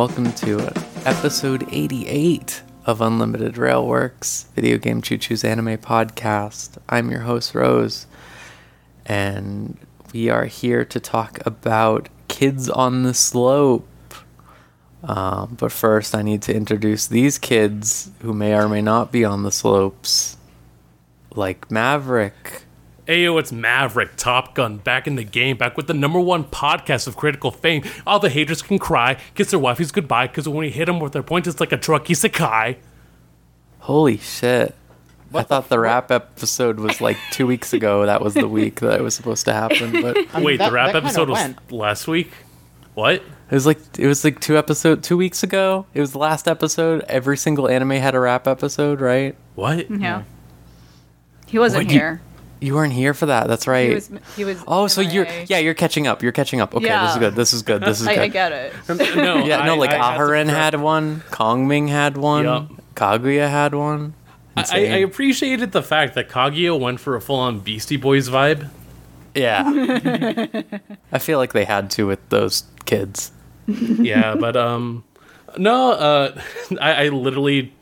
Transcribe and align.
welcome 0.00 0.32
to 0.32 0.58
episode 1.04 1.62
88 1.70 2.62
of 2.86 3.02
Unlimited 3.02 3.56
Railworks 3.56 4.46
Video 4.54 4.78
Game 4.78 5.02
Choo 5.02 5.18
Choo's 5.18 5.44
Anime 5.44 5.76
Podcast. 5.76 6.78
I'm 6.88 7.10
your 7.10 7.20
host, 7.20 7.54
Rose, 7.54 8.06
and 9.04 9.76
we 10.14 10.30
are 10.30 10.46
here 10.46 10.86
to 10.86 11.00
talk 11.00 11.44
about 11.44 12.08
Kids 12.28 12.70
on 12.70 13.02
the 13.02 13.12
Slope. 13.12 13.86
Um, 15.04 15.58
but 15.60 15.70
first, 15.70 16.14
I 16.14 16.22
need 16.22 16.40
to 16.44 16.56
introduce 16.56 17.06
these 17.06 17.36
kids 17.36 18.10
who 18.22 18.32
may 18.32 18.54
or 18.54 18.70
may 18.70 18.80
not 18.80 19.12
be 19.12 19.22
on 19.22 19.42
the 19.42 19.52
slopes, 19.52 20.38
like 21.34 21.70
Maverick. 21.70 22.62
Ayo, 23.10 23.40
it's 23.40 23.50
Maverick, 23.50 24.14
Top 24.14 24.54
Gun, 24.54 24.76
back 24.76 25.08
in 25.08 25.16
the 25.16 25.24
game, 25.24 25.56
back 25.56 25.76
with 25.76 25.88
the 25.88 25.94
number 25.94 26.20
one 26.20 26.44
podcast 26.44 27.08
of 27.08 27.16
critical 27.16 27.50
fame. 27.50 27.82
All 28.06 28.20
the 28.20 28.28
haters 28.30 28.62
can 28.62 28.78
cry, 28.78 29.16
kiss 29.34 29.50
their 29.50 29.58
wifeys 29.58 29.92
goodbye, 29.92 30.28
because 30.28 30.48
when 30.48 30.58
we 30.58 30.70
hit 30.70 30.84
them 30.86 31.00
with 31.00 31.12
their 31.12 31.24
point, 31.24 31.48
it's 31.48 31.58
like 31.58 31.72
a 31.72 31.76
truck 31.76 32.04
isekai. 32.04 32.76
Holy 33.80 34.16
shit. 34.18 34.76
I 35.34 35.42
thought 35.42 35.68
the, 35.68 35.80
rap 35.80 36.12
episode 36.12 36.78
was 36.78 37.00
like 37.00 37.16
two 37.32 37.48
weeks 37.48 37.72
ago. 37.72 38.06
That 38.06 38.20
was 38.22 38.34
the 38.34 38.46
week 38.60 38.76
that 38.78 39.00
it 39.00 39.02
was 39.02 39.16
supposed 39.16 39.44
to 39.46 39.54
happen. 39.54 39.90
But 40.02 40.16
I 40.32 40.36
mean, 40.36 40.44
Wait, 40.44 40.56
that- 40.58 40.68
the 40.68 40.72
rap 40.72 40.94
episode 40.94 41.28
was 41.30 41.38
went. 41.40 41.72
last 41.72 42.06
week? 42.06 42.30
What? 42.94 43.14
It 43.14 43.54
was 43.54 43.66
like 43.66 43.78
it 43.98 44.06
was 44.06 44.22
like 44.22 44.38
two 44.38 44.56
episode 44.56 45.02
two 45.02 45.16
weeks 45.16 45.42
ago. 45.42 45.84
It 45.94 46.00
was 46.00 46.12
the 46.12 46.18
last 46.18 46.46
episode. 46.46 47.04
Every 47.08 47.36
single 47.36 47.68
anime 47.68 47.90
had 47.90 48.14
a 48.14 48.20
rap 48.20 48.46
episode, 48.46 49.00
right? 49.00 49.34
What? 49.56 49.90
Yeah. 49.90 50.22
He 51.46 51.58
wasn't 51.58 51.86
What, 51.86 51.92
you- 51.92 51.98
here. 51.98 52.20
You 52.60 52.74
weren't 52.74 52.92
here 52.92 53.14
for 53.14 53.26
that. 53.26 53.48
That's 53.48 53.66
right. 53.66 53.88
He 53.88 53.94
was. 53.94 54.10
He 54.36 54.44
was. 54.44 54.62
oh, 54.68 54.86
so 54.86 55.00
you're 55.00 55.26
yeah, 55.46 55.58
you're 55.58 55.74
catching 55.74 56.06
up. 56.06 56.22
You're 56.22 56.32
catching 56.32 56.60
up. 56.60 56.74
Okay, 56.74 56.88
this 56.88 57.12
is 57.12 57.18
good. 57.18 57.34
This 57.34 57.52
is 57.54 57.62
good. 57.62 57.80
This 57.82 58.00
is 58.00 58.06
I, 58.08 58.14
good. 58.16 58.22
I 58.22 58.28
get 58.28 58.52
it. 58.52 58.74
No, 59.16 59.36
yeah, 59.44 59.64
no, 59.64 59.74
I- 59.74 59.76
like 59.78 59.90
I 59.90 59.94
had 60.12 60.18
to 60.18 60.22
Aharen 60.24 60.48
had 60.48 60.74
one, 60.80 61.20
Kongming 61.30 61.88
had 61.88 62.16
one, 62.18 62.44
Yup. 62.44 62.68
Kaguya 62.94 63.48
had 63.48 63.74
one. 63.74 64.14
I, 64.56 64.64
I 64.72 64.96
appreciated 64.98 65.72
the 65.72 65.82
fact 65.82 66.14
that 66.16 66.28
Kaguya 66.28 66.78
went 66.78 67.00
for 67.00 67.16
a 67.16 67.20
full 67.20 67.36
on 67.36 67.60
Beastie 67.60 67.96
Boys 67.96 68.28
vibe. 68.28 68.68
yeah. 69.34 69.64
I 71.12 71.18
feel 71.18 71.38
like 71.38 71.52
they 71.54 71.64
had 71.64 71.90
to 71.92 72.06
with 72.06 72.28
those 72.28 72.64
kids. 72.84 73.32
yeah, 73.66 74.34
but 74.34 74.56
um, 74.56 75.04
no, 75.56 75.92
uh, 75.92 76.40
I, 76.80 77.06
I 77.06 77.08
literally 77.08 77.72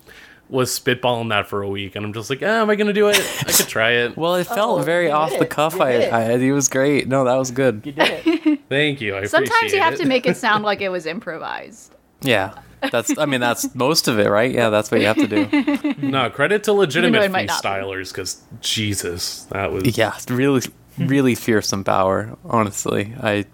was 0.49 0.71
spitballing 0.79 1.29
that 1.29 1.47
for 1.47 1.63
a 1.63 1.69
week, 1.69 1.95
and 1.97 2.05
I'm 2.07 2.13
just 2.13 2.31
like, 2.31 2.43
ah, 2.43 2.47
am 2.63 2.71
I 2.71 2.77
gonna 2.77 2.93
do 2.93 3.09
it? 3.09 3.19
I 3.47 3.53
could 3.53 3.69
try 3.69 3.91
it. 3.93 4.17
Well, 4.17 4.35
it 4.37 4.45
felt 4.47 4.81
Oh, 4.81 4.83
very 4.83 5.11
off 5.11 5.31
did 5.31 5.41
the 5.41 5.47
cuff. 5.47 5.75
You 5.75 5.83
I, 5.83 5.93
did 5.93 6.01
it. 6.03 6.13
I, 6.13 6.33
it 6.33 6.53
was 6.53 6.69
great. 6.69 7.07
No, 7.09 7.25
that 7.25 7.35
was 7.37 7.51
good. 7.51 7.83
You 7.85 7.93
did 7.93 8.23
it. 8.27 8.61
Thank 8.69 9.01
you. 9.01 9.17
I 9.17 9.25
Sometimes 9.27 9.51
appreciate 9.51 9.77
you 9.77 9.83
have 9.83 9.95
it. 9.95 9.99
to 9.99 10.07
make 10.07 10.27
it 10.27 10.37
sound 10.47 10.65
like 10.65 10.81
it 10.81 10.89
was 10.89 11.05
improvised. 11.07 11.95
Yeah, 12.23 12.55
that's. 12.91 13.17
I 13.19 13.27
mean, 13.27 13.41
that's 13.41 13.75
most 13.75 14.09
of 14.09 14.19
it, 14.19 14.29
right? 14.29 14.51
Yeah, 14.51 14.71
that's 14.71 14.91
what 14.91 15.01
you 15.01 15.07
have 15.07 15.17
to 15.17 15.27
do. 15.29 15.95
No, 16.09 16.31
credit 16.31 16.65
to 16.65 16.73
legitimate 16.73 17.23
it 17.23 17.31
might 17.31 17.47
not 17.47 17.63
be. 17.63 17.69
freestylers 17.69 18.09
because 18.13 18.43
Jesus, 18.61 19.45
that 19.51 19.71
was 19.71 19.97
Yeah, 19.99 20.13
it's 20.17 20.31
really, 20.31 20.63
really 20.99 21.35
fearsome 21.35 21.85
power. 21.85 22.37
Honestly, 22.45 23.15
I, 23.23 23.45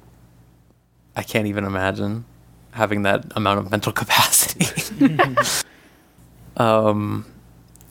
I 1.16 1.22
can't 1.24 1.46
even 1.46 1.64
imagine 1.64 2.24
having 2.70 3.02
that 3.02 3.24
amount 3.36 3.58
of 3.60 3.70
mental 3.70 3.92
capacity. 3.92 4.66
Um, 6.56 7.24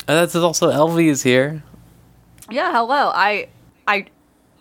and 0.08 0.18
that's 0.18 0.36
also 0.36 0.70
Elvie 0.72 1.08
is 1.08 1.24
here. 1.24 1.64
Yeah. 2.50 2.72
Hello. 2.72 3.12
I. 3.14 3.48
I. 3.88 4.06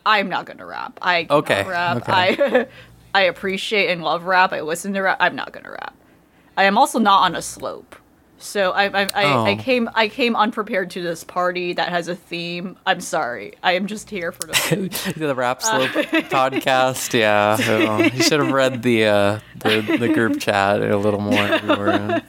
I'm 0.04 0.28
not 0.28 0.46
gonna 0.46 0.66
rap. 0.66 0.98
I 1.02 1.26
Okay, 1.30 1.64
rap. 1.64 1.96
okay. 2.08 2.12
I. 2.12 2.66
I 3.14 3.22
appreciate 3.24 3.90
and 3.90 4.02
love 4.02 4.24
rap. 4.24 4.52
I 4.54 4.62
listen 4.62 4.94
to 4.94 5.00
rap. 5.02 5.18
I'm 5.20 5.36
not 5.36 5.52
gonna 5.52 5.70
rap. 5.70 5.94
I 6.56 6.64
am 6.64 6.78
also 6.78 6.98
not 6.98 7.22
on 7.24 7.34
a 7.36 7.42
slope. 7.42 7.96
So 8.38 8.72
I 8.72 8.84
I, 8.86 9.02
I, 9.02 9.08
I 9.14 9.50
Oh. 9.52 9.56
came 9.56 9.88
I 9.94 10.08
came 10.08 10.34
unprepared 10.34 10.90
to 10.92 11.02
this 11.02 11.22
party 11.22 11.74
that 11.74 11.90
has 11.90 12.08
a 12.08 12.16
theme. 12.16 12.76
I'm 12.86 13.00
sorry. 13.00 13.52
I 13.62 13.72
am 13.72 13.86
just 13.86 14.08
here 14.10 14.32
for 14.32 14.46
the 14.46 15.12
the 15.16 15.34
Rap 15.34 15.62
Slope 15.62 15.90
podcast. 16.30 17.12
Yeah, 17.16 17.56
so 17.56 17.98
you 17.98 18.22
should 18.22 18.40
have 18.40 18.50
read 18.50 18.82
the 18.82 19.04
uh, 19.06 19.40
the 19.60 19.96
the 20.00 20.08
group 20.08 20.40
chat 20.40 20.80
a 20.82 20.96
little 20.96 21.20
more. 21.20 22.20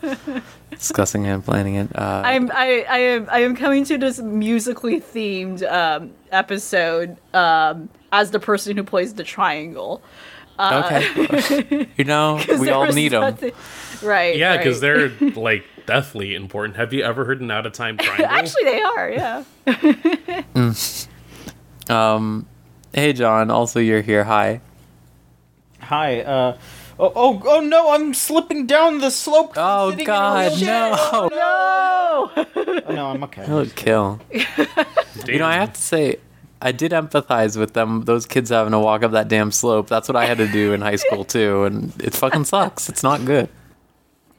We 0.74 0.76
were 0.76 0.80
uh, 0.80 0.80
discussing 0.80 1.28
and 1.28 1.44
planning 1.44 1.76
it. 1.76 1.96
Uh, 1.96 2.22
I'm 2.26 2.52
I, 2.52 2.86
I 2.90 2.98
am 2.98 3.28
I 3.32 3.40
am 3.40 3.56
coming 3.56 3.84
to 3.86 3.98
this 3.98 4.20
musically 4.20 5.00
themed 5.00 5.64
um, 5.70 6.12
episode 6.32 7.18
um, 7.34 7.90
as 8.12 8.32
the 8.32 8.40
person 8.40 8.76
who 8.78 8.84
plays 8.84 9.14
the 9.14 9.24
triangle. 9.24 10.02
okay, 10.60 11.88
you 11.98 12.04
know 12.04 12.42
we 12.60 12.70
all 12.70 12.86
need 12.88 13.10
them. 13.10 13.38
Right. 14.02 14.38
yeah, 14.38 14.58
because 14.58 14.82
right. 14.82 15.10
they're 15.20 15.32
like 15.36 15.64
deathly 15.86 16.36
important. 16.36 16.76
Have 16.78 16.94
you 16.94 17.04
ever 17.04 17.26
heard 17.26 17.42
an 17.42 17.52
out 17.52 17.66
of 17.66 17.74
time 17.74 17.98
triangle? 18.00 18.26
actually 18.26 18.64
they 18.64 18.82
are. 18.82 19.10
Yeah. 19.10 19.44
Um, 21.90 22.48
hey 22.94 23.14
John, 23.14 23.52
also 23.52 23.80
you're 23.80 24.02
here. 24.02 24.24
Hi. 24.24 24.62
Hi. 25.80 26.22
Uh. 26.22 26.58
Oh, 27.06 27.12
oh, 27.18 27.42
oh 27.46 27.60
no! 27.60 27.92
I'm 27.92 28.14
slipping 28.14 28.66
down 28.66 29.00
the 29.00 29.10
slope. 29.12 29.54
Oh 29.58 29.90
sitting 29.92 30.06
in 30.06 30.06
a 30.06 30.08
God, 30.08 30.52
wheelchair. 30.54 30.92
no! 30.92 31.28
No. 31.32 32.32
Oh, 32.46 32.82
no, 32.94 33.08
I'm 33.08 33.24
okay. 33.26 33.46
That 33.46 33.54
would 33.54 33.76
kill. 33.76 34.20
You 35.28 35.40
know, 35.40 35.46
I 35.46 35.54
have 35.54 35.72
to 35.74 35.82
say, 35.82 36.18
I 36.62 36.72
did 36.74 36.92
empathize 36.92 37.56
with 37.58 37.74
them. 37.74 38.02
Those 38.04 38.26
kids 38.26 38.50
having 38.50 38.72
to 38.72 38.80
walk 38.80 39.04
up 39.04 39.12
that 39.12 39.28
damn 39.30 39.52
slope. 39.52 39.88
That's 39.88 40.10
what 40.10 40.16
I 40.18 40.26
had 40.26 40.38
to 40.40 40.48
do 40.52 40.74
in 40.74 40.82
high 40.82 40.98
school 40.98 41.24
too, 41.24 41.64
and 41.64 41.94
it 42.02 42.14
fucking 42.14 42.44
sucks. 42.46 42.90
It's 42.90 43.04
not 43.04 43.24
good. 43.24 43.48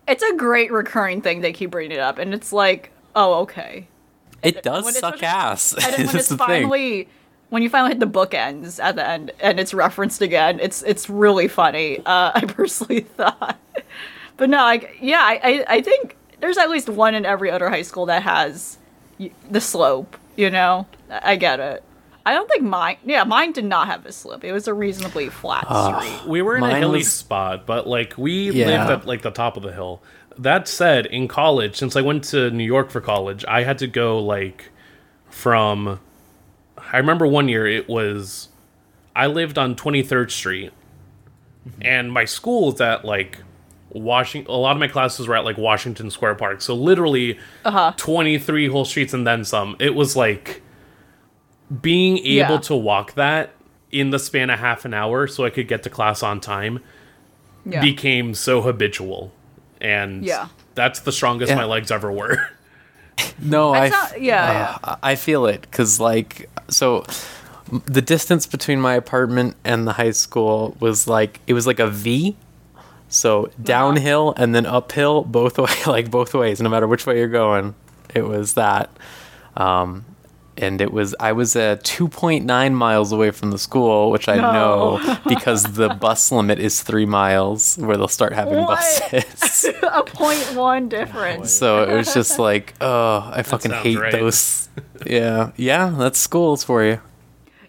It's 0.08 0.22
a 0.22 0.34
great 0.37 0.70
recurring 0.72 1.22
thing. 1.22 1.40
They 1.40 1.52
keep 1.55 1.70
bringing 1.70 1.93
it 1.93 2.00
up, 2.00 2.19
and 2.19 2.34
it's 2.34 2.52
like, 2.52 2.90
oh, 3.14 3.43
okay. 3.43 3.88
It 4.43 4.62
does 4.62 4.84
when 4.84 4.94
it's- 4.94 5.00
suck 5.00 5.22
ass. 5.22 5.72
And 5.82 5.82
then 5.84 5.93
when 5.93 6.06
That's 6.06 6.14
it's 6.14 6.28
the 6.28 6.37
thing. 6.38 6.69
Finally 7.55 7.62
when 7.62 7.62
you 7.62 7.71
finally 7.71 7.91
hit 7.91 8.01
the 8.01 8.06
bookends 8.06 8.83
at 8.83 8.97
the 8.97 9.09
end 9.09 9.33
and 9.41 9.59
it's 9.61 9.73
referenced 9.73 10.23
again, 10.23 10.61
it's 10.61 10.83
it's 10.83 11.09
really 11.09 11.49
funny. 11.49 11.99
Uh, 11.99 12.33
I 12.35 12.45
personally 12.47 13.01
thought, 13.01 13.59
but 14.37 14.51
no, 14.51 14.59
like 14.59 14.97
yeah, 15.01 15.21
I, 15.23 15.41
I 15.43 15.65
I 15.77 15.83
think 15.83 16.17
there's 16.41 16.59
at 16.59 16.71
least 16.71 16.89
one 16.89 17.15
in 17.15 17.25
every 17.25 17.51
other 17.51 17.69
high 17.71 17.83
school 17.83 18.06
that 18.06 18.23
has 18.23 18.79
the 19.51 19.61
slope. 19.61 20.17
You 20.37 20.51
know, 20.51 20.87
I 21.11 21.33
I 21.33 21.37
get 21.37 21.61
it. 21.61 21.83
I 22.27 22.33
don't 22.33 22.49
think 22.49 22.62
mine. 22.62 22.97
Yeah, 23.05 23.25
mine 23.25 23.53
did 23.53 23.67
not 23.67 23.87
have 23.87 24.06
a 24.06 24.12
slope. 24.12 24.45
It 24.45 24.53
was 24.53 24.67
a 24.67 24.73
reasonably 24.75 25.29
flat 25.29 25.67
street. 25.67 26.27
we 26.29 26.41
were 26.43 26.56
in 26.56 26.65
a 26.65 26.79
hilly 26.79 26.99
was- 27.01 27.12
spot, 27.12 27.67
but 27.67 27.87
like 27.87 28.17
we 28.17 28.51
Yeah. 28.51 28.67
lived 28.67 28.91
at 28.91 29.06
like 29.06 29.23
the 29.23 29.31
top 29.31 29.56
of 29.56 29.62
the 29.62 29.73
hill. 29.73 30.03
That 30.37 30.67
said, 30.67 31.06
in 31.06 31.29
college, 31.29 31.77
since 31.77 31.95
I 31.97 32.01
went 32.01 32.25
to 32.25 32.51
New 32.51 32.65
York 32.65 32.91
for 32.91 33.01
college, 33.01 33.45
I 33.47 33.62
had 33.62 33.79
to 33.79 33.87
go 33.87 34.19
like 34.19 34.71
from. 35.31 36.01
I 36.92 36.98
remember 36.98 37.26
one 37.26 37.48
year 37.48 37.66
it 37.66 37.88
was, 37.88 38.48
I 39.16 39.26
lived 39.26 39.58
on 39.58 39.75
Twenty 39.76 40.02
Third 40.02 40.31
Street, 40.31 40.72
and 41.81 42.12
my 42.12 42.25
school 42.25 42.72
is 42.72 42.81
at 42.81 43.04
like 43.04 43.38
Washington. 43.90 44.52
A 44.52 44.56
lot 44.56 44.72
of 44.72 44.81
my 44.81 44.88
classes 44.88 45.26
were 45.28 45.36
at 45.36 45.44
like 45.44 45.56
Washington 45.58 46.10
Square 46.10 46.34
Park, 46.36 46.60
so 46.62 46.75
literally 46.75 47.38
uh-huh. 47.64 47.92
twenty 47.96 48.38
three 48.38 48.69
whole 48.69 48.84
streets 48.84 49.12
and 49.14 49.26
then 49.26 49.44
some. 49.44 49.76
It 49.78 49.94
was 49.94 50.16
like 50.16 50.62
being 51.81 52.19
able 52.19 52.54
Yeah. 52.54 52.58
to 52.60 52.76
walk 52.76 53.14
that 53.14 53.50
in 53.90 54.10
the 54.10 54.19
span 54.19 54.50
of 54.50 54.58
half 54.58 54.84
an 54.84 54.92
hour 54.92 55.26
so 55.26 55.44
I 55.44 55.50
could 55.50 55.69
get 55.69 55.82
to 55.84 55.90
class 55.90 56.22
on 56.22 56.40
time 56.40 56.81
Yeah. 57.64 57.81
became 57.81 58.34
so 58.34 58.60
habitual. 58.60 59.32
And 59.81 60.25
Yeah. 60.25 60.48
that's 60.75 61.00
the 61.00 61.12
strongest 61.12 61.50
Yeah. 61.50 61.56
my 61.56 61.64
legs 61.64 61.90
ever 61.90 62.12
were. 62.12 62.48
No, 63.40 63.75
I, 63.75 63.88
not- 63.88 64.20
yeah, 64.20 64.78
uh, 64.82 64.96
I 65.02 65.14
feel 65.16 65.46
it 65.46 65.62
because 65.62 66.00
like 66.00 66.49
so 66.69 67.05
the 67.87 68.02
distance 68.02 68.46
between 68.46 68.81
my 68.81 68.94
apartment 68.94 69.56
and 69.64 69.87
the 69.87 69.93
high 69.93 70.11
school 70.12 70.76
was 70.81 71.06
like 71.08 71.40
it 71.46 71.52
was 71.55 71.66
like 71.66 71.78
a 71.81 71.88
V. 71.88 72.37
So 73.08 73.50
downhill 73.62 74.34
and 74.37 74.55
then 74.55 74.66
uphill 74.66 75.22
both 75.22 75.58
way 75.64 75.72
like 75.87 76.11
both 76.11 76.34
ways 76.34 76.61
no 76.61 76.69
matter 76.69 76.87
which 76.87 77.06
way 77.06 77.19
you're 77.19 77.28
going. 77.28 77.75
It 78.14 78.22
was 78.22 78.55
that. 78.55 78.90
Um 79.56 80.05
and 80.56 80.81
it 80.81 80.93
was 80.93 81.15
I 81.21 81.33
was 81.33 81.56
uh, 81.56 81.77
2.9 81.83 82.73
miles 82.75 83.12
away 83.12 83.31
from 83.31 83.51
the 83.51 83.59
school, 83.59 84.11
which 84.11 84.29
I 84.29 84.37
No. 84.37 84.53
know 84.53 85.19
because 85.29 85.65
the 85.75 85.89
bus 85.91 86.31
limit 86.33 86.59
is 86.59 86.83
3 86.83 87.06
miles 87.06 87.77
where 87.79 87.97
they'll 87.97 88.09
start 88.09 88.33
having 88.33 88.59
What? 88.59 88.79
buses. 89.11 89.65
a 89.83 90.03
point 90.05 90.55
one 90.55 90.89
difference. 90.89 91.53
So 91.53 91.83
it 91.83 91.95
was 91.95 92.12
just 92.15 92.39
like, 92.49 92.75
oh, 92.81 93.31
I 93.35 93.43
fucking 93.43 93.73
hate 93.73 93.99
right. 93.99 94.12
those. 94.12 94.69
Yeah, 95.06 95.53
yeah, 95.56 95.89
that's 95.97 96.19
schools 96.19 96.65
for 96.65 96.85
you. 96.85 97.01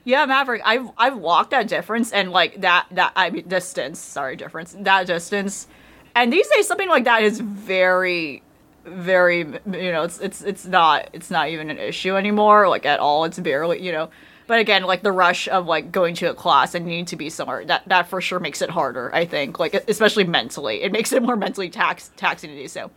Yeah, 0.03 0.25
Maverick. 0.27 0.61
I've 0.63 0.87
I've 0.97 1.17
walked 1.17 1.49
that 1.51 1.67
difference 1.67 2.11
and 2.13 2.31
like 2.31 2.61
that 2.61 2.85
that 2.91 3.11
I 3.15 3.31
mean 3.31 3.47
distance. 3.47 3.97
Sorry, 3.99 4.35
difference. 4.35 4.75
That 4.79 5.07
distance, 5.07 5.67
and 6.15 6.31
these 6.31 6.47
days 6.49 6.67
something 6.67 6.89
like 6.89 7.05
that 7.05 7.23
is 7.23 7.39
very, 7.39 8.43
very. 8.85 9.39
You 9.39 9.91
know, 9.91 10.03
it's 10.03 10.19
it's 10.19 10.41
it's 10.41 10.65
not 10.65 11.09
it's 11.13 11.31
not 11.31 11.49
even 11.49 11.69
an 11.69 11.77
issue 11.77 12.15
anymore. 12.15 12.67
Like 12.67 12.85
at 12.85 12.99
all. 12.99 13.25
It's 13.25 13.39
barely. 13.39 13.81
You 13.81 13.91
know, 13.91 14.09
but 14.47 14.59
again, 14.59 14.83
like 14.83 15.03
the 15.03 15.11
rush 15.11 15.47
of 15.47 15.65
like 15.65 15.91
going 15.91 16.15
to 16.15 16.29
a 16.29 16.33
class 16.33 16.75
and 16.75 16.85
needing 16.85 17.05
to 17.05 17.15
be 17.15 17.29
somewhere 17.29 17.65
that 17.65 17.87
that 17.87 18.07
for 18.07 18.21
sure 18.21 18.39
makes 18.39 18.61
it 18.61 18.69
harder. 18.69 19.13
I 19.13 19.25
think, 19.25 19.59
like 19.59 19.73
especially 19.87 20.23
mentally, 20.23 20.83
it 20.83 20.91
makes 20.91 21.11
it 21.11 21.23
more 21.23 21.35
mentally 21.35 21.69
tax 21.69 22.11
taxing 22.15 22.51
to 22.51 22.55
do 22.55 22.67
so. 22.67 22.91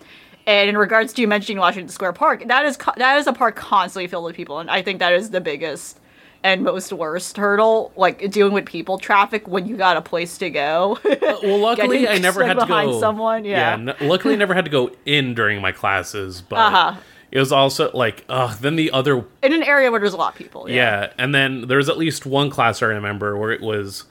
And 0.47 0.71
in 0.71 0.79
regards 0.79 1.13
to 1.13 1.21
you 1.21 1.29
mentioning 1.29 1.59
Washington 1.59 1.91
Square 1.91 2.15
Park, 2.15 2.47
that 2.47 2.65
is 2.65 2.79
that 2.97 3.19
is 3.19 3.27
a 3.27 3.33
park 3.33 3.57
constantly 3.57 4.07
filled 4.07 4.25
with 4.25 4.37
people, 4.37 4.59
and 4.59 4.71
I 4.71 4.83
think 4.83 4.99
that 4.99 5.13
is 5.13 5.31
the 5.31 5.41
biggest 5.41 6.01
and 6.45 6.63
most 6.63 6.93
worst 6.93 7.37
hurdle, 7.37 7.93
like 7.97 8.31
dealing 8.31 8.53
with 8.53 8.65
people 8.67 8.99
traffic 8.99 9.49
when 9.49 9.67
you 9.67 9.77
got 9.77 9.97
a 9.97 10.03
place 10.03 10.39
to 10.39 10.51
go. 10.51 10.99
Well, 11.05 11.59
luckily 11.59 12.07
I 12.09 12.19
never 12.29 12.45
had 12.47 12.59
to 12.59 12.67
go 12.67 13.01
someone, 13.01 13.45
yeah. 13.45 13.73
n- 13.75 13.95
luckily 14.01 14.35
I 14.35 14.37
never 14.37 14.55
had 14.55 14.65
to 14.65 14.71
go 14.71 14.91
in 15.05 15.35
during 15.35 15.61
my 15.61 15.73
classes, 15.73 16.41
but 16.43 16.57
Uh-huh. 16.59 16.97
it 17.33 17.39
was 17.41 17.51
also 17.53 17.91
like, 17.93 18.25
uh, 18.29 18.55
then 18.61 18.77
the 18.77 18.91
other 18.93 19.25
in 19.43 19.53
an 19.53 19.63
area 19.65 19.91
where 19.91 19.99
there's 20.01 20.13
a 20.15 20.17
lot 20.17 20.33
of 20.33 20.39
people. 20.39 20.71
Yeah. 20.71 21.13
and 21.19 21.35
then 21.35 21.67
there 21.67 21.79
was 21.79 21.89
at 21.89 21.99
least 21.99 22.25
one 22.25 22.51
class 22.51 22.83
I 22.83 22.87
remember 22.87 23.37
where 23.37 23.51
it 23.51 23.61
was 23.61 24.05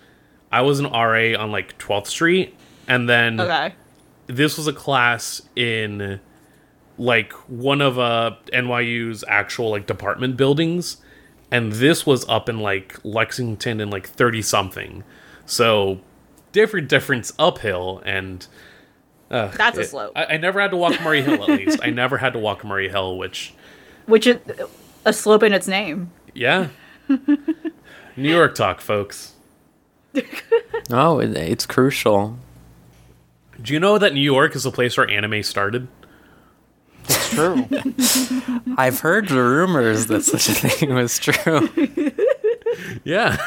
I 0.51 0.61
was 0.61 0.79
an 0.79 0.85
RA 0.91 1.37
on 1.41 1.51
like 1.51 1.77
12th 1.77 2.07
Street, 2.07 2.55
and 2.87 3.07
then 3.09 3.39
Okay. 3.39 3.73
this 4.27 4.57
was 4.57 4.67
a 4.67 4.73
class 4.73 5.41
in 5.55 6.19
like 6.97 7.31
one 7.47 7.79
of 7.81 7.99
uh 7.99 8.31
NYU's 8.53 9.23
actual 9.27 9.69
like 9.71 9.85
department 9.87 10.35
buildings, 10.37 10.97
and 11.51 11.71
this 11.73 12.05
was 12.05 12.27
up 12.29 12.49
in 12.49 12.59
like 12.59 12.97
Lexington 13.03 13.79
and 13.81 13.91
like 13.91 14.07
30 14.07 14.41
something. 14.41 15.03
So 15.45 15.99
different 16.51 16.89
difference 16.89 17.33
uphill 17.39 18.01
and 18.05 18.45
uh, 19.31 19.47
That's 19.49 19.77
a 19.77 19.81
it- 19.81 19.87
slope. 19.89 20.11
I, 20.15 20.25
I 20.25 20.37
never 20.37 20.59
had 20.61 20.71
to 20.71 20.77
walk 20.77 21.01
Murray 21.01 21.21
Hill 21.21 21.41
at 21.43 21.49
least. 21.49 21.79
I 21.83 21.89
never 21.91 22.17
had 22.17 22.33
to 22.33 22.39
walk 22.39 22.63
Murray 22.63 22.89
Hill, 22.89 23.17
which 23.17 23.53
Which 24.05 24.25
is 24.27 24.37
a 25.05 25.13
slope 25.13 25.43
in 25.43 25.53
its 25.53 25.67
name. 25.67 26.11
yeah. 26.33 26.67
New 28.17 28.29
York 28.29 28.55
talk, 28.55 28.81
folks. 28.81 29.33
Oh, 30.89 31.19
it, 31.19 31.35
it's 31.37 31.65
crucial. 31.65 32.37
Do 33.61 33.73
you 33.73 33.79
know 33.79 33.97
that 33.97 34.13
New 34.13 34.21
York 34.21 34.55
is 34.55 34.63
the 34.63 34.71
place 34.71 34.97
where 34.97 35.09
anime 35.09 35.43
started? 35.43 35.87
It's 37.09 37.29
true. 37.29 37.65
I've 38.77 38.99
heard 38.99 39.27
the 39.29 39.41
rumors 39.41 40.07
that 40.07 40.23
such 40.23 40.49
a 40.49 40.53
thing 40.53 40.93
was 40.93 41.17
true. 41.19 41.69
Yeah. 43.03 43.37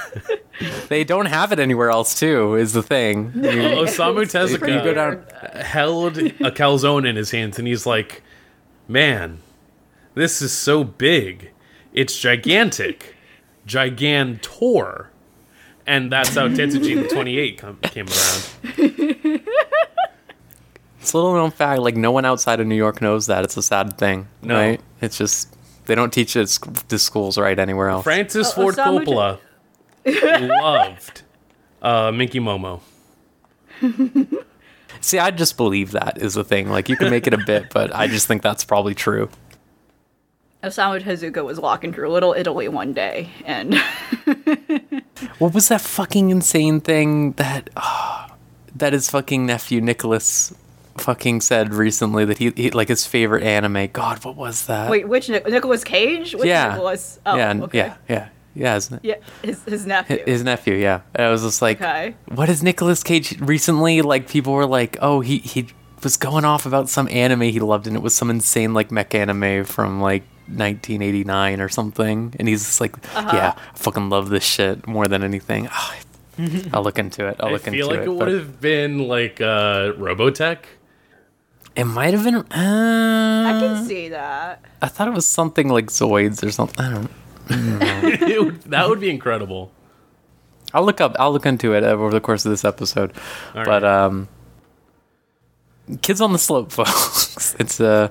They 0.89 1.05
don't 1.05 1.27
have 1.27 1.53
it 1.53 1.59
anywhere 1.59 1.91
else, 1.91 2.19
too. 2.19 2.55
Is 2.57 2.73
the 2.73 2.83
thing. 2.83 3.33
You- 3.35 3.43
Osamu 3.43 4.15
pretty 4.31 4.55
Tezuka 4.57 4.85
go 4.85 4.95
down- 4.95 5.25
held 5.63 6.19
a 6.19 6.51
calzone 6.51 7.07
in 7.09 7.17
his 7.17 7.31
hands 7.31 7.59
and 7.59 7.67
he's 7.69 7.87
like, 7.87 8.23
Man, 8.89 9.39
this 10.15 10.43
is 10.43 10.53
so 10.53 10.83
big. 10.85 11.51
It's 11.93 12.19
gigantic. 12.19 13.15
Gigantor. 13.67 15.07
And 15.87 16.11
that's 16.13 16.35
how 16.35 16.49
Tetsujin 16.49 17.03
the 17.03 17.09
28 17.09 17.59
com- 17.59 17.79
came 17.83 18.07
around. 18.07 19.17
It's 21.01 21.13
a 21.13 21.17
little 21.17 21.35
known 21.35 21.51
fact. 21.51 21.81
Like 21.81 21.97
no 21.97 22.11
one 22.13 22.25
outside 22.25 22.61
of 22.61 22.67
New 22.67 22.75
York 22.77 23.01
knows 23.01 23.27
that. 23.27 23.45
It's 23.45 23.57
a 23.57 23.63
sad 23.63 23.97
thing, 23.99 24.29
No. 24.43 24.55
right? 24.55 24.81
It's 25.01 25.17
just 25.17 25.55
they 25.87 25.95
don't 25.95 26.13
teach 26.13 26.37
it 26.37 26.43
at 26.43 26.49
sc- 26.51 26.89
the 26.89 26.99
schools 26.99 27.39
right 27.39 27.59
anywhere 27.59 27.89
else. 27.89 28.05
Francis 28.05 28.51
Oh, 28.51 28.63
Ford 28.63 28.77
Osamu 28.77 29.05
Coppola 29.05 29.39
loved 30.63 31.23
uh, 31.83 32.13
Minky 32.13 32.39
Momo. 32.41 32.81
See, 35.01 35.19
I 35.19 35.31
just 35.31 35.57
believe 35.57 35.93
that 35.93 36.19
is 36.21 36.35
the 36.35 36.45
thing. 36.45 36.69
Like 36.69 36.89
you 36.91 36.97
can 36.97 37.09
make 37.11 37.27
it 37.27 37.33
a 37.33 37.39
bit, 37.39 37.73
but 37.73 37.95
I 37.95 38.07
just 38.07 38.27
think 38.27 38.43
that's 38.43 38.65
probably 38.65 38.95
true. 38.95 39.31
Osamu 40.63 41.01
Tezuka 41.03 41.43
was 41.43 41.59
walking 41.59 41.91
through 41.95 42.11
Little 42.13 42.35
Italy 42.35 42.69
one 42.69 42.93
day, 42.93 43.31
and 43.47 43.75
What 45.39 45.55
was 45.55 45.69
that 45.69 45.81
fucking 45.81 46.29
insane 46.29 46.83
thing 46.83 47.33
that 47.33 47.71
ah, 47.77 48.35
that 48.77 48.93
his 48.93 49.09
fucking 49.09 49.47
nephew 49.47 49.81
Nicolas 49.81 50.55
fucking 51.01 51.41
said 51.41 51.75
recently 51.75 52.25
that 52.25 52.39
he, 52.39 52.53
he 52.57 52.71
like 52.71 52.89
his 52.89 53.07
favorite 53.07 53.43
anime? 53.43 53.89
God, 53.93 54.25
what 54.25 54.37
was 54.37 54.67
that? 54.67 54.91
wait, 54.91 55.09
which 55.09 55.29
Nic- 55.29 55.49
Nicolas 55.49 55.83
Cage? 55.85 56.35
Which 56.35 56.47
yeah, 56.47 56.71
Nicolas? 56.75 57.19
Oh, 57.27 57.37
yeah, 57.37 57.55
okay. 57.63 57.79
yeah, 57.79 57.97
yeah, 58.09 58.29
yeah. 58.55 58.75
His, 58.75 58.91
Yeah, 59.03 59.15
his 59.43 59.63
his 59.65 59.87
nephew. 59.87 60.23
his 60.27 60.43
nephew, 60.45 60.75
yeah. 60.75 61.01
And 61.15 61.27
I 61.27 61.31
was 61.31 61.43
just 61.43 61.61
like, 61.63 61.81
Okay. 61.81 62.15
what 62.27 62.49
is 62.49 62.63
Nicolas 62.63 63.03
Cage 63.03 63.41
recently? 63.41 64.03
Like 64.03 64.29
people 64.29 64.53
were 64.53 64.67
like, 64.67 64.97
oh, 65.01 65.21
he 65.21 65.39
he 65.39 65.69
was 66.03 66.17
going 66.17 66.45
off 66.45 66.65
about 66.67 66.89
some 66.89 67.09
anime 67.11 67.43
he 67.43 67.61
loved, 67.61 67.87
and 67.87 67.95
it 67.97 68.03
was 68.03 68.15
some 68.15 68.31
insane 68.31 68.73
like 68.75 68.91
mech 68.91 69.15
anime 69.15 69.65
from 69.65 70.01
like 70.01 70.23
1989 70.47 71.61
or 71.61 71.69
something. 71.69 72.35
And 72.39 72.49
he's 72.49 72.65
just 72.65 72.81
like, 72.81 72.97
Uh-huh. 73.17 73.31
yeah, 73.37 73.55
I 73.57 73.79
fucking 73.79 74.09
love 74.09 74.31
this 74.31 74.45
shit 74.45 74.87
more 74.87 75.07
than 75.09 75.23
anything. 75.23 75.69
Ah, 75.71 75.97
I'll 76.73 76.83
look 76.83 76.99
into 76.99 77.27
it. 77.27 77.37
I'll 77.41 77.51
I 77.51 77.53
look 77.53 77.63
feel 77.63 77.73
into 77.75 77.87
like 77.89 78.01
it. 78.01 78.07
it 78.07 78.13
would 78.15 78.29
have 78.29 78.61
been 78.61 79.07
like 79.09 79.41
uh, 79.41 79.93
Robotech. 79.93 80.59
It 81.77 81.85
might 81.85 82.15
have 82.15 82.25
been. 82.25 82.37
Uh, 82.37 82.45
I 82.53 83.59
can 83.61 83.85
see 83.87 84.09
that. 84.11 84.63
I 84.83 84.89
thought 84.89 85.09
it 85.09 85.15
was 85.15 85.27
something 85.27 85.69
like 85.69 85.87
Zoids 85.87 86.45
or 86.47 86.51
something. 86.51 86.85
I 86.85 86.91
don't. 86.91 87.11
It 88.23 88.45
would- 88.45 88.63
that 88.65 88.89
would 88.89 89.01
be 89.01 89.11
incredible. 89.11 89.73
I'll 90.73 90.85
look 90.85 91.01
up. 91.01 91.17
I'll 91.19 91.33
look 91.33 91.47
into 91.47 91.75
it 91.75 91.83
over 91.83 92.11
the 92.11 92.21
course 92.21 92.45
of 92.47 92.51
this 92.51 92.65
episode. 92.65 93.13
All 93.57 93.65
but 93.65 93.83
right. 93.83 94.05
um, 94.05 94.29
kids 96.03 96.21
on 96.21 96.33
the 96.33 96.39
slope, 96.39 96.71
folks. 96.79 97.57
It's 97.59 97.81
uh, 97.81 98.09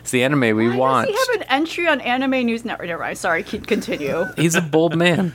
it's 0.00 0.10
the 0.12 0.22
anime 0.22 0.56
we 0.56 0.68
Why 0.68 0.76
watch. 0.76 1.08
does 1.08 1.16
he 1.16 1.32
have 1.32 1.40
an 1.42 1.46
entry 1.50 1.88
on 1.88 2.00
Anime 2.00 2.46
News 2.46 2.64
Network? 2.64 2.86
Never 2.88 3.02
mind. 3.02 3.18
Sorry, 3.18 3.42
keep 3.42 3.66
continue. 3.66 4.26
He's 4.36 4.54
a 4.54 4.60
bold 4.62 4.96
man. 4.96 5.34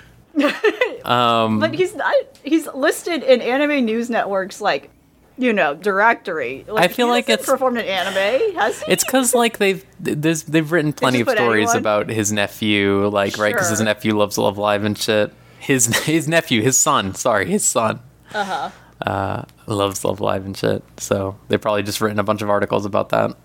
um, 1.03 1.59
but 1.59 1.73
he's 1.75 1.93
not. 1.95 2.15
He's 2.43 2.65
listed 2.67 3.23
in 3.23 3.41
Anime 3.41 3.83
News 3.85 4.09
Network's 4.09 4.61
like, 4.61 4.89
you 5.37 5.53
know, 5.53 5.73
directory. 5.75 6.65
Like, 6.67 6.89
I 6.89 6.93
feel 6.93 7.07
like 7.07 7.27
it's- 7.29 7.47
performed 7.47 7.77
an 7.77 7.85
anime. 7.85 8.55
Has 8.55 8.81
he? 8.83 8.91
it's 8.91 9.03
because 9.03 9.33
like 9.33 9.57
they've 9.57 9.83
there's 9.99 10.43
they've 10.43 10.71
written 10.71 10.93
plenty 10.93 11.21
of 11.21 11.29
stories 11.29 11.69
anyone? 11.69 11.77
about 11.77 12.09
his 12.09 12.31
nephew, 12.31 13.07
like 13.07 13.37
right 13.37 13.53
because 13.53 13.69
his 13.69 13.81
nephew 13.81 14.15
loves 14.17 14.37
Love 14.37 14.57
Live 14.57 14.83
and 14.83 14.97
shit. 14.97 15.33
His 15.59 15.85
his 16.05 16.27
nephew, 16.27 16.61
his 16.61 16.77
son, 16.77 17.15
sorry, 17.15 17.49
his 17.49 17.63
son. 17.65 17.99
Uh-huh. 18.33 18.69
Uh 19.05 19.43
loves 19.67 20.03
Love 20.05 20.19
Live 20.21 20.45
and 20.45 20.55
shit. 20.55 20.83
So 20.97 21.37
they 21.47 21.57
probably 21.57 21.83
just 21.83 21.99
written 22.01 22.19
a 22.19 22.23
bunch 22.23 22.41
of 22.41 22.49
articles 22.49 22.85
about 22.85 23.09
that. 23.09 23.35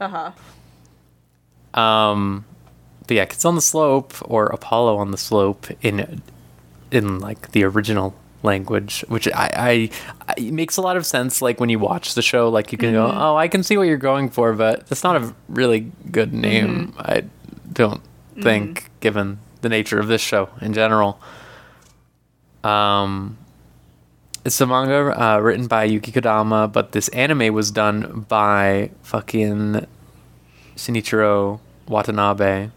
Uh 0.00 0.32
huh. 1.74 1.80
Um, 1.80 2.44
but 3.06 3.16
yeah, 3.16 3.24
Kids 3.24 3.44
on 3.44 3.54
the 3.54 3.60
Slope 3.60 4.14
or 4.24 4.46
Apollo 4.46 4.96
on 4.96 5.10
the 5.10 5.18
Slope 5.18 5.66
in 5.82 6.22
in 6.90 7.18
like 7.18 7.50
the 7.52 7.64
original 7.64 8.14
language, 8.44 9.04
which 9.08 9.26
I, 9.28 9.50
I, 9.56 9.90
I 10.28 10.34
it 10.36 10.52
makes 10.52 10.76
a 10.76 10.82
lot 10.82 10.96
of 10.96 11.04
sense. 11.04 11.42
Like 11.42 11.58
when 11.58 11.70
you 11.70 11.80
watch 11.80 12.14
the 12.14 12.22
show, 12.22 12.48
like 12.48 12.70
you 12.70 12.78
can 12.78 12.92
go, 12.92 13.10
oh, 13.12 13.36
I 13.36 13.48
can 13.48 13.64
see 13.64 13.76
what 13.76 13.88
you're 13.88 13.96
going 13.96 14.30
for, 14.30 14.52
but 14.52 14.86
that's 14.86 15.02
not 15.02 15.16
a 15.16 15.34
really 15.48 15.90
good 16.10 16.32
name. 16.32 16.94
I 16.98 17.24
don't 17.72 18.02
think, 18.40 18.90
given 19.00 19.38
the 19.62 19.68
nature 19.68 19.98
of 19.98 20.06
this 20.06 20.20
show 20.20 20.50
in 20.60 20.72
general. 20.72 21.18
Um. 22.62 23.38
It's 24.46 24.60
a 24.60 24.66
manga 24.66 25.18
uh, 25.18 25.38
written 25.38 25.68
by 25.68 25.84
Yuki 25.84 26.12
Kodama, 26.12 26.70
but 26.70 26.92
this 26.92 27.08
anime 27.08 27.54
was 27.54 27.70
done 27.70 28.26
by 28.28 28.90
fucking 29.00 29.86
Shinichiro 30.76 31.60
Watanabe, 31.88 32.68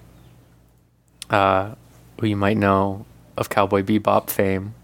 uh, 1.29 1.75
who 2.21 2.27
you 2.27 2.37
might 2.37 2.55
know 2.55 3.05
of 3.35 3.49
Cowboy 3.49 3.83
Bebop 3.83 4.29
fame. 4.29 4.75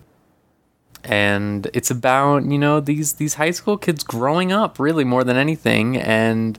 And 1.03 1.69
it's 1.73 1.91
about 1.91 2.45
you 2.45 2.57
know 2.57 2.79
these 2.79 3.13
these 3.13 3.33
high 3.33 3.51
school 3.51 3.77
kids 3.77 4.03
growing 4.03 4.51
up 4.51 4.79
really 4.79 5.03
more 5.03 5.23
than 5.23 5.35
anything, 5.35 5.97
and 5.97 6.57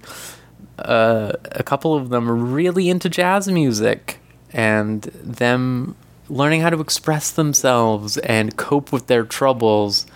uh, 0.79 1.33
a 1.53 1.63
couple 1.63 1.95
of 1.95 2.11
them 2.11 2.31
are 2.31 2.35
really 2.35 2.91
into 2.91 3.09
jazz 3.09 3.49
music, 3.49 4.21
and 4.53 5.03
them 5.03 5.97
learning 6.29 6.61
how 6.61 6.71
to 6.71 6.81
express 6.81 7.31
themselves 7.31 8.19
and 8.19 8.57
cope 8.57 8.93
with 8.93 9.07
their 9.07 9.25
troubles 9.25 10.07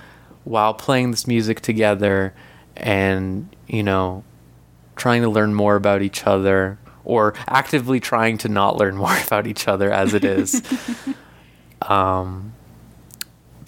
while 0.44 0.75
playing 0.75 1.11
this 1.11 1.26
music 1.26 1.61
together, 1.61 2.35
and 2.76 3.49
you 3.66 3.82
know 3.82 4.25
trying 4.97 5.23
to 5.23 5.28
learn 5.28 5.54
more 5.54 5.76
about 5.76 6.02
each 6.02 6.26
other 6.26 6.78
or 7.08 7.32
actively 7.47 7.99
trying 7.99 8.37
to 8.37 8.49
not 8.49 8.76
learn 8.76 8.97
more 9.04 9.16
about 9.26 9.47
each 9.47 9.66
other 9.66 9.90
as 9.90 10.14
it 10.14 10.25
is. 10.25 10.62
um, 11.82 12.52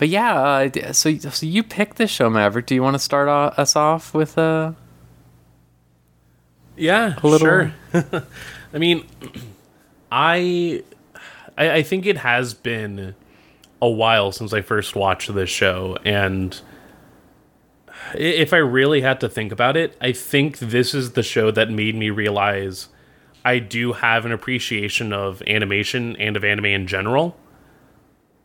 but 0.00 0.09
yeah, 0.09 0.35
uh, 0.35 0.92
so 0.95 1.14
so 1.19 1.45
you 1.45 1.62
picked 1.62 1.99
this 1.99 2.11
show, 2.11 2.30
Maverick. 2.30 2.64
Do 2.64 2.75
you 2.75 2.83
want 2.83 2.95
to 2.95 2.99
start 2.99 3.28
o- 3.28 3.52
us 3.62 3.76
off 3.76 4.14
with 4.14 4.38
uh 4.38 4.73
Yeah, 6.76 7.14
A 7.23 7.26
little- 7.26 7.47
sure. 7.47 7.75
I 8.73 8.78
mean, 8.78 9.04
I, 10.11 10.83
I 11.59 11.71
I 11.71 11.83
think 11.83 12.07
it 12.07 12.16
has 12.19 12.54
been 12.54 13.14
a 13.83 13.88
while 13.90 14.33
since 14.33 14.52
I 14.54 14.62
first 14.62 14.97
watched 14.97 15.33
this 15.35 15.50
show, 15.50 15.97
and 16.04 16.59
if 18.14 18.52
I 18.52 18.59
really 18.59 19.02
had 19.02 19.21
to 19.21 19.28
think 19.28 19.52
about 19.52 19.76
it, 19.76 19.97
I 20.00 20.12
think 20.12 20.59
this 20.59 20.95
is 20.95 21.12
the 21.12 21.23
show 21.23 21.50
that 21.50 21.71
made 21.71 21.95
me 21.95 22.09
realize 22.11 22.88
I 23.45 23.59
do 23.59 23.92
have 23.95 24.25
an 24.25 24.33
appreciation 24.33 25.12
of 25.12 25.42
animation 25.47 26.16
and 26.16 26.37
of 26.37 26.45
anime 26.45 26.66
in 26.66 26.87
general. 26.87 27.37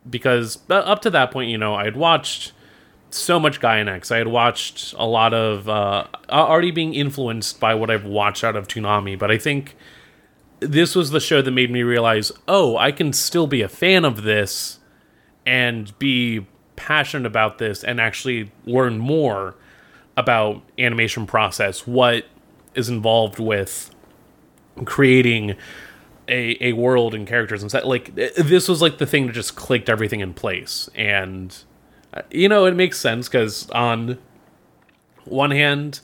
Because 0.08 0.58
uh, 0.70 0.74
up 0.74 1.02
to 1.02 1.10
that 1.10 1.30
point, 1.30 1.50
you 1.50 1.58
know, 1.58 1.74
I 1.74 1.84
had 1.84 1.96
watched 1.96 2.52
so 3.10 3.38
much 3.38 3.60
Gainax. 3.60 4.10
I 4.10 4.18
had 4.18 4.28
watched 4.28 4.94
a 4.98 5.06
lot 5.06 5.32
of 5.32 5.68
uh, 5.68 6.06
already 6.30 6.70
being 6.70 6.94
influenced 6.94 7.60
by 7.60 7.74
what 7.74 7.90
I've 7.90 8.04
watched 8.04 8.44
out 8.44 8.56
of 8.56 8.68
Toonami, 8.68 9.18
but 9.18 9.30
I 9.30 9.38
think 9.38 9.76
this 10.60 10.94
was 10.94 11.10
the 11.10 11.20
show 11.20 11.42
that 11.42 11.50
made 11.50 11.70
me 11.70 11.82
realize, 11.82 12.32
oh, 12.48 12.76
I 12.76 12.92
can 12.92 13.12
still 13.12 13.46
be 13.46 13.62
a 13.62 13.68
fan 13.68 14.04
of 14.04 14.22
this 14.22 14.78
and 15.44 15.96
be 15.98 16.46
passionate 16.76 17.26
about 17.26 17.58
this 17.58 17.84
and 17.84 18.00
actually 18.00 18.50
learn 18.64 18.98
more 18.98 19.54
about 20.16 20.62
animation 20.78 21.26
process, 21.26 21.86
what 21.86 22.26
is 22.74 22.88
involved 22.88 23.38
with 23.38 23.90
creating 24.84 25.56
a, 26.28 26.56
a 26.68 26.72
world 26.72 27.14
and 27.14 27.26
characters 27.26 27.62
and 27.62 27.70
stuff. 27.70 27.84
Like 27.84 28.14
this 28.14 28.68
was 28.68 28.82
like 28.82 28.98
the 28.98 29.06
thing 29.06 29.26
that 29.26 29.32
just 29.32 29.56
clicked 29.56 29.88
everything 29.88 30.20
in 30.20 30.34
place, 30.34 30.90
and 30.94 31.56
uh, 32.14 32.22
you 32.30 32.48
know 32.48 32.66
it 32.66 32.74
makes 32.74 32.98
sense 32.98 33.28
because 33.28 33.68
on 33.70 34.18
one 35.24 35.50
hand, 35.50 36.00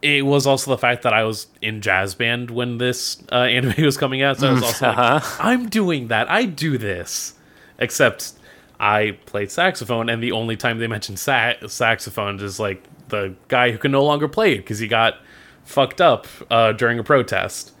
it 0.00 0.26
was 0.26 0.46
also 0.46 0.70
the 0.70 0.78
fact 0.78 1.02
that 1.02 1.12
I 1.12 1.24
was 1.24 1.46
in 1.60 1.80
jazz 1.80 2.14
band 2.14 2.50
when 2.50 2.78
this 2.78 3.22
uh, 3.30 3.36
anime 3.42 3.84
was 3.84 3.96
coming 3.96 4.22
out, 4.22 4.38
so 4.38 4.48
I 4.48 4.52
was 4.52 4.62
also 4.62 4.86
like, 4.86 5.40
I'm 5.40 5.68
doing 5.68 6.08
that. 6.08 6.30
I 6.30 6.44
do 6.44 6.78
this, 6.78 7.34
except 7.78 8.32
I 8.80 9.18
played 9.26 9.50
saxophone, 9.50 10.08
and 10.08 10.22
the 10.22 10.32
only 10.32 10.56
time 10.56 10.78
they 10.78 10.88
mentioned 10.88 11.18
sa- 11.18 11.54
saxophone 11.66 12.40
is 12.40 12.58
like 12.58 12.82
the 13.08 13.34
guy 13.48 13.70
who 13.70 13.78
can 13.78 13.92
no 13.92 14.04
longer 14.04 14.26
play 14.26 14.54
it 14.54 14.58
because 14.58 14.78
he 14.78 14.88
got 14.88 15.18
fucked 15.64 16.00
up 16.00 16.26
uh, 16.50 16.72
during 16.72 16.98
a 16.98 17.04
protest. 17.04 17.72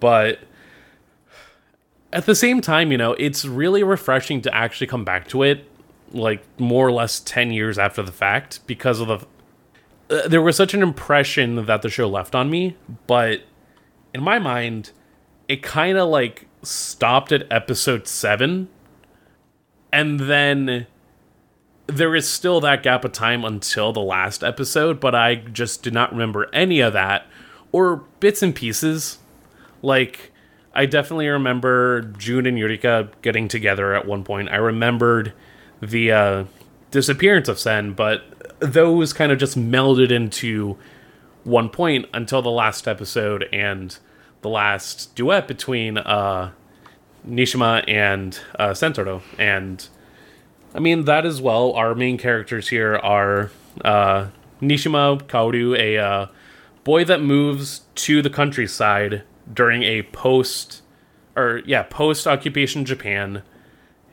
But 0.00 0.40
at 2.12 2.26
the 2.26 2.34
same 2.34 2.60
time, 2.60 2.92
you 2.92 2.98
know, 2.98 3.14
it's 3.14 3.44
really 3.44 3.82
refreshing 3.82 4.42
to 4.42 4.54
actually 4.54 4.86
come 4.86 5.04
back 5.04 5.28
to 5.28 5.42
it, 5.42 5.68
like 6.12 6.44
more 6.58 6.86
or 6.86 6.92
less 6.92 7.20
10 7.20 7.52
years 7.52 7.78
after 7.78 8.02
the 8.02 8.12
fact, 8.12 8.60
because 8.66 9.00
of 9.00 9.08
the. 9.08 9.26
Uh, 10.10 10.28
there 10.28 10.42
was 10.42 10.56
such 10.56 10.74
an 10.74 10.82
impression 10.82 11.64
that 11.66 11.82
the 11.82 11.88
show 11.88 12.08
left 12.08 12.34
on 12.34 12.50
me, 12.50 12.76
but 13.06 13.42
in 14.12 14.22
my 14.22 14.38
mind, 14.38 14.90
it 15.48 15.62
kind 15.62 15.96
of 15.96 16.08
like 16.08 16.46
stopped 16.62 17.32
at 17.32 17.50
episode 17.50 18.06
7. 18.06 18.68
And 19.92 20.20
then 20.20 20.86
there 21.86 22.14
is 22.14 22.28
still 22.28 22.60
that 22.60 22.82
gap 22.82 23.04
of 23.04 23.12
time 23.12 23.44
until 23.44 23.92
the 23.92 24.00
last 24.00 24.42
episode, 24.42 25.00
but 25.00 25.14
I 25.14 25.36
just 25.36 25.82
did 25.82 25.92
not 25.92 26.12
remember 26.12 26.48
any 26.54 26.80
of 26.80 26.92
that 26.92 27.26
or 27.72 27.96
bits 28.20 28.42
and 28.42 28.54
pieces. 28.54 29.18
Like, 29.82 30.31
I 30.74 30.86
definitely 30.86 31.28
remember 31.28 32.02
June 32.18 32.46
and 32.46 32.56
Yurika 32.56 33.10
getting 33.20 33.48
together 33.48 33.94
at 33.94 34.06
one 34.06 34.24
point. 34.24 34.48
I 34.48 34.56
remembered 34.56 35.32
the 35.80 36.12
uh, 36.12 36.44
disappearance 36.90 37.48
of 37.48 37.58
Sen, 37.58 37.92
but 37.92 38.22
those 38.60 39.12
kind 39.12 39.32
of 39.32 39.38
just 39.38 39.58
melded 39.58 40.10
into 40.10 40.78
one 41.44 41.68
point 41.68 42.06
until 42.14 42.40
the 42.40 42.50
last 42.50 42.88
episode 42.88 43.48
and 43.52 43.98
the 44.40 44.48
last 44.48 45.14
duet 45.14 45.46
between 45.46 45.98
uh, 45.98 46.52
Nishimi 47.28 47.84
and 47.88 48.38
uh, 48.58 48.70
Sentaro. 48.70 49.22
And 49.38 49.86
I 50.74 50.78
mean, 50.78 51.04
that 51.04 51.26
as 51.26 51.40
well, 51.40 51.72
our 51.72 51.94
main 51.94 52.16
characters 52.16 52.68
here 52.68 52.96
are 52.96 53.50
uh, 53.84 54.28
Nishimi 54.60 55.22
Kaoru, 55.24 55.76
a 55.78 55.98
uh, 55.98 56.26
boy 56.84 57.04
that 57.04 57.20
moves 57.20 57.82
to 57.96 58.22
the 58.22 58.30
countryside 58.30 59.22
during 59.52 59.82
a 59.82 60.02
post 60.02 60.82
or 61.36 61.62
yeah 61.64 61.82
post 61.82 62.26
occupation 62.26 62.84
Japan. 62.84 63.42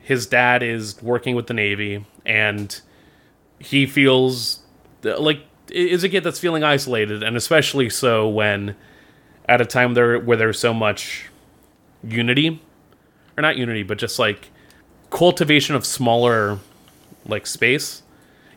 His 0.00 0.26
dad 0.26 0.62
is 0.62 1.00
working 1.02 1.36
with 1.36 1.46
the 1.46 1.54
navy, 1.54 2.04
and 2.24 2.80
he 3.58 3.86
feels 3.86 4.60
like 5.02 5.42
is 5.70 6.02
a 6.02 6.08
kid 6.08 6.24
that's 6.24 6.38
feeling 6.38 6.64
isolated, 6.64 7.22
and 7.22 7.36
especially 7.36 7.90
so 7.90 8.28
when 8.28 8.74
at 9.48 9.60
a 9.60 9.66
time 9.66 9.94
there 9.94 10.18
where 10.18 10.36
there's 10.36 10.58
so 10.58 10.74
much 10.74 11.26
unity, 12.02 12.60
or 13.36 13.42
not 13.42 13.56
unity, 13.56 13.82
but 13.82 13.98
just 13.98 14.18
like 14.18 14.50
cultivation 15.10 15.74
of 15.74 15.84
smaller 15.84 16.58
like 17.26 17.46
space. 17.46 18.02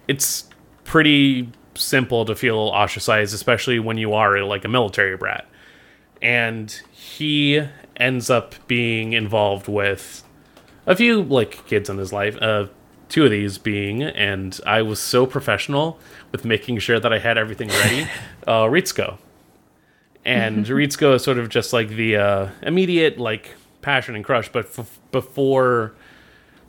It's 0.08 0.50
pretty 0.84 1.50
simple 1.75 2.25
to 2.25 2.36
feel 2.36 2.58
ostracized, 2.58 3.34
especially 3.34 3.80
when 3.80 3.98
you 3.98 4.13
are 4.13 4.42
like 4.44 4.66
a 4.66 4.68
military 4.68 5.18
brat 5.18 5.48
and 6.24 6.82
he 6.92 7.62
ends 7.98 8.30
up 8.30 8.56
being 8.65 9.13
involved 9.13 9.68
with 9.68 10.24
a 10.88 10.96
few 10.96 11.22
like 11.22 11.68
kids 11.68 11.89
in 11.89 11.98
his 11.98 12.12
life. 12.12 12.36
Uh, 12.42 12.68
two 13.10 13.25
of 13.25 13.32
these 13.32 13.60
being, 13.60 14.01
and 14.01 14.60
I 14.65 14.82
was 14.82 15.00
so 15.00 15.27
professional 15.27 16.00
with 16.32 16.46
making 16.46 16.80
sure 16.80 17.00
that 17.00 17.13
I 17.13 17.20
had 17.20 17.38
everything 17.38 17.68
ready. 17.68 18.08
uh, 18.48 18.63
Ritsuko, 18.63 19.18
and 20.25 20.65
Ritsuko 20.65 21.13
is 21.15 21.24
sort 21.24 21.38
of 21.38 21.50
just 21.50 21.74
like 21.74 21.89
the 21.89 22.15
uh, 22.15 22.50
immediate 22.63 23.20
like 23.20 23.56
passion 23.82 24.15
and 24.15 24.24
crush, 24.24 24.50
but 24.50 24.65
f- 24.80 25.00
before 25.12 25.94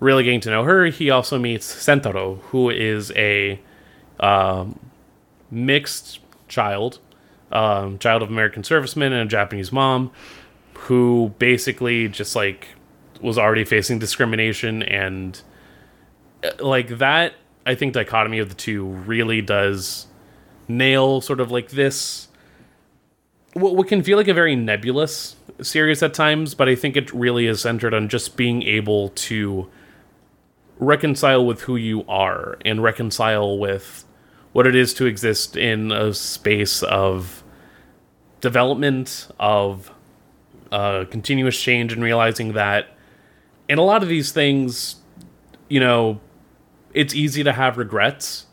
really 0.00 0.24
getting 0.24 0.40
to 0.40 0.50
know 0.50 0.64
her, 0.64 0.86
he 0.86 1.08
also 1.08 1.38
meets 1.38 1.72
Sentaro, 1.72 2.40
who 2.40 2.68
is 2.68 3.12
a 3.12 3.60
um, 4.18 4.78
mixed 5.50 6.18
child 6.48 6.98
um, 7.54 7.98
child 7.98 8.22
of 8.22 8.28
American 8.28 8.64
servicemen 8.64 9.12
and 9.12 9.22
a 9.22 9.30
Japanese 9.30 9.72
mom 9.72 10.10
who 10.74 11.32
basically 11.38 12.08
just 12.08 12.36
like 12.36 12.68
was 13.20 13.38
already 13.38 13.64
facing 13.64 13.98
discrimination 13.98 14.82
and 14.82 15.40
uh, 16.42 16.50
like 16.60 16.98
that 16.98 17.34
I 17.64 17.74
think 17.74 17.94
dichotomy 17.94 18.38
of 18.38 18.50
the 18.50 18.54
two 18.54 18.84
really 18.84 19.40
does 19.40 20.06
nail 20.68 21.20
sort 21.20 21.40
of 21.40 21.50
like 21.50 21.70
this 21.70 22.28
what, 23.54 23.76
what 23.76 23.88
can 23.88 24.02
feel 24.02 24.18
like 24.18 24.28
a 24.28 24.34
very 24.34 24.56
nebulous 24.56 25.36
series 25.62 26.02
at 26.02 26.12
times, 26.12 26.54
but 26.54 26.68
I 26.68 26.74
think 26.74 26.96
it 26.96 27.12
really 27.12 27.46
is 27.46 27.60
centered 27.60 27.94
on 27.94 28.08
just 28.08 28.36
being 28.36 28.62
able 28.64 29.10
to 29.10 29.70
reconcile 30.78 31.46
with 31.46 31.62
who 31.62 31.76
you 31.76 32.04
are 32.08 32.58
and 32.64 32.82
reconcile 32.82 33.56
with 33.58 34.04
what 34.52 34.66
it 34.66 34.74
is 34.74 34.92
to 34.94 35.06
exist 35.06 35.56
in 35.56 35.92
a 35.92 36.12
space 36.12 36.82
of 36.82 37.43
development, 38.44 39.26
of 39.40 39.90
uh, 40.70 41.06
continuous 41.10 41.58
change, 41.60 41.92
and 41.92 42.02
realizing 42.02 42.52
that 42.52 42.90
in 43.68 43.78
a 43.78 43.82
lot 43.82 44.02
of 44.02 44.08
these 44.08 44.32
things, 44.32 44.96
you 45.68 45.80
know, 45.80 46.20
it's 46.92 47.14
easy 47.14 47.42
to 47.42 47.52
have 47.52 47.78
regrets. 47.78 48.46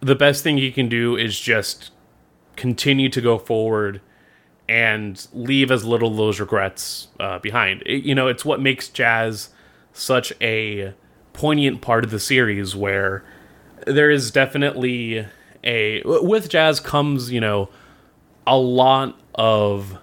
The 0.00 0.14
best 0.14 0.44
thing 0.44 0.56
you 0.56 0.72
can 0.72 0.88
do 0.88 1.16
is 1.16 1.38
just 1.38 1.90
continue 2.54 3.08
to 3.08 3.20
go 3.20 3.38
forward 3.38 4.00
and 4.68 5.26
leave 5.32 5.72
as 5.72 5.84
little 5.84 6.12
of 6.12 6.16
those 6.16 6.38
regrets 6.38 7.08
uh, 7.18 7.40
behind. 7.40 7.82
It, 7.84 8.04
you 8.04 8.14
know, 8.14 8.28
it's 8.28 8.44
what 8.44 8.60
makes 8.60 8.88
jazz 8.88 9.50
such 9.92 10.32
a 10.40 10.94
poignant 11.32 11.80
part 11.80 12.04
of 12.04 12.12
the 12.12 12.20
series 12.20 12.76
where 12.76 13.24
there 13.84 14.10
is 14.10 14.30
definitely 14.30 15.26
a 15.64 16.02
with 16.04 16.48
jazz 16.48 16.80
comes 16.80 17.30
you 17.30 17.40
know 17.40 17.68
a 18.46 18.56
lot 18.56 19.18
of 19.34 19.98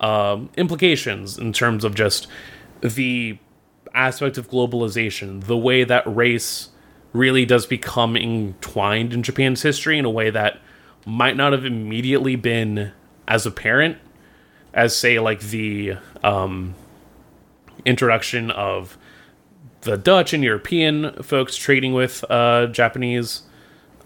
um, 0.00 0.50
implications 0.56 1.38
in 1.38 1.52
terms 1.52 1.84
of 1.84 1.94
just 1.94 2.26
the 2.80 3.38
aspect 3.94 4.38
of 4.38 4.50
globalization, 4.50 5.44
the 5.44 5.56
way 5.56 5.84
that 5.84 6.04
race 6.06 6.70
really 7.12 7.46
does 7.46 7.66
become 7.66 8.16
entwined 8.16 9.12
in 9.12 9.22
Japan's 9.22 9.62
history 9.62 9.98
in 9.98 10.04
a 10.04 10.10
way 10.10 10.30
that 10.30 10.60
might 11.06 11.36
not 11.36 11.52
have 11.52 11.64
immediately 11.64 12.36
been 12.36 12.92
as 13.26 13.46
apparent 13.46 13.96
as, 14.74 14.94
say, 14.94 15.18
like 15.18 15.40
the 15.40 15.94
um, 16.22 16.74
introduction 17.84 18.50
of 18.50 18.98
the 19.82 19.96
Dutch 19.96 20.34
and 20.34 20.44
European 20.44 21.22
folks 21.22 21.56
trading 21.56 21.94
with 21.94 22.24
uh, 22.28 22.66
Japanese 22.66 23.42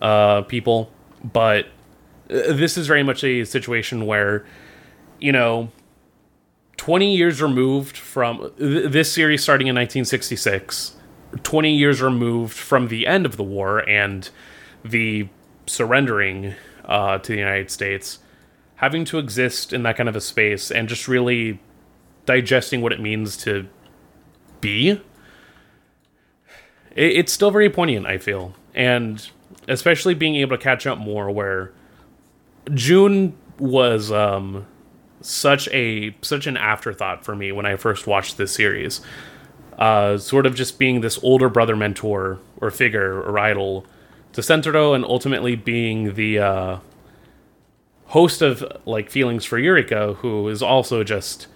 uh, 0.01 0.43
people. 0.43 0.93
But 1.25 1.67
this 2.31 2.77
is 2.79 2.87
very 2.87 3.03
much 3.03 3.25
a 3.25 3.45
situation 3.45 4.07
where, 4.07 4.45
you 5.19 5.33
know, 5.33 5.71
20 6.77 7.15
years 7.15 7.43
removed 7.43 7.97
from 7.97 8.53
th- 8.59 8.91
this 8.91 9.13
series 9.13 9.43
starting 9.43 9.67
in 9.67 9.75
1966, 9.75 10.97
20 11.43 11.75
years 11.77 12.01
removed 12.01 12.57
from 12.57 12.89
the 12.89 13.07
end 13.07 13.27
of 13.27 13.37
the 13.37 13.43
war 13.43 13.87
and 13.89 14.31
the 14.85 15.29
surrendering 15.67 16.55
uh, 16.87 17.19
to 17.19 17.33
the 17.33 17.39
United 17.39 17.71
States, 17.71 18.19
having 18.77 19.05
to 19.05 19.19
exist 19.19 19.73
in 19.73 19.83
that 19.83 19.97
kind 19.97 20.09
of 20.09 20.17
a 20.17 20.21
space 20.21 20.71
and 20.71 20.89
just 20.89 21.07
really 21.07 21.61
digesting 22.27 22.81
what 22.81 22.93
it 22.93 23.01
means 23.01 23.37
to 23.37 23.67
be. 24.61 24.91
It- 24.91 25.03
it's 26.97 27.33
still 27.33 27.51
very 27.51 27.69
poignant, 27.71 28.07
I 28.07 28.19
feel. 28.19 28.55
And 28.75 29.27
especially 29.69 30.15
being 30.15 30.37
able 30.37 30.57
to 30.57 30.63
catch 30.63 30.87
up 30.87 30.99
more 30.99 31.31
where 31.31 31.73
June 32.75 33.35
was 33.59 34.11
um, 34.13 34.67
such 35.21 35.69
a 35.69 36.15
such 36.23 36.47
an 36.47 36.57
afterthought 36.57 37.25
for 37.25 37.37
me 37.37 37.53
when 37.53 37.67
I 37.67 37.77
first 37.77 38.07
watched 38.07 38.37
this 38.37 38.55
series. 38.55 39.01
uh, 39.81 40.19
sort 40.19 40.47
of 40.47 40.55
just 40.55 40.79
being 40.79 41.01
this 41.01 41.19
older 41.23 41.49
brother 41.49 41.75
mentor 41.75 42.39
or 42.61 42.71
figure 42.71 43.21
or 43.23 43.39
idol 43.39 43.87
to 44.33 44.43
Sentaro, 44.43 44.95
and 44.95 45.05
ultimately 45.05 45.57
being 45.57 46.15
the 46.15 46.39
uh, 46.39 46.79
host 48.07 48.43
of 48.43 48.65
like 48.85 49.11
feelings 49.11 49.45
for 49.45 49.59
Yurika, 49.59 50.17
who 50.17 50.47
is 50.49 50.63
also 50.63 51.03
just 51.03 51.47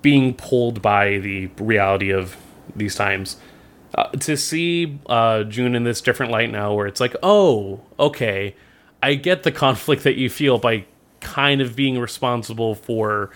being 0.00 0.32
pulled 0.32 0.80
by 0.80 1.18
the 1.18 1.48
reality 1.58 2.10
of 2.10 2.36
these 2.74 2.94
times. 2.94 3.36
Uh, 3.94 4.10
to 4.12 4.36
see 4.36 5.00
uh, 5.06 5.42
June 5.44 5.74
in 5.74 5.82
this 5.82 6.00
different 6.00 6.30
light 6.30 6.50
now, 6.52 6.72
where 6.72 6.86
it's 6.86 7.00
like, 7.00 7.16
oh, 7.22 7.80
okay, 7.98 8.54
I 9.02 9.14
get 9.14 9.42
the 9.42 9.52
conflict 9.52 10.04
that 10.04 10.16
you 10.16 10.28
feel 10.28 10.58
by 10.58 10.84
kind 11.20 11.60
of 11.60 11.76
being 11.76 11.98
responsible 11.98 12.74
for 12.74 13.30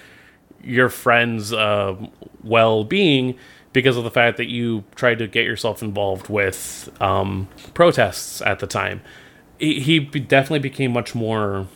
your 0.62 0.88
friend's 0.88 1.52
uh, 1.52 1.96
well-being 2.42 3.36
because 3.72 3.96
of 3.96 4.04
the 4.04 4.10
fact 4.10 4.36
that 4.36 4.48
you 4.48 4.84
tried 4.94 5.18
to 5.18 5.26
get 5.26 5.44
yourself 5.44 5.82
involved 5.82 6.28
with 6.28 6.90
um, 7.00 7.48
protests 7.74 8.42
at 8.42 8.58
the 8.58 8.66
time. 8.66 9.00
He, 9.58 9.80
he 9.80 9.98
definitely 10.00 10.58
became 10.60 10.92
much 10.92 11.14
more 11.14 11.66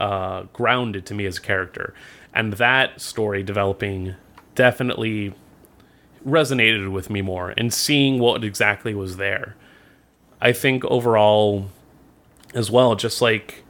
uh, 0.00 0.44
grounded 0.52 1.06
to 1.06 1.14
me 1.14 1.26
as 1.26 1.38
a 1.38 1.40
character, 1.40 1.94
and 2.32 2.54
that 2.54 3.00
story 3.00 3.42
developing 3.42 4.14
definitely 4.54 5.34
resonated 6.26 6.90
with 6.90 7.10
me 7.10 7.22
more. 7.22 7.54
And 7.56 7.72
seeing 7.72 8.18
what 8.18 8.42
exactly 8.42 8.94
was 8.94 9.16
there, 9.16 9.56
I 10.40 10.52
think 10.52 10.84
overall, 10.84 11.70
as 12.56 12.72
well, 12.72 12.96
just 12.96 13.22
like 13.22 13.62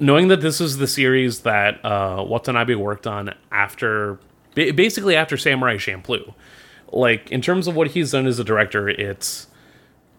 knowing 0.00 0.28
that 0.28 0.40
this 0.40 0.62
is 0.62 0.78
the 0.78 0.86
series 0.86 1.40
that 1.40 1.84
uh, 1.84 2.24
Watanabe 2.26 2.74
worked 2.74 3.06
on 3.06 3.34
after, 3.50 4.18
basically 4.54 5.14
after 5.14 5.36
Samurai 5.36 5.76
Champloo 5.76 6.32
like 6.92 7.32
in 7.32 7.40
terms 7.40 7.66
of 7.66 7.74
what 7.74 7.88
he's 7.88 8.12
done 8.12 8.26
as 8.26 8.38
a 8.38 8.44
director, 8.44 8.88
it's 8.88 9.48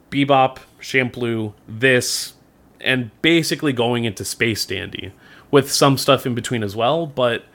Bebop, 0.10 0.58
Champloo, 0.82 1.54
this, 1.68 2.34
and 2.82 3.12
basically 3.22 3.72
going 3.72 4.06
into 4.06 4.26
Space 4.26 4.66
Dandy 4.66 5.14
with 5.52 5.72
some 5.72 5.98
stuff 5.98 6.26
in 6.26 6.34
between 6.36 6.64
as 6.64 6.76
well. 6.76 7.06
But 7.06 7.46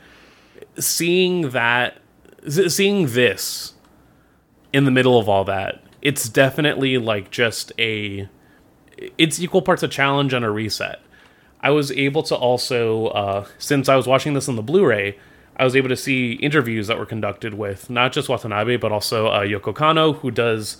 seeing 0.78 1.50
that, 1.50 1.98
seeing 2.48 3.08
this 3.08 3.74
in 4.72 4.84
the 4.84 4.90
middle 4.90 5.18
of 5.18 5.28
all 5.28 5.44
that, 5.44 5.82
it's 6.00 6.28
definitely 6.28 6.96
like 6.96 7.30
just 7.30 7.72
a, 7.78 8.28
it's 9.16 9.40
equal 9.40 9.62
parts 9.62 9.82
a 9.82 9.88
challenge 9.88 10.32
and 10.32 10.44
a 10.44 10.50
reset. 10.50 11.00
I 11.60 11.70
was 11.70 11.90
able 11.92 12.22
to 12.24 12.36
also, 12.36 13.08
uh, 13.08 13.46
since 13.58 13.88
I 13.88 13.96
was 13.96 14.06
watching 14.06 14.34
this 14.34 14.48
on 14.48 14.56
the 14.56 14.62
Blu-ray, 14.62 15.18
I 15.56 15.64
was 15.64 15.74
able 15.74 15.88
to 15.88 15.96
see 15.96 16.34
interviews 16.34 16.86
that 16.86 16.98
were 16.98 17.06
conducted 17.06 17.54
with 17.54 17.90
not 17.90 18.12
just 18.12 18.28
Watanabe, 18.28 18.76
but 18.76 18.92
also 18.92 19.26
uh, 19.26 19.40
Yoko 19.40 19.74
Kanno, 19.74 20.16
who 20.20 20.30
does 20.30 20.76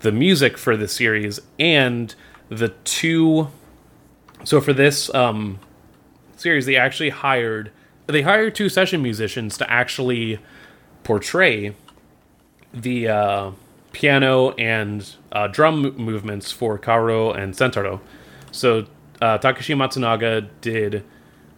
the 0.00 0.12
music 0.12 0.56
for 0.56 0.76
the 0.76 0.88
series, 0.88 1.40
and 1.58 2.14
the 2.48 2.70
two. 2.84 3.48
So 4.44 4.60
for 4.60 4.72
this 4.72 5.12
um, 5.14 5.58
series, 6.36 6.66
they 6.66 6.76
actually 6.76 7.10
hired 7.10 7.70
they 8.06 8.22
hired 8.22 8.54
two 8.54 8.68
session 8.68 9.02
musicians 9.02 9.56
to 9.58 9.70
actually 9.70 10.38
portray 11.04 11.74
the 12.72 13.08
uh, 13.08 13.50
piano 13.94 14.50
and 14.52 15.14
uh, 15.32 15.46
drum 15.46 15.96
movements 15.96 16.52
for 16.52 16.78
Kaoru 16.78 17.34
and 17.34 17.54
Sentaro. 17.54 18.00
So 18.50 18.86
uh, 19.22 19.38
Takashi 19.38 19.74
Matsunaga 19.74 20.48
did 20.60 21.04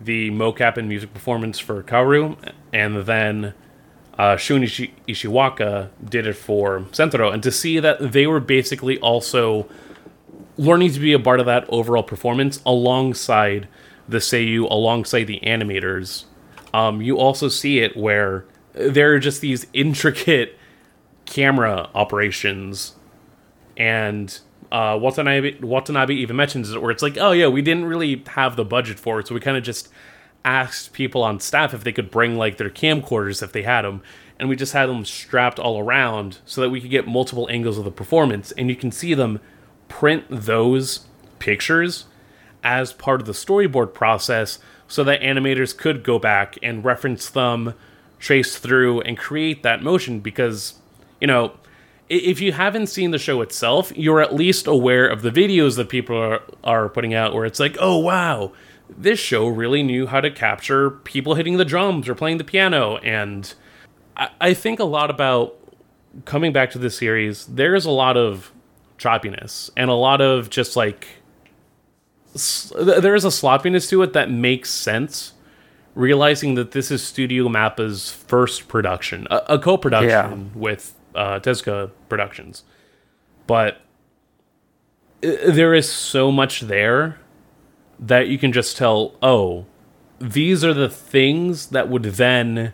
the 0.00 0.30
mocap 0.30 0.76
and 0.76 0.88
music 0.88 1.12
performance 1.12 1.58
for 1.58 1.82
Kaoru, 1.82 2.36
and 2.72 3.04
then 3.04 3.54
uh, 4.18 4.36
Shun 4.36 4.62
Ishi- 4.62 4.94
Ishiwaka 5.08 5.88
did 6.04 6.26
it 6.26 6.34
for 6.34 6.80
Sentaro. 6.92 7.32
And 7.32 7.42
to 7.42 7.50
see 7.50 7.80
that 7.80 8.12
they 8.12 8.26
were 8.26 8.40
basically 8.40 8.98
also 9.00 9.66
learning 10.58 10.92
to 10.92 11.00
be 11.00 11.12
a 11.12 11.18
part 11.18 11.40
of 11.40 11.46
that 11.46 11.64
overall 11.68 12.02
performance 12.02 12.60
alongside 12.64 13.68
the 14.08 14.18
Seiyu, 14.18 14.70
alongside 14.70 15.24
the 15.24 15.40
animators, 15.40 16.24
um, 16.72 17.02
you 17.02 17.18
also 17.18 17.48
see 17.48 17.80
it 17.80 17.96
where 17.96 18.44
there 18.72 19.14
are 19.14 19.18
just 19.18 19.40
these 19.40 19.66
intricate 19.72 20.58
camera 21.26 21.90
operations. 21.94 22.94
And 23.76 24.38
uh, 24.72 24.98
Watanabe, 25.00 25.60
Watanabe 25.60 26.14
even 26.14 26.36
mentions 26.36 26.70
it, 26.70 26.80
where 26.80 26.90
it's 26.90 27.02
like, 27.02 27.18
oh 27.18 27.32
yeah, 27.32 27.48
we 27.48 27.62
didn't 27.62 27.84
really 27.84 28.22
have 28.28 28.56
the 28.56 28.64
budget 28.64 28.98
for 28.98 29.20
it, 29.20 29.28
so 29.28 29.34
we 29.34 29.40
kind 29.40 29.56
of 29.56 29.62
just 29.62 29.88
asked 30.44 30.92
people 30.92 31.22
on 31.22 31.40
staff 31.40 31.74
if 31.74 31.84
they 31.84 31.92
could 31.92 32.10
bring 32.10 32.36
like 32.36 32.56
their 32.56 32.70
camcorders 32.70 33.42
if 33.42 33.52
they 33.52 33.62
had 33.62 33.82
them, 33.82 34.00
and 34.38 34.48
we 34.48 34.56
just 34.56 34.72
had 34.72 34.88
them 34.88 35.04
strapped 35.04 35.58
all 35.58 35.78
around 35.80 36.38
so 36.44 36.60
that 36.60 36.70
we 36.70 36.80
could 36.80 36.90
get 36.90 37.06
multiple 37.06 37.48
angles 37.50 37.78
of 37.78 37.84
the 37.84 37.90
performance, 37.90 38.52
and 38.52 38.70
you 38.70 38.76
can 38.76 38.90
see 38.90 39.14
them 39.14 39.40
print 39.88 40.24
those 40.28 41.06
pictures 41.38 42.06
as 42.64 42.92
part 42.92 43.20
of 43.20 43.26
the 43.26 43.32
storyboard 43.32 43.92
process, 43.92 44.58
so 44.88 45.04
that 45.04 45.20
animators 45.20 45.76
could 45.76 46.02
go 46.02 46.18
back 46.18 46.56
and 46.62 46.84
reference 46.84 47.28
them, 47.28 47.74
trace 48.18 48.58
through, 48.58 49.00
and 49.02 49.18
create 49.18 49.62
that 49.62 49.82
motion 49.82 50.20
because 50.20 50.74
you 51.20 51.26
know 51.26 51.52
if 52.08 52.40
you 52.40 52.52
haven't 52.52 52.86
seen 52.86 53.10
the 53.10 53.18
show 53.18 53.40
itself, 53.40 53.92
you're 53.96 54.20
at 54.20 54.34
least 54.34 54.66
aware 54.66 55.08
of 55.08 55.22
the 55.22 55.30
videos 55.30 55.76
that 55.76 55.88
people 55.88 56.16
are, 56.16 56.42
are 56.62 56.88
putting 56.88 57.14
out 57.14 57.34
where 57.34 57.44
it's 57.44 57.58
like, 57.58 57.76
oh, 57.80 57.98
wow, 57.98 58.52
this 58.88 59.18
show 59.18 59.48
really 59.48 59.82
knew 59.82 60.06
how 60.06 60.20
to 60.20 60.30
capture 60.30 60.90
people 60.90 61.34
hitting 61.34 61.56
the 61.56 61.64
drums 61.64 62.08
or 62.08 62.14
playing 62.14 62.38
the 62.38 62.44
piano. 62.44 62.98
And 62.98 63.52
I, 64.16 64.28
I 64.40 64.54
think 64.54 64.78
a 64.78 64.84
lot 64.84 65.10
about 65.10 65.56
coming 66.24 66.52
back 66.52 66.70
to 66.72 66.78
this 66.78 66.96
series, 66.96 67.46
there 67.46 67.74
is 67.74 67.84
a 67.84 67.90
lot 67.90 68.16
of 68.16 68.52
choppiness 68.98 69.70
and 69.76 69.90
a 69.90 69.94
lot 69.94 70.20
of 70.20 70.48
just 70.48 70.76
like, 70.76 71.08
there 72.78 73.14
is 73.14 73.24
a 73.24 73.30
sloppiness 73.30 73.88
to 73.88 74.02
it 74.02 74.12
that 74.12 74.30
makes 74.30 74.70
sense 74.70 75.32
realizing 75.94 76.54
that 76.54 76.72
this 76.72 76.90
is 76.90 77.02
Studio 77.02 77.48
Mappa's 77.48 78.10
first 78.10 78.68
production, 78.68 79.26
a, 79.30 79.42
a 79.48 79.58
co-production 79.58 80.50
yeah. 80.54 80.60
with 80.60 80.95
uh, 81.16 81.40
Tezuka 81.40 81.90
Productions. 82.08 82.62
But 83.46 83.80
there 85.20 85.74
is 85.74 85.90
so 85.90 86.30
much 86.30 86.60
there 86.60 87.18
that 87.98 88.28
you 88.28 88.38
can 88.38 88.52
just 88.52 88.76
tell, 88.76 89.14
oh, 89.22 89.66
these 90.18 90.64
are 90.64 90.74
the 90.74 90.88
things 90.88 91.68
that 91.68 91.88
would 91.88 92.02
then 92.04 92.72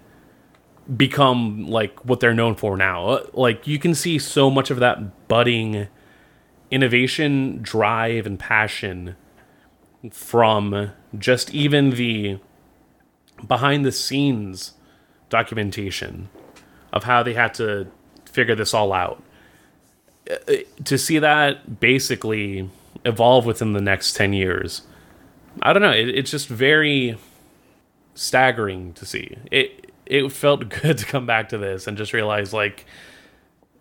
become 0.97 1.67
like 1.67 2.05
what 2.05 2.21
they're 2.21 2.35
known 2.35 2.55
for 2.55 2.77
now. 2.77 3.07
Uh, 3.07 3.27
like 3.33 3.67
you 3.67 3.79
can 3.79 3.95
see 3.95 4.19
so 4.19 4.51
much 4.51 4.71
of 4.71 4.81
that 4.81 5.29
budding 5.29 5.89
innovation, 6.71 7.61
drive, 7.63 8.27
and 8.27 8.39
passion 8.39 9.17
from 10.11 10.91
just 11.17 11.55
even 11.55 11.91
the 11.91 12.39
behind 13.47 13.85
the 13.85 13.93
scenes 13.93 14.75
documentation 15.29 16.29
of 16.93 17.05
how 17.05 17.23
they 17.23 17.35
had 17.35 17.55
to 17.55 17.87
figure 18.33 18.55
this 18.55 18.75
all 18.75 18.93
out. 18.93 19.23
Uh, 20.31 20.55
to 20.85 20.99
see 20.99 21.19
that 21.19 21.81
basically 21.81 22.69
evolve 23.05 23.45
within 23.45 23.73
the 23.73 23.81
next 23.81 24.15
10 24.15 24.33
years, 24.33 24.83
I 25.61 25.73
don't 25.73 25.83
know. 25.83 25.91
It, 25.91 26.09
it's 26.09 26.31
just 26.31 26.49
very 26.49 27.17
staggering 28.15 28.93
to 28.95 29.07
see. 29.07 29.37
It 29.51 29.93
it 30.07 30.31
felt 30.31 30.69
good 30.83 30.99
to 30.99 31.07
come 31.07 31.27
back 31.27 31.49
to 31.51 31.59
this 31.59 31.87
and 31.87 31.97
just 31.97 32.13
realize 32.13 32.53
like 32.53 32.87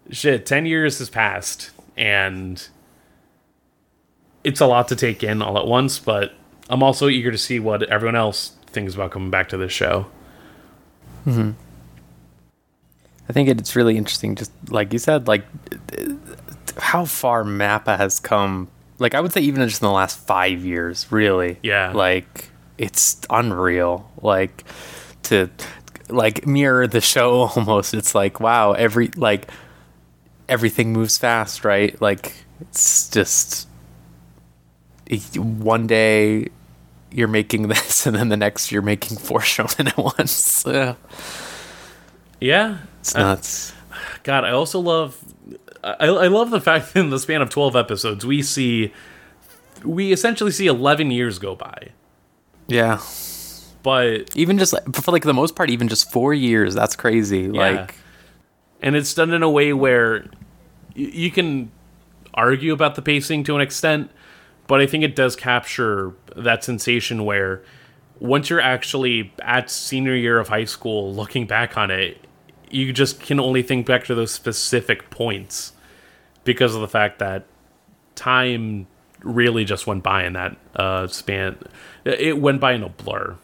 shit, 0.09 0.45
10 0.45 0.65
years 0.65 0.99
has 0.99 1.09
passed 1.09 1.71
and 1.97 2.67
it's 4.43 4.59
a 4.59 4.65
lot 4.65 4.87
to 4.87 4.95
take 4.95 5.23
in 5.23 5.41
all 5.41 5.57
at 5.57 5.67
once, 5.67 5.99
but 5.99 6.33
I'm 6.69 6.81
also 6.81 7.07
eager 7.07 7.31
to 7.31 7.37
see 7.37 7.59
what 7.59 7.83
everyone 7.83 8.15
else 8.15 8.53
thinks 8.67 8.95
about 8.95 9.11
coming 9.11 9.29
back 9.29 9.49
to 9.49 9.57
this 9.57 9.71
show. 9.71 10.07
hmm 11.23 11.51
I 13.31 13.33
think 13.33 13.47
it's 13.47 13.77
really 13.77 13.95
interesting, 13.95 14.35
just 14.35 14.51
like 14.69 14.91
you 14.91 14.99
said, 14.99 15.25
like 15.25 15.45
how 16.77 17.05
far 17.05 17.45
Mappa 17.45 17.95
has 17.95 18.19
come. 18.19 18.67
Like 18.99 19.15
I 19.15 19.21
would 19.21 19.31
say, 19.31 19.39
even 19.39 19.65
just 19.65 19.81
in 19.81 19.87
the 19.87 19.93
last 19.93 20.19
five 20.19 20.65
years, 20.65 21.09
really. 21.13 21.57
Yeah. 21.63 21.93
Like 21.93 22.49
it's 22.77 23.21
unreal. 23.29 24.11
Like 24.21 24.65
to 25.23 25.49
like 26.09 26.45
mirror 26.45 26.87
the 26.87 26.99
show 26.99 27.43
almost. 27.55 27.93
It's 27.93 28.13
like 28.13 28.41
wow, 28.41 28.73
every 28.73 29.11
like 29.15 29.49
everything 30.49 30.91
moves 30.91 31.17
fast, 31.17 31.63
right? 31.63 31.99
Like 32.01 32.33
it's 32.59 33.07
just 33.07 33.65
one 35.37 35.87
day 35.87 36.49
you're 37.13 37.29
making 37.29 37.67
this, 37.69 38.05
and 38.05 38.13
then 38.13 38.27
the 38.27 38.35
next 38.35 38.73
you're 38.73 38.81
making 38.81 39.19
four 39.19 39.39
shonen 39.53 39.87
at 39.87 39.97
once. 39.97 40.65
Yeah. 40.67 40.95
Yeah, 42.41 42.79
it's 43.01 43.15
nuts. 43.15 43.71
Uh, 43.71 43.95
God, 44.23 44.45
I 44.45 44.51
also 44.51 44.79
love. 44.79 45.17
I, 45.83 46.05
I 46.05 46.27
love 46.27 46.51
the 46.51 46.61
fact 46.61 46.93
that 46.93 46.99
in 47.03 47.09
the 47.09 47.19
span 47.19 47.41
of 47.41 47.49
twelve 47.49 47.75
episodes, 47.75 48.25
we 48.25 48.41
see, 48.41 48.93
we 49.83 50.11
essentially 50.11 50.51
see 50.51 50.67
eleven 50.67 51.11
years 51.11 51.39
go 51.39 51.55
by. 51.55 51.89
Yeah, 52.67 53.01
but 53.83 54.35
even 54.35 54.57
just 54.57 54.73
for 54.93 55.11
like 55.11 55.23
the 55.23 55.33
most 55.33 55.55
part, 55.55 55.69
even 55.69 55.87
just 55.87 56.11
four 56.11 56.33
years. 56.33 56.73
That's 56.73 56.95
crazy. 56.95 57.49
Yeah. 57.51 57.69
Like, 57.69 57.95
and 58.81 58.95
it's 58.95 59.13
done 59.13 59.31
in 59.33 59.43
a 59.43 59.49
way 59.49 59.73
where 59.73 60.25
you 60.95 61.31
can 61.31 61.71
argue 62.33 62.73
about 62.73 62.95
the 62.95 63.01
pacing 63.01 63.43
to 63.45 63.55
an 63.55 63.61
extent, 63.61 64.11
but 64.67 64.79
I 64.79 64.87
think 64.87 65.03
it 65.03 65.15
does 65.15 65.35
capture 65.35 66.13
that 66.35 66.63
sensation 66.63 67.25
where 67.25 67.63
once 68.19 68.49
you're 68.49 68.61
actually 68.61 69.33
at 69.41 69.69
senior 69.69 70.15
year 70.15 70.39
of 70.39 70.47
high 70.47 70.65
school 70.65 71.13
looking 71.13 71.47
back 71.47 71.77
on 71.77 71.89
it, 71.91 72.23
you 72.73 72.93
just 72.93 73.19
can 73.19 73.39
only 73.39 73.63
think 73.63 73.85
back 73.85 74.05
to 74.05 74.15
those 74.15 74.31
specific 74.31 75.09
points 75.09 75.73
because 76.43 76.75
of 76.75 76.81
the 76.81 76.87
fact 76.87 77.19
that 77.19 77.45
time 78.15 78.87
really 79.23 79.65
just 79.65 79.87
went 79.87 80.03
by 80.03 80.25
in 80.25 80.33
that 80.33 80.57
uh, 80.75 81.07
span. 81.07 81.57
It 82.03 82.39
went 82.39 82.59
by 82.59 82.73
in 82.73 82.83
a 82.83 82.89
blur. 82.89 83.37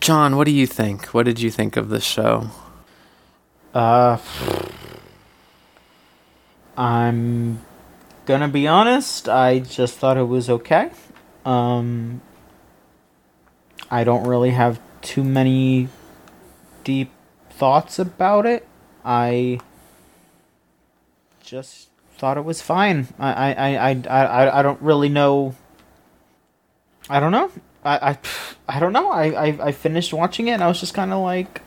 John, 0.00 0.36
what 0.36 0.44
do 0.44 0.50
you 0.50 0.66
think? 0.66 1.06
What 1.14 1.24
did 1.24 1.40
you 1.40 1.50
think 1.50 1.76
of 1.76 1.88
this 1.88 2.04
show? 2.04 2.50
Uh, 3.72 4.18
I'm 6.76 7.60
gonna 8.26 8.48
be 8.48 8.66
honest. 8.66 9.28
I 9.28 9.60
just 9.60 9.96
thought 9.96 10.16
it 10.16 10.28
was 10.28 10.50
okay. 10.50 10.90
Um, 11.44 12.20
I 13.90 14.04
don't 14.04 14.26
really 14.26 14.50
have 14.50 14.80
too 15.00 15.24
many 15.24 15.88
deep 16.84 17.10
thoughts 17.50 17.98
about 17.98 18.46
it. 18.46 18.66
I 19.04 19.60
just 21.42 21.88
thought 22.16 22.36
it 22.36 22.44
was 22.44 22.62
fine. 22.62 23.08
I 23.18 23.32
I 23.52 23.54
I 23.54 23.90
I 23.90 24.24
I, 24.24 24.58
I 24.60 24.62
don't 24.62 24.80
really 24.80 25.08
know. 25.08 25.54
I 27.08 27.20
don't 27.20 27.32
know. 27.32 27.50
I 27.84 28.10
I, 28.12 28.18
I 28.68 28.80
don't 28.80 28.92
know. 28.92 29.10
I, 29.10 29.26
I 29.48 29.66
I 29.66 29.72
finished 29.72 30.12
watching 30.14 30.48
it 30.48 30.52
and 30.52 30.62
I 30.64 30.68
was 30.68 30.80
just 30.80 30.94
kind 30.94 31.12
of 31.12 31.20
like, 31.22 31.60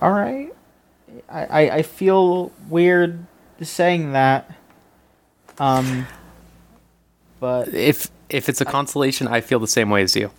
all 0.00 0.10
right. 0.12 0.52
I, 1.28 1.44
I, 1.44 1.60
I 1.78 1.82
feel 1.82 2.52
weird 2.68 3.26
saying 3.60 4.12
that. 4.12 4.50
Um, 5.58 6.06
but 7.40 7.68
If 7.74 8.08
if 8.28 8.48
it's 8.48 8.60
a 8.60 8.64
consolation, 8.64 9.26
I 9.28 9.40
feel 9.40 9.58
the 9.58 9.66
same 9.66 9.90
way 9.90 10.02
as 10.02 10.14
you. 10.16 10.30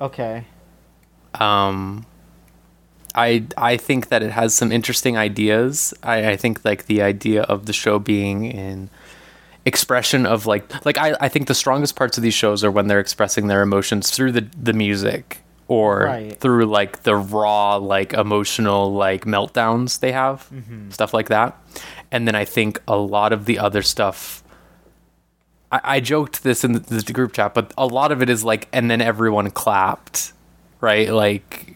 okay. 0.00 0.44
Um, 1.34 2.06
I 3.16 3.44
I 3.56 3.76
think 3.76 4.08
that 4.08 4.22
it 4.22 4.30
has 4.30 4.54
some 4.54 4.70
interesting 4.70 5.16
ideas. 5.16 5.94
I, 6.02 6.30
I 6.30 6.36
think 6.36 6.64
like 6.64 6.86
the 6.86 7.02
idea 7.02 7.42
of 7.42 7.66
the 7.66 7.72
show 7.72 7.98
being 7.98 8.44
in 8.44 8.90
expression 9.64 10.26
of 10.26 10.46
like 10.46 10.84
like 10.84 10.96
I, 10.96 11.16
I 11.20 11.28
think 11.28 11.48
the 11.48 11.54
strongest 11.54 11.96
parts 11.96 12.16
of 12.16 12.22
these 12.22 12.34
shows 12.34 12.62
are 12.62 12.70
when 12.70 12.86
they're 12.86 13.00
expressing 13.00 13.48
their 13.48 13.62
emotions 13.62 14.10
through 14.10 14.32
the 14.32 14.46
the 14.56 14.72
music 14.72 15.38
or 15.68 16.04
Right. 16.04 16.38
through 16.38 16.66
like 16.66 17.02
the 17.02 17.16
raw 17.16 17.74
like 17.76 18.12
emotional 18.12 18.92
like 18.92 19.24
meltdowns 19.24 19.98
they 19.98 20.12
have 20.12 20.48
mm-hmm. 20.52 20.90
stuff 20.90 21.12
like 21.12 21.28
that 21.28 21.60
and 22.12 22.28
then 22.28 22.36
i 22.36 22.44
think 22.44 22.80
a 22.86 22.96
lot 22.96 23.32
of 23.32 23.46
the 23.46 23.58
other 23.58 23.82
stuff 23.82 24.44
i, 25.72 25.80
I 25.82 26.00
joked 26.00 26.44
this 26.44 26.62
in 26.62 26.72
the, 26.72 26.78
the 26.78 27.12
group 27.12 27.32
chat 27.32 27.52
but 27.52 27.74
a 27.76 27.86
lot 27.86 28.12
of 28.12 28.22
it 28.22 28.30
is 28.30 28.44
like 28.44 28.68
and 28.72 28.88
then 28.88 29.00
everyone 29.00 29.50
clapped 29.50 30.32
right 30.80 31.10
like 31.10 31.75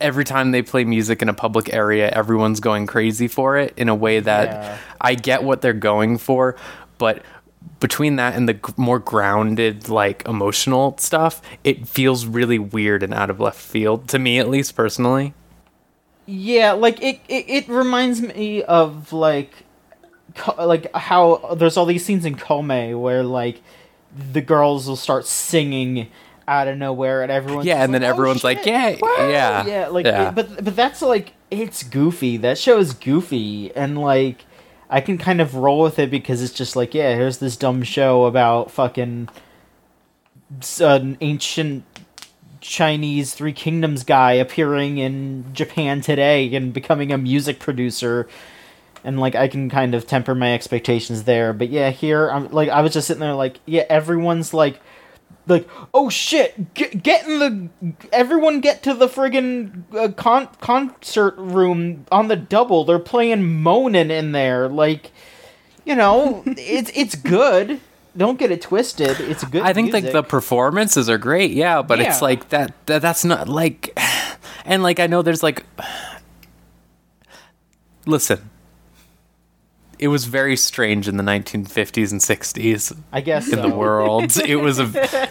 every 0.00 0.24
time 0.24 0.50
they 0.50 0.62
play 0.62 0.84
music 0.84 1.22
in 1.22 1.28
a 1.28 1.34
public 1.34 1.72
area 1.72 2.08
everyone's 2.10 2.60
going 2.60 2.86
crazy 2.86 3.28
for 3.28 3.56
it 3.56 3.72
in 3.76 3.88
a 3.88 3.94
way 3.94 4.20
that 4.20 4.46
Yeah. 4.48 4.78
i 5.00 5.14
get 5.14 5.42
what 5.44 5.60
they're 5.62 5.72
going 5.72 6.18
for 6.18 6.56
but 6.98 7.22
between 7.80 8.16
that 8.16 8.34
and 8.34 8.48
the 8.48 8.54
g- 8.54 8.60
more 8.76 8.98
grounded 8.98 9.88
like 9.88 10.26
emotional 10.26 10.96
stuff 10.98 11.40
it 11.64 11.86
feels 11.88 12.26
really 12.26 12.58
weird 12.58 13.02
and 13.02 13.14
out 13.14 13.30
of 13.30 13.40
left 13.40 13.60
field 13.60 14.08
to 14.08 14.18
me 14.18 14.38
at 14.38 14.48
least 14.48 14.74
personally 14.76 15.32
Yeah, 16.26 16.72
like 16.72 17.02
it, 17.02 17.20
it, 17.28 17.44
it 17.48 17.68
reminds 17.68 18.20
me 18.22 18.62
of 18.62 19.12
like, 19.12 19.52
co- 20.34 20.66
like 20.66 20.94
how 20.94 21.54
there's 21.56 21.76
all 21.76 21.84
these 21.86 22.04
scenes 22.04 22.24
in 22.24 22.34
Koumei 22.36 22.98
where 22.98 23.22
like 23.22 23.60
the 24.32 24.40
girls 24.40 24.86
will 24.88 24.96
start 24.96 25.26
singing 25.26 26.08
out 26.46 26.68
of 26.68 26.76
nowhere 26.78 27.22
and 27.22 27.32
everyone's 27.32 27.66
Yeah, 27.66 27.82
and 27.82 27.92
then 27.94 28.02
like, 28.02 28.08
"Oh, 28.08 28.12
everyone's 28.14 28.44
like, 28.44 28.64
wow." 28.66 29.28
Yeah, 29.28 29.66
yeah, 29.66 29.88
like 29.88 30.06
yeah. 30.06 30.28
it- 30.28 30.34
but 30.34 30.64
but 30.64 30.76
that's 30.76 31.02
like 31.02 31.32
it's 31.50 31.82
goofy. 31.82 32.36
That 32.36 32.58
show 32.58 32.78
is 32.78 32.92
goofy 32.94 33.74
and 33.74 33.98
like. 33.98 34.44
I 34.90 35.00
can 35.00 35.18
kind 35.18 35.40
of 35.40 35.56
roll 35.56 35.80
with 35.82 35.98
it 35.98 36.08
because 36.10 36.40
it's 36.42 36.52
just 36.52 36.76
like, 36.76 36.94
yeah, 36.94 37.14
here's 37.16 37.38
this 37.38 37.56
dumb 37.56 37.82
show 37.82 38.26
about 38.26 38.70
fucking 38.70 39.28
uh, 40.80 40.86
an 40.86 41.16
ancient 41.20 41.84
Chinese 42.60 43.34
Three 43.34 43.52
Kingdoms 43.52 44.04
guy 44.04 44.32
appearing 44.32 44.98
in 44.98 45.46
Japan 45.52 46.00
today 46.00 46.54
and 46.54 46.72
becoming 46.72 47.12
a 47.12 47.18
music 47.18 47.58
producer. 47.58 48.28
And 49.02 49.18
like 49.18 49.34
I 49.34 49.48
can 49.48 49.68
kind 49.68 49.94
of 49.94 50.06
temper 50.06 50.34
my 50.34 50.54
expectations 50.54 51.24
there, 51.24 51.52
but 51.52 51.70
yeah, 51.70 51.90
here 51.90 52.28
I'm 52.30 52.50
like 52.52 52.68
I 52.68 52.80
was 52.80 52.92
just 52.92 53.06
sitting 53.06 53.20
there 53.20 53.34
like 53.34 53.60
yeah, 53.66 53.84
everyone's 53.88 54.54
like 54.54 54.80
like 55.46 55.68
oh 55.92 56.08
shit, 56.08 56.74
get, 56.74 57.02
get 57.02 57.26
in 57.26 57.38
the 57.38 57.94
everyone 58.12 58.60
get 58.60 58.82
to 58.84 58.94
the 58.94 59.08
friggin' 59.08 59.82
uh, 59.94 60.12
con- 60.12 60.48
concert 60.60 61.34
room 61.36 62.06
on 62.10 62.28
the 62.28 62.36
double. 62.36 62.84
They're 62.84 62.98
playing 62.98 63.62
Moanin' 63.62 64.10
in 64.10 64.32
there 64.32 64.68
like 64.68 65.12
you 65.84 65.94
know, 65.94 66.42
it's 66.46 66.90
it's 66.94 67.14
good. 67.14 67.80
Don't 68.16 68.38
get 68.38 68.52
it 68.52 68.62
twisted. 68.62 69.18
It's 69.20 69.44
good. 69.44 69.62
I 69.62 69.72
think 69.72 69.92
like 69.92 70.12
the 70.12 70.22
performances 70.22 71.10
are 71.10 71.18
great, 71.18 71.50
yeah, 71.50 71.82
but 71.82 72.00
it's 72.00 72.22
like 72.22 72.50
that, 72.50 72.72
that 72.86 73.02
that's 73.02 73.24
not 73.24 73.48
like 73.48 73.98
and 74.64 74.82
like 74.82 75.00
I 75.00 75.08
know 75.08 75.22
there's 75.22 75.42
like 75.42 75.64
listen. 78.06 78.50
It 79.98 80.08
was 80.08 80.24
very 80.24 80.56
strange 80.56 81.08
in 81.08 81.16
the 81.16 81.22
1950s 81.22 82.10
and 82.12 82.20
60s 82.20 82.96
I 83.12 83.20
guess 83.20 83.52
in 83.52 83.60
the 83.60 83.68
world. 83.68 84.32
It 84.44 84.56
was 84.56 84.78
a 84.78 84.86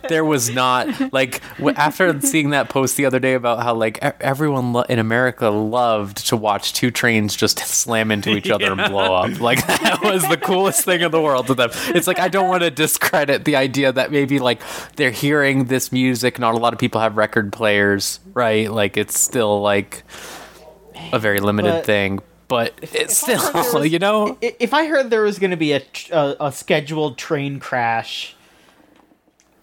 there 0.09 0.25
was 0.25 0.49
not 0.49 1.13
like 1.13 1.41
w- 1.57 1.75
after 1.77 2.19
seeing 2.21 2.51
that 2.51 2.69
post 2.69 2.97
the 2.97 3.05
other 3.05 3.19
day 3.19 3.33
about 3.33 3.61
how 3.63 3.73
like 3.75 3.97
e- 4.03 4.09
everyone 4.21 4.73
lo- 4.73 4.85
in 4.89 4.99
America 4.99 5.49
loved 5.49 6.27
to 6.29 6.37
watch 6.37 6.73
two 6.73 6.91
trains 6.91 7.35
just 7.35 7.59
slam 7.59 8.11
into 8.11 8.31
each 8.31 8.49
other 8.49 8.71
and 8.71 8.77
blow 8.91 9.13
up. 9.23 9.39
Like 9.39 9.65
that 9.67 9.99
was 10.03 10.27
the 10.27 10.37
coolest 10.37 10.83
thing 10.85 11.01
in 11.01 11.11
the 11.11 11.21
world 11.21 11.47
to 11.47 11.53
them. 11.53 11.69
It's 11.89 12.07
like 12.07 12.19
I 12.19 12.27
don't 12.27 12.47
want 12.49 12.63
to 12.63 12.71
discredit 12.71 13.45
the 13.45 13.55
idea 13.55 13.91
that 13.91 14.11
maybe 14.11 14.39
like 14.39 14.61
they're 14.95 15.11
hearing 15.11 15.65
this 15.65 15.91
music. 15.91 16.39
Not 16.39 16.55
a 16.55 16.57
lot 16.57 16.73
of 16.73 16.79
people 16.79 17.01
have 17.01 17.17
record 17.17 17.51
players, 17.53 18.19
right? 18.33 18.71
Like 18.71 18.97
it's 18.97 19.19
still 19.19 19.61
like 19.61 20.03
a 21.11 21.19
very 21.19 21.39
limited 21.39 21.71
But 21.71 21.85
thing. 21.85 22.19
But 22.53 22.73
it's 22.93 23.27
if 23.27 23.29
I 23.29 23.35
heard 23.39 23.53
there 23.53 23.63
still, 23.63 23.79
was- 23.81 23.91
you 23.91 23.99
know, 23.99 24.37
If 24.41 24.73
I 24.73 24.85
heard 24.87 25.09
there 25.09 25.23
was 25.23 25.39
going 25.39 25.51
to 25.51 25.57
be 25.57 25.73
a, 25.73 25.81
a 26.11 26.35
a 26.39 26.51
scheduled 26.51 27.17
train 27.17 27.59
crash, 27.59 28.35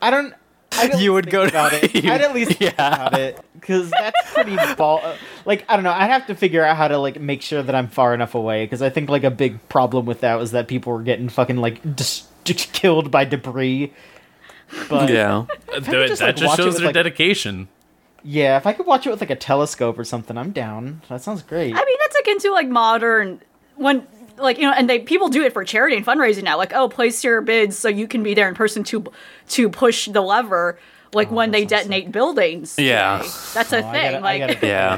I 0.02 0.10
don't. 0.10 0.34
I'd 0.72 0.92
at 0.92 1.00
You 1.00 1.12
would 1.12 1.24
think 1.26 1.32
go 1.32 1.42
to- 1.44 1.50
about 1.50 1.72
it. 1.72 1.94
you- 2.04 2.10
I'd 2.10 2.20
at 2.20 2.34
least 2.34 2.52
think 2.58 2.60
yeah. 2.78 2.94
about 3.04 3.18
it 3.18 3.38
because 3.54 3.90
that's 3.90 4.32
pretty 4.32 4.56
ball. 4.76 5.00
uh, 5.04 5.16
Like 5.44 5.64
I 5.68 5.74
don't 5.76 5.84
know. 5.84 5.92
I'd 5.92 6.10
have 6.10 6.26
to 6.28 6.34
figure 6.34 6.64
out 6.64 6.76
how 6.76 6.88
to 6.88 6.98
like 6.98 7.20
make 7.20 7.42
sure 7.42 7.62
that 7.62 7.74
I'm 7.74 7.88
far 7.88 8.12
enough 8.14 8.34
away 8.34 8.64
because 8.64 8.82
I 8.82 8.90
think 8.90 9.08
like 9.10 9.24
a 9.24 9.30
big 9.30 9.68
problem 9.68 10.06
with 10.06 10.20
that 10.20 10.36
was 10.36 10.50
that 10.52 10.68
people 10.68 10.92
were 10.92 11.02
getting 11.02 11.28
fucking 11.28 11.56
like 11.58 11.96
dis- 11.96 12.24
just 12.44 12.72
killed 12.72 13.10
by 13.10 13.24
debris. 13.24 13.92
But 14.88 15.10
yeah. 15.10 15.46
Th- 15.70 15.84
could 15.84 16.08
just, 16.08 16.20
that 16.20 16.26
like, 16.26 16.36
just 16.36 16.48
watch 16.50 16.58
it 16.58 16.62
shows 16.62 16.66
with, 16.74 16.76
their 16.78 16.86
like- 16.86 16.94
dedication. 16.94 17.68
Yeah, 18.22 18.56
if 18.56 18.66
I 18.66 18.72
could 18.72 18.86
watch 18.86 19.06
it 19.06 19.10
with 19.10 19.20
like 19.20 19.30
a 19.30 19.36
telescope 19.36 19.98
or 19.98 20.04
something, 20.04 20.36
I'm 20.38 20.50
down. 20.50 21.02
That 21.08 21.22
sounds 21.22 21.42
great. 21.42 21.74
I 21.74 21.84
mean, 21.84 21.96
that's 22.00 22.14
like 22.14 22.28
into 22.28 22.50
like 22.52 22.68
modern 22.68 23.40
when 23.76 24.06
like 24.36 24.58
you 24.58 24.64
know, 24.64 24.72
and 24.72 24.88
they 24.88 24.98
people 25.00 25.28
do 25.28 25.42
it 25.42 25.52
for 25.52 25.64
charity 25.64 25.96
and 25.96 26.04
fundraising 26.06 26.42
now. 26.44 26.56
Like, 26.56 26.72
oh, 26.74 26.88
place 26.88 27.22
your 27.24 27.40
bids 27.42 27.78
so 27.78 27.88
you 27.88 28.06
can 28.08 28.22
be 28.22 28.34
there 28.34 28.48
in 28.48 28.54
person 28.54 28.84
to 28.84 29.04
to 29.50 29.68
push 29.68 30.06
the 30.06 30.20
lever. 30.20 30.78
Like 31.12 31.32
when 31.32 31.50
they 31.50 31.64
detonate 31.64 32.12
buildings. 32.12 32.76
Yeah. 32.78 33.18
today. 33.18 33.30
that's 33.52 33.72
a 33.72 33.84
Oh, 33.84 33.88
I 33.88 33.92
thing. 33.92 34.12
gotta- 34.12 34.16
I 34.16 34.20
like, 34.20 34.40
gotta 34.42 34.54
get, 34.54 34.62
Yeah. 34.62 34.92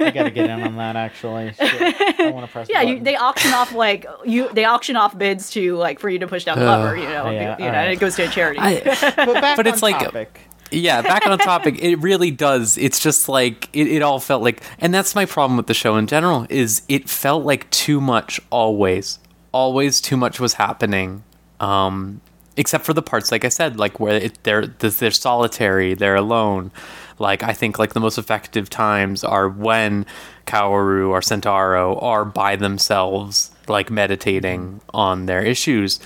uh, 0.00 0.04
I 0.06 0.10
gotta 0.12 0.30
get 0.30 0.48
in 0.48 0.62
on 0.62 0.76
that 0.76 0.96
actually. 0.96 1.52
Shit. 1.52 2.20
I 2.20 2.30
want 2.30 2.46
to 2.46 2.50
press. 2.50 2.68
yeah, 2.70 2.82
the 2.84 2.90
you, 2.92 3.00
they 3.00 3.16
auction 3.16 3.52
off 3.52 3.72
like 3.74 4.06
you 4.24 4.48
they 4.54 4.64
auction 4.64 4.96
off 4.96 5.18
bids 5.18 5.50
to 5.50 5.76
like 5.76 5.98
for 5.98 6.08
you 6.08 6.20
to 6.20 6.26
push 6.26 6.44
down 6.44 6.58
the 6.58 6.64
lever. 6.64 6.96
You 6.96 7.02
know, 7.04 7.28
yeah, 7.28 7.32
you 7.32 7.38
know, 7.40 7.50
alright. 7.66 7.74
and 7.74 7.92
it 7.92 8.00
goes 8.00 8.16
to 8.16 8.22
a 8.24 8.28
charity. 8.28 8.58
I, 8.60 8.80
But, 9.14 9.34
back 9.42 9.56
But 9.58 9.66
it's 9.66 9.82
on 9.82 9.90
like- 9.92 10.02
topic. 10.04 10.40
Yeah 10.70 11.02
back 11.02 11.26
on 11.26 11.38
topic 11.38 11.82
it 11.82 11.96
really 11.96 12.30
does. 12.30 12.76
It's 12.78 13.00
just 13.00 13.28
like 13.28 13.68
it, 13.72 13.88
it 13.88 14.02
all 14.02 14.20
felt 14.20 14.42
like 14.42 14.62
and 14.78 14.92
that's 14.92 15.14
my 15.14 15.24
problem 15.24 15.56
with 15.56 15.66
the 15.66 15.74
show 15.74 15.96
in 15.96 16.06
general 16.06 16.46
is 16.50 16.82
it 16.88 17.08
felt 17.08 17.44
like 17.44 17.68
too 17.70 18.00
much 18.00 18.40
always. 18.50 19.18
Always 19.52 20.00
too 20.00 20.16
much 20.16 20.40
was 20.40 20.54
happening 20.54 21.24
um 21.60 22.20
except 22.56 22.84
for 22.84 22.92
the 22.92 23.02
parts 23.02 23.32
like 23.32 23.44
i 23.44 23.48
said 23.48 23.78
like 23.78 23.98
where 23.98 24.14
it, 24.16 24.38
they're 24.44 24.66
they're 24.66 25.10
solitary 25.10 25.94
they're 25.94 26.16
alone. 26.16 26.70
Like 27.18 27.42
i 27.42 27.52
think 27.52 27.78
like 27.78 27.94
the 27.94 28.00
most 28.00 28.18
effective 28.18 28.68
times 28.70 29.24
are 29.24 29.48
when 29.48 30.06
kaoru 30.46 31.08
or 31.10 31.20
Sentaro 31.20 32.00
are 32.02 32.24
by 32.24 32.56
themselves 32.56 33.50
like 33.68 33.90
meditating 33.90 34.80
on 34.94 35.26
their 35.26 35.42
issues. 35.42 36.00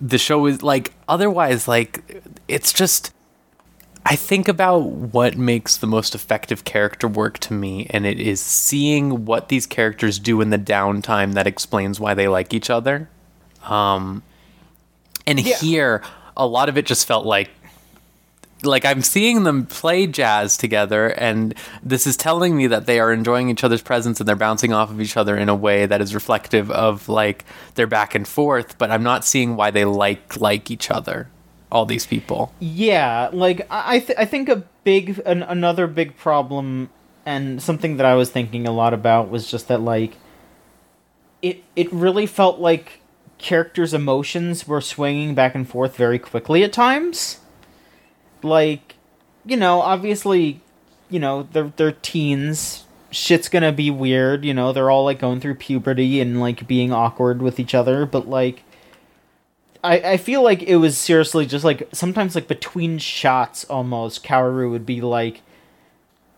The 0.00 0.18
show 0.18 0.46
is 0.46 0.62
like 0.62 0.92
otherwise 1.08 1.68
like 1.68 2.22
it's 2.48 2.72
just 2.72 3.12
I 4.04 4.16
think 4.16 4.48
about 4.48 4.78
what 4.80 5.36
makes 5.38 5.76
the 5.76 5.86
most 5.86 6.14
effective 6.14 6.64
character 6.64 7.06
work 7.06 7.38
to 7.40 7.54
me, 7.54 7.86
and 7.90 8.04
it 8.04 8.18
is 8.18 8.40
seeing 8.40 9.24
what 9.24 9.48
these 9.48 9.64
characters 9.66 10.18
do 10.18 10.40
in 10.40 10.50
the 10.50 10.58
downtime 10.58 11.34
that 11.34 11.46
explains 11.46 12.00
why 12.00 12.14
they 12.14 12.26
like 12.26 12.52
each 12.52 12.68
other. 12.68 13.08
Um, 13.64 14.22
and 15.26 15.38
Yeah. 15.40 15.56
here, 15.56 16.02
a 16.36 16.46
lot 16.46 16.68
of 16.68 16.76
it 16.76 16.86
just 16.86 17.06
felt 17.06 17.24
like 17.26 17.50
like 18.64 18.84
I'm 18.84 19.02
seeing 19.02 19.42
them 19.42 19.66
play 19.66 20.06
jazz 20.06 20.56
together, 20.56 21.08
and 21.08 21.52
this 21.82 22.06
is 22.06 22.16
telling 22.16 22.56
me 22.56 22.68
that 22.68 22.86
they 22.86 23.00
are 23.00 23.12
enjoying 23.12 23.50
each 23.50 23.64
other's 23.64 23.82
presence 23.82 24.20
and 24.20 24.28
they're 24.28 24.36
bouncing 24.36 24.72
off 24.72 24.88
of 24.88 25.00
each 25.00 25.16
other 25.16 25.36
in 25.36 25.48
a 25.48 25.54
way 25.54 25.84
that 25.84 26.00
is 26.00 26.14
reflective 26.14 26.70
of 26.70 27.08
like 27.08 27.44
their 27.74 27.88
back 27.88 28.14
and 28.14 28.26
forth. 28.28 28.78
But 28.78 28.92
I'm 28.92 29.02
not 29.02 29.24
seeing 29.24 29.56
why 29.56 29.72
they 29.72 29.84
like 29.84 30.40
like 30.40 30.70
each 30.70 30.92
other. 30.92 31.28
All 31.72 31.86
these 31.86 32.06
people. 32.06 32.52
Yeah, 32.60 33.30
like 33.32 33.66
I 33.70 33.98
th- 33.98 34.18
I 34.18 34.26
think 34.26 34.48
a 34.48 34.62
big 34.84 35.20
an, 35.24 35.42
another 35.42 35.86
big 35.86 36.16
problem 36.18 36.90
and 37.24 37.62
something 37.62 37.96
that 37.96 38.04
I 38.06 38.14
was 38.14 38.30
thinking 38.30 38.68
a 38.68 38.72
lot 38.72 38.92
about 38.92 39.30
was 39.30 39.50
just 39.50 39.68
that 39.68 39.80
like 39.80 40.18
it 41.40 41.64
it 41.74 41.92
really 41.92 42.26
felt 42.26 42.58
like 42.60 43.00
characters' 43.38 43.94
emotions 43.94 44.68
were 44.68 44.80
swinging 44.80 45.34
back 45.34 45.54
and 45.54 45.68
forth 45.68 45.96
very 45.96 46.18
quickly 46.18 46.62
at 46.62 46.72
times. 46.72 47.40
Like, 48.42 48.96
you 49.44 49.56
know, 49.56 49.80
obviously, 49.80 50.60
you 51.10 51.18
know, 51.18 51.48
they're 51.52 51.72
they're 51.76 51.92
teens. 51.92 52.84
Shit's 53.10 53.48
gonna 53.48 53.72
be 53.72 53.90
weird, 53.90 54.44
you 54.44 54.54
know, 54.54 54.72
they're 54.72 54.90
all 54.90 55.04
like 55.04 55.18
going 55.18 55.40
through 55.40 55.56
puberty 55.56 56.20
and 56.20 56.40
like 56.40 56.66
being 56.66 56.92
awkward 56.92 57.42
with 57.42 57.60
each 57.60 57.74
other, 57.74 58.06
but 58.06 58.28
like 58.28 58.62
I, 59.82 60.12
I 60.12 60.16
feel 60.16 60.42
like 60.42 60.62
it 60.62 60.76
was 60.76 60.96
seriously 60.96 61.46
just 61.46 61.64
like 61.64 61.88
sometimes 61.92 62.34
like 62.34 62.46
between 62.46 62.98
shots 62.98 63.64
almost 63.64 64.24
Kaoru 64.24 64.70
would 64.70 64.86
be 64.86 65.00
like 65.00 65.42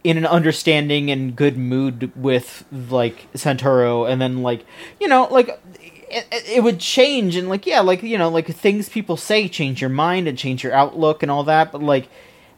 in 0.03 0.17
an 0.17 0.27
understanding 0.27 1.11
and 1.11 1.35
good 1.37 1.57
mood 1.57 2.13
with 2.17 2.65
like 2.73 3.31
Santoro 3.35 4.11
and 4.11 4.21
then 4.21 4.43
like 4.43 4.65
you 5.01 5.09
know 5.09 5.29
like 5.31 5.61
it, 6.11 6.27
it 6.47 6.63
would 6.63 6.79
change 6.79 7.37
and 7.37 7.49
like 7.49 7.67
yeah 7.67 7.81
like 7.81 8.03
you 8.03 8.17
know 8.17 8.29
like 8.29 8.47
things 8.47 8.89
people 8.89 9.17
say 9.17 9.49
change 9.49 9.81
your 9.81 9.91
mind 9.91 10.27
and 10.27 10.39
change 10.39 10.63
your 10.63 10.73
outlook 10.73 11.23
and 11.23 11.31
all 11.31 11.45
that 11.45 11.73
but 11.73 11.83
like 11.83 12.09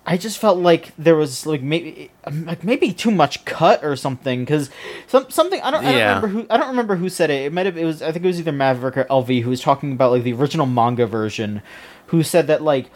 I 0.09 0.17
just 0.17 0.39
felt 0.39 0.59
like 0.59 0.93
there 0.97 1.17
was 1.17 1.47
like 1.47 1.63
maybe 1.63 2.13
like 2.31 2.63
maybe 2.63 2.93
too 2.93 3.11
much 3.11 3.45
cut 3.45 3.85
or 3.85 3.97
something 3.97 4.41
because 4.43 4.71
some 5.09 5.29
something 5.31 5.61
I 5.63 5.71
don't 5.73 5.85
I 5.85 5.91
don't 5.91 5.99
Yeah. 5.99 6.07
remember 6.15 6.29
who 6.29 6.47
I 6.49 6.57
don't 6.57 6.69
remember 6.69 6.95
who 6.97 7.09
said 7.09 7.29
it. 7.31 7.47
It 7.47 7.53
might 7.53 7.67
have 7.67 7.77
it 7.77 7.85
was 7.85 8.03
I 8.03 8.13
think 8.13 8.25
it 8.25 8.29
was 8.29 8.39
either 8.39 8.53
Maverick 8.53 8.97
or 8.97 9.05
LV 9.05 9.43
who 9.43 9.51
was 9.51 9.61
talking 9.61 9.91
about 9.93 10.13
like 10.13 10.23
the 10.23 10.33
original 10.35 10.65
manga 10.67 11.07
version, 11.07 11.61
who 12.07 12.23
said 12.23 12.47
that 12.47 12.63
like 12.63 12.89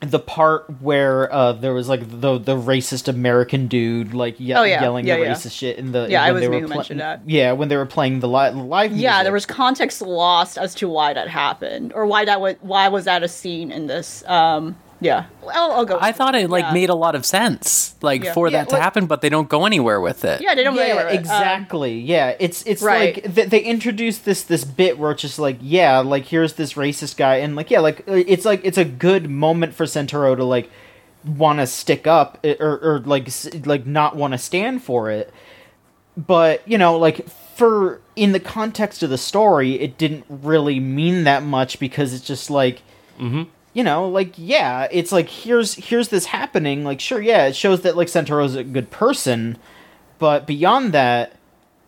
the 0.00 0.18
part 0.18 0.80
where 0.82 1.32
uh 1.32 1.52
there 1.52 1.72
was 1.74 1.88
like 1.88 2.00
the 2.20 2.38
the 2.38 2.54
racist 2.56 3.08
American 3.08 3.66
dude 3.66 4.12
like 4.14 4.38
ye- 4.38 4.54
Oh, 4.54 4.62
yeah. 4.62 4.82
yelling 4.82 5.06
Yeah, 5.06 5.16
the 5.16 5.22
yeah. 5.24 5.32
racist 5.32 5.52
shit 5.58 5.78
in 5.78 5.92
the 5.92 6.06
Yeah, 6.08 6.20
when 6.22 6.28
I 6.28 6.32
was 6.32 6.40
they 6.42 6.48
me 6.48 6.54
were 6.56 6.60
who 6.62 6.66
pla- 6.68 6.76
mentioned 6.76 7.00
that. 7.00 7.22
yeah 7.26 7.52
when 7.52 7.68
they 7.68 7.76
were 7.76 7.86
playing 7.86 8.20
the 8.20 8.28
li- 8.28 8.50
live 8.50 8.92
Yeah, 8.92 9.22
there 9.22 9.32
was 9.32 9.46
context 9.46 10.02
lost 10.02 10.56
as 10.58 10.74
to 10.76 10.88
why 10.88 11.12
that 11.14 11.28
happened 11.28 11.92
or 11.94 12.04
why 12.06 12.24
that 12.26 12.40
was 12.42 12.56
why 12.60 12.88
was 12.88 13.04
that 13.06 13.22
a 13.22 13.28
scene 13.28 13.70
in 13.72 13.86
this. 13.86 14.22
Um, 14.26 14.76
yeah, 15.00 15.26
I'll, 15.52 15.72
I'll 15.72 15.84
go. 15.84 15.98
I 16.00 16.12
thought 16.12 16.34
it 16.34 16.48
like 16.48 16.64
Yeah. 16.64 16.72
made 16.72 16.88
a 16.88 16.94
lot 16.94 17.14
of 17.14 17.26
sense, 17.26 17.94
like 18.02 18.24
Yeah. 18.24 18.32
for 18.32 18.48
Yeah, 18.48 18.58
that 18.58 18.68
to 18.70 18.74
like- 18.76 18.82
happen, 18.82 19.06
but 19.06 19.20
they 19.20 19.28
don't 19.28 19.48
go 19.48 19.66
anywhere 19.66 20.00
with 20.00 20.24
it. 20.24 20.40
Yeah, 20.40 20.54
they 20.54 20.64
don't 20.64 20.74
really 20.74 20.88
yeah, 20.88 20.92
remember 20.94 21.12
it. 21.12 21.16
Um, 21.16 21.20
exactly. 21.20 21.98
yeah, 22.00 22.34
it's 22.38 22.62
it's 22.66 22.82
Right. 22.82 23.22
like 23.24 23.34
th- 23.34 23.48
they 23.50 23.60
introduced 23.60 24.24
this 24.24 24.42
this 24.42 24.64
bit 24.64 24.98
where 24.98 25.10
it's 25.12 25.22
just 25.22 25.38
like, 25.38 25.58
yeah, 25.60 25.98
like 25.98 26.24
here's 26.26 26.54
this 26.54 26.74
racist 26.74 27.16
guy, 27.16 27.36
and 27.36 27.56
like 27.56 27.70
yeah, 27.70 27.80
like 27.80 28.00
uh, 28.08 28.12
it's 28.26 28.44
like 28.44 28.60
it's 28.64 28.78
a 28.78 28.84
good 28.84 29.28
moment 29.30 29.74
for 29.74 29.84
Santoro 29.84 30.34
to 30.36 30.44
like 30.44 30.70
want 31.24 31.58
to 31.58 31.66
stick 31.66 32.06
up 32.06 32.38
or 32.60 32.78
or 32.82 33.02
like 33.04 33.28
like 33.66 33.84
not 33.86 34.16
want 34.16 34.32
to 34.32 34.38
stand 34.38 34.82
for 34.82 35.10
it, 35.10 35.32
but 36.16 36.62
you 36.66 36.78
know 36.78 36.96
like 36.96 37.28
for 37.56 38.00
in 38.16 38.32
the 38.32 38.40
context 38.40 39.02
of 39.02 39.10
the 39.10 39.18
story, 39.18 39.72
it 39.80 39.98
didn't 39.98 40.24
really 40.28 40.78
mean 40.80 41.24
that 41.24 41.42
much 41.42 41.78
because 41.78 42.14
it's 42.14 42.24
just 42.24 42.48
like 42.50 42.80
you 43.76 43.84
know 43.84 44.08
like 44.08 44.32
yeah 44.36 44.88
it's 44.90 45.12
like 45.12 45.28
here's 45.28 45.74
here's 45.74 46.08
this 46.08 46.24
happening. 46.26 46.82
Like 46.82 46.98
sure 47.00 47.20
yeah 47.20 47.46
it 47.46 47.54
shows 47.54 47.82
that 47.82 47.96
like 47.96 48.08
Santoro's 48.08 48.54
a 48.54 48.64
good 48.64 48.90
person 48.90 49.58
but 50.18 50.46
beyond 50.46 50.92
that 50.92 51.34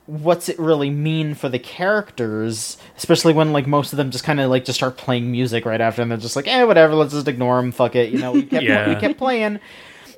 what's 0.06 0.48
it 0.48 0.58
really 0.58 0.88
mean 0.90 1.34
for 1.34 1.48
the 1.50 1.58
characters? 1.58 2.78
Especially 2.96 3.32
when 3.32 3.52
like 3.52 3.66
most 3.66 3.92
of 3.92 3.96
them 3.96 4.10
just 4.10 4.24
kind 4.24 4.40
of 4.40 4.50
like 4.50 4.64
just 4.64 4.78
start 4.78 4.96
playing 4.96 5.30
music 5.30 5.64
right 5.66 5.80
after 5.80 6.02
and 6.02 6.10
they're 6.10 6.18
just 6.18 6.36
like 6.36 6.46
eh 6.48 6.62
whatever 6.64 6.94
let's 6.94 7.12
just 7.12 7.28
ignore 7.28 7.56
them 7.60 7.72
fuck 7.72 7.94
it 7.96 8.10
you 8.10 8.18
know 8.18 8.32
we 8.32 8.42
kept 8.42 8.64
Yeah. 8.64 8.88
we 8.88 8.96
kept 8.96 9.18
playing. 9.18 9.58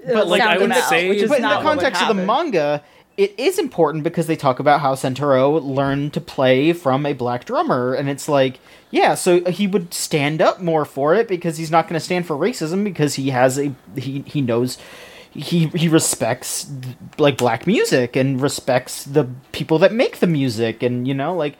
It'll 0.06 0.26
like, 0.26 0.40
I 0.40 0.54
would 0.56 0.62
them 0.62 0.72
out, 0.72 0.88
say- 0.88 1.08
which 1.10 1.22
is 1.22 1.28
but 1.28 1.36
in 1.36 1.42
the 1.42 1.48
not 1.48 1.62
what 1.64 1.76
would 1.76 1.82
context 1.82 2.02
of 2.02 2.16
the 2.16 2.24
manga 2.24 2.82
it 3.20 3.34
is 3.38 3.58
important 3.58 4.02
because 4.02 4.26
they 4.26 4.34
talk 4.34 4.60
about 4.60 4.80
how 4.80 4.94
Santoro 4.94 5.62
learned 5.62 6.14
to 6.14 6.22
play 6.22 6.72
from 6.72 7.04
a 7.04 7.12
black 7.12 7.44
drummer 7.44 7.92
and 7.92 8.08
it's 8.08 8.30
like 8.30 8.58
yeah 8.90 9.14
so 9.14 9.44
he 9.44 9.66
would 9.66 9.92
stand 9.92 10.40
up 10.40 10.62
more 10.62 10.86
for 10.86 11.14
it 11.14 11.28
because 11.28 11.58
he's 11.58 11.70
not 11.70 11.86
going 11.86 11.98
to 11.98 12.04
stand 12.04 12.26
for 12.26 12.34
racism 12.34 12.82
because 12.82 13.16
he 13.16 13.28
has 13.28 13.58
a 13.58 13.74
he 13.94 14.20
he 14.26 14.40
knows 14.40 14.78
he 15.32 15.66
he 15.66 15.86
respects 15.86 16.70
like 17.18 17.36
black 17.36 17.66
music 17.66 18.16
and 18.16 18.40
respects 18.40 19.04
the 19.04 19.28
people 19.52 19.78
that 19.78 19.92
make 19.92 20.20
the 20.20 20.26
music 20.26 20.82
and 20.82 21.06
you 21.06 21.12
know 21.12 21.36
like 21.36 21.58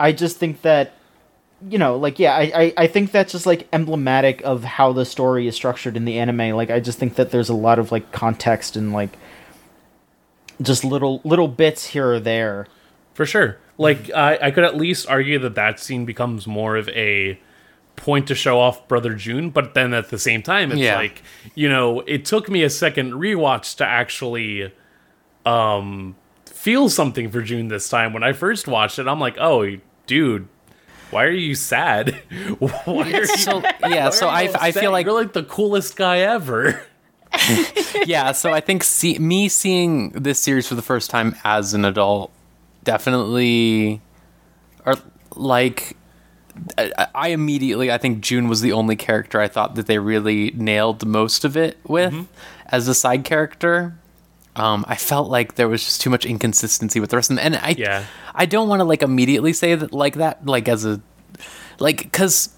I 0.00 0.10
just 0.10 0.38
think 0.38 0.62
that 0.62 0.94
you 1.68 1.78
know 1.78 1.96
like 1.96 2.20
yeah 2.20 2.36
I, 2.36 2.52
I 2.54 2.74
i 2.76 2.86
think 2.86 3.10
that's 3.10 3.32
just 3.32 3.44
like 3.44 3.66
emblematic 3.72 4.40
of 4.42 4.62
how 4.62 4.92
the 4.92 5.04
story 5.04 5.48
is 5.48 5.54
structured 5.54 5.96
in 5.96 6.04
the 6.04 6.18
anime. 6.18 6.56
Like 6.56 6.70
i 6.70 6.80
just 6.80 6.98
think 6.98 7.14
that 7.14 7.30
there's 7.30 7.48
a 7.48 7.54
lot 7.54 7.78
of 7.78 7.92
like 7.92 8.10
context 8.10 8.76
and 8.76 8.92
like 8.92 9.16
just 10.62 10.84
little 10.84 11.20
little 11.24 11.48
bits 11.48 11.86
here 11.86 12.12
or 12.12 12.20
there 12.20 12.66
For 13.14 13.26
sure. 13.26 13.58
Like 13.78 14.10
I, 14.12 14.38
I 14.42 14.50
could 14.50 14.64
at 14.64 14.76
least 14.76 15.08
argue 15.08 15.38
that 15.40 15.54
that 15.54 15.78
scene 15.80 16.04
becomes 16.04 16.46
more 16.46 16.76
of 16.76 16.88
a 16.90 17.38
point 17.96 18.26
to 18.28 18.34
show 18.34 18.60
off 18.60 18.86
Brother 18.88 19.14
June, 19.14 19.50
but 19.50 19.74
then 19.74 19.92
at 19.94 20.08
the 20.10 20.18
same 20.18 20.42
time, 20.42 20.70
it's 20.72 20.80
Yeah. 20.80 20.96
like 20.96 21.22
you 21.54 21.68
know, 21.68 22.00
it 22.00 22.24
took 22.24 22.48
me 22.48 22.62
a 22.64 22.70
second 22.70 23.12
rewatch 23.12 23.76
to 23.76 23.84
actually 23.84 24.72
um 25.46 26.16
feel 26.46 26.88
something 26.88 27.30
for 27.30 27.40
June 27.42 27.68
this 27.68 27.88
time. 27.88 28.12
When 28.12 28.22
I 28.24 28.32
first 28.32 28.66
watched 28.66 28.98
it, 28.98 29.06
I'm 29.06 29.20
like, 29.20 29.36
oh, 29.38 29.76
dude, 30.06 30.48
why 31.10 31.24
are 31.24 31.30
you 31.30 31.54
sad? 31.54 32.10
why 32.58 32.72
are 32.86 33.06
you? 33.08 33.26
So 33.26 33.62
yeah, 33.86 34.10
so 34.10 34.26
I, 34.28 34.40
I 34.42 34.44
upset? 34.46 34.74
feel 34.74 34.90
like 34.90 35.06
you're 35.06 35.14
like 35.14 35.32
the 35.32 35.44
coolest 35.44 35.96
guy 35.96 36.18
ever. 36.18 36.82
yeah, 38.06 38.32
so 38.32 38.52
I 38.52 38.60
think 38.60 38.82
see, 38.84 39.18
me 39.18 39.48
seeing 39.48 40.10
this 40.10 40.38
series 40.38 40.66
for 40.66 40.74
the 40.74 40.82
first 40.82 41.10
time 41.10 41.36
as 41.44 41.74
an 41.74 41.84
adult 41.84 42.30
definitely, 42.84 44.00
or 44.86 44.94
like, 45.34 45.96
I, 46.76 47.06
I 47.14 47.28
immediately 47.28 47.90
I 47.92 47.98
think 47.98 48.20
June 48.20 48.48
was 48.48 48.60
the 48.60 48.72
only 48.72 48.96
character 48.96 49.40
I 49.40 49.48
thought 49.48 49.74
that 49.76 49.86
they 49.86 49.98
really 49.98 50.50
nailed 50.52 51.06
most 51.06 51.44
of 51.44 51.56
it 51.56 51.78
with 51.84 52.26
as 52.66 52.88
a 52.88 52.94
side 52.94 53.24
character. 53.24 53.96
Um, 54.56 54.84
I 54.88 54.96
felt 54.96 55.30
like 55.30 55.54
there 55.54 55.68
was 55.68 55.84
just 55.84 56.00
too 56.00 56.10
much 56.10 56.26
inconsistency 56.26 56.98
with 56.98 57.10
the 57.10 57.16
rest 57.16 57.30
of 57.30 57.36
them, 57.36 57.44
and 57.44 57.56
I 57.56 57.76
Yeah. 57.78 58.04
I 58.34 58.46
don't 58.46 58.68
want 58.68 58.80
to 58.80 58.84
like 58.84 59.02
immediately 59.02 59.52
say 59.52 59.74
that 59.74 59.92
like 59.92 60.14
that 60.14 60.44
like 60.46 60.68
as 60.68 60.84
a 60.84 61.00
like 61.78 61.98
because 61.98 62.50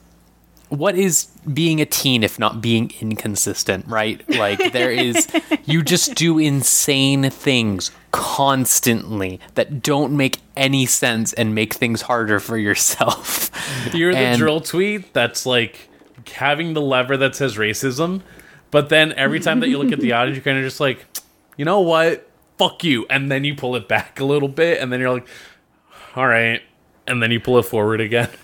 what 0.70 0.96
is 0.96 1.26
being 1.52 1.80
a 1.80 1.86
teen 1.86 2.22
if 2.22 2.38
not 2.38 2.60
being 2.60 2.92
inconsistent, 3.00 3.86
right? 3.86 4.26
Like 4.28 4.72
there 4.72 4.90
is 4.90 5.28
you 5.64 5.82
just 5.82 6.14
do 6.14 6.38
insane 6.38 7.28
things 7.30 7.90
constantly 8.12 9.40
that 9.54 9.82
don't 9.82 10.16
make 10.16 10.38
any 10.56 10.86
sense 10.86 11.32
and 11.32 11.54
make 11.54 11.74
things 11.74 12.02
harder 12.02 12.40
for 12.40 12.56
yourself. 12.56 13.50
You're 13.92 14.14
the 14.14 14.34
drill 14.36 14.60
tweet 14.60 15.12
that's 15.12 15.44
like 15.44 15.88
having 16.32 16.74
the 16.74 16.80
lever 16.80 17.16
that 17.16 17.34
says 17.34 17.56
racism, 17.56 18.22
but 18.70 18.88
then 18.88 19.12
every 19.14 19.40
time 19.40 19.60
that 19.60 19.68
you 19.68 19.78
look 19.78 19.92
at 19.92 20.00
the 20.00 20.12
audience, 20.12 20.36
you're 20.36 20.44
kind 20.44 20.58
of 20.58 20.64
just 20.64 20.80
like, 20.80 21.04
you 21.56 21.64
know 21.64 21.80
what? 21.80 22.28
Fuck 22.58 22.84
you. 22.84 23.06
And 23.10 23.30
then 23.30 23.42
you 23.44 23.54
pull 23.54 23.74
it 23.74 23.88
back 23.88 24.20
a 24.20 24.24
little 24.24 24.48
bit, 24.48 24.80
and 24.80 24.92
then 24.92 25.00
you're 25.00 25.12
like, 25.12 25.26
all 26.14 26.26
right. 26.26 26.62
And 27.06 27.22
then 27.22 27.30
you 27.30 27.40
pull 27.40 27.58
it 27.58 27.64
forward 27.64 28.00
again. 28.00 28.28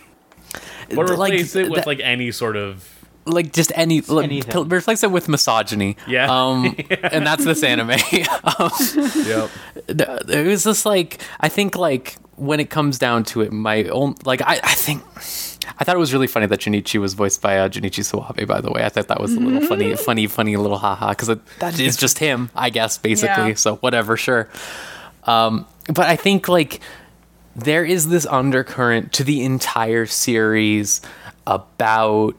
But 0.88 1.08
Like, 1.10 1.32
replace 1.32 1.56
it 1.56 1.68
with 1.70 1.80
that- 1.80 1.86
like 1.86 2.00
any 2.00 2.30
sort 2.32 2.56
of. 2.56 2.88
like 3.26 3.52
just 3.52 3.72
any 3.74 4.00
like, 4.02 4.24
anything. 4.24 4.52
pl- 4.52 4.64
replace 4.66 5.02
it 5.02 5.10
with 5.10 5.28
misogyny. 5.28 5.96
Yeah. 6.06 6.26
Um 6.30 6.76
and 7.02 7.26
that's 7.26 7.44
this 7.44 7.62
anime. 7.64 7.90
um, 8.58 8.70
Yep. 9.26 9.50
it 9.88 10.46
was 10.46 10.64
just 10.64 10.86
like 10.86 11.20
I 11.40 11.48
think 11.48 11.74
like 11.76 12.16
when 12.36 12.60
it 12.60 12.70
comes 12.70 12.98
down 12.98 13.24
to 13.24 13.40
it, 13.40 13.50
my 13.52 13.84
own 13.84 14.14
like 14.24 14.42
I, 14.42 14.60
I 14.62 14.74
think 14.74 15.02
I 15.78 15.84
thought 15.84 15.96
it 15.96 15.98
was 15.98 16.12
really 16.12 16.28
funny 16.28 16.46
that 16.46 16.60
Junichi 16.60 17.00
was 17.00 17.14
voiced 17.14 17.42
by 17.42 17.58
uh, 17.58 17.68
Junichi 17.68 18.04
Suwabe. 18.04 18.46
By 18.46 18.60
the 18.60 18.70
way, 18.70 18.84
I 18.84 18.88
thought 18.90 19.08
that 19.08 19.20
was 19.20 19.34
a 19.34 19.40
little 19.40 19.66
funny, 19.66 19.96
funny, 19.96 20.26
funny 20.28 20.56
little 20.56 20.78
haha 20.78 21.08
because 21.10 21.28
that 21.58 21.80
is 21.80 21.96
just 21.96 22.18
him, 22.20 22.50
I 22.54 22.70
guess, 22.70 22.98
basically. 22.98 23.48
Yeah. 23.48 23.54
So 23.54 23.76
whatever, 23.76 24.16
sure. 24.16 24.48
Um, 25.24 25.66
but 25.88 26.06
I 26.06 26.14
think 26.16 26.46
like 26.48 26.80
there 27.56 27.84
is 27.84 28.08
this 28.08 28.26
undercurrent 28.26 29.12
to 29.14 29.24
the 29.24 29.42
entire 29.42 30.06
series 30.06 31.00
about 31.46 32.34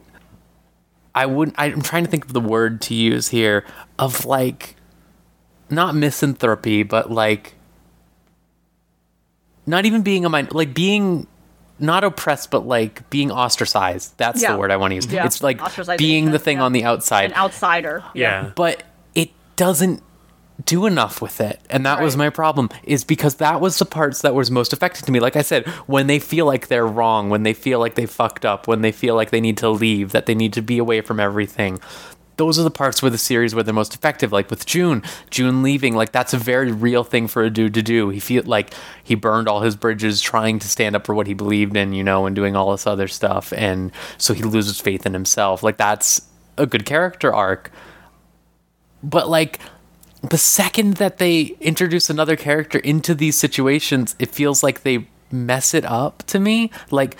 I 1.14 1.26
wouldn't. 1.26 1.56
I'm 1.58 1.82
trying 1.82 2.04
to 2.04 2.10
think 2.10 2.24
of 2.26 2.32
the 2.32 2.40
word 2.40 2.80
to 2.82 2.94
use 2.94 3.28
here 3.28 3.64
of 3.98 4.24
like, 4.24 4.76
not 5.68 5.96
misanthropy, 5.96 6.84
but 6.84 7.10
like, 7.10 7.54
not 9.66 9.84
even 9.84 10.02
being 10.02 10.24
a 10.24 10.28
mind, 10.28 10.54
like 10.54 10.72
being 10.74 11.26
not 11.80 12.04
oppressed, 12.04 12.52
but 12.52 12.66
like 12.66 13.08
being 13.10 13.32
ostracized. 13.32 14.14
That's 14.16 14.40
Yeah. 14.40 14.52
the 14.52 14.58
word 14.58 14.70
I 14.70 14.76
want 14.76 14.92
to 14.92 14.94
use. 14.96 15.06
Yeah. 15.06 15.26
It's 15.26 15.42
like 15.42 15.60
being 15.98 16.30
the 16.30 16.38
thing 16.38 16.58
yeah. 16.58 16.64
on 16.64 16.72
the 16.72 16.84
outside 16.84 17.32
An 17.32 17.36
outsider. 17.36 18.04
Yeah. 18.14 18.52
but 18.54 18.84
it 19.14 19.30
doesn't 19.56 20.02
do 20.64 20.86
enough 20.86 21.22
with 21.22 21.40
it. 21.40 21.60
And 21.70 21.86
that 21.86 22.02
was 22.02 22.16
my 22.16 22.30
problem 22.30 22.68
is 22.82 23.04
because 23.04 23.36
that 23.36 23.60
was 23.60 23.78
the 23.78 23.84
parts 23.84 24.22
that 24.22 24.34
was 24.34 24.50
most 24.50 24.72
affected 24.72 25.04
to 25.06 25.12
me. 25.12 25.20
Like 25.20 25.36
i 25.36 25.42
said 25.42 25.66
when 25.86 26.06
they 26.06 26.18
feel 26.18 26.46
like 26.46 26.68
they're 26.68 26.86
wrong 26.86 27.30
when 27.30 27.42
they 27.42 27.54
feel 27.54 27.78
like 27.78 27.94
they 27.94 28.06
fucked 28.06 28.44
up 28.44 28.66
when 28.66 28.82
they 28.82 28.92
feel 28.92 29.14
like 29.14 29.30
they 29.30 29.40
need 29.40 29.56
to 29.58 29.68
leave 29.68 30.12
that 30.12 30.26
they 30.26 30.34
need 30.34 30.52
to 30.54 30.62
be 30.62 30.78
away 30.78 31.00
from 31.00 31.20
everything 31.20 31.78
those 32.38 32.58
are 32.58 32.62
the 32.62 32.70
parts 32.70 33.02
where 33.02 33.10
the 33.10 33.18
series 33.18 33.54
where 33.54 33.64
they're 33.64 33.74
most 33.74 33.94
effective. 33.94 34.32
Like 34.32 34.48
with 34.48 34.64
june 34.64 35.02
june 35.30 35.62
leaving 35.62 35.94
like 35.94 36.12
that's 36.12 36.32
a 36.32 36.38
very 36.38 36.72
real 36.72 37.04
thing 37.04 37.28
for 37.28 37.42
a 37.42 37.50
dude 37.50 37.74
to 37.74 37.82
do. 37.82 38.08
He 38.08 38.20
feel 38.20 38.44
like 38.44 38.72
he 39.04 39.14
burned 39.14 39.48
all 39.48 39.60
his 39.60 39.76
bridges 39.76 40.22
trying 40.22 40.58
to 40.60 40.68
stand 40.68 40.96
up 40.96 41.04
for 41.04 41.14
what 41.14 41.26
he 41.26 41.34
believed 41.34 41.76
in 41.76 41.92
you 41.92 42.02
know 42.02 42.26
and 42.26 42.34
doing 42.34 42.56
all 42.56 42.72
this 42.72 42.86
other 42.86 43.08
stuff. 43.08 43.52
And 43.52 43.92
so 44.16 44.32
he 44.32 44.42
loses 44.42 44.80
faith 44.80 45.04
in 45.04 45.12
himself. 45.12 45.62
Like 45.62 45.76
that's 45.76 46.22
a 46.56 46.66
good 46.66 46.86
character 46.86 47.34
arc. 47.34 47.70
But 49.02 49.28
like 49.28 49.60
the 50.22 50.38
second 50.38 50.94
that 50.94 51.18
they 51.18 51.56
introduce 51.60 52.10
another 52.10 52.36
character 52.36 52.78
into 52.78 53.14
these 53.14 53.36
situations 53.38 54.16
it 54.18 54.30
feels 54.30 54.62
like 54.62 54.82
they 54.82 55.06
mess 55.30 55.74
it 55.74 55.84
up 55.84 56.22
to 56.26 56.40
me. 56.40 56.70
Like 56.90 57.16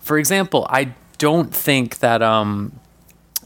for 0.00 0.18
example 0.18 0.66
i 0.68 0.92
don't 1.18 1.54
think 1.54 2.00
that 2.00 2.22
um 2.22 2.72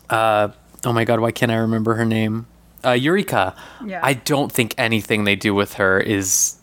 uh 0.08 0.48
oh 0.84 0.92
my 0.92 1.04
god 1.04 1.20
why 1.20 1.30
can't 1.30 1.52
i 1.52 1.56
remember 1.56 1.94
her 1.94 2.04
name? 2.06 2.46
Uh 2.82 2.90
Yurika. 2.90 3.54
Yeah. 3.84 4.00
i 4.02 4.14
don't 4.14 4.50
think 4.50 4.74
anything 4.78 5.24
they 5.24 5.36
do 5.36 5.54
with 5.54 5.74
her 5.74 6.00
is 6.00 6.56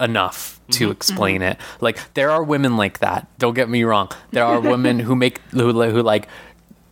enough 0.00 0.60
to 0.70 0.90
explain 0.90 1.42
it. 1.42 1.58
Like 1.80 1.98
there 2.14 2.30
are 2.30 2.42
women 2.42 2.76
like 2.76 2.98
that. 2.98 3.26
Don't 3.38 3.54
get 3.54 3.68
me 3.68 3.84
wrong. 3.84 4.10
There 4.32 4.44
are 4.44 4.60
women 4.60 4.98
who 4.98 5.14
make 5.14 5.38
who, 5.50 5.72
who 5.72 6.02
like 6.02 6.28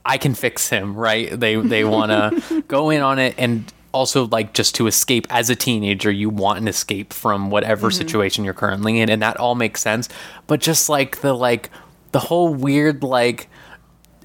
I 0.05 0.18
can 0.18 0.35
fix 0.35 0.68
him, 0.68 0.94
right? 0.94 1.29
They 1.29 1.57
they 1.57 1.85
want 1.85 2.11
to 2.11 2.62
go 2.68 2.90
in 2.90 3.03
on 3.03 3.18
it 3.18 3.35
and 3.38 3.73
also 3.94 4.26
like 4.26 4.52
just 4.52 4.74
to 4.74 4.87
escape 4.87 5.26
as 5.30 5.48
a 5.48 5.57
teenager, 5.57 6.11
you 6.11 6.28
want 6.28 6.59
an 6.59 6.68
escape 6.68 7.12
from 7.12 7.50
whatever 7.50 7.88
mm-hmm. 7.88 7.96
situation 7.96 8.44
you're 8.44 8.52
currently 8.52 9.00
in 9.00 9.09
and 9.09 9.22
that 9.22 9.38
all 9.38 9.54
makes 9.54 9.80
sense. 9.80 10.09
But 10.46 10.61
just 10.61 10.88
like 10.88 11.20
the 11.20 11.33
like 11.33 11.70
the 12.12 12.18
whole 12.18 12.52
weird 12.52 13.02
like 13.02 13.48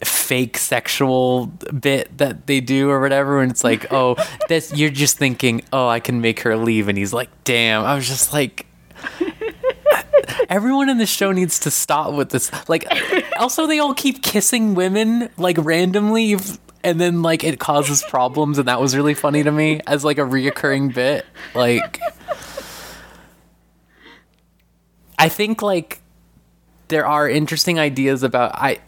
fake 0.03 0.57
sexual 0.57 1.47
bit 1.47 2.17
that 2.17 2.47
they 2.47 2.61
do 2.61 2.89
or 2.89 2.99
whatever 2.99 3.41
and 3.41 3.51
it's 3.51 3.63
like, 3.63 3.91
"Oh, 3.93 4.15
this 4.49 4.73
you're 4.75 4.89
just 4.89 5.17
thinking, 5.17 5.61
"Oh, 5.71 5.87
I 5.87 5.99
can 5.99 6.19
make 6.21 6.41
her 6.41 6.57
leave." 6.57 6.87
And 6.87 6.97
he's 6.97 7.13
like, 7.13 7.29
"Damn." 7.43 7.85
I 7.85 7.95
was 7.95 8.07
just 8.07 8.33
like 8.33 8.65
everyone 10.49 10.89
in 10.89 10.97
the 10.97 11.05
show 11.05 11.31
needs 11.31 11.59
to 11.61 11.71
stop 11.71 12.13
with 12.13 12.29
this. 12.29 12.51
Like, 12.67 12.85
also 13.37 13.67
they 13.67 13.79
all 13.79 13.93
keep 13.93 14.23
kissing 14.23 14.75
women 14.75 15.29
like 15.37 15.57
randomly, 15.59 16.37
and 16.83 16.99
then 16.99 17.21
like 17.21 17.43
it 17.43 17.59
causes 17.59 18.03
problems, 18.09 18.57
and 18.57 18.67
that 18.67 18.79
was 18.81 18.95
really 18.95 19.13
funny 19.13 19.43
to 19.43 19.51
me 19.51 19.81
as 19.87 20.03
like 20.05 20.17
a 20.17 20.21
reoccurring 20.21 20.93
bit. 20.93 21.25
Like, 21.55 21.99
I 25.17 25.29
think 25.29 25.61
like 25.61 26.01
there 26.87 27.05
are 27.05 27.29
interesting 27.29 27.79
ideas 27.79 28.23
about 28.23 28.51
I. 28.55 28.79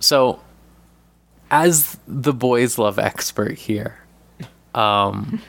So, 0.00 0.40
as 1.50 1.98
the 2.06 2.32
boys 2.32 2.78
love 2.78 2.98
expert 2.98 3.52
here, 3.58 3.98
um. 4.74 5.40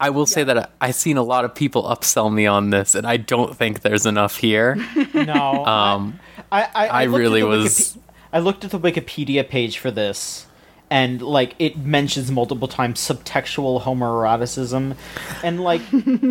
I 0.00 0.10
will 0.10 0.26
say 0.26 0.42
that 0.42 0.72
I've 0.80 0.96
seen 0.96 1.16
a 1.16 1.22
lot 1.22 1.44
of 1.44 1.54
people 1.54 1.84
upsell 1.84 2.32
me 2.34 2.44
on 2.44 2.70
this, 2.70 2.96
and 2.96 3.06
I 3.06 3.18
don't 3.18 3.56
think 3.56 3.82
there's 3.82 4.04
enough 4.04 4.36
here. 4.36 4.76
No. 5.14 5.64
Um, 5.64 6.18
I, 6.50 6.62
I, 6.64 6.86
I 6.88 7.02
at 7.04 7.10
really 7.10 7.44
was- 7.44 7.96
I 8.32 8.40
looked 8.40 8.64
at 8.64 8.72
the 8.72 8.80
Wikipedia 8.80 9.48
page 9.48 9.78
for 9.78 9.92
this, 9.92 10.46
and 10.92 11.22
like 11.22 11.54
it 11.58 11.78
mentions 11.78 12.30
multiple 12.30 12.68
times 12.68 13.00
subtextual 13.00 13.80
homoeroticism, 13.80 14.94
and 15.42 15.64
like 15.64 15.80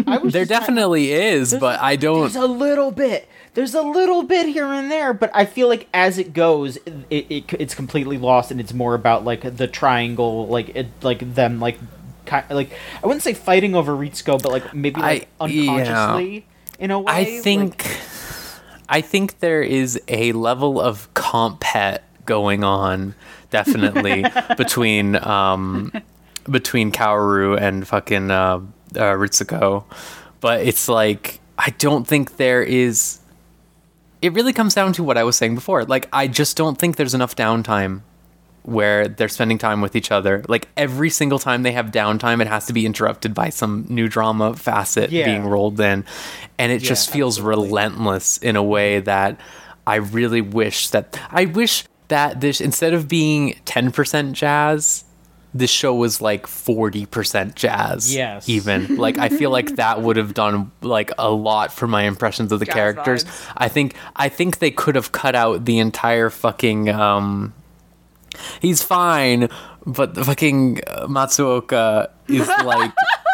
I 0.08 0.20
was 0.20 0.34
There 0.38 0.46
definitely 0.46 1.12
is, 1.12 1.56
but 1.60 1.80
I 1.80 1.96
don't. 1.96 2.22
There's 2.22 2.36
a 2.36 2.46
little 2.46 2.92
bit. 2.92 3.28
There's 3.56 3.74
a 3.74 3.82
little 3.82 4.22
bit 4.22 4.46
here 4.46 4.68
and 4.68 4.92
there, 4.92 5.14
but 5.14 5.32
I 5.34 5.46
feel 5.46 5.68
like 5.68 5.88
as 5.96 6.20
it 6.20 6.32
goes, 6.34 6.78
it, 7.10 7.26
it 7.32 7.54
it's 7.60 7.74
completely 7.74 8.20
lost, 8.20 8.52
and 8.52 8.60
it's 8.60 8.72
more 8.72 8.94
about 8.94 9.26
like 9.26 9.58
the 9.58 9.68
triangle, 9.68 10.46
like 10.46 10.70
it, 10.76 10.88
like 11.02 11.34
them, 11.34 11.60
like 11.60 11.80
kind, 12.28 12.46
like 12.52 12.70
I 13.04 13.08
wouldn't 13.08 13.24
say 13.24 13.34
fighting 13.34 13.74
over 13.74 13.94
Ritsuko, 13.94 14.42
but 14.44 14.52
like 14.52 14.76
maybe 14.76 15.02
like 15.02 15.28
I- 15.40 15.48
yeah. 15.48 15.72
unconsciously 15.72 16.46
in 16.78 16.92
a 16.92 17.00
way. 17.00 17.12
I 17.12 17.24
like- 17.24 17.42
think. 17.44 17.98
I 18.88 19.02
think 19.02 19.40
there 19.40 19.64
is 19.64 20.00
a 20.08 20.34
level 20.34 20.80
of 20.80 21.12
comp 21.16 21.62
pet 21.62 22.04
going 22.26 22.64
on, 22.64 23.16
definitely 23.52 24.26
between 24.58 25.16
um, 25.18 25.92
between 26.50 26.92
Kaoru 26.92 27.60
and 27.62 27.88
fucking 27.88 28.32
uh, 28.32 28.56
uh, 28.56 28.62
Ritsuko, 28.96 29.84
but 30.40 30.62
it's 30.62 30.90
like 30.90 31.40
I 31.58 31.70
don't 31.78 32.08
think 32.08 32.38
there 32.38 32.64
is. 32.64 33.20
It 34.24 34.34
really 34.34 34.54
comes 34.54 34.74
down 34.76 34.94
to 34.94 35.04
what 35.04 35.18
I 35.18 35.24
was 35.24 35.36
saying 35.36 35.56
before. 35.56 35.84
Like 35.86 36.08
I 36.12 36.28
just 36.28 36.58
don't 36.58 36.78
think 36.78 36.96
there's 36.96 37.14
enough 37.14 37.36
downtime 37.36 38.02
where 38.64 39.08
they're 39.08 39.28
spending 39.28 39.58
time 39.58 39.82
with 39.82 39.96
each 39.96 40.12
other. 40.12 40.44
Like 40.48 40.68
every 40.78 41.10
single 41.10 41.40
time 41.40 41.64
they 41.64 41.72
have 41.72 41.88
downtime, 41.88 42.42
it 42.42 42.48
has 42.48 42.68
to 42.68 42.74
be 42.74 42.86
interrupted 42.86 43.34
by 43.34 43.50
some 43.50 43.86
new 43.90 44.08
drama 44.08 44.56
facet 44.56 45.10
Yeah. 45.10 45.26
being 45.26 45.48
rolled 45.48 45.80
in. 45.80 46.06
And 46.60 46.72
it 46.72 46.80
just 46.84 47.10
feels 47.10 47.40
absolutely. 47.40 47.70
relentless 47.70 48.38
in 48.38 48.56
a 48.56 48.62
way 48.62 49.00
that 49.00 49.40
I 49.88 49.96
really 49.96 50.42
wish 50.42 50.90
that 50.90 51.20
I 51.32 51.46
wish 51.46 51.86
that 52.12 52.42
this 52.42 52.62
instead 52.62 52.94
of 52.94 53.08
being 53.08 53.56
10% 53.66 54.34
jazz, 54.34 55.06
this 55.54 55.70
show 55.72 55.94
was 55.94 56.22
like 56.22 56.46
40% 56.46 57.56
jazz. 57.56 58.14
Yes. 58.14 58.48
Even. 58.48 58.98
Like 58.98 59.18
I 59.18 59.30
feel 59.30 59.50
like 59.50 59.76
that 59.78 60.02
would 60.02 60.18
have 60.18 60.34
done 60.34 60.72
like 60.82 61.12
a 61.18 61.30
lot 61.32 61.74
for 61.74 61.88
my 61.88 62.04
impressions 62.04 62.52
of 62.52 62.60
the 62.60 62.66
Jazz 62.66 62.74
characters. 62.74 63.24
vibes. 63.26 63.54
I 63.58 63.68
think 63.68 63.96
I 64.16 64.30
think 64.30 64.60
they 64.60 64.72
could 64.72 64.96
have 64.96 65.12
cut 65.12 65.36
out 65.36 65.66
the 65.66 65.80
entire 65.80 66.30
fucking 66.30 66.90
um 66.90 67.54
he's 68.62 68.84
fine, 68.84 69.50
but 69.86 70.14
the 70.14 70.24
fucking 70.24 70.82
uh, 70.88 71.08
Matsuoka 71.08 72.10
is 72.28 72.48
like 72.64 72.94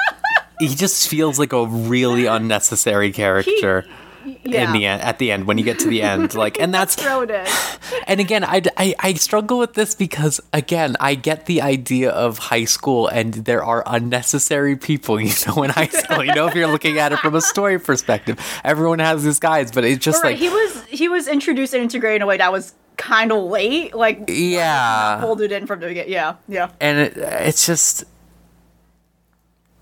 he 0.59 0.69
just 0.69 1.07
feels 1.07 1.37
like 1.37 1.53
a 1.53 1.65
really 1.65 2.25
unnecessary 2.25 3.11
character 3.11 3.85
Yeah. 4.43 4.67
in 4.67 4.73
the 4.73 4.85
end 4.85 5.01
at 5.01 5.19
the 5.19 5.31
end 5.31 5.47
when 5.47 5.57
you 5.57 5.63
get 5.63 5.79
to 5.79 5.87
the 5.87 6.01
end 6.01 6.33
like 6.35 6.59
and 6.59 6.73
that's 6.77 6.97
and 8.07 8.19
again 8.19 8.43
I, 8.43 8.61
I 8.75 8.95
i 8.99 9.13
struggle 9.13 9.57
with 9.59 9.73
this 9.73 9.95
because 9.95 10.41
again 10.51 10.95
i 10.99 11.15
get 11.15 11.45
the 11.45 11.61
idea 11.61 12.09
of 12.09 12.37
high 12.37 12.65
school 12.65 13.07
and 13.07 13.33
there 13.33 13.63
are 13.63 13.83
unnecessary 13.85 14.75
people 14.75 15.19
you 15.27 15.31
know 15.47 15.63
in 15.63 15.69
high 15.69 15.87
school 15.87 16.23
you 16.23 16.33
know 16.33 16.47
if 16.47 16.55
you're 16.55 16.67
looking 16.67 16.97
at 16.99 17.11
it 17.13 17.19
from 17.19 17.35
a 17.35 17.41
story 17.41 17.79
perspective 17.79 18.37
everyone 18.63 18.99
has 18.99 19.23
these 19.23 19.39
guys 19.39 19.71
but 19.71 19.83
it's 19.83 20.03
just 20.03 20.23
Right, 20.23 20.31
like 20.31 20.39
he 20.39 20.49
was 20.49 20.83
he 20.85 21.07
was 21.07 21.27
introduced 21.27 21.73
and 21.73 21.83
integrated 21.83 22.17
in 22.17 22.21
a 22.23 22.25
way 22.25 22.37
that 22.37 22.51
was 22.51 22.73
kind 22.97 23.31
of 23.31 23.43
late. 23.43 23.93
Like 23.93 24.25
yeah 24.27 25.19
pulled 25.21 25.41
it 25.41 25.51
in 25.51 25.67
from 25.67 25.79
the 25.79 25.87
beginning. 25.87 26.11
Yeah, 26.11 26.35
yeah. 26.47 26.71
and 26.81 26.97
it, 26.97 27.17
it's 27.17 27.65
just 27.65 28.03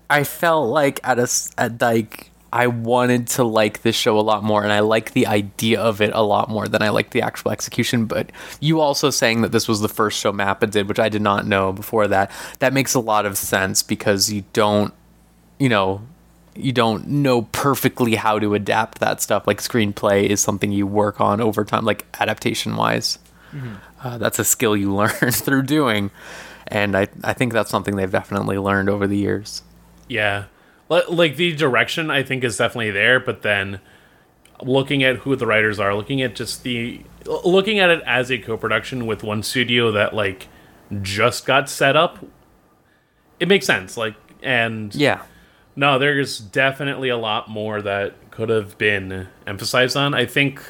i 0.08 0.22
felt 0.22 0.68
like 0.68 1.00
at 1.02 1.18
a 1.18 1.28
at 1.58 1.80
like 1.80 2.30
i 2.52 2.66
wanted 2.66 3.26
to 3.26 3.44
like 3.44 3.82
this 3.82 3.96
show 3.96 4.18
a 4.18 4.20
lot 4.20 4.42
more 4.42 4.62
and 4.62 4.72
i 4.72 4.80
like 4.80 5.12
the 5.12 5.26
idea 5.26 5.80
of 5.80 6.00
it 6.00 6.10
a 6.14 6.22
lot 6.22 6.48
more 6.48 6.68
than 6.68 6.82
i 6.82 6.88
like 6.88 7.10
the 7.10 7.22
actual 7.22 7.50
execution 7.50 8.06
but 8.06 8.30
you 8.60 8.80
also 8.80 9.10
saying 9.10 9.42
that 9.42 9.52
this 9.52 9.68
was 9.68 9.80
the 9.80 9.88
first 9.88 10.18
show 10.18 10.32
mappa 10.32 10.70
did 10.70 10.88
which 10.88 10.98
i 10.98 11.08
did 11.08 11.22
not 11.22 11.46
know 11.46 11.72
before 11.72 12.06
that 12.08 12.30
that 12.58 12.72
makes 12.72 12.94
a 12.94 13.00
lot 13.00 13.26
of 13.26 13.36
sense 13.36 13.82
because 13.82 14.32
you 14.32 14.44
don't 14.52 14.92
you 15.58 15.68
know 15.68 16.00
you 16.58 16.72
don't 16.72 17.06
know 17.06 17.42
perfectly 17.42 18.14
how 18.14 18.38
to 18.38 18.54
adapt 18.54 19.00
that 19.00 19.20
stuff. 19.20 19.46
Like 19.46 19.60
screenplay 19.60 20.24
is 20.24 20.40
something 20.40 20.72
you 20.72 20.86
work 20.86 21.20
on 21.20 21.40
over 21.40 21.66
time 21.66 21.84
like 21.84 22.06
adaptation 22.18 22.76
wise 22.76 23.18
uh, 24.02 24.18
that's 24.18 24.38
a 24.38 24.44
skill 24.44 24.76
you 24.76 24.94
learn 24.94 25.10
through 25.10 25.62
doing 25.62 26.10
and 26.68 26.96
I, 26.96 27.08
I 27.22 27.32
think 27.32 27.52
that's 27.52 27.70
something 27.70 27.96
they've 27.96 28.10
definitely 28.10 28.58
learned 28.58 28.88
over 28.88 29.06
the 29.06 29.16
years. 29.16 29.62
Yeah. 30.08 30.44
Li- 30.88 31.02
Like 31.08 31.36
the 31.36 31.54
direction 31.54 32.10
I 32.10 32.22
think 32.22 32.44
is 32.44 32.56
definitely 32.56 32.90
there, 32.90 33.18
but 33.20 33.42
then 33.42 33.80
looking 34.62 35.02
at 35.02 35.16
who 35.18 35.36
the 35.36 35.46
writers 35.46 35.78
are, 35.78 35.94
looking 35.94 36.22
at 36.22 36.34
just 36.34 36.62
the 36.62 37.00
looking 37.26 37.78
at 37.78 37.90
it 37.90 38.02
as 38.06 38.30
a 38.30 38.38
co-production 38.38 39.06
with 39.06 39.22
one 39.22 39.42
studio 39.42 39.90
that 39.92 40.14
like 40.14 40.48
just 41.02 41.44
got 41.44 41.68
set 41.68 41.96
up, 41.96 42.24
it 43.40 43.48
makes 43.48 43.66
sense. 43.66 43.96
Like 43.96 44.14
and 44.42 44.94
yeah 44.94 45.22
no, 45.78 45.98
there's 45.98 46.38
definitely 46.38 47.10
a 47.10 47.18
lot 47.18 47.48
more 47.50 47.82
that 47.82 48.30
could 48.30 48.48
have 48.48 48.78
been 48.78 49.28
emphasized 49.46 49.94
on. 49.96 50.14
I 50.14 50.24
think 50.24 50.62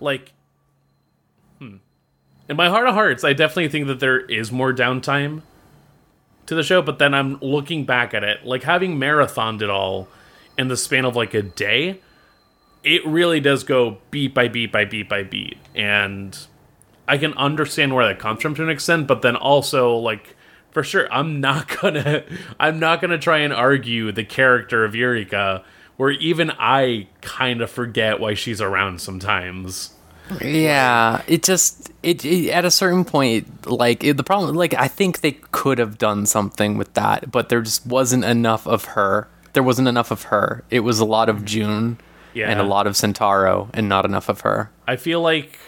like 0.00 0.32
hmm, 1.58 1.76
in 2.48 2.56
my 2.56 2.68
heart 2.68 2.88
of 2.88 2.94
hearts, 2.94 3.22
I 3.22 3.32
definitely 3.32 3.68
think 3.68 3.86
that 3.86 4.00
there 4.00 4.18
is 4.18 4.50
more 4.50 4.72
downtime 4.72 5.42
to 6.50 6.56
the 6.56 6.62
show, 6.64 6.82
but 6.82 6.98
then 6.98 7.14
I'm 7.14 7.38
looking 7.40 7.84
back 7.84 8.12
at 8.12 8.24
it, 8.24 8.44
like 8.44 8.64
having 8.64 8.98
marathoned 8.98 9.62
it 9.62 9.70
all 9.70 10.08
in 10.58 10.66
the 10.66 10.76
span 10.76 11.04
of 11.04 11.14
like 11.14 11.32
a 11.32 11.42
day, 11.42 12.00
it 12.82 13.06
really 13.06 13.38
does 13.38 13.62
go 13.62 13.98
beat 14.10 14.34
by 14.34 14.48
beat 14.48 14.72
by 14.72 14.84
beat 14.84 15.08
by 15.08 15.22
beat. 15.22 15.58
And 15.76 16.36
I 17.06 17.18
can 17.18 17.34
understand 17.34 17.94
where 17.94 18.04
that 18.06 18.18
comes 18.18 18.42
from 18.42 18.56
to 18.56 18.64
an 18.64 18.68
extent, 18.68 19.06
but 19.06 19.22
then 19.22 19.36
also 19.36 19.94
like 19.94 20.36
for 20.72 20.82
sure 20.82 21.12
I'm 21.12 21.40
not 21.40 21.68
gonna 21.80 22.24
I'm 22.58 22.80
not 22.80 23.00
gonna 23.00 23.18
try 23.18 23.38
and 23.38 23.52
argue 23.52 24.10
the 24.10 24.24
character 24.24 24.84
of 24.84 24.92
Yurika 24.92 25.62
where 25.96 26.10
even 26.10 26.50
I 26.58 27.06
kind 27.20 27.60
of 27.60 27.70
forget 27.70 28.18
why 28.18 28.34
she's 28.34 28.60
around 28.60 29.00
sometimes. 29.00 29.94
Yeah, 30.40 31.22
it 31.26 31.42
just 31.42 31.90
it, 32.02 32.24
it 32.24 32.50
at 32.50 32.64
a 32.64 32.70
certain 32.70 33.04
point, 33.04 33.66
like 33.70 34.04
it, 34.04 34.16
the 34.16 34.22
problem, 34.24 34.54
like 34.56 34.74
I 34.74 34.88
think 34.88 35.20
they 35.20 35.32
could 35.32 35.78
have 35.78 35.98
done 35.98 36.26
something 36.26 36.76
with 36.78 36.94
that, 36.94 37.30
but 37.30 37.48
there 37.48 37.60
just 37.62 37.86
wasn't 37.86 38.24
enough 38.24 38.66
of 38.66 38.84
her. 38.96 39.28
There 39.52 39.62
wasn't 39.62 39.88
enough 39.88 40.10
of 40.10 40.24
her. 40.24 40.64
It 40.70 40.80
was 40.80 41.00
a 41.00 41.04
lot 41.04 41.28
of 41.28 41.44
June 41.44 41.98
Yeah. 42.34 42.50
and 42.50 42.60
a 42.60 42.62
lot 42.64 42.86
of 42.86 42.94
Sentaro, 42.94 43.68
and 43.74 43.88
not 43.88 44.04
enough 44.04 44.28
of 44.28 44.40
her. 44.42 44.70
I 44.86 44.96
feel 44.96 45.20
like 45.20 45.58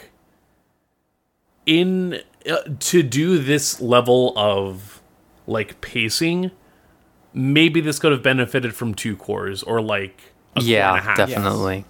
in 1.65 2.19
uh, 2.49 2.57
to 2.79 3.03
do 3.03 3.37
this 3.37 3.79
level 3.81 4.33
of 4.37 5.01
like 5.47 5.81
pacing, 5.81 6.51
maybe 7.33 7.81
this 7.81 7.99
could 7.99 8.11
have 8.11 8.23
benefited 8.23 8.75
from 8.75 8.93
two 8.93 9.15
cores 9.15 9.63
or 9.63 9.81
like 9.81 10.33
a 10.55 10.59
core 10.59 10.63
and 10.63 10.67
a 10.67 10.69
yeah, 10.69 11.15
definitely. 11.15 11.85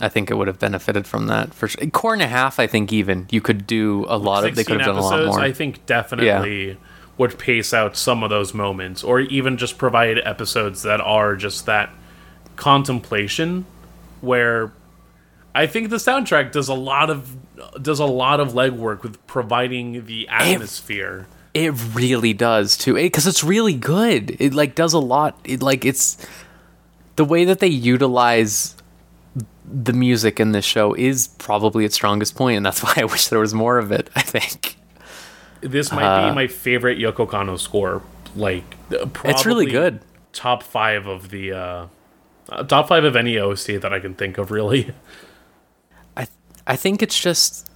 I 0.00 0.08
think 0.08 0.30
it 0.30 0.34
would 0.34 0.48
have 0.48 0.58
benefited 0.58 1.06
from 1.06 1.26
that 1.26 1.52
for 1.52 1.68
sure. 1.68 1.86
Core 1.90 2.14
and 2.14 2.22
a 2.22 2.26
half, 2.26 2.58
I 2.58 2.66
think 2.66 2.92
even 2.92 3.26
you 3.30 3.40
could 3.40 3.66
do 3.66 4.06
a 4.08 4.16
lot 4.16 4.44
of. 4.44 4.54
They 4.54 4.64
could 4.64 4.80
have 4.80 4.86
done 4.86 4.96
a 4.96 5.02
lot 5.02 5.12
episodes, 5.14 5.36
more. 5.36 5.44
I 5.44 5.52
think 5.52 5.84
definitely 5.86 6.78
would 7.18 7.38
pace 7.38 7.74
out 7.74 7.96
some 7.96 8.22
of 8.22 8.30
those 8.30 8.54
moments, 8.54 9.04
or 9.04 9.20
even 9.20 9.58
just 9.58 9.76
provide 9.78 10.18
episodes 10.18 10.82
that 10.82 11.00
are 11.00 11.36
just 11.36 11.66
that 11.66 11.90
contemplation, 12.56 13.66
where 14.22 14.72
I 15.54 15.66
think 15.66 15.90
the 15.90 15.96
soundtrack 15.96 16.52
does 16.52 16.68
a 16.68 16.74
lot 16.74 17.10
of 17.10 17.36
does 17.80 18.00
a 18.00 18.06
lot 18.06 18.40
of 18.40 18.52
legwork 18.52 19.02
with 19.02 19.24
providing 19.26 20.06
the 20.06 20.26
atmosphere. 20.28 21.26
It 21.54 21.74
really 21.94 22.32
does 22.32 22.78
too, 22.78 22.94
because 22.94 23.26
it's 23.26 23.44
really 23.44 23.74
good. 23.74 24.36
It 24.40 24.54
like 24.54 24.74
does 24.74 24.94
a 24.94 24.98
lot. 24.98 25.38
It 25.44 25.60
like 25.60 25.84
it's 25.84 26.16
the 27.16 27.26
way 27.26 27.44
that 27.44 27.58
they 27.58 27.68
utilize 27.68 28.74
the 29.64 29.92
music 29.92 30.38
in 30.40 30.52
this 30.52 30.64
show 30.64 30.94
is 30.94 31.28
probably 31.28 31.84
its 31.84 31.94
strongest 31.94 32.34
point, 32.34 32.56
and 32.58 32.66
that's 32.66 32.82
why 32.84 32.94
I 32.96 33.04
wish 33.04 33.28
there 33.28 33.38
was 33.38 33.54
more 33.54 33.78
of 33.78 33.90
it. 33.92 34.10
I 34.14 34.22
think 34.22 34.76
This 35.60 35.92
might 35.92 36.04
Uh, 36.04 36.30
be 36.30 36.34
my 36.34 36.46
favorite 36.46 36.98
Yoko 36.98 37.26
Kanno 37.28 37.58
score. 37.58 38.02
Like, 38.34 38.64
It's 38.90 39.46
really 39.46 39.66
good. 39.66 40.00
Top 40.32 40.62
five 40.62 41.06
of 41.06 41.28
the 41.30 41.52
uh, 41.52 41.86
uh, 42.48 42.62
top 42.64 42.88
five 42.88 43.04
of 43.04 43.14
any 43.16 43.38
OC 43.38 43.80
that 43.80 43.92
I 43.92 44.00
can 44.00 44.14
think 44.14 44.38
of. 44.38 44.50
Really, 44.50 44.92
I 46.16 46.26
I 46.66 46.76
think 46.76 47.02
it's 47.02 47.18
just 47.20 47.70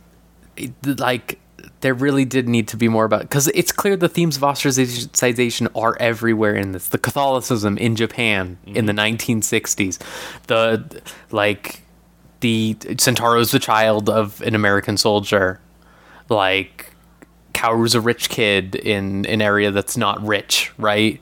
like 0.85 1.39
there 1.87 1.95
really 1.95 2.25
did 2.25 2.49
need 2.49 2.67
to 2.67 2.77
be 2.77 2.89
more 2.89 3.05
about 3.05 3.21
because 3.21 3.47
it's 3.55 3.71
clear 3.71 3.97
the 3.97 4.09
themes 4.09 4.37
of 4.37 4.43
ostracization 4.43 5.69
are 5.81 5.97
everywhere 6.01 6.57
in 6.57 6.73
this. 6.73 6.89
The 6.89 6.99
Catholicism 6.99 7.79
in 7.79 7.95
Japan 7.95 8.59
in 8.67 8.87
the 8.87 8.93
1960s, 8.93 10.01
the 10.49 11.01
like 11.31 11.83
the 12.41 12.77
Sentaro's 12.99 13.53
the 13.53 13.61
child 13.61 14.11
of 14.11 14.43
an 14.43 14.57
American 14.57 14.97
soldier, 14.97 15.61
like 16.29 16.93
Kaoru's 17.55 17.95
a 17.95 18.01
rich 18.01 18.31
kid 18.31 18.75
in 18.75 19.25
an 19.27 19.41
area 19.41 19.71
that's 19.71 19.97
not 19.97 20.21
rich, 20.27 20.73
right? 20.79 21.21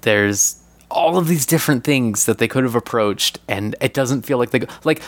There's 0.00 0.56
all 0.90 1.18
of 1.18 1.28
these 1.28 1.44
different 1.44 1.84
things 1.84 2.24
that 2.24 2.38
they 2.38 2.48
could 2.48 2.64
have 2.64 2.74
approached, 2.74 3.40
and 3.46 3.76
it 3.82 3.92
doesn't 3.92 4.22
feel 4.22 4.38
like 4.38 4.52
they 4.52 4.60
go, 4.60 4.72
like 4.84 5.02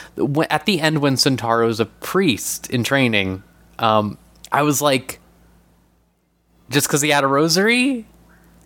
at 0.50 0.66
the 0.66 0.78
end 0.78 0.98
when 0.98 1.16
Sentaro's 1.16 1.80
a 1.80 1.86
priest 1.86 2.68
in 2.68 2.84
training. 2.84 3.42
Um, 3.78 4.18
I 4.51 4.62
was 4.62 4.80
like, 4.82 5.20
just 6.70 6.86
because 6.86 7.03
he 7.03 7.11
had 7.11 7.24
a 7.24 7.26
rosary, 7.26 8.07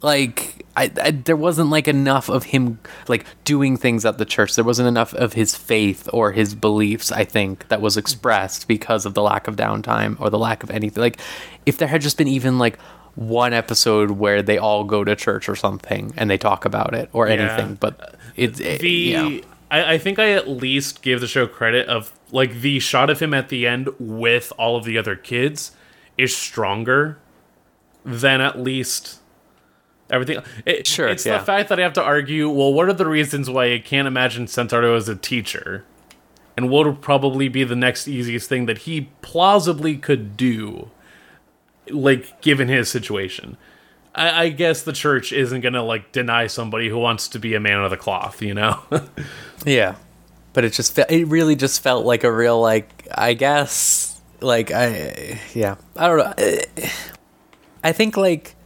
like 0.03 0.65
I, 0.77 0.91
I 1.01 1.11
there 1.13 1.37
wasn't 1.37 1.71
like 1.71 1.87
enough 1.87 2.29
of 2.29 2.45
him 2.45 2.81
like 3.09 3.25
doing 3.45 3.77
things 3.77 4.05
at 4.05 4.19
the 4.19 4.25
church. 4.25 4.55
There 4.55 4.65
wasn't 4.65 4.89
enough 4.89 5.15
of 5.15 5.35
his 5.35 5.57
faith 5.57 6.09
or 6.13 6.33
his 6.33 6.55
beliefs. 6.55 7.13
I 7.13 7.25
think 7.25 7.69
that 7.69 7.81
was 7.81 7.97
expressed 7.97 8.69
because 8.69 9.07
of 9.07 9.15
the 9.15 9.23
lack 9.23 9.47
of 9.49 9.57
downtime 9.57 10.21
or 10.21 10.31
the 10.31 10.39
lack 10.39 10.63
of 10.63 10.71
anything. 10.71 11.01
Like 11.01 11.21
if 11.67 11.79
there 11.79 11.89
had 11.89 12.01
just 12.01 12.19
been 12.19 12.29
even 12.29 12.59
like 12.59 12.79
one 13.15 13.53
episode 13.53 14.13
where 14.13 14.43
they 14.43 14.59
all 14.59 14.85
go 14.85 15.05
to 15.05 15.15
church 15.15 15.49
or 15.49 15.55
something 15.55 16.13
and 16.17 16.31
they 16.31 16.39
talk 16.39 16.65
about 16.65 16.95
it 16.95 17.11
or 17.13 17.29
anything, 17.29 17.75
but 17.75 18.17
it, 18.37 18.59
it 18.61 18.81
the 18.81 18.91
yeah. 18.91 19.41
I, 19.73 19.95
I 19.95 19.99
think 19.99 20.19
I 20.19 20.33
at 20.33 20.49
least 20.49 21.03
give 21.03 21.21
the 21.21 21.27
show 21.27 21.47
credit 21.49 21.89
of 21.89 22.13
like 22.31 22.61
the 22.61 22.79
shot 22.79 23.11
of 23.11 23.21
him 23.21 23.35
at 23.35 23.49
the 23.49 23.67
end 23.67 23.89
with 23.99 24.53
all 24.59 24.77
of 24.77 24.85
the 24.85 24.99
other 24.99 25.17
kids 25.17 25.73
is 26.19 26.37
stronger 26.37 27.19
than 28.05 28.41
at 28.41 28.61
least 28.61 29.21
everything. 30.11 30.41
It, 30.67 30.87
Sure, 30.87 31.09
it's 31.09 31.25
yeah. 31.25 31.39
the 31.39 31.45
fact 31.45 31.71
that 31.71 31.81
I 31.81 31.83
have 31.83 31.95
to 31.95 32.03
argue. 32.03 32.49
Well, 32.49 32.73
what 32.73 32.89
are 32.89 32.93
the 32.93 33.07
reasons 33.07 33.49
why 33.49 33.73
I 33.73 33.79
can't 33.79 34.07
imagine 34.07 34.45
Sentaro 34.45 34.95
as 34.97 35.09
a 35.09 35.17
teacher, 35.17 35.85
and 36.57 36.69
what 36.69 36.87
would 36.87 37.01
probably 37.01 37.49
be 37.49 37.65
the 37.65 37.75
next 37.75 38.07
easiest 38.07 38.49
thing 38.49 38.67
that 38.67 38.79
he 38.79 39.09
plausibly 39.23 39.97
could 39.97 40.37
do, 40.37 40.91
like 41.89 42.43
given 42.43 42.69
his 42.69 42.91
situation. 42.91 43.57
I, 44.15 44.45
I 44.45 44.49
guess 44.51 44.83
the 44.83 44.93
church 44.93 45.33
isn't 45.33 45.61
gonna 45.63 45.83
like 45.83 46.13
deny 46.13 46.47
somebody 46.47 46.89
who 46.89 46.99
wants 46.99 47.29
to 47.29 47.39
be 47.39 47.55
a 47.55 47.61
man 47.61 47.81
of 47.81 47.91
the 47.91 47.97
cloth, 47.97 48.43
you 48.43 48.55
know. 48.55 48.81
Yeah, 49.65 49.95
but 50.55 50.65
it 50.65 50.73
just 50.73 50.93
fe- 50.93 51.07
it 51.09 51.29
really 51.29 51.55
just 51.55 51.83
felt 51.83 52.05
like 52.05 52.25
a 52.25 52.33
real 52.33 52.61
like 52.61 53.07
I 53.15 53.35
guess 53.35 54.21
like 54.41 54.73
I 54.73 55.41
yeah 55.55 55.77
I 55.97 56.09
don't 56.09 56.19
know. 56.19 56.89
I 57.85 57.93
think 57.93 58.17
like 58.17 58.57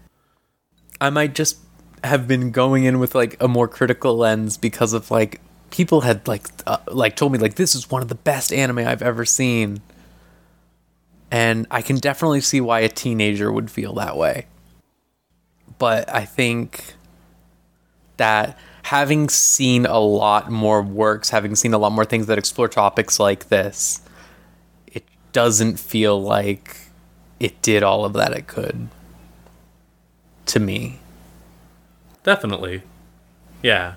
I 1.00 1.10
might 1.10 1.34
just 1.34 1.58
have 2.02 2.26
been 2.26 2.50
going 2.50 2.84
in 2.84 2.98
with 2.98 3.14
like 3.14 3.36
a 3.42 3.48
more 3.48 3.68
critical 3.68 4.16
lens 4.16 4.56
because 4.56 4.92
of 4.94 5.10
like 5.10 5.40
people 5.70 6.00
had 6.02 6.26
like 6.26 6.46
uh, 6.66 6.78
like 6.88 7.16
told 7.16 7.32
me 7.32 7.38
like 7.38 7.56
this 7.56 7.74
is 7.74 7.90
one 7.90 8.00
of 8.00 8.08
the 8.08 8.14
best 8.14 8.52
anime 8.52 8.78
I've 8.78 9.02
ever 9.02 9.24
seen. 9.24 9.82
And 11.30 11.66
I 11.70 11.82
can 11.82 11.96
definitely 11.96 12.40
see 12.40 12.60
why 12.60 12.80
a 12.80 12.88
teenager 12.88 13.50
would 13.52 13.70
feel 13.70 13.92
that 13.94 14.16
way. 14.16 14.46
But 15.78 16.12
I 16.12 16.24
think 16.24 16.94
that 18.16 18.58
having 18.84 19.28
seen 19.28 19.84
a 19.84 19.98
lot 19.98 20.50
more 20.50 20.82
works, 20.82 21.30
having 21.30 21.54
seen 21.54 21.74
a 21.74 21.78
lot 21.78 21.92
more 21.92 22.04
things 22.04 22.26
that 22.26 22.38
explore 22.38 22.68
topics 22.68 23.18
like 23.18 23.48
this, 23.48 24.00
it 24.86 25.04
doesn't 25.32 25.78
feel 25.78 26.20
like 26.20 26.78
it 27.38 27.60
did 27.62 27.82
all 27.82 28.04
of 28.04 28.14
that 28.14 28.32
it 28.32 28.46
could 28.46 28.88
to 30.46 30.60
me. 30.60 30.98
Definitely, 32.22 32.82
yeah. 33.62 33.94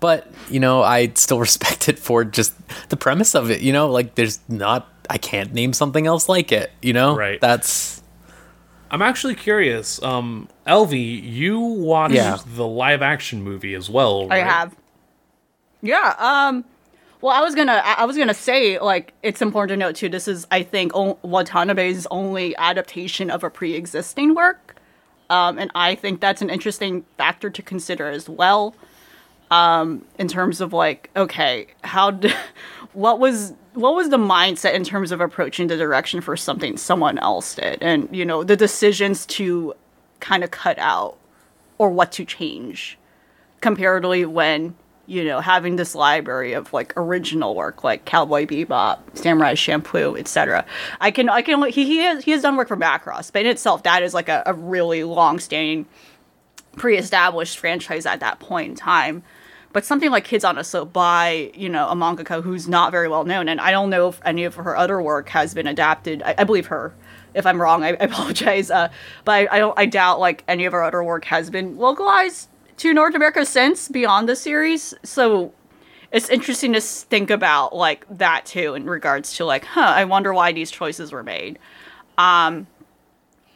But, 0.00 0.26
you 0.50 0.58
know, 0.58 0.82
I 0.82 1.12
still 1.14 1.38
respect 1.48 1.88
it 1.88 1.98
for 1.98 2.24
just 2.24 2.54
the 2.88 2.96
premise 2.96 3.34
of 3.34 3.50
it, 3.50 3.60
you 3.60 3.72
know, 3.72 3.90
like 3.90 4.14
there's 4.14 4.40
not 4.48 4.88
I 5.10 5.18
can't 5.18 5.52
name 5.52 5.72
something 5.72 6.06
else 6.06 6.28
like 6.28 6.52
it, 6.52 6.70
you 6.80 6.92
know? 6.92 7.16
Right. 7.16 7.40
That's 7.40 8.01
I'm 8.92 9.02
actually 9.02 9.34
curious. 9.34 10.00
Um, 10.02 10.48
Elvie, 10.66 11.20
you 11.22 11.58
watched 11.58 12.14
Yeah. 12.14 12.36
the 12.46 12.66
live 12.66 13.02
action 13.02 13.42
movie 13.42 13.74
as 13.74 13.88
well. 13.90 14.28
I 14.30 14.38
have. 14.38 14.76
Yeah. 15.80 16.14
Um. 16.18 16.64
Well, 17.20 17.34
I 17.34 17.40
was 17.40 17.54
gonna. 17.54 17.80
I 17.84 17.94
I 17.98 18.04
was 18.04 18.16
gonna 18.18 18.34
say 18.34 18.78
like 18.78 19.14
it's 19.22 19.40
important 19.40 19.70
to 19.70 19.76
note 19.86 19.96
too. 19.96 20.08
This 20.08 20.28
is, 20.28 20.46
I 20.50 20.62
think, 20.62 20.92
o- 20.94 21.18
Watanabe's 21.22 22.06
only 22.10 22.54
adaptation 22.56 23.30
of 23.30 23.42
a 23.44 23.50
pre-existing 23.50 24.34
work, 24.34 24.76
um, 25.30 25.58
and 25.58 25.70
I 25.74 25.94
think 25.94 26.20
that's 26.20 26.42
an 26.42 26.50
interesting 26.50 27.04
factor 27.16 27.48
to 27.48 27.62
consider 27.62 28.08
as 28.08 28.28
well. 28.28 28.74
Um, 29.50 30.04
in 30.18 30.28
terms 30.28 30.60
of 30.62 30.72
like, 30.72 31.10
okay, 31.14 31.66
how, 31.84 32.10
d- 32.10 32.32
what 32.94 33.20
was 33.20 33.52
what 33.74 33.94
was 33.94 34.10
the 34.10 34.18
mindset 34.18 34.74
in 34.74 34.84
terms 34.84 35.12
of 35.12 35.20
approaching 35.20 35.68
the 35.68 35.76
direction 35.76 36.20
for 36.20 36.36
something 36.36 36.76
someone 36.76 37.18
else 37.18 37.54
did, 37.54 37.82
and 37.82 38.08
you 38.14 38.24
know 38.24 38.44
the 38.44 38.56
decisions 38.56 39.26
to 39.26 39.74
kind 40.20 40.44
of 40.44 40.50
cut 40.50 40.78
out 40.78 41.16
or 41.78 41.90
what 41.90 42.12
to 42.12 42.24
change 42.24 42.98
comparatively 43.60 44.24
when 44.24 44.74
you 45.06 45.24
know 45.24 45.40
having 45.40 45.76
this 45.76 45.94
library 45.94 46.52
of 46.52 46.72
like 46.72 46.92
original 46.96 47.54
work 47.54 47.82
like 47.82 48.04
Cowboy 48.04 48.46
Bebop, 48.46 48.98
Samurai 49.14 49.54
Champloo, 49.54 50.18
etc. 50.18 50.64
I 51.00 51.10
can 51.10 51.28
I 51.28 51.42
can 51.42 51.62
he 51.70 51.84
he 51.84 51.98
has, 51.98 52.24
he 52.24 52.30
has 52.32 52.42
done 52.42 52.56
work 52.56 52.68
for 52.68 52.76
Macross, 52.76 53.32
but 53.32 53.42
in 53.42 53.46
itself 53.46 53.82
that 53.84 54.02
is 54.02 54.14
like 54.14 54.28
a, 54.28 54.42
a 54.46 54.52
really 54.52 55.04
long 55.04 55.38
standing 55.38 55.86
pre-established 56.76 57.58
franchise 57.58 58.06
at 58.06 58.20
that 58.20 58.38
point 58.38 58.70
in 58.70 58.76
time. 58.76 59.22
But 59.72 59.84
something 59.84 60.10
like 60.10 60.24
Kids 60.24 60.44
on 60.44 60.58
a 60.58 60.64
Slope 60.64 60.92
by, 60.92 61.50
you 61.54 61.68
know, 61.68 61.88
a 61.88 61.94
mangaka 61.94 62.42
who's 62.42 62.68
not 62.68 62.92
very 62.92 63.08
well 63.08 63.24
known, 63.24 63.48
and 63.48 63.60
I 63.60 63.70
don't 63.70 63.90
know 63.90 64.08
if 64.08 64.20
any 64.24 64.44
of 64.44 64.56
her 64.56 64.76
other 64.76 65.00
work 65.00 65.30
has 65.30 65.54
been 65.54 65.66
adapted. 65.66 66.22
I, 66.22 66.34
I 66.38 66.44
believe 66.44 66.66
her. 66.66 66.94
If 67.34 67.46
I'm 67.46 67.60
wrong, 67.60 67.82
I, 67.82 67.88
I 67.88 67.90
apologize. 68.00 68.70
Uh, 68.70 68.88
but 69.24 69.32
I, 69.32 69.56
I 69.56 69.58
don't. 69.58 69.78
I 69.78 69.86
doubt 69.86 70.20
like 70.20 70.44
any 70.46 70.64
of 70.66 70.72
her 70.72 70.82
other 70.82 71.02
work 71.02 71.24
has 71.26 71.48
been 71.48 71.78
localized 71.78 72.48
to 72.78 72.92
North 72.92 73.14
America 73.14 73.46
since 73.46 73.88
beyond 73.88 74.28
the 74.28 74.36
series. 74.36 74.92
So 75.02 75.52
it's 76.10 76.28
interesting 76.28 76.74
to 76.74 76.80
think 76.80 77.30
about 77.30 77.74
like 77.74 78.06
that 78.18 78.44
too 78.44 78.74
in 78.74 78.84
regards 78.86 79.36
to 79.36 79.44
like, 79.44 79.64
huh? 79.64 79.80
I 79.80 80.04
wonder 80.04 80.34
why 80.34 80.52
these 80.52 80.70
choices 80.70 81.12
were 81.12 81.22
made. 81.22 81.58
Um, 82.18 82.66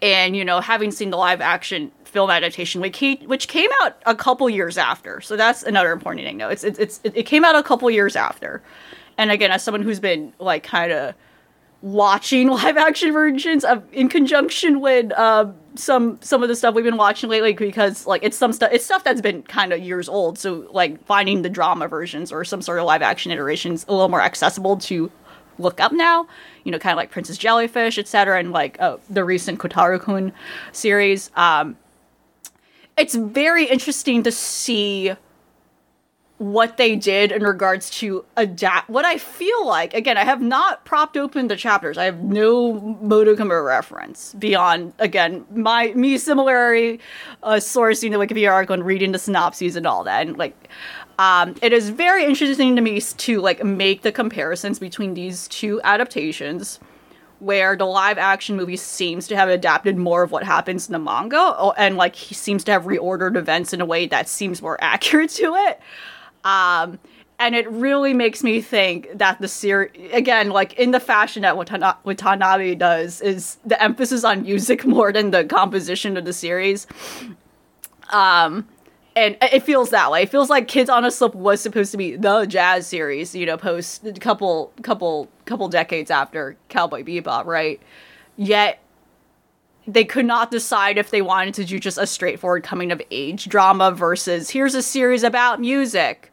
and 0.00 0.36
you 0.36 0.44
know, 0.44 0.60
having 0.60 0.90
seen 0.90 1.10
the 1.10 1.16
live 1.16 1.40
action 1.40 1.92
film 2.16 2.30
adaptation, 2.30 2.80
which 2.80 2.94
came, 2.94 3.18
which 3.28 3.46
came 3.46 3.68
out 3.82 4.00
a 4.06 4.14
couple 4.14 4.48
years 4.48 4.78
after, 4.78 5.20
so 5.20 5.36
that's 5.36 5.62
another 5.62 5.92
important 5.92 6.24
thing. 6.26 6.38
No, 6.38 6.48
it's 6.48 6.64
it's, 6.64 6.78
it's 6.78 7.00
it 7.04 7.24
came 7.24 7.44
out 7.44 7.54
a 7.54 7.62
couple 7.62 7.90
years 7.90 8.16
after, 8.16 8.62
and 9.18 9.30
again, 9.30 9.50
as 9.50 9.62
someone 9.62 9.82
who's 9.82 10.00
been 10.00 10.32
like 10.38 10.62
kind 10.62 10.92
of 10.92 11.14
watching 11.82 12.48
live 12.62 12.78
action 12.78 13.12
versions 13.12 13.62
of 13.64 13.84
in 13.92 14.08
conjunction 14.08 14.80
with 14.80 15.12
uh, 15.12 15.46
some 15.74 16.18
some 16.22 16.42
of 16.42 16.48
the 16.48 16.56
stuff 16.56 16.74
we've 16.74 16.86
been 16.86 16.96
watching 16.96 17.28
lately 17.28 17.52
because 17.52 18.06
like 18.06 18.24
it's 18.24 18.38
some 18.38 18.50
stuff 18.50 18.72
it's 18.72 18.86
stuff 18.86 19.04
that's 19.04 19.20
been 19.20 19.42
kind 19.42 19.74
of 19.74 19.80
years 19.80 20.08
old. 20.08 20.38
So 20.38 20.66
like 20.70 21.04
finding 21.04 21.42
the 21.42 21.50
drama 21.50 21.86
versions 21.86 22.32
or 22.32 22.44
some 22.44 22.62
sort 22.62 22.78
of 22.78 22.86
live 22.86 23.02
action 23.02 23.30
iterations 23.30 23.84
a 23.88 23.92
little 23.92 24.08
more 24.08 24.22
accessible 24.22 24.78
to 24.78 25.12
look 25.58 25.80
up 25.80 25.92
now. 25.92 26.26
You 26.64 26.72
know 26.72 26.78
kind 26.78 26.92
of 26.92 26.96
like 26.96 27.10
princess 27.10 27.36
jellyfish 27.36 27.98
etc 27.98 28.38
and 28.38 28.52
like 28.52 28.80
uh, 28.80 28.96
the 29.10 29.22
recent 29.24 29.58
kotaru-kun 29.58 30.32
series. 30.72 31.30
Um 31.36 31.76
it's 32.96 33.14
very 33.14 33.66
interesting 33.66 34.22
to 34.22 34.32
see 34.32 35.12
what 36.38 36.76
they 36.76 36.96
did 36.96 37.32
in 37.32 37.42
regards 37.42 37.88
to 37.88 38.22
adapt 38.36 38.90
what 38.90 39.06
I 39.06 39.16
feel 39.16 39.66
like 39.66 39.94
again 39.94 40.18
I 40.18 40.24
have 40.24 40.42
not 40.42 40.84
propped 40.84 41.16
open 41.16 41.48
the 41.48 41.56
chapters. 41.56 41.96
I 41.96 42.04
have 42.04 42.22
no 42.22 42.74
Modokuma 43.02 43.64
reference 43.64 44.34
beyond 44.34 44.92
again 44.98 45.46
my 45.50 45.94
me 45.94 46.18
similarly 46.18 47.00
uh, 47.42 47.54
sourcing 47.54 48.10
the 48.10 48.18
Wikipedia 48.18 48.52
article 48.52 48.74
and 48.74 48.84
reading 48.84 49.12
the 49.12 49.18
synopses 49.18 49.76
and 49.76 49.86
all 49.86 50.04
that. 50.04 50.26
And 50.26 50.36
like 50.36 50.68
um, 51.18 51.54
it 51.62 51.72
is 51.72 51.88
very 51.88 52.26
interesting 52.26 52.76
to 52.76 52.82
me 52.82 53.00
to 53.00 53.40
like 53.40 53.64
make 53.64 54.02
the 54.02 54.12
comparisons 54.12 54.78
between 54.78 55.14
these 55.14 55.48
two 55.48 55.80
adaptations 55.84 56.80
where 57.38 57.76
the 57.76 57.84
live 57.84 58.18
action 58.18 58.56
movie 58.56 58.76
seems 58.76 59.28
to 59.28 59.36
have 59.36 59.48
adapted 59.48 59.96
more 59.96 60.22
of 60.22 60.30
what 60.30 60.42
happens 60.42 60.88
in 60.88 60.92
the 60.92 60.98
manga 60.98 61.72
and 61.76 61.96
like 61.96 62.16
he 62.16 62.34
seems 62.34 62.64
to 62.64 62.72
have 62.72 62.84
reordered 62.84 63.36
events 63.36 63.72
in 63.72 63.80
a 63.80 63.86
way 63.86 64.06
that 64.06 64.28
seems 64.28 64.62
more 64.62 64.78
accurate 64.82 65.30
to 65.30 65.54
it 65.54 65.80
um, 66.44 66.98
and 67.38 67.54
it 67.54 67.70
really 67.70 68.14
makes 68.14 68.42
me 68.42 68.60
think 68.60 69.08
that 69.14 69.40
the 69.40 69.48
series, 69.48 69.90
again, 70.12 70.50
like 70.50 70.72
in 70.74 70.90
the 70.90 71.00
fashion 71.00 71.42
that 71.42 71.54
Watana- 71.54 71.96
Watanabe 72.04 72.76
does, 72.76 73.20
is 73.20 73.58
the 73.64 73.82
emphasis 73.82 74.24
on 74.24 74.42
music 74.42 74.86
more 74.86 75.12
than 75.12 75.32
the 75.32 75.44
composition 75.44 76.16
of 76.16 76.24
the 76.24 76.32
series. 76.32 76.86
Um, 78.10 78.66
and 79.16 79.36
it 79.40 79.62
feels 79.62 79.90
that 79.90 80.10
way. 80.10 80.22
It 80.22 80.28
feels 80.28 80.50
like 80.50 80.68
Kids 80.68 80.90
on 80.90 81.04
a 81.04 81.10
Slope 81.10 81.34
was 81.34 81.62
supposed 81.62 81.90
to 81.92 81.96
be 81.96 82.16
the 82.16 82.44
jazz 82.44 82.86
series, 82.86 83.34
you 83.34 83.46
know, 83.46 83.56
post 83.56 84.04
a 84.04 84.12
couple, 84.12 84.72
couple, 84.82 85.28
couple 85.46 85.68
decades 85.68 86.10
after 86.10 86.56
Cowboy 86.68 87.02
Bebop, 87.02 87.46
right? 87.46 87.80
Yet 88.36 88.78
they 89.86 90.04
could 90.04 90.26
not 90.26 90.50
decide 90.50 90.98
if 90.98 91.10
they 91.10 91.22
wanted 91.22 91.54
to 91.54 91.64
do 91.64 91.78
just 91.78 91.96
a 91.96 92.06
straightforward 92.06 92.62
coming 92.62 92.92
of 92.92 93.00
age 93.10 93.46
drama 93.46 93.90
versus 93.90 94.50
here's 94.50 94.74
a 94.74 94.82
series 94.82 95.22
about 95.22 95.60
music. 95.60 96.30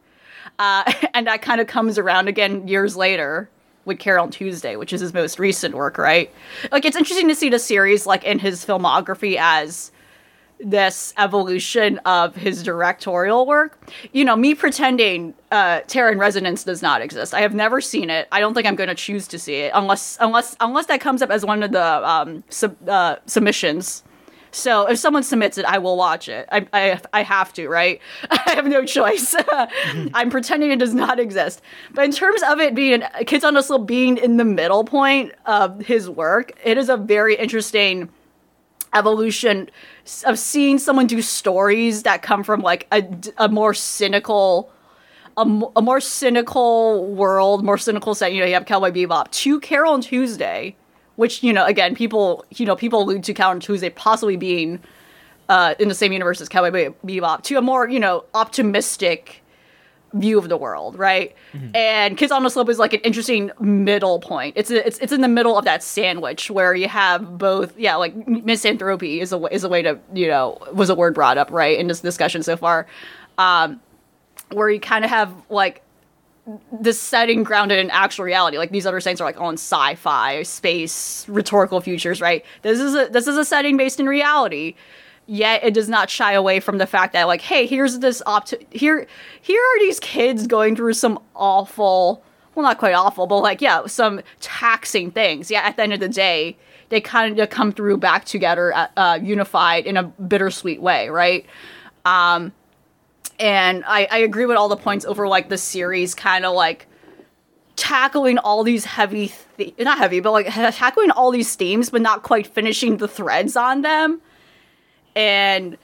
Uh, 0.58 0.92
and 1.14 1.26
that 1.26 1.40
kind 1.40 1.62
of 1.62 1.66
comes 1.66 1.96
around 1.96 2.28
again 2.28 2.68
years 2.68 2.96
later 2.96 3.48
with 3.86 3.98
Carol 3.98 4.28
Tuesday, 4.28 4.76
which 4.76 4.92
is 4.92 5.00
his 5.00 5.14
most 5.14 5.38
recent 5.38 5.74
work, 5.74 5.96
right? 5.96 6.30
Like 6.70 6.84
it's 6.84 6.96
interesting 6.96 7.28
to 7.28 7.34
see 7.34 7.48
the 7.48 7.58
series 7.58 8.06
like 8.06 8.24
in 8.24 8.38
his 8.38 8.64
filmography 8.64 9.36
as 9.38 9.90
this 10.64 11.12
evolution 11.18 11.98
of 11.98 12.34
his 12.34 12.62
directorial 12.62 13.46
work. 13.46 13.78
You 14.12 14.24
know, 14.24 14.36
me 14.36 14.54
pretending 14.54 15.34
uh 15.50 15.80
Terror 15.86 16.10
in 16.10 16.18
Resonance 16.18 16.64
does 16.64 16.82
not 16.82 17.02
exist. 17.02 17.34
I 17.34 17.40
have 17.40 17.54
never 17.54 17.80
seen 17.80 18.10
it. 18.10 18.26
I 18.32 18.40
don't 18.40 18.54
think 18.54 18.66
I'm 18.66 18.76
going 18.76 18.88
to 18.88 18.94
choose 18.94 19.28
to 19.28 19.38
see 19.38 19.56
it 19.56 19.72
unless 19.74 20.16
unless 20.20 20.56
unless 20.60 20.86
that 20.86 21.00
comes 21.00 21.22
up 21.22 21.30
as 21.30 21.44
one 21.44 21.62
of 21.62 21.72
the 21.72 22.08
um 22.08 22.44
sub, 22.48 22.76
uh, 22.88 23.16
submissions. 23.26 24.02
So 24.50 24.86
if 24.88 24.98
someone 24.98 25.24
submits 25.24 25.58
it, 25.58 25.64
I 25.64 25.78
will 25.78 25.96
watch 25.96 26.28
it. 26.28 26.48
I 26.50 26.66
I, 26.72 27.00
I 27.12 27.22
have 27.22 27.52
to, 27.54 27.68
right? 27.68 28.00
I 28.30 28.52
have 28.54 28.66
no 28.66 28.84
choice. 28.84 29.34
I'm 30.14 30.30
pretending 30.30 30.70
it 30.70 30.78
does 30.78 30.94
not 30.94 31.18
exist. 31.18 31.60
But 31.92 32.04
in 32.04 32.12
terms 32.12 32.42
of 32.42 32.60
it 32.60 32.74
being 32.74 33.02
Kids 33.26 33.44
on 33.44 33.56
a 33.56 33.62
Slope 33.62 33.86
being 33.86 34.16
in 34.16 34.36
the 34.36 34.44
middle 34.44 34.84
point 34.84 35.32
of 35.44 35.80
his 35.80 36.08
work, 36.08 36.52
it 36.64 36.78
is 36.78 36.88
a 36.88 36.96
very 36.96 37.34
interesting 37.36 38.08
evolution 38.94 39.68
of 40.24 40.38
seeing 40.38 40.78
someone 40.78 41.06
do 41.06 41.20
stories 41.20 42.04
that 42.04 42.22
come 42.22 42.44
from 42.44 42.60
like 42.60 42.86
a, 42.92 43.06
a 43.38 43.48
more 43.48 43.74
cynical 43.74 44.70
a 45.36 45.44
more 45.44 46.00
cynical 46.00 47.12
world 47.12 47.64
more 47.64 47.76
cynical 47.76 48.14
set 48.14 48.32
you 48.32 48.38
know 48.38 48.46
you 48.46 48.54
have 48.54 48.66
cowboy 48.66 48.92
bebop 48.92 49.28
to 49.32 49.58
carol 49.58 49.94
and 49.94 50.04
tuesday 50.04 50.76
which 51.16 51.42
you 51.42 51.52
know 51.52 51.64
again 51.64 51.94
people 51.94 52.44
you 52.50 52.64
know 52.64 52.76
people 52.76 53.02
allude 53.02 53.24
to 53.24 53.34
carol 53.34 53.50
and 53.50 53.60
tuesday 53.60 53.90
possibly 53.90 54.36
being 54.36 54.78
uh, 55.48 55.74
in 55.78 55.88
the 55.88 55.94
same 55.94 56.12
universe 56.12 56.40
as 56.40 56.48
cowboy 56.48 56.92
Be- 57.04 57.20
bebop 57.20 57.42
to 57.42 57.56
a 57.56 57.62
more 57.62 57.88
you 57.88 57.98
know 57.98 58.24
optimistic 58.32 59.42
view 60.14 60.38
of 60.38 60.48
the 60.48 60.56
world, 60.56 60.98
right? 60.98 61.34
And 61.74 62.16
Kids 62.16 62.32
on 62.32 62.42
the 62.42 62.50
Slope 62.50 62.68
is 62.68 62.78
like 62.78 62.92
an 62.92 63.00
interesting 63.00 63.50
middle 63.60 64.20
point. 64.20 64.54
It's 64.56 64.70
a, 64.70 64.86
it's 64.86 64.98
it's 64.98 65.12
in 65.12 65.20
the 65.20 65.28
middle 65.28 65.58
of 65.58 65.64
that 65.64 65.82
sandwich 65.82 66.50
where 66.50 66.74
you 66.74 66.88
have 66.88 67.36
both, 67.36 67.76
yeah, 67.78 67.96
like 67.96 68.14
misanthropy 68.26 69.20
is 69.20 69.32
a 69.32 69.38
is 69.52 69.64
a 69.64 69.68
way 69.68 69.82
to 69.82 69.98
you 70.12 70.28
know 70.28 70.58
was 70.72 70.88
a 70.88 70.94
word 70.94 71.14
brought 71.14 71.36
up 71.36 71.50
right 71.50 71.78
in 71.78 71.88
this 71.88 72.00
discussion 72.00 72.42
so 72.42 72.56
far, 72.56 72.86
um, 73.38 73.80
where 74.52 74.70
you 74.70 74.80
kind 74.80 75.04
of 75.04 75.10
have 75.10 75.34
like 75.50 75.82
this 76.80 77.00
setting 77.00 77.42
grounded 77.42 77.78
in 77.78 77.90
actual 77.90 78.24
reality. 78.24 78.58
Like 78.58 78.70
these 78.70 78.86
other 78.86 79.00
things 79.00 79.20
are 79.20 79.24
like 79.24 79.40
on 79.40 79.54
sci-fi, 79.54 80.42
space, 80.42 81.26
rhetorical 81.28 81.80
futures, 81.80 82.20
right? 82.20 82.44
This 82.62 82.80
is 82.80 82.94
a 82.94 83.08
this 83.08 83.26
is 83.26 83.36
a 83.36 83.44
setting 83.44 83.76
based 83.76 83.98
in 84.00 84.06
reality. 84.06 84.74
Yet 85.26 85.64
it 85.64 85.72
does 85.72 85.88
not 85.88 86.10
shy 86.10 86.32
away 86.32 86.60
from 86.60 86.78
the 86.78 86.86
fact 86.86 87.14
that 87.14 87.24
like, 87.24 87.40
hey, 87.40 87.66
here's 87.66 87.98
this 88.00 88.22
opt 88.26 88.54
here 88.70 89.06
here 89.40 89.60
are 89.60 89.78
these 89.80 89.98
kids 90.00 90.46
going 90.46 90.76
through 90.76 90.92
some 90.94 91.18
awful 91.34 92.22
well 92.54 92.62
not 92.62 92.78
quite 92.78 92.94
awful, 92.94 93.26
but 93.26 93.38
like 93.38 93.60
yeah, 93.60 93.86
some 93.86 94.20
taxing 94.40 95.10
things. 95.10 95.50
Yeah, 95.50 95.60
at 95.60 95.76
the 95.76 95.82
end 95.82 95.92
of 95.92 96.00
the 96.00 96.08
day, 96.08 96.56
they 96.90 97.00
kind 97.00 97.38
of 97.38 97.50
come 97.50 97.72
through 97.72 97.96
back 97.96 98.24
together, 98.24 98.74
uh, 98.74 98.88
uh, 98.96 99.18
unified 99.22 99.86
in 99.86 99.96
a 99.96 100.02
bittersweet 100.02 100.80
way, 100.80 101.08
right? 101.08 101.46
Um, 102.04 102.52
and 103.38 103.84
I, 103.86 104.06
I 104.10 104.18
agree 104.18 104.46
with 104.46 104.56
all 104.56 104.68
the 104.68 104.76
points 104.76 105.04
over 105.04 105.26
like 105.26 105.48
the 105.48 105.58
series 105.58 106.14
kind 106.14 106.44
of 106.44 106.54
like 106.54 106.86
tackling 107.76 108.38
all 108.38 108.62
these 108.62 108.84
heavy 108.84 109.32
th- 109.56 109.74
not 109.78 109.98
heavy 109.98 110.20
but 110.20 110.30
like 110.30 110.46
tackling 110.46 111.10
all 111.10 111.32
these 111.32 111.56
themes 111.56 111.90
but 111.90 112.00
not 112.00 112.22
quite 112.22 112.46
finishing 112.46 112.98
the 112.98 113.08
threads 113.08 113.56
on 113.56 113.82
them 113.82 114.20
and 115.16 115.76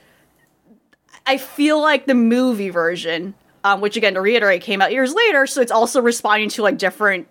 i 1.26 1.36
feel 1.36 1.80
like 1.80 2.06
the 2.06 2.14
movie 2.14 2.70
version 2.70 3.34
um, 3.62 3.80
which 3.80 3.96
again 3.96 4.14
to 4.14 4.20
reiterate 4.20 4.62
came 4.62 4.80
out 4.80 4.92
years 4.92 5.12
later 5.14 5.46
so 5.46 5.60
it's 5.60 5.72
also 5.72 6.00
responding 6.00 6.48
to 6.48 6.62
like 6.62 6.78
different 6.78 7.28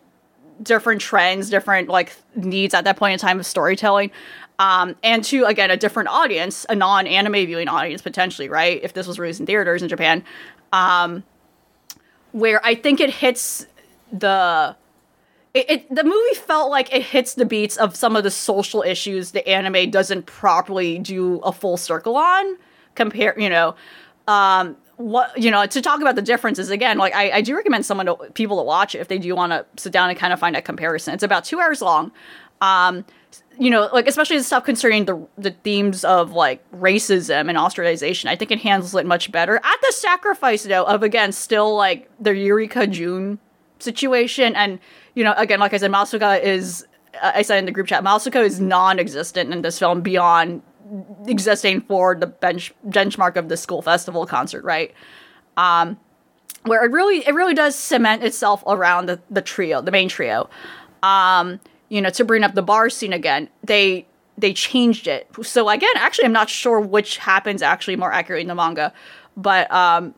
different 0.62 1.02
trends 1.02 1.50
different 1.50 1.90
like 1.90 2.16
needs 2.36 2.74
at 2.74 2.84
that 2.84 2.98
point 2.98 3.14
in 3.14 3.20
time 3.20 3.40
of 3.40 3.46
storytelling. 3.46 4.12
Um, 4.60 4.98
and 5.04 5.24
to 5.26 5.46
again 5.46 5.72
a 5.72 5.78
different 5.78 6.10
audience 6.10 6.66
a 6.68 6.76
non-anime 6.76 7.34
viewing 7.34 7.68
audience 7.68 8.02
potentially 8.02 8.50
right? 8.50 8.80
If 8.84 8.94
this 8.94 9.08
was 9.08 9.18
released 9.18 9.40
in 9.40 9.46
theaters 9.46 9.82
in 9.82 9.90
japan. 9.90 10.24
Um, 10.74 11.24
where 12.32 12.64
i 12.66 12.76
think 12.76 13.00
it 13.00 13.10
hits 13.10 13.66
the 14.12 14.76
it, 15.60 15.70
it 15.70 15.96
the 15.96 16.04
movie 16.04 16.36
felt 16.36 16.70
like 16.70 16.94
it 16.94 17.04
hits 17.04 17.34
the 17.34 17.46
beats 17.46 17.78
of 17.78 17.96
some 17.96 18.16
of 18.16 18.24
the 18.24 18.32
social 18.32 18.82
issues 18.82 19.32
the 19.32 19.48
anime 19.48 19.90
doesn't 19.92 20.26
properly 20.26 21.00
do 21.00 21.38
a 21.40 21.52
full 21.52 21.78
circle 21.78 22.16
on 22.16 22.58
compare 22.96 23.38
you 23.40 23.50
know 23.50 23.76
um 24.28 24.76
what 24.98 25.32
you 25.42 25.50
know 25.50 25.66
to 25.66 25.82
talk 25.82 26.02
about 26.02 26.16
the 26.16 26.22
differences 26.22 26.70
again 26.70 26.98
like 26.98 27.16
i, 27.16 27.32
I 27.32 27.42
do 27.42 27.56
recommend 27.56 27.86
someone 27.86 28.06
to 28.08 28.16
people 28.34 28.58
to 28.58 28.64
watch 28.64 28.96
it 28.96 29.00
if 29.00 29.08
they 29.08 29.18
do 29.18 29.34
want 29.36 29.52
to 29.52 29.66
sit 29.82 29.94
down 29.94 30.10
and 30.10 30.20
kind 30.20 30.34
of 30.34 30.40
find 30.40 30.56
that 30.56 30.66
comparison. 30.66 31.14
It's 31.14 31.24
about 31.24 31.46
two 31.46 31.60
hours 31.60 31.82
long. 31.82 32.12
Um 32.62 33.06
you 33.58 33.70
know 33.70 33.90
like 33.94 34.08
especially 34.08 34.38
the 34.38 34.44
stuff 34.44 34.64
concerning 34.64 35.06
the 35.06 35.26
the 35.38 35.52
themes 35.52 36.04
of 36.04 36.32
like 36.32 36.64
racism 36.72 37.50
and 37.50 37.58
ostracization 37.58 38.26
i 38.28 38.36
think 38.36 38.52
it 38.52 38.60
handles 38.60 38.96
it 38.96 39.06
much 39.06 39.32
better. 39.32 39.58
At 39.58 39.82
the 39.82 39.94
sacrifice 39.94 40.64
though 40.64 40.84
of 40.84 41.04
again 41.04 41.32
still 41.32 41.76
like 41.76 42.10
the 42.20 42.32
Yurika 42.32 42.90
june 42.90 43.40
situation 43.80 44.56
and 44.56 44.80
you 45.20 45.24
know 45.24 45.34
again 45.38 45.60
like 45.60 45.74
i 45.74 45.78
said 45.78 45.92
Matsuoka 45.92 46.42
is 46.42 46.86
i 47.22 47.42
said 47.42 47.60
in 47.60 47.66
the 47.66 47.72
group 47.72 47.88
chat 47.88 48.04
Matsuoka 48.04 48.44
is 48.44 48.60
non-existent 48.60 49.54
in 49.54 49.62
this 49.62 49.78
film 49.78 50.02
beyond 50.02 50.62
existing 51.28 51.82
for 51.82 52.16
the 52.16 52.28
bench 52.28 52.74
benchmark 52.88 53.36
of 53.36 53.50
the 53.50 53.58
school 53.58 53.82
festival 53.82 54.26
concert 54.26 54.64
right 54.64 54.94
um 55.58 55.98
where 56.64 56.84
it 56.84 56.92
really 56.92 57.20
it 57.28 57.34
really 57.34 57.54
does 57.54 57.76
cement 57.76 58.24
itself 58.24 58.64
around 58.68 59.08
the, 59.08 59.20
the 59.30 59.42
trio, 59.42 59.82
the 59.82 59.92
main 59.92 60.10
trio. 60.10 60.50
Um, 61.04 61.60
you 61.90 62.02
know, 62.02 62.10
to 62.12 62.26
bring 62.26 62.44
up 62.44 62.54
the 62.54 62.62
bar 62.62 62.90
scene 62.90 63.14
again, 63.14 63.50
they 63.64 64.06
they 64.38 64.54
changed 64.54 65.08
it. 65.08 65.28
So 65.42 65.70
again, 65.70 65.90
actually, 65.96 66.26
I'm 66.26 66.34
not 66.34 66.50
sure 66.50 66.80
which 66.80 67.18
happens 67.18 67.62
actually 67.62 67.96
more 67.96 68.12
accurately 68.12 68.42
in 68.42 68.48
the 68.48 68.56
manga, 68.56 68.94
but 69.36 69.72
um, 69.72 70.14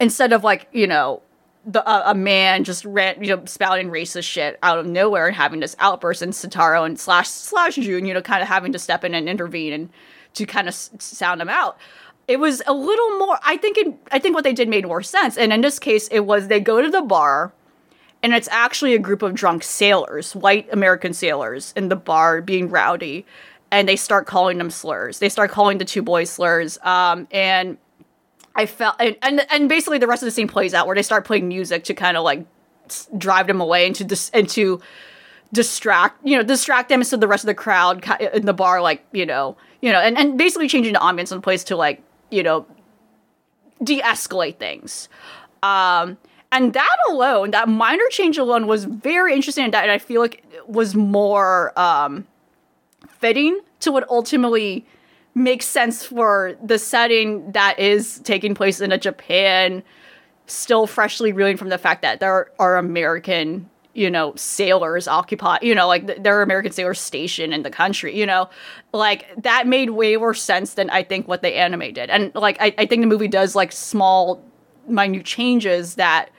instead 0.00 0.32
of 0.32 0.44
like 0.44 0.68
you 0.72 0.86
know 0.86 1.22
the 1.66 1.86
uh, 1.86 2.02
a 2.06 2.14
man 2.14 2.64
just 2.64 2.84
ran 2.84 3.22
you 3.22 3.36
know 3.36 3.44
spouting 3.44 3.90
racist 3.90 4.24
shit 4.24 4.58
out 4.62 4.78
of 4.78 4.86
nowhere 4.86 5.26
and 5.26 5.36
having 5.36 5.60
this 5.60 5.76
outburst, 5.78 6.22
and 6.22 6.32
Sentaro 6.32 6.84
and 6.84 6.98
slash 6.98 7.28
slash 7.28 7.74
June, 7.74 8.06
you 8.06 8.14
know, 8.14 8.22
kind 8.22 8.42
of 8.42 8.48
having 8.48 8.72
to 8.72 8.78
step 8.78 9.04
in 9.04 9.14
and 9.14 9.28
intervene 9.28 9.72
and 9.72 9.90
to 10.34 10.46
kind 10.46 10.68
of 10.68 10.72
s- 10.72 10.90
sound 10.98 11.40
him 11.40 11.48
out. 11.48 11.78
It 12.28 12.38
was 12.38 12.62
a 12.66 12.72
little 12.72 13.18
more. 13.18 13.38
I 13.44 13.56
think. 13.56 13.76
It, 13.78 13.94
I 14.10 14.18
think 14.18 14.34
what 14.34 14.44
they 14.44 14.52
did 14.52 14.68
made 14.68 14.86
more 14.86 15.02
sense. 15.02 15.36
And 15.36 15.52
in 15.52 15.60
this 15.60 15.78
case, 15.78 16.08
it 16.08 16.20
was 16.20 16.48
they 16.48 16.60
go 16.60 16.80
to 16.80 16.90
the 16.90 17.02
bar 17.02 17.52
and 18.22 18.34
it's 18.34 18.48
actually 18.48 18.94
a 18.94 18.98
group 18.98 19.22
of 19.22 19.34
drunk 19.34 19.62
sailors, 19.62 20.34
white 20.36 20.68
American 20.72 21.12
sailors, 21.12 21.72
in 21.76 21.88
the 21.88 21.96
bar 21.96 22.42
being 22.42 22.68
rowdy, 22.68 23.24
and 23.70 23.88
they 23.88 23.96
start 23.96 24.26
calling 24.26 24.58
them 24.58 24.70
slurs. 24.70 25.18
They 25.18 25.28
start 25.28 25.50
calling 25.50 25.78
the 25.78 25.84
two 25.84 26.02
boys 26.02 26.30
slurs, 26.30 26.78
um, 26.82 27.26
and 27.30 27.78
I 28.60 28.66
felt, 28.66 28.96
and, 29.00 29.16
and 29.22 29.46
and 29.50 29.70
basically 29.70 29.96
the 29.96 30.06
rest 30.06 30.22
of 30.22 30.26
the 30.26 30.30
scene 30.30 30.46
plays 30.46 30.74
out 30.74 30.86
where 30.86 30.94
they 30.94 31.02
start 31.02 31.24
playing 31.24 31.48
music 31.48 31.84
to 31.84 31.94
kind 31.94 32.18
of 32.18 32.24
like 32.24 32.44
drive 33.16 33.46
them 33.46 33.58
away 33.58 33.86
into 33.86 34.04
this 34.04 34.28
into 34.30 34.82
distract 35.52 36.24
you 36.26 36.36
know 36.36 36.42
distract 36.42 36.90
them 36.90 37.02
so 37.02 37.16
the 37.16 37.26
rest 37.26 37.42
of 37.42 37.46
the 37.46 37.54
crowd 37.54 38.04
in 38.34 38.44
the 38.44 38.52
bar 38.52 38.82
like 38.82 39.04
you 39.12 39.24
know 39.24 39.56
you 39.80 39.90
know 39.90 39.98
and, 39.98 40.18
and 40.18 40.36
basically 40.36 40.68
changing 40.68 40.92
the 40.92 40.98
ambience 40.98 41.32
in 41.32 41.38
the 41.38 41.42
place 41.42 41.64
to 41.64 41.74
like 41.74 42.02
you 42.30 42.42
know 42.42 42.66
de-escalate 43.82 44.58
things. 44.58 45.08
Um 45.62 46.18
and 46.52 46.74
that 46.74 46.96
alone 47.08 47.52
that 47.52 47.66
minor 47.66 48.08
change 48.10 48.36
alone 48.36 48.66
was 48.66 48.84
very 48.84 49.32
interesting 49.32 49.64
and 49.64 49.72
that 49.72 49.84
and 49.84 49.92
i 49.92 49.98
feel 49.98 50.20
like 50.20 50.44
was 50.66 50.94
more 50.96 51.72
um 51.78 52.26
fitting 53.08 53.60
to 53.78 53.92
what 53.92 54.06
ultimately 54.10 54.84
makes 55.34 55.66
sense 55.66 56.04
for 56.04 56.56
the 56.62 56.78
setting 56.78 57.52
that 57.52 57.78
is 57.78 58.18
taking 58.20 58.54
place 58.54 58.80
in 58.80 58.92
a 58.92 58.98
japan 58.98 59.82
still 60.46 60.86
freshly 60.86 61.32
reeling 61.32 61.56
from 61.56 61.68
the 61.68 61.78
fact 61.78 62.02
that 62.02 62.20
there 62.20 62.50
are 62.58 62.76
american 62.76 63.68
you 63.94 64.10
know 64.10 64.32
sailors 64.36 65.08
occupy 65.08 65.58
you 65.62 65.74
know 65.74 65.86
like 65.86 66.22
there 66.22 66.38
are 66.38 66.42
american 66.42 66.72
sailors 66.72 66.98
stationed 66.98 67.52
in 67.52 67.62
the 67.62 67.70
country 67.70 68.16
you 68.16 68.26
know 68.26 68.48
like 68.92 69.26
that 69.40 69.66
made 69.66 69.90
way 69.90 70.16
more 70.16 70.34
sense 70.34 70.74
than 70.74 70.90
i 70.90 71.02
think 71.02 71.26
what 71.26 71.42
they 71.42 71.54
animated 71.54 72.10
and 72.10 72.32
like 72.34 72.56
i, 72.60 72.74
I 72.78 72.86
think 72.86 73.02
the 73.02 73.08
movie 73.08 73.28
does 73.28 73.54
like 73.54 73.72
small 73.72 74.44
minute 74.88 75.24
changes 75.24 75.94
that 75.96 76.30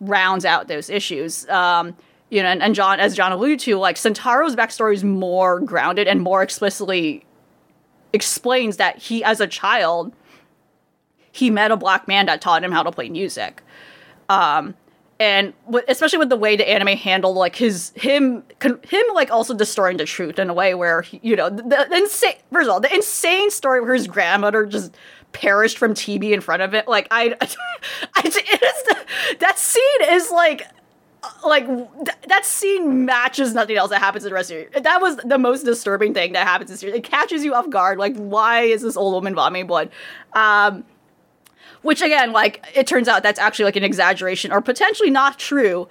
rounds 0.00 0.44
out 0.44 0.68
those 0.68 0.90
issues. 0.90 1.48
Um, 1.48 1.96
you 2.30 2.42
know, 2.42 2.48
and, 2.48 2.62
and 2.62 2.74
John, 2.74 3.00
as 3.00 3.16
John 3.16 3.32
alluded 3.32 3.60
to, 3.60 3.76
like 3.76 3.96
Sentaro's 3.96 4.56
backstory 4.56 4.94
is 4.94 5.04
more 5.04 5.60
grounded 5.60 6.08
and 6.08 6.20
more 6.20 6.42
explicitly 6.42 7.24
explains 8.12 8.76
that 8.76 8.98
he, 8.98 9.22
as 9.24 9.40
a 9.40 9.46
child, 9.46 10.12
he 11.32 11.50
met 11.50 11.70
a 11.70 11.76
black 11.76 12.08
man 12.08 12.26
that 12.26 12.40
taught 12.40 12.64
him 12.64 12.72
how 12.72 12.82
to 12.82 12.90
play 12.90 13.08
music. 13.08 13.62
Um, 14.28 14.74
and 15.20 15.52
w- 15.66 15.84
especially 15.86 16.18
with 16.18 16.30
the 16.30 16.36
way 16.36 16.56
the 16.56 16.68
anime 16.68 16.96
handled 16.96 17.36
like 17.36 17.54
his 17.54 17.92
him 17.94 18.42
con- 18.58 18.80
him 18.88 19.04
like 19.12 19.30
also 19.30 19.54
distorting 19.54 19.98
the 19.98 20.06
truth 20.06 20.38
in 20.38 20.48
a 20.48 20.54
way 20.54 20.74
where 20.74 21.02
he, 21.02 21.20
you 21.22 21.36
know 21.36 21.50
the, 21.50 21.62
the 21.62 21.96
insane 21.96 22.36
first 22.50 22.68
of 22.68 22.72
all 22.72 22.80
the 22.80 22.92
insane 22.92 23.50
story 23.50 23.80
where 23.82 23.94
his 23.94 24.06
grandmother 24.06 24.64
just 24.64 24.96
perished 25.32 25.78
from 25.78 25.92
TB 25.94 26.32
in 26.32 26.40
front 26.40 26.62
of 26.62 26.74
it 26.74 26.88
like 26.88 27.06
I, 27.10 27.36
I 28.14 28.22
it 28.24 28.62
is 28.62 29.38
that 29.38 29.58
scene 29.58 30.08
is 30.08 30.30
like 30.30 30.62
like 31.44 31.66
th- 31.66 32.16
that 32.28 32.44
scene 32.44 33.04
matches 33.04 33.54
nothing 33.54 33.76
else 33.76 33.90
that 33.90 34.00
happens 34.00 34.24
in 34.24 34.30
the 34.30 34.34
rest 34.34 34.50
of 34.50 34.58
it. 34.58 34.82
That 34.82 35.00
was 35.00 35.16
the 35.16 35.38
most 35.38 35.64
disturbing 35.64 36.14
thing 36.14 36.32
that 36.32 36.46
happens 36.46 36.70
in 36.70 36.74
this 36.74 36.80
series. 36.80 36.96
It 36.96 37.04
catches 37.04 37.44
you 37.44 37.54
off 37.54 37.68
guard. 37.68 37.98
Like, 37.98 38.16
why 38.16 38.62
is 38.62 38.82
this 38.82 38.96
old 38.96 39.14
woman 39.14 39.34
vomiting 39.34 39.66
blood? 39.66 39.90
Um, 40.32 40.84
which 41.82 42.02
again, 42.02 42.32
like, 42.32 42.66
it 42.74 42.86
turns 42.86 43.08
out 43.08 43.22
that's 43.22 43.38
actually 43.38 43.66
like 43.66 43.76
an 43.76 43.84
exaggeration 43.84 44.52
or 44.52 44.60
potentially 44.60 45.10
not 45.10 45.38
true. 45.38 45.88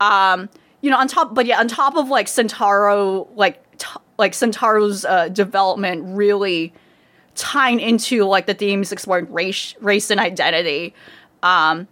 Um, 0.00 0.48
you 0.80 0.90
know, 0.90 0.96
on 0.96 1.08
top, 1.08 1.34
but 1.34 1.46
yeah, 1.46 1.60
on 1.60 1.68
top 1.68 1.96
of 1.96 2.08
like 2.08 2.26
Sentaro, 2.26 3.28
like, 3.36 3.78
t- 3.78 4.00
like 4.18 4.32
Sentaro's 4.32 5.04
uh, 5.04 5.28
development 5.28 6.16
really 6.16 6.72
tying 7.34 7.80
into 7.80 8.24
like 8.24 8.46
the 8.46 8.54
themes 8.54 8.92
exploring 8.92 9.32
race, 9.32 9.74
race 9.80 10.10
and 10.10 10.20
identity. 10.20 10.94
Um, 11.42 11.88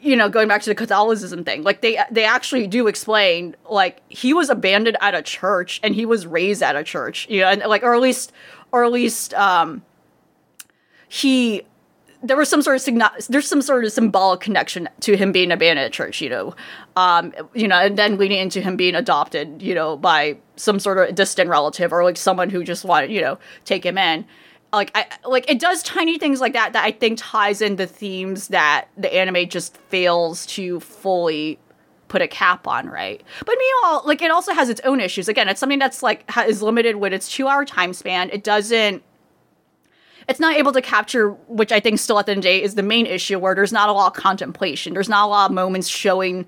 you 0.00 0.14
know, 0.16 0.28
going 0.28 0.48
back 0.48 0.62
to 0.62 0.70
the 0.70 0.74
Catholicism 0.74 1.44
thing, 1.44 1.62
like 1.62 1.80
they 1.80 1.98
they 2.10 2.24
actually 2.24 2.66
do 2.66 2.86
explain 2.86 3.56
like 3.70 4.02
he 4.08 4.34
was 4.34 4.50
abandoned 4.50 4.96
at 5.00 5.14
a 5.14 5.22
church 5.22 5.80
and 5.82 5.94
he 5.94 6.04
was 6.04 6.26
raised 6.26 6.62
at 6.62 6.76
a 6.76 6.84
church, 6.84 7.26
you 7.28 7.40
know, 7.40 7.48
and 7.48 7.62
like 7.62 7.82
or 7.82 7.94
at 7.94 8.00
least 8.00 8.32
or 8.72 8.84
at 8.84 8.92
least 8.92 9.32
um 9.34 9.82
he 11.08 11.62
there 12.22 12.36
was 12.36 12.48
some 12.48 12.62
sort 12.62 12.76
of 12.76 12.82
signa- 12.82 13.12
there's 13.28 13.46
some 13.46 13.62
sort 13.62 13.84
of 13.84 13.92
symbolic 13.92 14.40
connection 14.40 14.88
to 15.00 15.16
him 15.16 15.32
being 15.32 15.52
abandoned 15.52 15.86
at 15.86 15.92
church, 15.92 16.20
you 16.20 16.28
know, 16.28 16.54
um, 16.96 17.32
you 17.54 17.68
know, 17.68 17.76
and 17.76 17.96
then 17.96 18.16
leading 18.16 18.38
into 18.38 18.60
him 18.60 18.76
being 18.76 18.94
adopted, 18.94 19.62
you 19.62 19.74
know, 19.74 19.96
by 19.96 20.36
some 20.56 20.80
sort 20.80 20.98
of 20.98 21.14
distant 21.14 21.48
relative 21.48 21.92
or 21.92 22.02
like 22.02 22.16
someone 22.16 22.50
who 22.50 22.64
just 22.64 22.84
wanted, 22.84 23.10
you 23.10 23.20
know, 23.20 23.38
take 23.64 23.84
him 23.84 23.98
in. 23.98 24.24
Like 24.76 24.92
I 24.94 25.06
like 25.26 25.50
it 25.50 25.58
does 25.58 25.82
tiny 25.82 26.18
things 26.18 26.40
like 26.40 26.52
that 26.52 26.74
that 26.74 26.84
I 26.84 26.92
think 26.92 27.18
ties 27.20 27.62
in 27.62 27.76
the 27.76 27.86
themes 27.86 28.48
that 28.48 28.88
the 28.96 29.12
anime 29.12 29.48
just 29.48 29.76
fails 29.76 30.46
to 30.46 30.80
fully 30.80 31.58
put 32.08 32.22
a 32.22 32.28
cap 32.28 32.68
on, 32.68 32.88
right? 32.88 33.22
But 33.40 33.56
meanwhile, 33.58 34.02
like 34.04 34.22
it 34.22 34.30
also 34.30 34.52
has 34.52 34.68
its 34.68 34.80
own 34.84 35.00
issues. 35.00 35.28
Again, 35.28 35.48
it's 35.48 35.58
something 35.58 35.78
that's 35.78 36.02
like 36.02 36.30
ha- 36.30 36.42
is 36.42 36.62
limited 36.62 36.96
with 36.96 37.12
its 37.12 37.28
two 37.30 37.48
hour 37.48 37.64
time 37.64 37.92
span. 37.92 38.30
It 38.30 38.44
doesn't 38.44 39.02
it's 40.28 40.40
not 40.40 40.56
able 40.56 40.72
to 40.72 40.82
capture, 40.82 41.30
which 41.48 41.70
I 41.70 41.80
think 41.80 41.98
still 41.98 42.18
at 42.18 42.26
the 42.26 42.32
end 42.32 42.38
of 42.38 42.42
the 42.42 42.48
day 42.48 42.62
is 42.62 42.74
the 42.74 42.82
main 42.82 43.06
issue, 43.06 43.38
where 43.38 43.54
there's 43.54 43.72
not 43.72 43.88
a 43.88 43.92
lot 43.92 44.08
of 44.08 44.22
contemplation. 44.22 44.92
There's 44.92 45.08
not 45.08 45.24
a 45.24 45.28
lot 45.28 45.50
of 45.50 45.54
moments 45.54 45.88
showing 45.88 46.46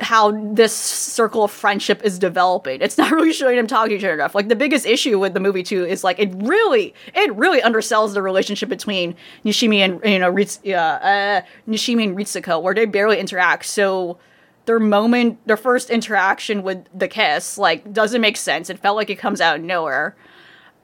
how 0.00 0.30
this 0.54 0.74
circle 0.74 1.44
of 1.44 1.50
friendship 1.50 2.02
is 2.04 2.18
developing. 2.18 2.80
It's 2.80 2.98
not 2.98 3.10
really 3.12 3.32
showing 3.32 3.56
them 3.56 3.66
talking 3.66 3.90
to 3.90 3.96
each 3.96 4.04
other 4.04 4.14
enough. 4.14 4.34
Like 4.34 4.48
the 4.48 4.56
biggest 4.56 4.86
issue 4.86 5.18
with 5.18 5.34
the 5.34 5.40
movie 5.40 5.62
too 5.62 5.84
is 5.84 6.02
like 6.04 6.18
it 6.18 6.30
really, 6.36 6.94
it 7.14 7.34
really 7.34 7.60
undersells 7.60 8.14
the 8.14 8.22
relationship 8.22 8.68
between 8.68 9.14
Nishimi 9.44 9.78
and 9.78 10.00
you 10.04 10.18
know 10.18 10.30
Ritz, 10.30 10.60
uh, 10.66 10.70
uh, 10.70 11.42
Nishimi 11.68 12.04
and 12.04 12.16
Ritsuko, 12.16 12.60
where 12.62 12.74
they 12.74 12.86
barely 12.86 13.18
interact. 13.18 13.66
So 13.66 14.18
their 14.66 14.78
moment, 14.78 15.46
their 15.46 15.56
first 15.56 15.90
interaction 15.90 16.62
with 16.62 16.86
the 16.94 17.08
kiss, 17.08 17.58
like 17.58 17.92
doesn't 17.92 18.20
make 18.20 18.36
sense. 18.36 18.70
It 18.70 18.78
felt 18.78 18.96
like 18.96 19.10
it 19.10 19.16
comes 19.16 19.40
out 19.40 19.56
of 19.56 19.62
nowhere. 19.62 20.16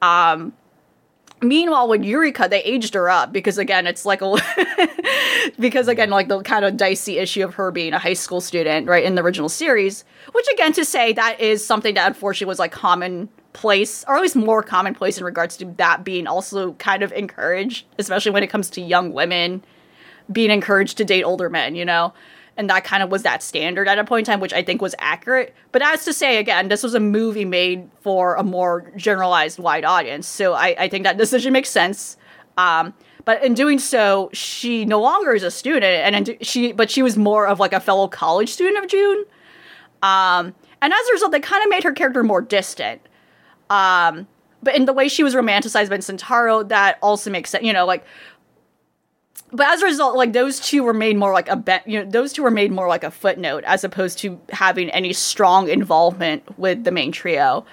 Um, 0.02 0.52
Meanwhile, 1.40 1.88
with 1.88 2.02
Yurika, 2.02 2.50
they 2.50 2.62
aged 2.62 2.94
her 2.94 3.08
up 3.08 3.32
because 3.32 3.58
again, 3.58 3.86
it's 3.86 4.04
like 4.04 4.22
a 4.22 4.36
because 5.58 5.86
again, 5.86 6.10
like 6.10 6.28
the 6.28 6.42
kind 6.42 6.64
of 6.64 6.76
dicey 6.76 7.18
issue 7.18 7.44
of 7.44 7.54
her 7.54 7.70
being 7.70 7.92
a 7.92 7.98
high 7.98 8.14
school 8.14 8.40
student, 8.40 8.88
right, 8.88 9.04
in 9.04 9.14
the 9.14 9.22
original 9.22 9.48
series. 9.48 10.04
Which 10.32 10.46
again, 10.52 10.72
to 10.72 10.84
say 10.84 11.12
that 11.12 11.40
is 11.40 11.64
something 11.64 11.94
that 11.94 12.08
unfortunately 12.08 12.48
was 12.48 12.58
like 12.58 12.72
commonplace, 12.72 14.04
or 14.08 14.16
at 14.16 14.22
least 14.22 14.36
more 14.36 14.62
commonplace 14.62 15.18
in 15.18 15.24
regards 15.24 15.56
to 15.58 15.66
that 15.76 16.02
being 16.02 16.26
also 16.26 16.72
kind 16.74 17.02
of 17.02 17.12
encouraged, 17.12 17.86
especially 17.98 18.32
when 18.32 18.42
it 18.42 18.48
comes 18.48 18.68
to 18.70 18.80
young 18.80 19.12
women 19.12 19.62
being 20.30 20.50
encouraged 20.50 20.98
to 20.98 21.04
date 21.04 21.22
older 21.22 21.48
men, 21.48 21.74
you 21.74 21.84
know? 21.84 22.12
And 22.58 22.68
that 22.68 22.82
kind 22.82 23.04
of 23.04 23.10
was 23.10 23.22
that 23.22 23.42
standard 23.42 23.88
at 23.88 23.98
a 23.98 24.04
point 24.04 24.26
in 24.28 24.32
time, 24.32 24.40
which 24.40 24.52
I 24.52 24.64
think 24.64 24.82
was 24.82 24.94
accurate. 24.98 25.54
But 25.70 25.80
as 25.80 26.04
to 26.04 26.12
say, 26.12 26.38
again, 26.38 26.66
this 26.66 26.82
was 26.82 26.92
a 26.92 27.00
movie 27.00 27.44
made 27.44 27.88
for 28.00 28.34
a 28.34 28.42
more 28.42 28.92
generalized, 28.96 29.60
wide 29.60 29.84
audience. 29.84 30.26
So 30.26 30.54
I, 30.54 30.74
I 30.76 30.88
think 30.88 31.04
that 31.04 31.16
decision 31.16 31.52
makes 31.52 31.70
sense. 31.70 32.16
Um, 32.56 32.92
but 33.24 33.44
in 33.44 33.54
doing 33.54 33.78
so, 33.78 34.28
she 34.32 34.84
no 34.84 35.00
longer 35.00 35.34
is 35.34 35.44
a 35.44 35.50
student, 35.50 35.84
and 35.84 36.28
in 36.28 36.38
she, 36.40 36.72
but 36.72 36.90
she 36.90 37.02
was 37.02 37.16
more 37.16 37.46
of 37.46 37.60
like 37.60 37.72
a 37.72 37.78
fellow 37.78 38.08
college 38.08 38.48
student 38.48 38.82
of 38.82 38.90
June. 38.90 39.24
Um, 40.02 40.54
and 40.82 40.92
as 40.92 41.08
a 41.10 41.12
result, 41.12 41.30
they 41.32 41.40
kind 41.40 41.62
of 41.62 41.70
made 41.70 41.84
her 41.84 41.92
character 41.92 42.24
more 42.24 42.40
distant. 42.40 43.00
Um, 43.70 44.26
but 44.62 44.74
in 44.74 44.86
the 44.86 44.92
way 44.92 45.08
she 45.08 45.22
was 45.22 45.34
romanticized 45.34 45.90
by 45.90 45.98
Sentaro, 45.98 46.68
that 46.68 46.98
also 47.02 47.30
makes 47.30 47.50
sense. 47.50 47.64
You 47.64 47.72
know, 47.72 47.86
like 47.86 48.04
but 49.52 49.66
as 49.66 49.82
a 49.82 49.86
result, 49.86 50.16
like 50.16 50.32
those 50.32 50.60
two 50.60 50.82
were 50.82 50.94
made 50.94 51.16
more 51.16 51.32
like 51.32 51.48
a 51.48 51.56
be- 51.56 51.78
you 51.86 52.02
know 52.02 52.10
those 52.10 52.32
two 52.32 52.42
were 52.42 52.50
made 52.50 52.70
more 52.70 52.88
like 52.88 53.04
a 53.04 53.10
footnote 53.10 53.64
as 53.66 53.84
opposed 53.84 54.18
to 54.18 54.40
having 54.50 54.90
any 54.90 55.12
strong 55.12 55.68
involvement 55.68 56.58
with 56.58 56.84
the 56.84 56.90
main 56.90 57.12
trio. 57.12 57.64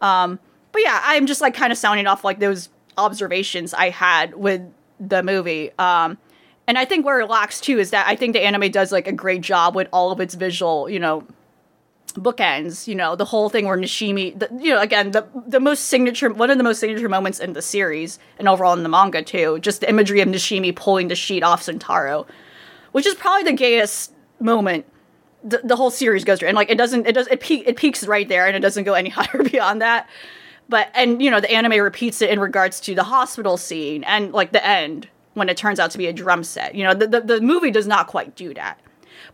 Um, 0.00 0.38
but 0.72 0.82
yeah, 0.82 1.00
I'm 1.04 1.26
just 1.26 1.40
like 1.40 1.54
kind 1.54 1.72
of 1.72 1.78
sounding 1.78 2.06
off 2.06 2.24
like 2.24 2.38
those 2.38 2.68
observations 2.98 3.72
I 3.72 3.90
had 3.90 4.34
with 4.34 4.62
the 5.00 5.22
movie. 5.22 5.70
Um, 5.78 6.18
and 6.66 6.78
I 6.78 6.84
think 6.84 7.04
where 7.04 7.20
it 7.20 7.26
lacks 7.28 7.60
too 7.60 7.78
is 7.78 7.90
that 7.90 8.06
I 8.06 8.16
think 8.16 8.34
the 8.34 8.42
anime 8.42 8.70
does 8.70 8.92
like 8.92 9.06
a 9.08 9.12
great 9.12 9.40
job 9.40 9.74
with 9.74 9.88
all 9.92 10.10
of 10.10 10.20
its 10.20 10.34
visual, 10.34 10.88
you 10.88 11.00
know, 11.00 11.26
bookends. 12.20 12.86
You 12.86 12.94
know, 12.94 13.16
the 13.16 13.24
whole 13.24 13.48
thing 13.48 13.66
where 13.66 13.76
Nishimi, 13.76 14.38
the, 14.38 14.48
you 14.60 14.70
know, 14.70 14.80
again, 14.80 15.10
the 15.10 15.26
the 15.46 15.60
most 15.60 15.84
signature, 15.86 16.30
one 16.30 16.50
of 16.50 16.58
the 16.58 16.64
most 16.64 16.80
signature 16.80 17.08
moments 17.08 17.40
in 17.40 17.52
the 17.52 17.62
series 17.62 18.18
and 18.38 18.48
overall 18.48 18.74
in 18.74 18.82
the 18.82 18.88
manga 18.88 19.22
too, 19.22 19.58
just 19.60 19.80
the 19.80 19.88
imagery 19.88 20.20
of 20.20 20.28
Nishimi 20.28 20.74
pulling 20.74 21.08
the 21.08 21.14
sheet 21.14 21.42
off 21.42 21.64
Sentaro, 21.64 22.26
which 22.92 23.06
is 23.06 23.14
probably 23.14 23.44
the 23.44 23.56
gayest 23.56 24.12
moment 24.40 24.86
the, 25.44 25.60
the 25.64 25.76
whole 25.76 25.90
series 25.90 26.24
goes 26.24 26.38
through. 26.38 26.48
And 26.48 26.56
like 26.56 26.70
it 26.70 26.78
doesn't 26.78 27.06
it 27.06 27.12
does 27.12 27.26
it, 27.28 27.40
peak, 27.40 27.64
it 27.66 27.76
peaks 27.76 28.06
right 28.06 28.28
there 28.28 28.46
and 28.46 28.56
it 28.56 28.60
doesn't 28.60 28.84
go 28.84 28.94
any 28.94 29.08
higher 29.10 29.42
beyond 29.42 29.82
that. 29.82 30.08
But 30.68 30.90
and 30.94 31.22
you 31.22 31.30
know 31.30 31.40
the 31.40 31.50
anime 31.50 31.80
repeats 31.80 32.22
it 32.22 32.30
in 32.30 32.40
regards 32.40 32.80
to 32.82 32.94
the 32.94 33.04
hospital 33.04 33.56
scene 33.56 34.04
and 34.04 34.32
like 34.32 34.52
the 34.52 34.64
end 34.64 35.08
when 35.34 35.48
it 35.48 35.56
turns 35.56 35.80
out 35.80 35.90
to 35.90 35.98
be 35.98 36.06
a 36.06 36.12
drum 36.12 36.44
set. 36.44 36.74
You 36.74 36.84
know 36.84 36.94
the, 36.94 37.06
the, 37.06 37.20
the 37.20 37.40
movie 37.40 37.70
does 37.70 37.86
not 37.86 38.06
quite 38.06 38.36
do 38.36 38.54
that 38.54 38.78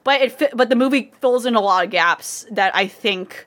but 0.04 0.20
it 0.20 0.32
fi- 0.32 0.50
but 0.54 0.68
the 0.68 0.76
movie 0.76 1.12
fills 1.20 1.46
in 1.46 1.54
a 1.54 1.60
lot 1.60 1.84
of 1.84 1.90
gaps 1.90 2.46
that 2.50 2.74
i 2.74 2.86
think 2.86 3.46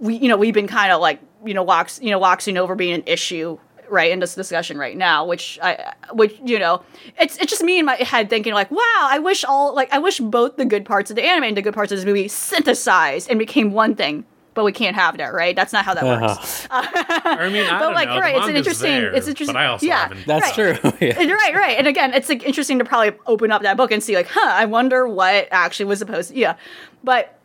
we 0.00 0.16
you 0.16 0.28
know 0.28 0.36
we've 0.36 0.54
been 0.54 0.68
kind 0.68 0.92
of 0.92 1.00
like 1.00 1.20
you 1.44 1.54
know 1.54 1.62
wax 1.62 2.00
you 2.02 2.10
know 2.10 2.18
waxing 2.18 2.56
over 2.56 2.74
being 2.74 2.94
an 2.94 3.02
issue 3.06 3.58
right 3.88 4.10
in 4.10 4.18
this 4.18 4.34
discussion 4.34 4.76
right 4.76 4.96
now 4.96 5.24
which 5.24 5.58
i 5.62 5.94
which 6.12 6.38
you 6.44 6.58
know 6.58 6.82
it's 7.18 7.38
it's 7.38 7.50
just 7.50 7.62
me 7.62 7.78
in 7.78 7.86
my 7.86 7.94
head 7.96 8.28
thinking 8.28 8.52
like 8.52 8.70
wow 8.70 8.78
i 9.00 9.18
wish 9.18 9.44
all 9.44 9.74
like 9.74 9.92
i 9.92 9.98
wish 9.98 10.18
both 10.18 10.56
the 10.56 10.64
good 10.64 10.84
parts 10.84 11.10
of 11.10 11.16
the 11.16 11.22
anime 11.24 11.44
and 11.44 11.56
the 11.56 11.62
good 11.62 11.74
parts 11.74 11.90
of 11.90 11.98
this 11.98 12.04
movie 12.04 12.28
synthesized 12.28 13.30
and 13.30 13.38
became 13.38 13.72
one 13.72 13.94
thing 13.94 14.24
but 14.58 14.64
we 14.64 14.72
can't 14.72 14.96
have 14.96 15.16
that 15.18 15.32
right 15.32 15.54
that's 15.54 15.72
not 15.72 15.84
how 15.84 15.94
that 15.94 16.02
works 16.02 16.66
I 16.70 17.48
mean, 17.48 17.64
I 17.64 17.78
but 17.78 17.86
don't 17.86 17.94
like 17.94 18.08
know. 18.08 18.18
right 18.18 18.36
it's 18.36 18.48
an 18.48 18.56
interesting 18.56 18.90
there, 18.90 19.14
it's 19.14 19.28
interesting 19.28 19.54
But 19.54 19.62
I 19.62 19.66
also 19.66 19.86
yeah 19.86 20.08
haven't. 20.08 20.26
That's 20.26 20.58
right. 20.58 20.76
true. 20.80 20.92
yeah. 21.00 21.32
Right, 21.32 21.54
right. 21.54 21.78
And 21.78 21.86
again, 21.86 22.12
it's 22.12 22.28
like 22.28 22.44
interesting 22.44 22.78
to 22.80 22.84
probably 22.84 23.18
open 23.26 23.52
up 23.52 23.62
that 23.62 23.76
book 23.76 23.92
and 23.92 24.02
see 24.02 24.16
like, 24.16 24.28
huh, 24.28 24.50
I 24.52 24.64
wonder 24.66 25.06
what 25.06 25.46
actually 25.50 25.86
was 25.86 25.98
supposed 25.98 26.30
to, 26.30 26.36
yeah. 26.36 26.56
But 27.04 27.38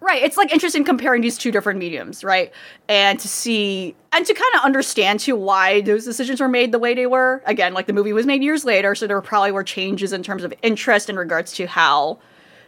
right, 0.00 0.22
it's 0.22 0.36
like 0.36 0.52
interesting 0.52 0.84
comparing 0.84 1.22
these 1.22 1.36
two 1.38 1.50
different 1.52 1.78
mediums, 1.78 2.24
right? 2.24 2.52
And 2.88 3.18
to 3.20 3.28
see 3.28 3.94
and 4.12 4.24
to 4.24 4.34
kind 4.34 4.54
of 4.56 4.62
understand 4.62 5.20
too 5.20 5.36
why 5.36 5.82
those 5.82 6.04
decisions 6.04 6.40
were 6.40 6.48
made 6.48 6.72
the 6.72 6.78
way 6.78 6.94
they 6.94 7.06
were. 7.06 7.42
Again, 7.46 7.74
like 7.74 7.86
the 7.86 7.92
movie 7.92 8.12
was 8.12 8.26
made 8.26 8.42
years 8.42 8.64
later, 8.64 8.94
so 8.94 9.06
there 9.06 9.20
probably 9.20 9.52
were 9.52 9.64
changes 9.64 10.12
in 10.12 10.22
terms 10.22 10.44
of 10.44 10.54
interest 10.62 11.10
in 11.10 11.16
regards 11.16 11.52
to 11.54 11.66
how 11.66 12.18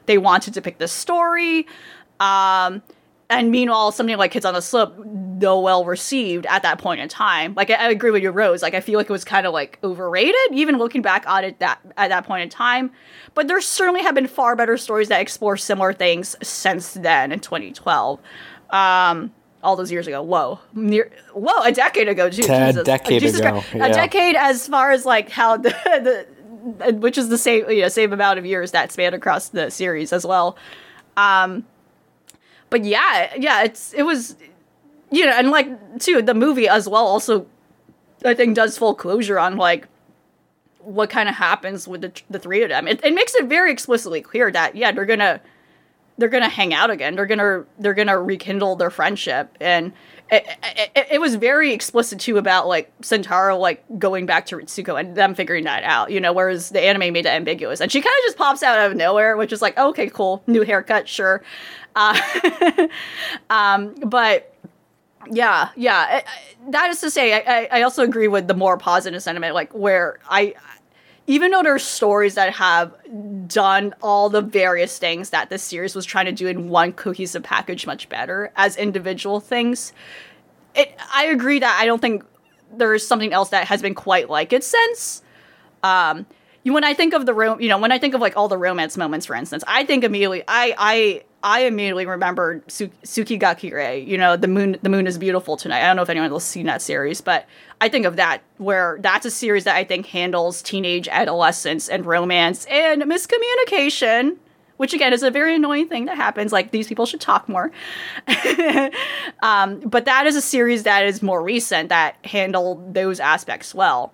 they 0.06 0.18
wanted 0.18 0.54
to 0.54 0.62
pick 0.62 0.78
the 0.78 0.88
story. 0.88 1.66
Um 2.20 2.82
and 3.38 3.50
meanwhile, 3.50 3.92
something 3.92 4.16
like 4.16 4.30
Kids 4.30 4.44
on 4.44 4.54
the 4.54 4.62
Slope, 4.62 4.94
though 4.96 5.60
well 5.60 5.84
received 5.84 6.46
at 6.46 6.62
that 6.62 6.78
point 6.78 7.00
in 7.00 7.08
time, 7.08 7.54
like 7.54 7.70
I, 7.70 7.74
I 7.74 7.90
agree 7.90 8.10
with 8.10 8.22
you, 8.22 8.30
Rose. 8.30 8.62
Like 8.62 8.74
I 8.74 8.80
feel 8.80 8.98
like 8.98 9.08
it 9.08 9.12
was 9.12 9.24
kind 9.24 9.46
of 9.46 9.52
like 9.52 9.78
overrated, 9.84 10.34
even 10.52 10.78
looking 10.78 11.02
back 11.02 11.26
on 11.28 11.44
it 11.44 11.58
that 11.58 11.80
at 11.96 12.08
that 12.08 12.26
point 12.26 12.42
in 12.42 12.48
time. 12.48 12.90
But 13.34 13.48
there 13.48 13.60
certainly 13.60 14.02
have 14.02 14.14
been 14.14 14.26
far 14.26 14.56
better 14.56 14.76
stories 14.76 15.08
that 15.08 15.20
explore 15.20 15.56
similar 15.56 15.92
things 15.92 16.36
since 16.42 16.94
then 16.94 17.32
in 17.32 17.40
2012. 17.40 18.20
Um, 18.70 19.32
all 19.64 19.76
those 19.76 19.90
years 19.90 20.06
ago. 20.06 20.22
Whoa, 20.22 20.60
near 20.74 21.10
whoa, 21.32 21.62
a 21.62 21.72
decade 21.72 22.08
ago. 22.08 22.28
Too, 22.28 22.42
A 22.42 22.68
Jesus. 22.68 22.84
decade 22.84 23.20
Jesus 23.20 23.40
ago, 23.40 23.62
yeah. 23.74 23.86
A 23.86 23.92
decade 23.92 24.36
as 24.36 24.68
far 24.68 24.92
as 24.92 25.04
like 25.06 25.30
how 25.30 25.56
the, 25.56 25.70
the 26.80 26.94
which 26.94 27.18
is 27.18 27.28
the 27.28 27.38
same 27.38 27.68
you 27.70 27.82
know 27.82 27.88
same 27.88 28.12
amount 28.12 28.38
of 28.38 28.46
years 28.46 28.70
that 28.72 28.92
span 28.92 29.14
across 29.14 29.48
the 29.48 29.70
series 29.70 30.12
as 30.12 30.24
well. 30.26 30.56
Um, 31.16 31.64
but 32.74 32.84
yeah, 32.84 33.32
yeah, 33.38 33.62
it's 33.62 33.92
it 33.92 34.02
was, 34.02 34.34
you 35.12 35.24
know, 35.24 35.30
and 35.30 35.52
like 35.52 36.00
too 36.00 36.20
the 36.20 36.34
movie 36.34 36.66
as 36.66 36.88
well 36.88 37.06
also, 37.06 37.46
I 38.24 38.34
think 38.34 38.56
does 38.56 38.76
full 38.76 38.96
closure 38.96 39.38
on 39.38 39.56
like 39.56 39.86
what 40.80 41.08
kind 41.08 41.28
of 41.28 41.36
happens 41.36 41.86
with 41.86 42.00
the 42.00 42.12
the 42.28 42.40
three 42.40 42.64
of 42.64 42.70
them. 42.70 42.88
It, 42.88 42.98
it 43.04 43.14
makes 43.14 43.32
it 43.36 43.44
very 43.44 43.70
explicitly 43.70 44.20
clear 44.22 44.50
that 44.50 44.74
yeah 44.74 44.90
they're 44.90 45.04
gonna 45.04 45.40
they're 46.18 46.28
gonna 46.28 46.48
hang 46.48 46.72
out 46.72 46.90
again. 46.90 47.16
They're 47.16 47.26
gonna 47.26 47.64
they're 47.78 47.94
gonna 47.94 48.18
rekindle 48.18 48.76
their 48.76 48.90
friendship, 48.90 49.56
and 49.60 49.92
it, 50.30 50.46
it, 50.94 51.06
it 51.12 51.20
was 51.20 51.34
very 51.34 51.72
explicit 51.72 52.20
too 52.20 52.38
about 52.38 52.66
like 52.68 52.92
Sentaro 53.00 53.58
like 53.58 53.84
going 53.98 54.24
back 54.26 54.46
to 54.46 54.56
Ritsuko 54.56 54.98
and 54.98 55.16
them 55.16 55.34
figuring 55.34 55.64
that 55.64 55.82
out. 55.82 56.10
You 56.10 56.20
know, 56.20 56.32
whereas 56.32 56.70
the 56.70 56.80
anime 56.80 57.12
made 57.12 57.26
it 57.26 57.30
ambiguous, 57.30 57.80
and 57.80 57.90
she 57.90 58.00
kind 58.00 58.14
of 58.20 58.24
just 58.26 58.38
pops 58.38 58.62
out 58.62 58.90
of 58.90 58.96
nowhere, 58.96 59.36
which 59.36 59.52
is 59.52 59.60
like 59.60 59.76
okay, 59.76 60.08
cool, 60.08 60.42
new 60.46 60.62
haircut, 60.62 61.08
sure. 61.08 61.42
Uh, 61.96 62.18
um, 63.50 63.94
but 64.06 64.54
yeah, 65.30 65.70
yeah. 65.76 66.22
That 66.68 66.90
is 66.90 67.00
to 67.00 67.10
say, 67.10 67.34
I- 67.34 67.68
I 67.70 67.82
also 67.82 68.02
agree 68.02 68.28
with 68.28 68.46
the 68.48 68.54
more 68.54 68.76
positive 68.76 69.22
sentiment, 69.22 69.54
like 69.54 69.72
where 69.74 70.18
I, 70.28 70.54
even 71.26 71.50
though 71.50 71.62
there's 71.62 71.82
stories 71.82 72.34
that 72.34 72.52
have 72.54 72.94
done 73.48 73.94
all 74.02 74.28
the 74.28 74.42
various 74.42 74.98
things 74.98 75.30
that 75.30 75.48
this 75.48 75.62
series 75.62 75.94
was 75.94 76.04
trying 76.04 76.26
to 76.26 76.32
do 76.32 76.46
in 76.46 76.68
one 76.68 76.92
cohesive 76.92 77.42
package 77.42 77.86
much 77.86 78.08
better 78.08 78.52
as 78.56 78.76
individual 78.76 79.40
things, 79.40 79.92
it. 80.74 80.94
I 81.14 81.26
agree 81.26 81.58
that 81.60 81.78
I 81.80 81.86
don't 81.86 82.00
think 82.00 82.24
there's 82.76 83.06
something 83.06 83.32
else 83.32 83.50
that 83.50 83.66
has 83.68 83.80
been 83.80 83.94
quite 83.94 84.28
like 84.28 84.52
it 84.52 84.64
since. 84.64 85.22
Um, 85.82 86.26
when 86.64 86.84
I 86.84 86.94
think 86.94 87.12
of 87.12 87.26
the 87.26 87.34
rom- 87.34 87.60
you 87.60 87.68
know, 87.68 87.78
when 87.78 87.92
I 87.92 87.98
think 87.98 88.14
of 88.14 88.20
like 88.20 88.36
all 88.36 88.48
the 88.48 88.58
romance 88.58 88.96
moments, 88.96 89.26
for 89.26 89.34
instance, 89.34 89.62
I 89.66 89.84
think 89.84 90.02
immediately, 90.02 90.42
I, 90.48 90.74
I, 90.78 91.22
I 91.44 91.60
immediately 91.60 92.06
remembered 92.06 92.68
Su- 92.72 92.90
Tsuki 93.04 93.38
ga 93.38 93.54
Kirei. 93.54 94.04
You 94.04 94.16
know, 94.16 94.34
the 94.34 94.48
moon, 94.48 94.78
the 94.82 94.88
moon 94.88 95.06
is 95.06 95.18
beautiful 95.18 95.58
tonight. 95.58 95.82
I 95.82 95.86
don't 95.86 95.96
know 95.96 96.02
if 96.02 96.08
anyone 96.08 96.30
has 96.32 96.42
seen 96.42 96.64
that 96.66 96.80
series, 96.80 97.20
but 97.20 97.46
I 97.82 97.90
think 97.90 98.06
of 98.06 98.16
that 98.16 98.42
where 98.56 98.96
that's 99.00 99.26
a 99.26 99.30
series 99.30 99.64
that 99.64 99.76
I 99.76 99.84
think 99.84 100.06
handles 100.06 100.62
teenage 100.62 101.06
adolescence 101.06 101.90
and 101.90 102.06
romance 102.06 102.64
and 102.70 103.02
miscommunication. 103.02 104.38
Which 104.76 104.92
again 104.92 105.12
is 105.12 105.22
a 105.22 105.30
very 105.30 105.54
annoying 105.54 105.86
thing 105.86 106.06
that 106.06 106.16
happens. 106.16 106.50
Like 106.50 106.72
these 106.72 106.88
people 106.88 107.06
should 107.06 107.20
talk 107.20 107.48
more. 107.48 107.70
um, 109.42 109.78
but 109.80 110.04
that 110.06 110.26
is 110.26 110.34
a 110.34 110.42
series 110.42 110.82
that 110.82 111.04
is 111.04 111.22
more 111.22 111.40
recent 111.40 111.90
that 111.90 112.16
handled 112.24 112.92
those 112.92 113.20
aspects 113.20 113.72
well. 113.72 114.12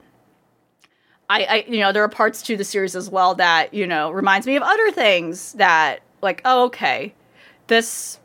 I, 1.31 1.45
I 1.45 1.65
you 1.67 1.81
know 1.81 1.93
there 1.93 2.03
are 2.03 2.11
parts 2.11 2.43
to 2.43 2.59
the 2.59 2.65
series 2.65 2.95
as 2.95 3.09
well 3.09 3.37
that 3.37 3.73
you 3.73 3.87
know 3.87 4.11
reminds 4.11 4.47
me 4.47 4.57
of 4.57 4.63
other 4.63 4.91
things 4.91 5.55
that 5.55 6.01
like 6.21 6.43
oh 6.45 6.67
okay 6.67 7.15
this 7.71 8.19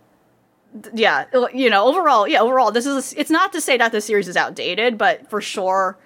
yeah 0.94 1.24
you 1.54 1.70
know 1.70 1.86
overall 1.86 2.28
yeah 2.28 2.42
overall 2.42 2.70
this 2.70 2.86
is 2.86 3.14
it's 3.14 3.30
not 3.32 3.54
to 3.54 3.62
say 3.62 3.78
that 3.78 3.94
the 3.94 4.02
series 4.02 4.28
is 4.28 4.36
outdated 4.36 4.98
but 4.98 5.30
for 5.30 5.40
sure 5.40 5.98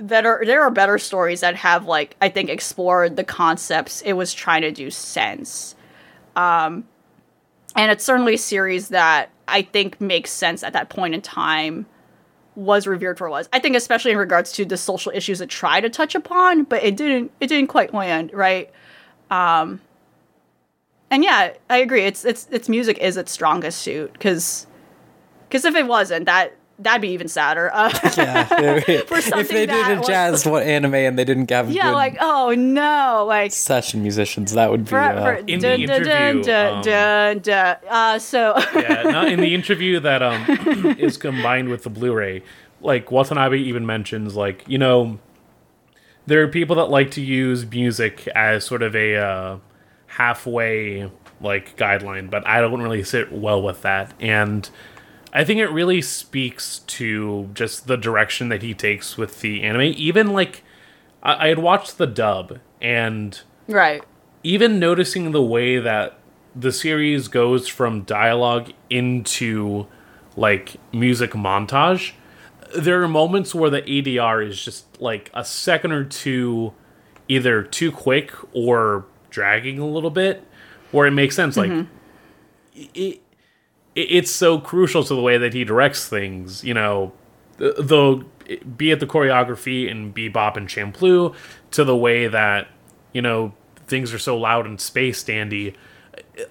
that 0.00 0.26
are 0.26 0.42
there 0.44 0.62
are 0.62 0.70
better 0.70 0.98
stories 0.98 1.40
that 1.40 1.54
have 1.54 1.84
like 1.84 2.16
I 2.20 2.28
think 2.28 2.50
explored 2.50 3.16
the 3.16 3.22
concepts 3.22 4.00
it 4.02 4.14
was 4.14 4.34
trying 4.34 4.62
to 4.62 4.72
do 4.72 4.90
sense 4.90 5.76
um 6.34 6.88
and 7.76 7.92
it's 7.92 8.04
certainly 8.04 8.34
a 8.34 8.38
series 8.38 8.88
that 8.88 9.30
I 9.46 9.62
think 9.62 10.00
makes 10.00 10.30
sense 10.30 10.64
at 10.64 10.72
that 10.72 10.88
point 10.88 11.14
in 11.14 11.20
time 11.20 11.86
was 12.56 12.88
revered 12.88 13.18
for 13.18 13.30
was. 13.30 13.48
I 13.52 13.60
think 13.60 13.76
especially 13.76 14.10
in 14.10 14.18
regards 14.18 14.50
to 14.52 14.64
the 14.64 14.76
social 14.76 15.12
issues 15.14 15.40
it 15.40 15.48
tried 15.48 15.82
to 15.82 15.90
touch 15.90 16.16
upon, 16.16 16.64
but 16.64 16.82
it 16.82 16.96
didn't 16.96 17.30
it 17.38 17.46
didn't 17.46 17.68
quite 17.68 17.94
land, 17.94 18.32
right? 18.32 18.72
Um 19.30 19.80
and 21.10 21.24
yeah, 21.24 21.52
I 21.70 21.78
agree. 21.78 22.02
It's 22.04 22.24
it's 22.24 22.46
its 22.50 22.68
music 22.68 22.98
is 22.98 23.16
its 23.16 23.32
strongest 23.32 23.80
suit 23.80 24.18
cuz 24.20 24.66
cuz 25.50 25.64
if 25.64 25.74
it 25.74 25.86
wasn't, 25.86 26.26
that 26.26 26.54
that'd 26.80 27.02
be 27.02 27.08
even 27.08 27.26
sadder. 27.26 27.70
Uh, 27.72 27.90
Yeah. 28.16 28.46
if 28.86 29.48
they 29.48 29.66
did 29.66 29.70
a 29.90 29.96
was- 29.98 30.06
jazz 30.06 30.46
what 30.46 30.62
anime 30.62 30.94
and 30.94 31.18
they 31.18 31.24
didn't 31.24 31.50
have 31.50 31.70
yeah, 31.72 31.86
good 31.88 31.92
like 31.94 32.16
oh 32.20 32.54
no, 32.56 33.24
like 33.26 33.50
session 33.52 34.02
musicians, 34.02 34.52
that 34.52 34.70
would 34.70 34.84
be 34.84 34.90
for, 34.90 34.98
uh, 35.00 35.22
for, 35.24 35.34
In 35.46 35.58
dun, 35.60 35.80
the 35.80 35.86
dun, 35.86 36.02
dun, 36.02 36.36
interview, 36.36 36.52
um, 36.54 36.82
dun, 36.82 37.38
dun. 37.40 37.76
Uh, 37.88 38.18
so 38.18 38.54
yeah, 38.74 39.02
not 39.02 39.28
in 39.28 39.40
the 39.40 39.54
interview 39.54 39.98
that 40.00 40.22
um 40.22 40.44
is 40.98 41.16
combined 41.16 41.68
with 41.68 41.82
the 41.82 41.90
Blu-ray, 41.90 42.42
like 42.80 43.10
Watanabe 43.10 43.58
even 43.58 43.84
mentions 43.86 44.36
like 44.36 44.62
you 44.68 44.78
know 44.78 45.18
there 46.26 46.42
are 46.42 46.48
people 46.48 46.76
that 46.76 46.90
like 46.90 47.10
to 47.12 47.22
use 47.22 47.64
music 47.66 48.28
as 48.36 48.62
sort 48.64 48.82
of 48.82 48.94
a 48.94 49.16
uh, 49.16 49.56
halfway 50.18 51.10
like 51.40 51.76
guideline, 51.76 52.28
but 52.28 52.46
I 52.46 52.60
don't 52.60 52.82
really 52.82 53.04
sit 53.04 53.32
well 53.32 53.62
with 53.62 53.82
that, 53.82 54.12
and 54.20 54.68
I 55.32 55.44
think 55.44 55.60
it 55.60 55.68
really 55.68 56.02
speaks 56.02 56.80
to 56.80 57.50
just 57.54 57.86
the 57.86 57.96
direction 57.96 58.48
that 58.48 58.62
he 58.62 58.74
takes 58.74 59.16
with 59.16 59.40
the 59.40 59.62
anime. 59.62 59.94
Even 59.96 60.32
like 60.32 60.62
I, 61.22 61.46
I 61.46 61.48
had 61.48 61.58
watched 61.58 61.98
the 61.98 62.06
dub 62.06 62.58
and 62.80 63.40
right. 63.68 64.02
even 64.42 64.78
noticing 64.78 65.32
the 65.32 65.42
way 65.42 65.78
that 65.78 66.18
the 66.54 66.72
series 66.72 67.28
goes 67.28 67.68
from 67.68 68.02
dialogue 68.02 68.72
into 68.90 69.86
like 70.36 70.76
music 70.92 71.32
montage 71.32 72.12
there 72.76 73.02
are 73.02 73.08
moments 73.08 73.54
where 73.54 73.70
the 73.70 73.82
ADR 73.82 74.46
is 74.46 74.62
just 74.62 75.00
like 75.00 75.30
a 75.34 75.44
second 75.44 75.92
or 75.92 76.04
two 76.04 76.72
either 77.28 77.62
too 77.62 77.92
quick 77.92 78.32
or 78.52 79.06
dragging 79.30 79.78
a 79.78 79.86
little 79.86 80.10
bit 80.10 80.42
where 80.92 81.06
it 81.06 81.10
makes 81.12 81.34
sense 81.36 81.56
like 81.56 81.70
it, 82.74 82.88
it 82.94 83.20
it's 83.94 84.30
so 84.30 84.58
crucial 84.58 85.02
to 85.04 85.14
the 85.14 85.20
way 85.20 85.36
that 85.38 85.52
he 85.54 85.64
directs 85.64 86.08
things 86.08 86.62
you 86.64 86.72
know 86.74 87.12
th- 87.58 87.74
though 87.78 88.22
be 88.76 88.90
it 88.90 89.00
the 89.00 89.06
choreography 89.06 89.88
in 89.88 90.12
bebop 90.12 90.56
and 90.56 90.68
champloo 90.68 91.34
to 91.70 91.84
the 91.84 91.96
way 91.96 92.26
that 92.26 92.68
you 93.12 93.20
know 93.20 93.52
things 93.86 94.12
are 94.14 94.18
so 94.18 94.36
loud 94.38 94.66
and 94.66 94.80
space 94.80 95.22
dandy 95.22 95.74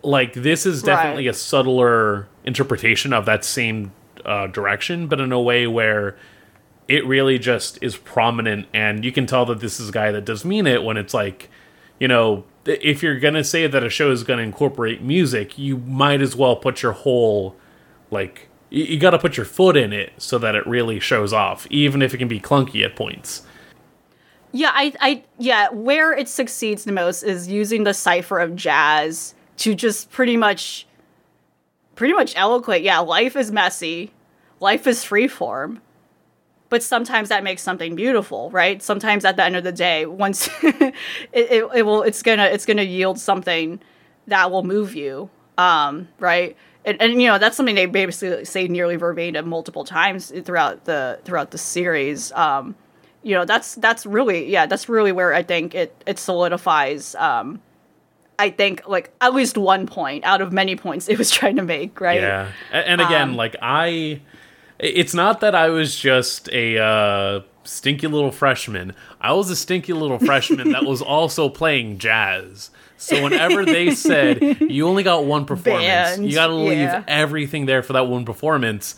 like 0.04 0.34
this 0.34 0.66
is 0.66 0.84
definitely 0.84 1.26
Right. 1.28 1.36
a 1.36 1.38
subtler 1.38 2.28
interpretation 2.44 3.14
of 3.14 3.26
that 3.26 3.44
same 3.46 3.92
uh, 4.26 4.48
direction 4.48 5.08
but 5.08 5.20
in 5.20 5.32
a 5.32 5.40
way 5.42 5.66
where 5.68 6.18
it 6.88 7.06
really 7.06 7.38
just 7.40 7.78
is 7.82 7.98
prominent 7.98 8.66
and 8.74 9.04
you 9.06 9.12
can 9.12 9.26
tell 9.26 9.46
that 9.46 9.60
this 9.60 9.80
is 9.80 9.90
a 9.90 9.92
guy 9.92 10.12
that 10.12 10.26
does 10.26 10.44
mean 10.46 10.68
it 10.68 10.84
when 10.84 10.98
it's 10.98 11.14
like 11.14 11.50
you 12.00 12.08
know, 12.08 12.44
if 12.68 13.02
you're 13.02 13.20
gonna 13.20 13.44
say 13.44 13.68
that 13.68 13.84
a 13.84 13.90
show 13.90 14.12
is 14.12 14.24
gonna 14.24 14.42
incorporate 14.42 15.02
music, 15.02 15.58
you 15.58 15.78
might 15.78 16.22
as 16.22 16.36
well 16.36 16.56
put 16.56 16.82
your 16.82 16.94
whole 16.94 17.56
like 18.12 18.48
you, 18.70 18.84
you 18.84 19.00
got 19.00 19.12
to 19.12 19.20
put 19.20 19.38
your 19.38 19.46
foot 19.46 19.78
in 19.78 19.94
it 19.94 20.14
so 20.18 20.38
that 20.38 20.56
it 20.56 20.66
really 20.68 21.00
shows 21.00 21.34
off, 21.34 21.68
even 21.70 22.02
if 22.02 22.14
it 22.14 22.18
can 22.18 22.28
be 22.28 22.40
clunky 22.40 22.84
at 22.84 22.96
points. 22.96 23.44
Yeah, 24.52 24.72
I, 24.74 24.94
I, 25.00 25.24
yeah, 25.38 25.70
where 25.70 26.14
it 26.14 26.28
succeeds 26.28 26.86
the 26.86 26.92
most 26.92 27.24
is 27.24 27.48
using 27.48 27.84
the 27.84 27.94
cipher 27.94 28.40
of 28.40 28.56
jazz 28.56 29.36
to 29.58 29.76
just 29.76 30.10
pretty 30.10 30.38
much, 30.38 30.88
pretty 31.96 32.14
much 32.14 32.34
eloquent. 32.36 32.82
Yeah, 32.82 33.00
life 33.00 33.36
is 33.36 33.52
messy, 33.52 34.12
life 34.60 34.88
is 34.88 35.04
freeform, 35.04 35.80
but 36.70 36.84
sometimes 36.84 37.30
that 37.30 37.44
makes 37.44 37.62
something 37.62 37.96
beautiful, 37.96 38.50
right? 38.52 38.82
Sometimes 38.82 39.26
at 39.26 39.38
the 39.38 39.44
end 39.44 39.56
of 39.56 39.64
the 39.64 39.72
day, 39.72 40.06
once 40.06 40.50
it, 40.64 40.94
it, 41.34 41.68
it 41.74 41.86
will, 41.86 42.04
it's 42.04 42.22
gonna, 42.22 42.46
it's 42.46 42.66
gonna 42.66 42.84
yield 42.84 43.20
something 43.20 43.80
that 44.28 44.52
will 44.52 44.64
move 44.64 44.96
you, 44.96 45.30
um, 45.58 46.08
right? 46.20 46.58
and, 46.88 47.02
and 47.02 47.22
you 47.22 47.28
know 47.28 47.38
that's 47.38 47.58
something 47.58 47.76
they 47.76 47.86
basically 47.86 48.46
say 48.46 48.68
nearly 48.68 48.96
verbatim 48.96 49.48
multiple 49.48 49.84
times 49.84 50.32
throughout 50.44 50.86
the 50.86 51.20
throughout 51.26 51.52
the 51.52 51.58
series. 51.58 52.32
Um, 52.32 52.76
you 53.24 53.36
know 53.36 53.44
that's 53.44 53.76
that's 53.76 54.06
really 54.06 54.50
yeah 54.50 54.66
that's 54.66 54.88
really 54.88 55.12
where 55.12 55.34
I 55.34 55.44
think 55.44 55.76
it 55.76 56.02
it 56.08 56.18
solidifies. 56.18 57.14
Um, 57.16 57.62
I 58.40 58.52
think 58.52 58.88
like 58.88 59.12
at 59.20 59.34
least 59.34 59.58
one 59.58 59.86
point 59.86 60.24
out 60.24 60.42
of 60.42 60.54
many 60.54 60.76
points 60.78 61.10
it 61.10 61.18
was 61.18 61.30
trying 61.30 61.58
to 61.58 61.64
make 61.64 62.00
right. 62.00 62.22
Yeah, 62.22 62.52
and 62.72 63.02
again, 63.02 63.30
um, 63.30 63.36
like 63.36 63.58
I, 63.62 64.22
it's 64.80 65.14
not 65.14 65.42
that 65.42 65.56
I 65.56 65.70
was 65.70 65.96
just 65.96 66.50
a 66.52 66.78
uh, 66.78 67.42
stinky 67.64 68.08
little 68.08 68.32
freshman. 68.32 68.94
I 69.20 69.34
was 69.34 69.50
a 69.50 69.56
stinky 69.56 69.94
little 69.94 70.20
freshman 70.20 70.72
that 70.72 70.86
was 70.86 71.02
also 71.04 71.50
playing 71.50 71.98
jazz. 71.98 72.70
So 72.98 73.24
whenever 73.24 73.64
they 73.64 73.92
said 73.92 74.42
you 74.62 74.88
only 74.88 75.04
got 75.04 75.26
one 75.26 75.46
performance, 75.48 75.86
Band, 75.86 76.28
you 76.28 76.34
got 76.34 76.48
to 76.48 76.56
leave 76.56 76.80
yeah. 76.80 77.04
everything 77.08 77.66
there 77.66 77.84
for 77.84 77.94
that 77.94 78.08
one 78.08 78.26
performance. 78.26 78.96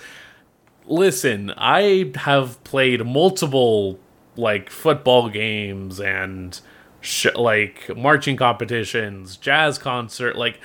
Listen, 0.86 1.54
I 1.58 2.12
have 2.16 2.64
played 2.64 3.06
multiple 3.06 4.00
like 4.36 4.70
football 4.70 5.30
games 5.30 6.00
and 6.00 6.60
sh- 7.02 7.36
like 7.36 7.96
marching 7.96 8.38
competitions, 8.38 9.36
jazz 9.38 9.78
concert, 9.78 10.38
like 10.38 10.60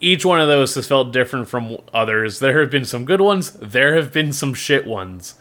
each 0.00 0.24
one 0.24 0.40
of 0.40 0.48
those 0.48 0.74
has 0.74 0.86
felt 0.86 1.12
different 1.12 1.48
from 1.48 1.78
others. 1.92 2.38
There 2.38 2.60
have 2.60 2.70
been 2.70 2.84
some 2.84 3.04
good 3.04 3.20
ones, 3.20 3.52
there 3.52 3.94
have 3.94 4.12
been 4.12 4.32
some 4.32 4.54
shit 4.54 4.86
ones. 4.86 5.34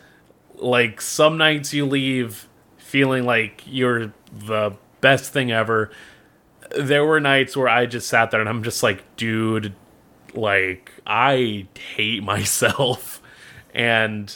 Like 0.56 1.01
some 1.01 1.38
nights 1.38 1.74
you 1.74 1.86
leave 1.86 2.47
feeling 2.78 3.26
like 3.26 3.64
you're 3.66 4.14
the 4.32 4.74
best 5.01 5.34
thing 5.34 5.51
ever. 5.51 5.91
There 6.78 7.06
were 7.06 7.20
nights 7.20 7.58
where 7.58 7.68
I 7.68 7.86
just 7.86 8.08
sat 8.08 8.32
there 8.32 8.39
and 8.39 8.49
I'm 8.49 8.64
just 8.64 8.82
like, 8.82 9.03
dude, 9.18 9.74
like 10.34 10.91
I 11.06 11.68
hate 11.95 12.24
myself. 12.34 13.22
And 13.74 14.34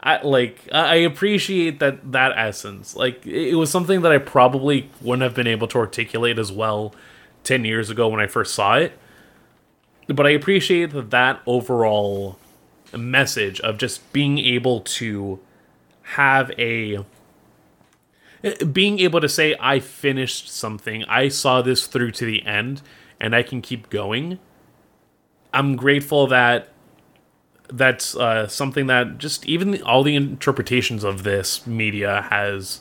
I 0.00 0.22
like 0.22 0.68
I 0.72 0.96
appreciate 0.96 1.80
that 1.80 2.12
that 2.12 2.32
essence. 2.36 2.94
Like 2.94 3.26
it 3.26 3.56
was 3.56 3.70
something 3.70 4.02
that 4.02 4.12
I 4.12 4.18
probably 4.18 4.88
wouldn't 5.00 5.24
have 5.24 5.34
been 5.34 5.48
able 5.48 5.66
to 5.68 5.78
articulate 5.78 6.38
as 6.38 6.52
well 6.52 6.94
10 7.42 7.64
years 7.64 7.90
ago 7.90 8.06
when 8.06 8.20
I 8.20 8.28
first 8.28 8.54
saw 8.54 8.76
it. 8.76 8.96
But 10.08 10.26
I 10.26 10.30
appreciate 10.30 10.92
that 10.92 11.10
that 11.10 11.40
overall 11.46 12.38
message 12.96 13.60
of 13.60 13.78
just 13.78 14.12
being 14.12 14.38
able 14.38 14.80
to 14.80 15.40
have 16.02 16.50
a 16.58 17.04
being 18.72 19.00
able 19.00 19.20
to 19.20 19.28
say 19.28 19.56
I 19.58 19.80
finished 19.80 20.48
something, 20.48 21.04
I 21.04 21.28
saw 21.28 21.62
this 21.62 21.86
through 21.86 22.12
to 22.12 22.24
the 22.24 22.44
end, 22.46 22.82
and 23.18 23.34
I 23.34 23.42
can 23.42 23.60
keep 23.60 23.90
going. 23.90 24.38
I'm 25.52 25.74
grateful 25.74 26.26
that 26.28 26.68
that's 27.68 28.14
uh, 28.16 28.46
something 28.46 28.86
that 28.86 29.18
just 29.18 29.46
even 29.46 29.72
the, 29.72 29.82
all 29.82 30.04
the 30.04 30.14
interpretations 30.14 31.02
of 31.02 31.24
this 31.24 31.66
media 31.66 32.26
has 32.30 32.80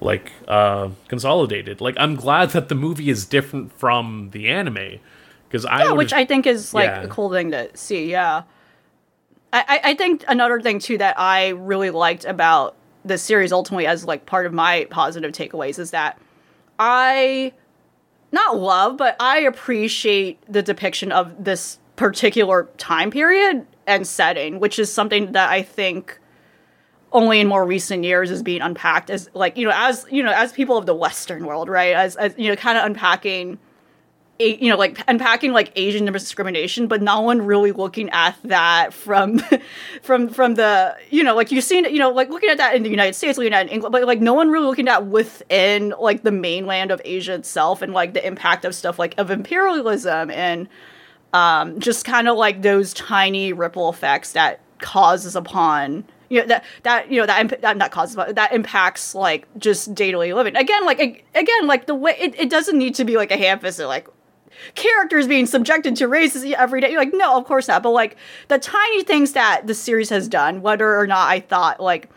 like 0.00 0.32
uh, 0.48 0.90
consolidated. 1.08 1.80
Like 1.80 1.96
I'm 1.98 2.14
glad 2.14 2.50
that 2.50 2.68
the 2.68 2.74
movie 2.74 3.10
is 3.10 3.26
different 3.26 3.72
from 3.78 4.30
the 4.32 4.48
anime 4.48 5.00
because 5.48 5.64
I 5.64 5.84
yeah, 5.84 5.92
which 5.92 6.12
I 6.12 6.24
think 6.24 6.46
is 6.46 6.74
like 6.74 6.86
yeah. 6.86 7.02
a 7.02 7.08
cool 7.08 7.30
thing 7.30 7.50
to 7.52 7.74
see. 7.76 8.10
Yeah, 8.10 8.42
I 9.52 9.80
I 9.84 9.94
think 9.94 10.24
another 10.28 10.60
thing 10.60 10.78
too 10.78 10.98
that 10.98 11.18
I 11.18 11.48
really 11.50 11.90
liked 11.90 12.24
about 12.24 12.76
the 13.04 13.18
series 13.18 13.52
ultimately 13.52 13.86
as 13.86 14.04
like 14.04 14.26
part 14.26 14.46
of 14.46 14.52
my 14.52 14.86
positive 14.90 15.32
takeaways 15.32 15.78
is 15.78 15.90
that 15.90 16.18
I 16.78 17.52
not 18.32 18.58
love, 18.58 18.96
but 18.96 19.16
I 19.20 19.40
appreciate 19.40 20.40
the 20.48 20.62
depiction 20.62 21.12
of 21.12 21.44
this 21.44 21.78
particular 21.96 22.68
time 22.78 23.10
period 23.10 23.66
and 23.86 24.06
setting, 24.06 24.58
which 24.58 24.78
is 24.78 24.92
something 24.92 25.32
that 25.32 25.50
I 25.50 25.62
think 25.62 26.18
only 27.12 27.38
in 27.38 27.46
more 27.46 27.64
recent 27.64 28.02
years 28.02 28.30
is 28.30 28.42
being 28.42 28.60
unpacked 28.60 29.08
as 29.08 29.30
like, 29.34 29.56
you 29.56 29.66
know, 29.66 29.72
as 29.74 30.04
you 30.10 30.22
know, 30.22 30.32
as 30.32 30.52
people 30.52 30.76
of 30.76 30.86
the 30.86 30.94
Western 30.94 31.46
world, 31.46 31.68
right? 31.68 31.94
As 31.94 32.16
as 32.16 32.34
you 32.36 32.48
know, 32.48 32.56
kind 32.56 32.76
of 32.76 32.84
unpacking 32.84 33.58
you 34.38 34.68
know, 34.68 34.76
like 34.76 34.98
unpacking 35.06 35.52
like 35.52 35.70
Asian 35.76 36.04
discrimination, 36.06 36.88
but 36.88 37.00
no 37.00 37.20
one 37.20 37.42
really 37.42 37.70
looking 37.70 38.10
at 38.10 38.36
that 38.44 38.92
from, 38.92 39.40
from 40.02 40.28
from 40.28 40.54
the 40.54 40.96
you 41.10 41.22
know 41.22 41.34
like 41.36 41.52
you've 41.52 41.64
seen 41.64 41.84
you 41.84 41.98
know 41.98 42.10
like 42.10 42.30
looking 42.30 42.50
at 42.50 42.58
that 42.58 42.74
in 42.74 42.82
the 42.82 42.90
United 42.90 43.14
States, 43.14 43.38
looking 43.38 43.52
at 43.52 43.66
in 43.66 43.72
England, 43.72 43.92
but 43.92 44.04
like 44.04 44.20
no 44.20 44.34
one 44.34 44.50
really 44.50 44.66
looking 44.66 44.88
at 44.88 45.06
within 45.06 45.94
like 46.00 46.22
the 46.22 46.32
mainland 46.32 46.90
of 46.90 47.00
Asia 47.04 47.34
itself 47.34 47.80
and 47.80 47.92
like 47.92 48.14
the 48.14 48.26
impact 48.26 48.64
of 48.64 48.74
stuff 48.74 48.98
like 48.98 49.14
of 49.18 49.30
imperialism 49.30 50.30
and 50.30 50.68
um, 51.32 51.78
just 51.80 52.04
kind 52.04 52.28
of 52.28 52.36
like 52.36 52.62
those 52.62 52.92
tiny 52.94 53.52
ripple 53.52 53.88
effects 53.88 54.32
that 54.32 54.60
causes 54.78 55.34
upon 55.36 56.04
you 56.28 56.40
know 56.40 56.46
that 56.46 56.64
that 56.82 57.10
you 57.10 57.20
know 57.20 57.26
that 57.26 57.60
that 57.60 57.76
not 57.76 57.90
causes 57.90 58.16
but 58.16 58.34
that 58.34 58.52
impacts 58.52 59.14
like 59.14 59.46
just 59.58 59.94
daily 59.94 60.32
living. 60.32 60.56
Again 60.56 60.84
like 60.84 60.98
again 61.34 61.66
like 61.66 61.86
the 61.86 61.94
way 61.94 62.16
it, 62.18 62.34
it 62.38 62.50
doesn't 62.50 62.76
need 62.76 62.96
to 62.96 63.04
be 63.04 63.16
like 63.16 63.30
a 63.30 63.36
ham-fisted 63.36 63.86
like 63.86 64.08
characters 64.74 65.26
being 65.26 65.46
subjected 65.46 65.96
to 65.96 66.08
racism 66.08 66.52
every 66.52 66.80
day. 66.80 66.90
You're 66.90 67.00
like, 67.00 67.14
no, 67.14 67.36
of 67.36 67.44
course 67.44 67.68
not. 67.68 67.82
But 67.82 67.90
like 67.90 68.16
the 68.48 68.58
tiny 68.58 69.04
things 69.04 69.32
that 69.32 69.66
the 69.66 69.74
series 69.74 70.10
has 70.10 70.28
done, 70.28 70.62
whether 70.62 70.98
or 70.98 71.06
not 71.06 71.28
I 71.28 71.40
thought 71.40 71.80
like, 71.80 72.10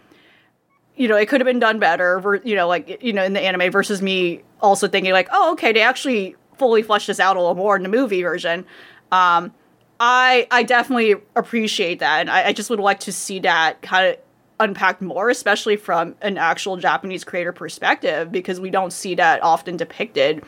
you 0.95 1.07
know, 1.07 1.15
it 1.15 1.27
could 1.27 1.41
have 1.41 1.45
been 1.45 1.59
done 1.59 1.79
better, 1.79 2.41
you 2.43 2.55
know, 2.55 2.67
like, 2.67 3.03
you 3.03 3.13
know, 3.13 3.23
in 3.23 3.33
the 3.33 3.41
anime 3.41 3.71
versus 3.71 4.01
me 4.01 4.41
also 4.61 4.87
thinking 4.87 5.11
like, 5.11 5.29
oh, 5.31 5.53
okay, 5.53 5.71
they 5.71 5.81
actually 5.81 6.35
fully 6.57 6.81
fleshed 6.81 7.07
this 7.07 7.19
out 7.19 7.37
a 7.37 7.39
little 7.39 7.55
more 7.55 7.75
in 7.75 7.83
the 7.83 7.89
movie 7.89 8.23
version. 8.23 8.65
Um, 9.11 9.53
I 9.99 10.47
I 10.51 10.63
definitely 10.63 11.15
appreciate 11.35 11.99
that, 11.99 12.19
and 12.19 12.29
I, 12.29 12.47
I 12.47 12.53
just 12.53 12.69
would 12.69 12.79
like 12.79 12.99
to 13.01 13.11
see 13.11 13.39
that 13.39 13.81
kind 13.81 14.07
of 14.07 14.17
unpacked 14.59 15.01
more, 15.01 15.29
especially 15.29 15.75
from 15.75 16.15
an 16.21 16.37
actual 16.37 16.77
Japanese 16.77 17.23
creator 17.23 17.51
perspective, 17.51 18.31
because 18.31 18.59
we 18.59 18.69
don't 18.69 18.91
see 18.91 19.15
that 19.15 19.41
often 19.43 19.77
depicted 19.77 20.43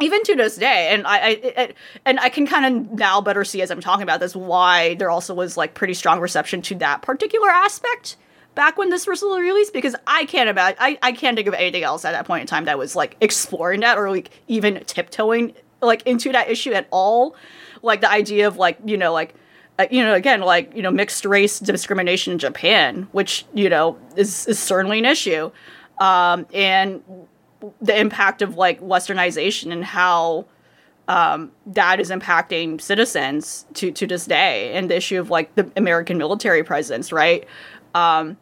even 0.00 0.22
to 0.24 0.34
this 0.34 0.56
day 0.56 0.88
and 0.92 1.06
i, 1.06 1.18
I 1.18 1.28
it, 1.28 1.76
and 2.04 2.20
i 2.20 2.28
can 2.28 2.46
kind 2.46 2.66
of 2.66 2.92
now 2.98 3.20
better 3.20 3.44
see 3.44 3.62
as 3.62 3.70
i'm 3.70 3.80
talking 3.80 4.02
about 4.02 4.20
this 4.20 4.36
why 4.36 4.94
there 4.94 5.10
also 5.10 5.34
was 5.34 5.56
like 5.56 5.74
pretty 5.74 5.94
strong 5.94 6.20
reception 6.20 6.62
to 6.62 6.74
that 6.76 7.02
particular 7.02 7.48
aspect 7.48 8.16
back 8.54 8.78
when 8.78 8.90
this 8.90 9.06
was 9.06 9.22
released 9.22 9.72
because 9.72 9.96
i 10.06 10.24
can't 10.26 10.48
imagine 10.48 10.76
I, 10.80 10.98
I 11.02 11.12
can't 11.12 11.36
think 11.36 11.48
of 11.48 11.54
anything 11.54 11.82
else 11.82 12.04
at 12.04 12.12
that 12.12 12.26
point 12.26 12.42
in 12.42 12.46
time 12.46 12.66
that 12.66 12.78
was 12.78 12.94
like 12.94 13.16
exploring 13.20 13.80
that 13.80 13.98
or 13.98 14.10
like 14.10 14.30
even 14.48 14.82
tiptoeing 14.84 15.54
like 15.80 16.02
into 16.06 16.32
that 16.32 16.50
issue 16.50 16.72
at 16.72 16.86
all. 16.90 17.36
Like 17.82 18.00
the 18.00 18.10
idea 18.10 18.48
of 18.48 18.56
like 18.56 18.78
you 18.84 18.96
know 18.96 19.12
like 19.12 19.34
uh, 19.78 19.86
you 19.90 20.02
know 20.02 20.14
again 20.14 20.40
like 20.40 20.74
you 20.74 20.82
know 20.82 20.90
mixed 20.90 21.24
race 21.24 21.60
discrimination 21.60 22.32
in 22.32 22.38
japan 22.38 23.06
which 23.12 23.44
you 23.52 23.68
know 23.68 23.98
is 24.16 24.46
is 24.46 24.58
certainly 24.58 24.98
an 24.98 25.04
issue. 25.04 25.50
Um 26.00 26.46
and 26.52 27.02
the 27.80 27.98
impact 27.98 28.42
of 28.42 28.56
like 28.56 28.80
westernization 28.80 29.72
and 29.72 29.84
how 29.84 30.46
um, 31.08 31.52
that 31.66 32.00
is 32.00 32.10
impacting 32.10 32.80
citizens 32.80 33.66
to 33.74 33.92
to 33.92 34.06
this 34.06 34.26
day, 34.26 34.72
and 34.74 34.90
the 34.90 34.96
issue 34.96 35.20
of 35.20 35.30
like 35.30 35.54
the 35.54 35.70
American 35.76 36.18
military 36.18 36.64
presence, 36.64 37.12
right? 37.12 37.46
Um, 37.94 38.36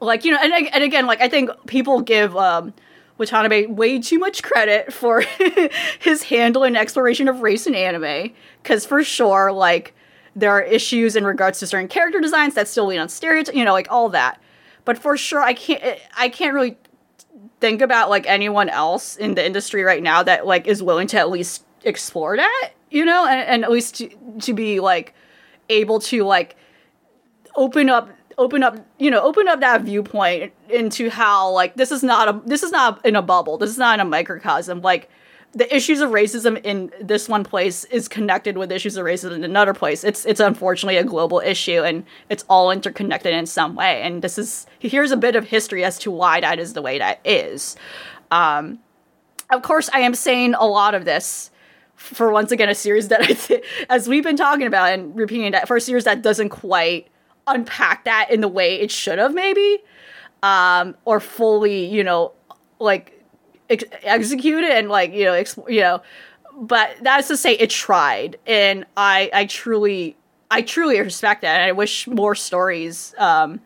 like 0.00 0.24
you 0.24 0.32
know, 0.32 0.38
and, 0.42 0.52
and 0.52 0.84
again, 0.84 1.06
like 1.06 1.20
I 1.20 1.28
think 1.28 1.50
people 1.66 2.02
give 2.02 2.36
um, 2.36 2.74
Watanabe 3.18 3.66
way 3.66 3.98
too 3.98 4.18
much 4.18 4.42
credit 4.42 4.92
for 4.92 5.22
his 5.98 6.24
handle 6.24 6.64
and 6.64 6.76
exploration 6.76 7.28
of 7.28 7.40
race 7.40 7.66
in 7.66 7.74
anime, 7.74 8.32
because 8.62 8.84
for 8.84 9.02
sure, 9.02 9.50
like 9.50 9.94
there 10.36 10.50
are 10.50 10.62
issues 10.62 11.16
in 11.16 11.24
regards 11.24 11.58
to 11.60 11.66
certain 11.66 11.88
character 11.88 12.20
designs 12.20 12.54
that 12.54 12.68
still 12.68 12.86
lean 12.86 13.00
on 13.00 13.08
stereotypes, 13.08 13.56
you 13.56 13.64
know, 13.64 13.72
like 13.72 13.90
all 13.90 14.08
that. 14.10 14.40
But 14.84 14.98
for 14.98 15.16
sure, 15.16 15.42
I 15.42 15.54
can't 15.54 15.98
I 16.16 16.28
can't 16.28 16.54
really 16.54 16.76
think 17.60 17.82
about 17.82 18.10
like 18.10 18.26
anyone 18.26 18.68
else 18.68 19.16
in 19.16 19.34
the 19.34 19.44
industry 19.44 19.82
right 19.82 20.02
now 20.02 20.22
that 20.22 20.46
like 20.46 20.66
is 20.66 20.82
willing 20.82 21.06
to 21.08 21.18
at 21.18 21.30
least 21.30 21.64
explore 21.84 22.36
that, 22.36 22.70
you 22.90 23.04
know, 23.04 23.26
and, 23.26 23.40
and 23.48 23.64
at 23.64 23.70
least 23.70 23.96
to, 23.96 24.08
to 24.40 24.52
be 24.52 24.80
like 24.80 25.14
able 25.68 26.00
to 26.00 26.24
like 26.24 26.56
open 27.56 27.88
up 27.88 28.10
open 28.38 28.62
up 28.62 28.78
you 28.98 29.10
know 29.10 29.22
open 29.22 29.46
up 29.48 29.60
that 29.60 29.82
viewpoint 29.82 30.52
into 30.70 31.10
how 31.10 31.50
like 31.50 31.74
this 31.74 31.92
is 31.92 32.02
not 32.02 32.28
a 32.28 32.40
this 32.46 32.62
is 32.62 32.72
not 32.72 33.04
in 33.04 33.16
a 33.16 33.22
bubble. 33.22 33.58
This 33.58 33.70
is 33.70 33.78
not 33.78 33.94
in 33.94 34.00
a 34.00 34.08
microcosm. 34.08 34.80
Like 34.80 35.10
the 35.52 35.74
issues 35.74 36.00
of 36.00 36.10
racism 36.10 36.60
in 36.64 36.92
this 37.00 37.28
one 37.28 37.42
place 37.42 37.84
is 37.86 38.06
connected 38.06 38.56
with 38.56 38.70
issues 38.70 38.96
of 38.96 39.04
racism 39.04 39.32
in 39.32 39.44
another 39.44 39.74
place. 39.74 40.04
It's 40.04 40.24
it's 40.24 40.40
unfortunately 40.40 40.96
a 40.96 41.04
global 41.04 41.40
issue 41.40 41.82
and 41.82 42.04
it's 42.28 42.44
all 42.48 42.70
interconnected 42.70 43.34
in 43.34 43.46
some 43.46 43.74
way. 43.74 44.02
And 44.02 44.22
this 44.22 44.38
is 44.38 44.66
here's 44.78 45.10
a 45.10 45.16
bit 45.16 45.34
of 45.34 45.48
history 45.48 45.84
as 45.84 45.98
to 46.00 46.10
why 46.10 46.40
that 46.40 46.58
is 46.58 46.74
the 46.74 46.82
way 46.82 46.98
that 46.98 47.20
is. 47.24 47.76
Um 48.30 48.78
of 49.50 49.62
course 49.62 49.90
i 49.92 50.00
am 50.00 50.14
saying 50.14 50.54
a 50.54 50.66
lot 50.66 50.94
of 50.94 51.04
this 51.04 51.50
for 51.96 52.30
once 52.30 52.50
again 52.50 52.68
a 52.68 52.74
series 52.74 53.08
that 53.08 53.20
I 53.28 53.32
th- 53.32 53.64
as 53.88 54.08
we've 54.08 54.24
been 54.24 54.36
talking 54.36 54.66
about 54.66 54.92
and 54.92 55.14
repeating 55.16 55.52
that 55.52 55.68
for 55.68 55.76
a 55.76 55.80
series 55.80 56.04
that 56.04 56.22
doesn't 56.22 56.48
quite 56.48 57.08
unpack 57.46 58.04
that 58.04 58.30
in 58.30 58.40
the 58.40 58.48
way 58.48 58.80
it 58.80 58.90
should 58.90 59.18
have 59.18 59.34
maybe 59.34 59.78
um 60.42 60.96
or 61.04 61.20
fully 61.20 61.84
you 61.86 62.04
know 62.04 62.32
like 62.78 63.19
ex- 63.70 63.84
execute 64.02 64.64
it 64.64 64.72
and 64.72 64.88
like 64.88 65.12
you 65.12 65.24
know 65.24 65.32
exp- 65.32 65.70
you 65.70 65.80
know 65.80 66.02
but 66.56 66.90
that's 67.02 67.28
to 67.28 67.36
say 67.36 67.54
it 67.54 67.70
tried 67.70 68.38
and 68.46 68.84
i 68.96 69.30
i 69.32 69.46
truly 69.46 70.16
i 70.50 70.60
truly 70.60 71.00
respect 71.00 71.42
that 71.42 71.60
and 71.60 71.64
i 71.64 71.72
wish 71.72 72.06
more 72.06 72.34
stories 72.34 73.14
um 73.18 73.60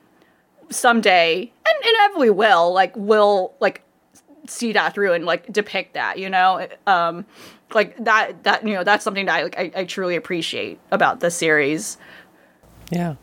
someday 0.70 1.50
and 1.66 1.84
inevitably 1.84 2.30
will 2.30 2.72
like 2.72 2.94
will 2.96 3.54
like 3.60 3.82
see 4.46 4.72
that 4.72 4.94
through 4.94 5.12
and 5.12 5.24
like 5.24 5.50
depict 5.52 5.94
that 5.94 6.18
you 6.18 6.28
know 6.28 6.66
um 6.86 7.24
like 7.74 7.96
that 8.04 8.42
that 8.44 8.66
you 8.66 8.74
know 8.74 8.84
that's 8.84 9.02
something 9.02 9.26
that 9.26 9.36
I, 9.36 9.42
like, 9.42 9.58
I, 9.58 9.72
I 9.74 9.84
truly 9.84 10.16
appreciate 10.16 10.78
about 10.90 11.20
the 11.20 11.30
series 11.30 11.96
Yeah, 12.90 13.14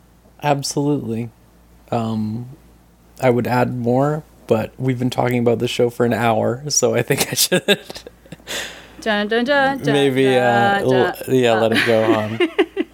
absolutely. 0.42 1.30
Um, 1.90 2.48
I 3.20 3.30
would 3.30 3.46
add 3.46 3.74
more, 3.74 4.24
but 4.46 4.72
we've 4.78 4.98
been 4.98 5.10
talking 5.10 5.38
about 5.38 5.58
the 5.58 5.68
show 5.68 5.90
for 5.90 6.04
an 6.06 6.12
hour, 6.12 6.62
so 6.70 6.94
I 6.94 7.02
think 7.02 7.28
I 7.30 7.34
should 7.34 7.64
dun, 9.00 9.28
dun, 9.28 9.44
dun, 9.44 9.82
maybe, 9.84 10.26
uh, 10.36 10.80
l- 10.80 11.14
yeah, 11.28 11.54
let 11.54 11.72
it 11.72 11.84
go 11.86 12.04
on. 12.04 12.38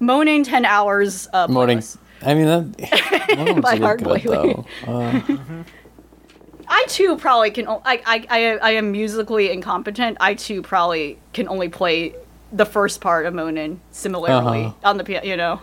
moaning 0.00 0.44
10 0.44 0.64
hours 0.64 1.26
uh 1.32 1.46
Moaning. 1.48 1.82
I 2.22 2.34
mean, 2.34 2.46
that 2.46 3.60
By 3.62 3.76
really 3.76 4.20
Boiling. 4.20 4.66
though. 4.86 4.92
Uh, 4.92 5.20
I 6.70 6.84
too 6.88 7.16
probably 7.16 7.50
can. 7.50 7.66
o- 7.66 7.80
I, 7.84 8.02
I 8.04 8.26
I 8.28 8.56
I 8.58 8.70
am 8.72 8.92
musically 8.92 9.50
incompetent. 9.50 10.18
I 10.20 10.34
too 10.34 10.60
probably 10.62 11.18
can 11.32 11.48
only 11.48 11.68
play 11.70 12.14
the 12.52 12.66
first 12.66 13.00
part 13.00 13.24
of 13.24 13.32
Moanin 13.34 13.78
similarly 13.90 14.64
Uh-huh. 14.66 14.72
on 14.84 14.96
the 14.98 15.04
piano. 15.04 15.26
You 15.26 15.36
know, 15.36 15.60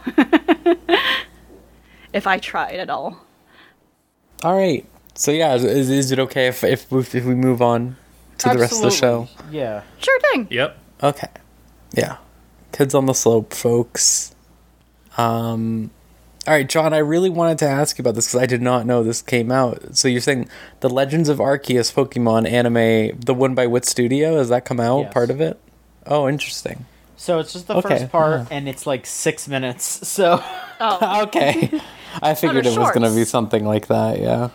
if 2.13 2.25
I 2.25 2.39
tried 2.39 2.75
at 2.79 2.89
all. 2.89 3.24
All 4.43 4.55
right. 4.55 4.85
So 5.15 5.31
yeah, 5.31 5.55
is, 5.55 5.63
is, 5.63 5.89
is 5.89 6.11
it 6.11 6.19
okay 6.19 6.47
if 6.47 6.63
if 6.63 6.91
we, 6.91 6.99
if 6.99 7.13
we 7.25 7.35
move 7.35 7.61
on 7.61 7.95
to 8.39 8.49
the 8.49 8.57
rest 8.59 8.73
of 8.73 8.81
the 8.81 8.91
show? 8.91 9.27
Yeah. 9.49 9.83
Sure 9.99 10.19
thing. 10.31 10.47
Yep. 10.49 10.77
Okay. 11.03 11.29
Yeah. 11.93 12.17
Kids 12.71 12.93
on 12.93 13.05
the 13.05 13.13
slope, 13.13 13.53
folks. 13.53 14.35
Um 15.17 15.91
all 16.47 16.53
right, 16.53 16.69
John, 16.69 16.93
I 16.93 16.99
really 16.99 17.31
wanted 17.31 17.57
to 17.59 17.65
ask 17.67 17.97
you 17.97 18.03
about 18.03 18.13
this 18.13 18.27
because 18.27 18.39
I 18.43 18.45
did 18.45 18.61
not 18.61 18.85
know 18.85 19.01
this 19.01 19.23
came 19.23 19.51
out. 19.51 19.97
So 19.97 20.07
you're 20.07 20.21
saying 20.21 20.47
the 20.81 20.89
Legends 20.89 21.27
of 21.27 21.39
Arceus 21.39 21.91
Pokemon 21.91 22.47
anime, 22.47 23.19
the 23.19 23.33
one 23.33 23.55
by 23.55 23.65
Wit 23.65 23.83
Studio, 23.85 24.37
has 24.37 24.49
that 24.49 24.63
come 24.63 24.79
out? 24.79 24.99
Yes. 25.05 25.13
Part 25.13 25.31
of 25.31 25.41
it? 25.41 25.59
Oh, 26.05 26.29
interesting. 26.29 26.85
So 27.17 27.39
it's 27.39 27.53
just 27.53 27.65
the 27.67 27.77
Okay, 27.77 27.97
first 28.01 28.11
part, 28.11 28.41
yeah. 28.41 28.47
and 28.57 28.69
it's 28.69 28.85
like 28.85 29.07
six 29.07 29.47
minutes. 29.47 30.07
So 30.07 30.39
Oh, 30.79 31.23
okay. 31.27 31.81
I 32.21 32.33
figured 32.33 32.65
it 32.65 32.77
was 32.77 32.91
going 32.91 33.09
to 33.09 33.15
be 33.15 33.25
something 33.25 33.65
like 33.65 33.87
that, 33.87 34.19
yeah. 34.19 34.49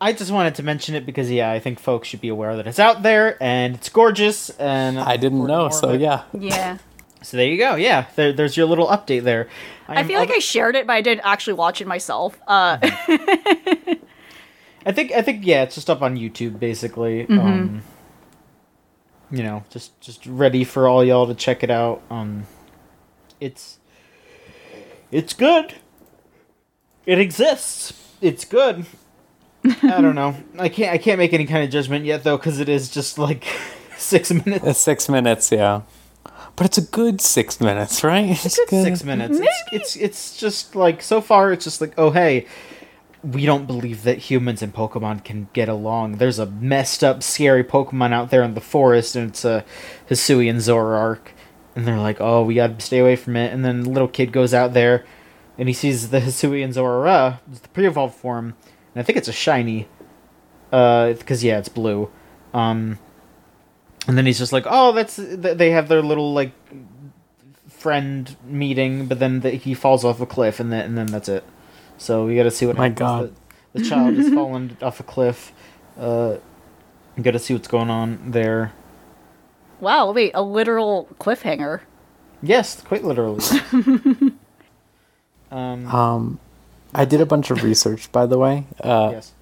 I 0.00 0.12
just 0.12 0.30
wanted 0.30 0.56
to 0.56 0.62
mention 0.62 0.94
it 0.94 1.06
because 1.06 1.30
yeah, 1.30 1.50
I 1.50 1.58
think 1.58 1.80
folks 1.80 2.08
should 2.08 2.20
be 2.20 2.28
aware 2.28 2.56
that 2.56 2.66
it's 2.66 2.78
out 2.78 3.02
there 3.02 3.42
and 3.42 3.74
it's 3.74 3.88
gorgeous. 3.88 4.50
And 4.50 4.98
I 5.00 5.16
didn't 5.16 5.46
know, 5.46 5.70
so 5.70 5.92
yeah. 5.92 6.24
yeah. 6.38 6.78
So 7.22 7.38
there 7.38 7.46
you 7.46 7.56
go. 7.56 7.76
Yeah, 7.76 8.06
there, 8.14 8.32
there's 8.32 8.56
your 8.56 8.66
little 8.66 8.88
update 8.88 9.22
there. 9.22 9.48
I 9.88 10.04
feel 10.04 10.18
like 10.18 10.30
I 10.30 10.38
shared 10.38 10.76
it, 10.76 10.86
but 10.86 10.92
I 10.92 11.00
didn't 11.00 11.24
actually 11.24 11.54
watch 11.54 11.80
it 11.80 11.86
myself. 11.86 12.38
Uh, 12.46 12.78
I 14.86 14.92
think 14.92 15.12
I 15.12 15.22
think 15.22 15.46
yeah, 15.46 15.62
it's 15.62 15.74
just 15.74 15.88
up 15.88 16.02
on 16.02 16.16
YouTube 16.16 16.60
basically. 16.60 17.24
Mm-hmm. 17.24 17.38
Um, 17.40 17.82
you 19.30 19.42
know, 19.42 19.64
just 19.70 19.98
just 20.00 20.24
ready 20.26 20.62
for 20.62 20.86
all 20.86 21.04
y'all 21.04 21.26
to 21.26 21.34
check 21.34 21.64
it 21.64 21.70
out. 21.70 22.02
Um, 22.10 22.46
it's 23.40 23.78
it's 25.10 25.32
good. 25.32 25.74
It 27.06 27.18
exists. 27.20 27.92
It's 28.20 28.44
good. 28.44 28.84
I 29.64 30.00
don't 30.00 30.14
know. 30.14 30.36
I 30.58 30.68
can't 30.68 30.92
I 30.92 30.98
can't 30.98 31.18
make 31.18 31.32
any 31.32 31.46
kind 31.46 31.64
of 31.64 31.70
judgment 31.70 32.04
yet 32.04 32.24
though 32.24 32.36
because 32.36 32.60
it 32.60 32.68
is 32.68 32.90
just 32.90 33.18
like 33.18 33.44
six 33.96 34.32
minutes. 34.32 34.64
It's 34.66 34.80
six 34.80 35.08
minutes, 35.08 35.50
yeah. 35.50 35.82
But 36.56 36.66
it's 36.66 36.78
a 36.78 36.82
good 36.82 37.20
six 37.20 37.60
minutes, 37.60 38.02
right? 38.02 38.30
It's 38.30 38.58
It's 38.58 38.70
six 38.70 39.04
minutes. 39.04 39.38
It's, 39.40 39.72
it's 39.72 39.96
it's 39.96 40.36
just 40.36 40.74
like 40.74 41.02
so 41.02 41.20
far. 41.20 41.52
It's 41.52 41.64
just 41.64 41.80
like 41.80 41.94
oh 41.96 42.10
hey, 42.10 42.46
we 43.22 43.44
don't 43.46 43.66
believe 43.66 44.02
that 44.04 44.18
humans 44.18 44.62
and 44.62 44.74
Pokemon 44.74 45.24
can 45.24 45.48
get 45.52 45.68
along. 45.68 46.16
There's 46.16 46.38
a 46.38 46.46
messed 46.46 47.04
up, 47.04 47.22
scary 47.22 47.62
Pokemon 47.62 48.12
out 48.12 48.30
there 48.30 48.42
in 48.42 48.54
the 48.54 48.60
forest, 48.60 49.16
and 49.16 49.30
it's 49.30 49.44
a 49.44 49.64
Hisuian 50.08 50.56
Zoroark, 50.56 51.28
and 51.74 51.86
they're 51.86 51.98
like 51.98 52.20
oh 52.20 52.42
we 52.42 52.54
gotta 52.54 52.80
stay 52.80 52.98
away 52.98 53.16
from 53.16 53.36
it. 53.36 53.52
And 53.52 53.64
then 53.64 53.82
the 53.82 53.90
little 53.90 54.08
kid 54.08 54.32
goes 54.32 54.54
out 54.54 54.72
there, 54.72 55.04
and 55.58 55.68
he 55.68 55.72
sees 55.74 56.10
the 56.10 56.20
Hisuian 56.20 56.68
Zorua, 56.74 57.38
it's 57.50 57.60
the 57.60 57.68
pre-evolved 57.68 58.14
form, 58.14 58.54
and 58.94 59.00
I 59.00 59.02
think 59.02 59.16
it's 59.18 59.28
a 59.28 59.32
shiny, 59.32 59.88
uh, 60.72 61.12
because 61.14 61.42
yeah, 61.44 61.58
it's 61.58 61.68
blue. 61.68 62.10
Um, 62.54 62.98
and 64.08 64.16
then 64.16 64.26
he's 64.26 64.38
just 64.38 64.52
like, 64.52 64.64
oh, 64.68 64.92
that's 64.92 65.16
th- 65.16 65.56
they 65.56 65.70
have 65.70 65.88
their 65.88 66.02
little 66.02 66.32
like 66.32 66.52
friend 67.68 68.36
meeting, 68.46 69.06
but 69.06 69.18
then 69.18 69.40
the, 69.40 69.50
he 69.50 69.74
falls 69.74 70.04
off 70.04 70.20
a 70.20 70.26
cliff, 70.26 70.60
and 70.60 70.72
then 70.72 70.84
and 70.84 70.98
then 70.98 71.06
that's 71.06 71.28
it. 71.28 71.44
So 71.98 72.26
we 72.26 72.36
got 72.36 72.44
to 72.44 72.50
see 72.50 72.66
what 72.66 72.76
My 72.76 72.84
happens. 72.84 72.98
God. 72.98 73.34
The, 73.72 73.80
the 73.82 73.88
child 73.88 74.14
has 74.16 74.28
fallen 74.34 74.76
off 74.82 75.00
a 75.00 75.02
cliff. 75.02 75.52
Uh, 75.98 76.36
got 77.20 77.30
to 77.32 77.38
see 77.38 77.54
what's 77.54 77.68
going 77.68 77.88
on 77.90 78.30
there. 78.30 78.72
wow, 79.80 80.12
wait, 80.12 80.30
a 80.34 80.42
literal 80.42 81.08
cliffhanger. 81.18 81.80
Yes, 82.42 82.80
quite 82.82 83.02
literally. 83.02 83.40
um, 85.56 85.86
Um, 85.94 86.38
I 86.94 87.04
did 87.04 87.20
a 87.20 87.26
bunch 87.26 87.50
of 87.50 87.62
research, 87.62 88.10
by 88.12 88.26
the 88.26 88.38
way. 88.38 88.64
Uh, 88.80 89.10
yes. 89.14 89.32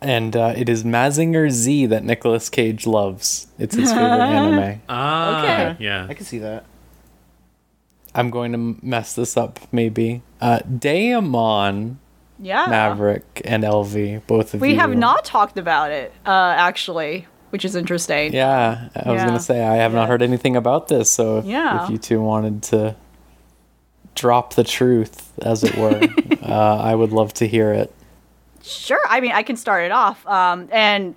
and 0.00 0.34
uh, 0.36 0.54
it 0.56 0.68
is 0.68 0.84
Mazinger 0.84 1.50
Z 1.50 1.86
that 1.86 2.04
Nicolas 2.04 2.48
Cage 2.48 2.86
loves. 2.86 3.48
It's 3.58 3.74
his 3.74 3.90
favorite 3.92 4.06
anime. 4.20 4.80
Ah, 4.88 5.42
Okay. 5.42 5.84
yeah. 5.84 6.06
I 6.08 6.14
can 6.14 6.24
see 6.26 6.38
that. 6.38 6.64
I'm 8.14 8.30
going 8.30 8.52
to 8.52 8.76
mess 8.84 9.14
this 9.14 9.36
up, 9.36 9.60
maybe. 9.72 10.22
Uh, 10.40 10.58
Deaimon, 10.68 11.96
Yeah. 12.40 12.66
Maverick, 12.68 13.40
and 13.44 13.62
LV, 13.62 14.26
both 14.26 14.54
of 14.54 14.60
We 14.60 14.68
you. 14.68 14.74
We 14.74 14.78
have 14.78 14.96
not 14.96 15.24
talked 15.24 15.58
about 15.58 15.90
it, 15.92 16.12
uh, 16.26 16.30
actually, 16.56 17.26
which 17.50 17.64
is 17.64 17.76
interesting. 17.76 18.32
Yeah, 18.32 18.88
I 18.96 19.12
was 19.12 19.22
going 19.22 19.34
to 19.34 19.40
say, 19.40 19.62
I 19.62 19.76
have 19.76 19.92
not 19.94 20.08
heard 20.08 20.22
anything 20.22 20.56
about 20.56 20.88
this, 20.88 21.10
so 21.10 21.38
if, 21.38 21.44
Yeah. 21.44 21.84
if 21.84 21.90
you 21.90 21.98
two 21.98 22.20
wanted 22.20 22.62
to 22.64 22.96
drop 24.14 24.54
the 24.54 24.64
truth, 24.64 25.32
as 25.42 25.64
it 25.64 25.76
were, 25.76 26.00
uh, 26.42 26.76
I 26.78 26.94
would 26.94 27.12
love 27.12 27.32
to 27.34 27.46
hear 27.46 27.72
it. 27.72 27.94
Sure. 28.62 29.00
I 29.08 29.20
mean, 29.20 29.32
I 29.32 29.42
can 29.42 29.56
start 29.56 29.84
it 29.84 29.92
off. 29.92 30.26
Um, 30.26 30.68
and 30.70 31.14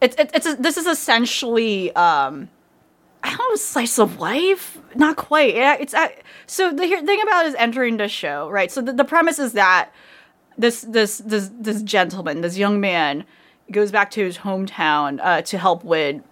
it's 0.00 0.16
it, 0.16 0.30
it's 0.34 0.46
a, 0.46 0.54
this 0.56 0.76
is 0.76 0.86
essentially 0.86 1.94
um, 1.94 2.48
I 3.22 3.30
don't 3.30 3.38
know, 3.38 3.56
slice 3.56 3.98
of 3.98 4.18
life. 4.18 4.78
Not 4.94 5.16
quite. 5.16 5.54
Yeah, 5.54 5.76
it's 5.78 5.94
uh, 5.94 6.08
so 6.46 6.72
the 6.72 6.84
here- 6.86 7.04
thing 7.04 7.20
about 7.22 7.46
it 7.46 7.48
is 7.48 7.54
entering 7.56 7.96
the 7.96 8.08
show, 8.08 8.48
right? 8.50 8.70
So 8.70 8.80
the, 8.82 8.92
the 8.92 9.04
premise 9.04 9.38
is 9.38 9.52
that 9.52 9.90
this 10.56 10.82
this 10.82 11.18
this 11.18 11.50
this 11.58 11.82
gentleman, 11.82 12.40
this 12.40 12.56
young 12.56 12.80
man, 12.80 13.24
goes 13.70 13.90
back 13.90 14.10
to 14.12 14.24
his 14.24 14.38
hometown 14.38 15.20
uh, 15.22 15.42
to 15.42 15.58
help 15.58 15.84
with 15.84 16.22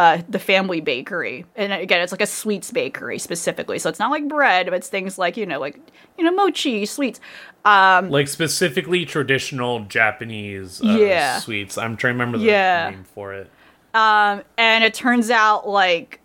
uh, 0.00 0.22
the 0.30 0.38
family 0.38 0.80
bakery, 0.80 1.44
and 1.56 1.72
again, 1.74 2.00
it's 2.00 2.10
like 2.10 2.22
a 2.22 2.26
sweets 2.26 2.70
bakery 2.70 3.18
specifically. 3.18 3.78
So 3.78 3.90
it's 3.90 3.98
not 3.98 4.10
like 4.10 4.26
bread, 4.28 4.64
but 4.66 4.74
it's 4.74 4.88
things 4.88 5.18
like 5.18 5.36
you 5.36 5.44
know, 5.44 5.60
like 5.60 5.78
you 6.16 6.24
know, 6.24 6.32
mochi, 6.32 6.86
sweets. 6.86 7.20
Um, 7.66 8.08
like 8.08 8.26
specifically 8.28 9.04
traditional 9.04 9.80
Japanese 9.80 10.80
uh, 10.82 10.86
Yeah. 10.86 11.38
sweets. 11.40 11.76
I'm 11.76 11.98
trying 11.98 12.14
to 12.14 12.18
remember 12.18 12.38
the 12.38 12.44
Yeah. 12.44 12.90
name 12.90 13.04
for 13.14 13.34
it. 13.34 13.50
Um, 13.92 14.42
and 14.56 14.82
it 14.84 14.94
turns 14.94 15.30
out 15.30 15.68
like 15.68 16.20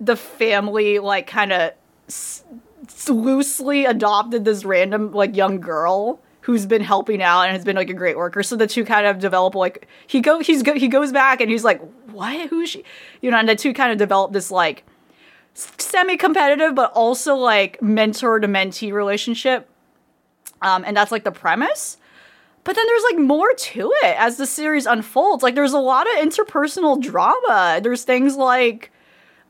the 0.00 0.16
family 0.16 0.98
like 0.98 1.28
kind 1.28 1.52
of 1.52 1.72
s- 2.08 2.42
s- 2.88 3.08
loosely 3.08 3.84
adopted 3.84 4.44
this 4.44 4.64
random 4.64 5.12
like 5.12 5.36
young 5.36 5.60
girl 5.60 6.18
who's 6.46 6.64
been 6.64 6.82
helping 6.82 7.20
out 7.20 7.42
and 7.42 7.52
has 7.52 7.64
been 7.64 7.76
like 7.76 7.90
a 7.90 7.94
great 7.94 8.16
worker. 8.16 8.42
So 8.42 8.54
the 8.56 8.66
two 8.66 8.84
kind 8.84 9.06
of 9.06 9.18
develop 9.18 9.54
like 9.54 9.88
he 10.06 10.20
go 10.20 10.38
he's 10.38 10.62
go 10.62 10.74
he 10.74 10.88
goes 10.88 11.12
back 11.12 11.40
and 11.40 11.50
he's 11.50 11.64
like 11.64 11.80
what 12.06 12.48
who 12.48 12.60
is 12.60 12.70
she 12.70 12.84
you 13.20 13.30
know 13.30 13.36
and 13.36 13.48
the 13.48 13.56
two 13.56 13.74
kind 13.74 13.90
of 13.92 13.98
develop 13.98 14.32
this 14.32 14.50
like 14.50 14.84
semi 15.54 16.16
competitive 16.16 16.74
but 16.74 16.92
also 16.92 17.34
like 17.34 17.82
mentor 17.82 18.38
to 18.38 18.46
mentee 18.46 18.92
relationship 18.92 19.68
um, 20.62 20.84
and 20.86 20.96
that's 20.96 21.12
like 21.12 21.24
the 21.24 21.32
premise. 21.32 21.98
But 22.64 22.74
then 22.74 22.84
there's 22.86 23.02
like 23.12 23.18
more 23.18 23.52
to 23.52 23.92
it 24.02 24.16
as 24.18 24.38
the 24.38 24.46
series 24.46 24.86
unfolds. 24.86 25.42
Like 25.42 25.54
there's 25.54 25.72
a 25.72 25.78
lot 25.78 26.06
of 26.06 26.26
interpersonal 26.26 27.00
drama. 27.00 27.80
There's 27.82 28.02
things 28.02 28.36
like, 28.36 28.90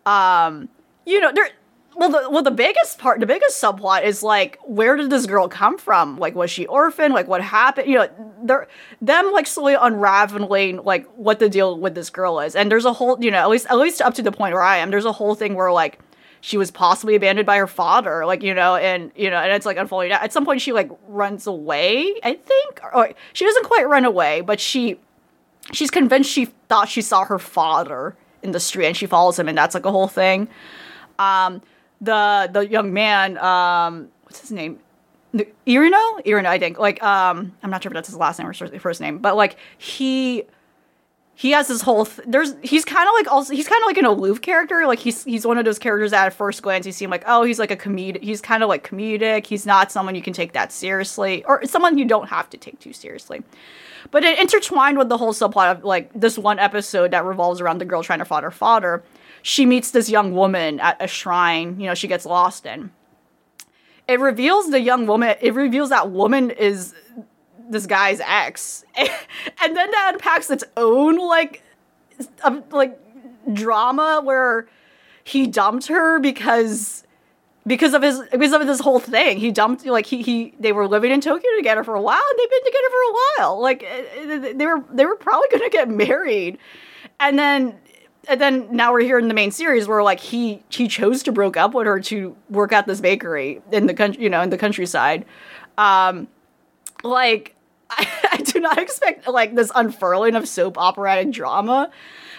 um, 0.04 0.68
you 1.06 1.20
know, 1.20 1.32
there. 1.32 1.48
Well, 1.96 2.10
the 2.10 2.28
well 2.30 2.42
the 2.42 2.50
biggest 2.50 2.98
part, 2.98 3.20
the 3.20 3.26
biggest 3.26 3.60
subplot 3.60 4.04
is 4.04 4.22
like, 4.22 4.58
where 4.64 4.96
did 4.96 5.08
this 5.08 5.24
girl 5.24 5.48
come 5.48 5.78
from? 5.78 6.18
Like, 6.18 6.34
was 6.34 6.50
she 6.50 6.66
orphaned? 6.66 7.14
Like, 7.14 7.26
what 7.26 7.40
happened? 7.40 7.88
You 7.88 7.98
know, 7.98 8.34
they're 8.42 8.68
them 9.00 9.32
like 9.32 9.46
slowly 9.46 9.76
unraveling 9.80 10.84
like 10.84 11.06
what 11.16 11.38
the 11.38 11.48
deal 11.48 11.78
with 11.78 11.94
this 11.94 12.10
girl 12.10 12.38
is. 12.40 12.54
And 12.54 12.70
there's 12.70 12.84
a 12.84 12.92
whole, 12.92 13.16
you 13.24 13.30
know, 13.30 13.38
at 13.38 13.48
least 13.48 13.66
at 13.70 13.78
least 13.78 14.02
up 14.02 14.12
to 14.14 14.22
the 14.22 14.30
point 14.30 14.52
where 14.52 14.62
I 14.62 14.76
am, 14.76 14.90
there's 14.90 15.06
a 15.06 15.12
whole 15.12 15.34
thing 15.34 15.54
where 15.54 15.72
like 15.72 15.98
she 16.42 16.58
was 16.58 16.70
possibly 16.70 17.14
abandoned 17.14 17.46
by 17.46 17.56
her 17.56 17.66
father, 17.66 18.26
like 18.26 18.42
you 18.42 18.52
know, 18.52 18.76
and 18.76 19.10
you 19.16 19.30
know, 19.30 19.38
and 19.38 19.50
it's 19.52 19.64
like 19.64 19.78
unfolding. 19.78 20.12
At 20.12 20.34
some 20.34 20.44
point, 20.44 20.60
she 20.60 20.72
like 20.72 20.90
runs 21.08 21.46
away. 21.46 22.14
I 22.22 22.34
think, 22.34 22.80
or 22.92 23.10
she 23.32 23.46
doesn't 23.46 23.64
quite 23.64 23.88
run 23.88 24.04
away, 24.04 24.42
but 24.42 24.60
she 24.60 25.00
she's 25.72 25.90
convinced 25.90 26.30
she 26.30 26.44
thought 26.68 26.90
she 26.90 27.00
saw 27.00 27.24
her 27.24 27.38
father 27.38 28.14
in 28.42 28.52
the 28.52 28.60
street, 28.60 28.86
and 28.86 28.96
she 28.96 29.06
follows 29.06 29.38
him, 29.38 29.48
and 29.48 29.56
that's 29.56 29.74
like 29.74 29.86
a 29.86 29.90
whole 29.90 30.08
thing. 30.08 30.48
Um, 31.18 31.62
the 32.00 32.48
the 32.52 32.66
young 32.68 32.92
man, 32.92 33.38
um, 33.38 34.08
what's 34.24 34.40
his 34.40 34.52
name? 34.52 34.78
Irino, 35.34 36.24
Irino, 36.24 36.46
I 36.46 36.58
think. 36.58 36.78
Like, 36.78 37.02
um, 37.02 37.52
I'm 37.62 37.70
not 37.70 37.82
sure 37.82 37.90
if 37.90 37.94
that's 37.94 38.08
his 38.08 38.16
last 38.16 38.38
name 38.38 38.48
or 38.48 38.54
first 38.54 39.00
name, 39.00 39.18
but 39.18 39.36
like 39.36 39.56
he 39.78 40.44
he 41.34 41.50
has 41.50 41.68
this 41.68 41.82
whole 41.82 42.06
th- 42.06 42.26
there's 42.26 42.54
he's 42.62 42.84
kind 42.86 43.06
of 43.06 43.12
like 43.12 43.30
also 43.30 43.52
he's 43.54 43.68
kind 43.68 43.82
of 43.82 43.86
like 43.86 43.98
an 43.98 44.06
aloof 44.06 44.40
character. 44.40 44.86
Like 44.86 44.98
he's 44.98 45.22
he's 45.24 45.46
one 45.46 45.58
of 45.58 45.66
those 45.66 45.78
characters 45.78 46.12
that 46.12 46.26
at 46.26 46.32
first 46.32 46.62
glance 46.62 46.86
you 46.86 46.92
seem 46.92 47.10
like 47.10 47.24
oh 47.26 47.42
he's 47.44 47.58
like 47.58 47.70
a 47.70 47.76
comedic 47.76 48.22
he's 48.22 48.40
kind 48.40 48.62
of 48.62 48.70
like 48.70 48.88
comedic. 48.88 49.46
He's 49.46 49.66
not 49.66 49.92
someone 49.92 50.14
you 50.14 50.22
can 50.22 50.32
take 50.32 50.54
that 50.54 50.72
seriously 50.72 51.44
or 51.44 51.64
someone 51.66 51.98
you 51.98 52.06
don't 52.06 52.28
have 52.28 52.48
to 52.50 52.56
take 52.56 52.80
too 52.80 52.94
seriously. 52.94 53.42
But 54.10 54.24
it 54.24 54.38
intertwined 54.38 54.96
with 54.96 55.10
the 55.10 55.18
whole 55.18 55.34
subplot 55.34 55.72
of 55.72 55.84
like 55.84 56.10
this 56.14 56.38
one 56.38 56.58
episode 56.58 57.10
that 57.10 57.24
revolves 57.24 57.60
around 57.60 57.78
the 57.78 57.84
girl 57.84 58.02
trying 58.02 58.20
to 58.20 58.24
find 58.24 58.42
her 58.42 58.50
father 58.50 59.02
she 59.46 59.64
meets 59.64 59.92
this 59.92 60.08
young 60.08 60.32
woman 60.32 60.80
at 60.80 60.96
a 61.00 61.06
shrine 61.06 61.78
you 61.78 61.86
know 61.86 61.94
she 61.94 62.08
gets 62.08 62.26
lost 62.26 62.66
in 62.66 62.90
it 64.08 64.18
reveals 64.18 64.70
the 64.70 64.80
young 64.80 65.06
woman 65.06 65.36
it 65.40 65.54
reveals 65.54 65.90
that 65.90 66.10
woman 66.10 66.50
is 66.50 66.94
this 67.68 67.86
guy's 67.86 68.20
ex, 68.20 68.84
and 68.96 69.08
then 69.76 69.90
that 69.90 70.10
unpacks 70.14 70.50
its 70.50 70.64
own 70.76 71.16
like, 71.16 71.62
um, 72.44 72.64
like 72.70 72.98
drama 73.52 74.20
where 74.22 74.66
he 75.24 75.46
dumped 75.46 75.86
her 75.88 76.18
because 76.18 77.04
because 77.66 77.94
of 77.94 78.02
his 78.02 78.22
because 78.30 78.52
of 78.52 78.66
this 78.66 78.80
whole 78.80 79.00
thing. 79.00 79.38
He 79.38 79.50
dumped 79.50 79.84
like 79.86 80.06
he 80.06 80.22
he 80.22 80.54
they 80.60 80.72
were 80.72 80.86
living 80.86 81.12
in 81.12 81.20
Tokyo 81.20 81.50
together 81.56 81.84
for 81.84 81.94
a 81.94 82.02
while 82.02 82.22
and 82.30 82.38
they've 82.38 82.50
been 82.50 82.64
together 82.64 82.88
for 82.90 83.00
a 83.00 83.14
while. 83.38 83.60
Like 83.60 83.82
eh, 83.82 84.04
eh, 84.16 84.52
they 84.54 84.66
were 84.66 84.84
they 84.92 85.04
were 85.04 85.16
probably 85.16 85.48
going 85.50 85.68
to 85.68 85.70
get 85.70 85.88
married. 85.88 86.58
And 87.18 87.38
then 87.38 87.78
and 88.28 88.40
then 88.40 88.68
now 88.70 88.92
we're 88.92 89.00
here 89.00 89.18
in 89.18 89.28
the 89.28 89.34
main 89.34 89.50
series 89.50 89.86
where 89.88 90.02
like 90.02 90.20
he 90.20 90.62
he 90.68 90.88
chose 90.88 91.22
to 91.24 91.32
broke 91.32 91.56
up 91.56 91.74
with 91.74 91.86
her 91.86 92.00
to 92.00 92.36
work 92.50 92.72
at 92.72 92.86
this 92.86 93.00
bakery 93.00 93.60
in 93.72 93.86
the 93.86 93.94
country, 93.94 94.22
you 94.22 94.30
know, 94.30 94.40
in 94.42 94.50
the 94.50 94.58
countryside. 94.58 95.24
Um 95.78 96.28
like 97.02 97.54
I, 97.90 98.08
I 98.32 98.36
do 98.38 98.60
not 98.60 98.78
expect 98.78 99.26
like 99.28 99.54
this 99.54 99.70
unfurling 99.74 100.34
of 100.34 100.48
soap 100.48 100.78
operatic 100.78 101.30
drama, 101.30 101.90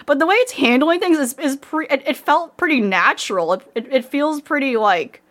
but 0.06 0.18
the 0.18 0.26
way 0.26 0.34
it's 0.36 0.52
handling 0.52 1.00
things 1.00 1.18
is 1.18 1.34
is 1.34 1.56
pre. 1.56 1.86
It, 1.88 2.02
it 2.06 2.16
felt 2.16 2.56
pretty 2.56 2.80
natural. 2.80 3.52
It, 3.54 3.70
it 3.74 3.92
it 3.92 4.04
feels 4.04 4.40
pretty 4.40 4.76
like 4.76 5.22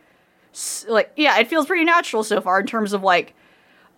like 0.88 1.12
yeah, 1.16 1.38
it 1.40 1.48
feels 1.48 1.66
pretty 1.66 1.86
natural 1.86 2.24
so 2.24 2.42
far 2.42 2.60
in 2.60 2.66
terms 2.66 2.94
of 2.94 3.04
like 3.04 3.34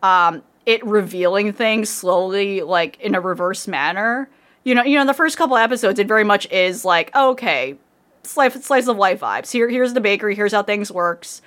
um 0.04 0.44
it 0.66 0.86
revealing 0.86 1.54
things 1.54 1.90
slowly 1.90 2.62
like 2.62 3.00
in 3.00 3.16
a 3.16 3.22
reverse 3.22 3.68
manner. 3.68 4.30
You 4.64 4.76
know, 4.76 4.84
you 4.84 4.96
know, 4.96 5.02
in 5.02 5.08
the 5.08 5.14
first 5.14 5.38
couple 5.38 5.58
episodes, 5.58 6.00
it 6.00 6.08
very 6.08 6.24
much 6.24 6.50
is 6.52 6.86
like 6.86 7.16
okay, 7.16 7.76
slice 8.24 8.54
slice 8.66 8.88
of 8.88 8.98
life 8.98 9.22
vibes. 9.22 9.52
Here, 9.52 9.70
here's 9.70 9.94
the 9.94 10.02
bakery. 10.02 10.36
Here's 10.36 10.52
how 10.52 10.64
things 10.64 10.92
works 10.92 11.42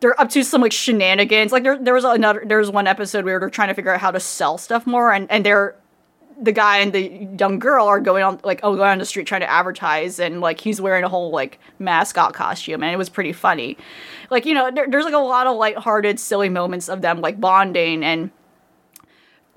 they're 0.00 0.20
up 0.20 0.28
to 0.30 0.44
some 0.44 0.60
like 0.60 0.72
shenanigans. 0.72 1.52
Like 1.52 1.62
there 1.62 1.78
there 1.78 1.94
was 1.94 2.04
another 2.04 2.42
there 2.46 2.58
was 2.58 2.70
one 2.70 2.86
episode 2.86 3.24
where 3.24 3.40
they're 3.40 3.50
trying 3.50 3.68
to 3.68 3.74
figure 3.74 3.92
out 3.92 4.00
how 4.00 4.10
to 4.10 4.20
sell 4.20 4.58
stuff 4.58 4.86
more 4.86 5.12
and 5.12 5.30
and 5.30 5.44
they're 5.44 5.74
the 6.40 6.52
guy 6.52 6.78
and 6.78 6.92
the 6.92 7.08
young 7.38 7.58
girl 7.58 7.86
are 7.86 7.98
going 7.98 8.22
on 8.22 8.40
like 8.44 8.60
oh 8.62 8.76
going 8.76 8.90
on 8.90 8.98
the 8.98 9.04
street 9.04 9.26
trying 9.26 9.40
to 9.40 9.50
advertise 9.50 10.20
and 10.20 10.40
like 10.40 10.60
he's 10.60 10.80
wearing 10.80 11.02
a 11.02 11.08
whole 11.08 11.30
like 11.30 11.58
mascot 11.80 12.32
costume 12.32 12.80
and 12.80 12.92
it 12.92 12.96
was 12.96 13.08
pretty 13.08 13.32
funny 13.32 13.76
like 14.30 14.46
you 14.46 14.54
know 14.54 14.70
there, 14.70 14.86
there's 14.88 15.04
like 15.04 15.14
a 15.14 15.18
lot 15.18 15.48
of 15.48 15.56
lighthearted 15.56 16.20
silly 16.20 16.48
moments 16.48 16.88
of 16.88 17.00
them 17.00 17.20
like 17.20 17.40
bonding 17.40 18.04
and 18.04 18.30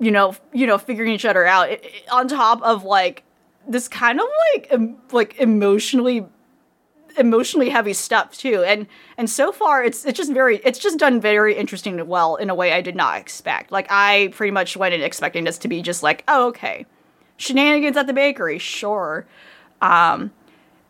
you 0.02 0.10
know 0.10 0.34
you 0.52 0.66
know 0.66 0.78
figuring 0.78 1.12
each 1.12 1.24
other 1.24 1.46
out 1.46 1.70
it, 1.70 1.84
it, 1.84 2.02
on 2.10 2.26
top 2.26 2.60
of 2.62 2.82
like 2.84 3.22
this 3.68 3.86
kind 3.86 4.20
of 4.20 4.26
like 4.54 4.66
em- 4.70 4.96
like 5.12 5.38
emotionally 5.38 6.26
emotionally 7.16 7.68
heavy 7.68 7.92
stuff 7.92 8.36
too. 8.36 8.64
And 8.64 8.86
and 9.16 9.30
so 9.30 9.52
far 9.52 9.84
it's 9.84 10.04
it's 10.04 10.16
just 10.16 10.32
very 10.32 10.58
it's 10.64 10.78
just 10.78 10.98
done 10.98 11.20
very 11.20 11.54
interesting 11.54 12.04
well 12.08 12.36
in 12.36 12.50
a 12.50 12.54
way 12.54 12.72
i 12.72 12.80
did 12.80 12.96
not 12.96 13.18
expect. 13.18 13.70
Like 13.70 13.86
i 13.90 14.30
pretty 14.32 14.50
much 14.50 14.76
went 14.76 14.94
in 14.94 15.02
expecting 15.02 15.44
this 15.44 15.58
to 15.58 15.68
be 15.68 15.82
just 15.82 16.02
like 16.02 16.24
oh 16.26 16.48
okay. 16.48 16.84
Shenanigans 17.36 17.96
at 17.96 18.06
the 18.06 18.12
bakery 18.12 18.58
sure. 18.58 19.26
Um 19.80 20.32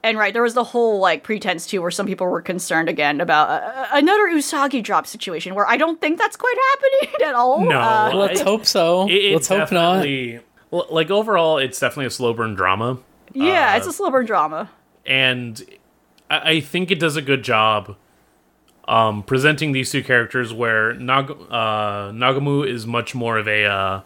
and 0.04 0.18
right 0.18 0.32
there 0.32 0.42
was 0.42 0.54
the 0.54 0.64
whole 0.64 0.98
like 0.98 1.22
pretense 1.22 1.66
too 1.66 1.80
where 1.82 1.90
some 1.90 2.06
people 2.06 2.26
were 2.26 2.42
concerned 2.42 2.88
again 2.88 3.20
about 3.20 3.48
uh, 3.50 3.86
another 3.92 4.28
usagi 4.28 4.82
drop 4.82 5.06
situation 5.06 5.54
where 5.54 5.66
i 5.68 5.76
don't 5.76 6.00
think 6.00 6.18
that's 6.18 6.36
quite 6.36 6.56
happening 6.70 7.28
at 7.28 7.34
all 7.34 7.64
No. 7.64 7.78
uh, 7.80 8.10
Let's 8.14 8.40
I- 8.40 8.44
hope 8.44 8.64
so. 8.66 9.06
It- 9.08 9.12
it's 9.12 9.34
Let's 9.34 9.48
hope 9.48 9.72
not. 9.72 9.94
definitely- 10.02 10.40
like 10.70 11.10
overall, 11.10 11.58
it's 11.58 11.78
definitely 11.78 12.06
a 12.06 12.10
slow 12.10 12.32
burn 12.32 12.54
drama, 12.54 12.98
yeah 13.34 13.72
Uh, 13.74 13.76
it's 13.76 13.86
a 13.86 13.92
slow 13.92 14.10
burn 14.10 14.24
drama 14.26 14.70
and 15.04 15.62
I, 16.30 16.38
I 16.52 16.60
think 16.60 16.90
it 16.90 16.98
does 16.98 17.14
a 17.16 17.22
good 17.22 17.42
job 17.44 17.96
um, 18.88 19.22
presenting 19.22 19.72
these 19.72 19.90
two 19.92 20.02
characters. 20.02 20.52
Where 20.52 20.94
Nag- 20.94 21.30
uh, 21.30 22.10
Nagomu 22.12 22.66
is 22.66 22.86
much 22.86 23.14
more 23.14 23.38
of 23.38 23.46
a 23.46 23.64
uh, 23.66 24.00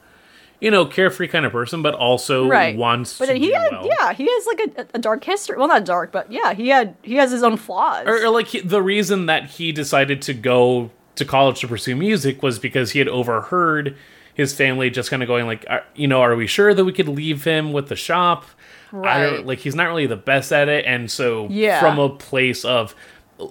you 0.60 0.70
know 0.70 0.86
carefree 0.86 1.28
kind 1.28 1.44
of 1.44 1.52
person, 1.52 1.82
but 1.82 1.94
also 1.94 2.48
right 2.48 2.76
wants 2.76 3.18
but 3.18 3.26
to 3.26 3.34
he 3.34 3.52
had 3.52 3.70
well. 3.72 3.86
yeah 3.98 4.12
he 4.12 4.24
has 4.30 4.46
like 4.46 4.60
a, 4.92 4.96
a 4.96 4.98
dark 4.98 5.22
history 5.24 5.56
well 5.58 5.68
not 5.68 5.84
dark 5.84 6.10
but 6.12 6.30
yeah 6.32 6.54
he 6.54 6.68
had 6.68 6.96
he 7.02 7.14
has 7.16 7.30
his 7.30 7.42
own 7.42 7.56
flaws 7.56 8.06
or, 8.06 8.24
or 8.24 8.30
like 8.30 8.46
he, 8.48 8.60
the 8.60 8.82
reason 8.82 9.26
that 9.26 9.44
he 9.50 9.70
decided 9.72 10.22
to 10.22 10.32
go 10.34 10.90
to 11.14 11.24
college 11.24 11.60
to 11.60 11.68
pursue 11.68 11.94
music 11.96 12.42
was 12.42 12.58
because 12.58 12.92
he 12.92 12.98
had 12.98 13.08
overheard 13.08 13.96
his 14.34 14.52
family 14.54 14.90
just 14.90 15.08
kind 15.10 15.22
of 15.22 15.26
going 15.26 15.46
like 15.46 15.64
"Are- 15.68 15.84
you 15.94 16.06
know 16.08 16.20
are 16.22 16.34
we 16.36 16.46
sure 16.46 16.72
that 16.74 16.84
we 16.84 16.92
could 16.92 17.08
leave 17.08 17.44
him 17.44 17.72
with 17.72 17.88
the 17.88 17.96
shop 17.96 18.44
I 18.92 18.96
Right. 18.96 19.30
don't 19.30 19.46
like 19.46 19.58
he's 19.58 19.74
not 19.74 19.88
really 19.88 20.06
the 20.06 20.16
best 20.16 20.52
at 20.52 20.68
it 20.68 20.84
and 20.86 21.10
so 21.10 21.48
Yeah. 21.50 21.80
from 21.80 21.98
a 21.98 22.08
place 22.08 22.64
of 22.64 22.94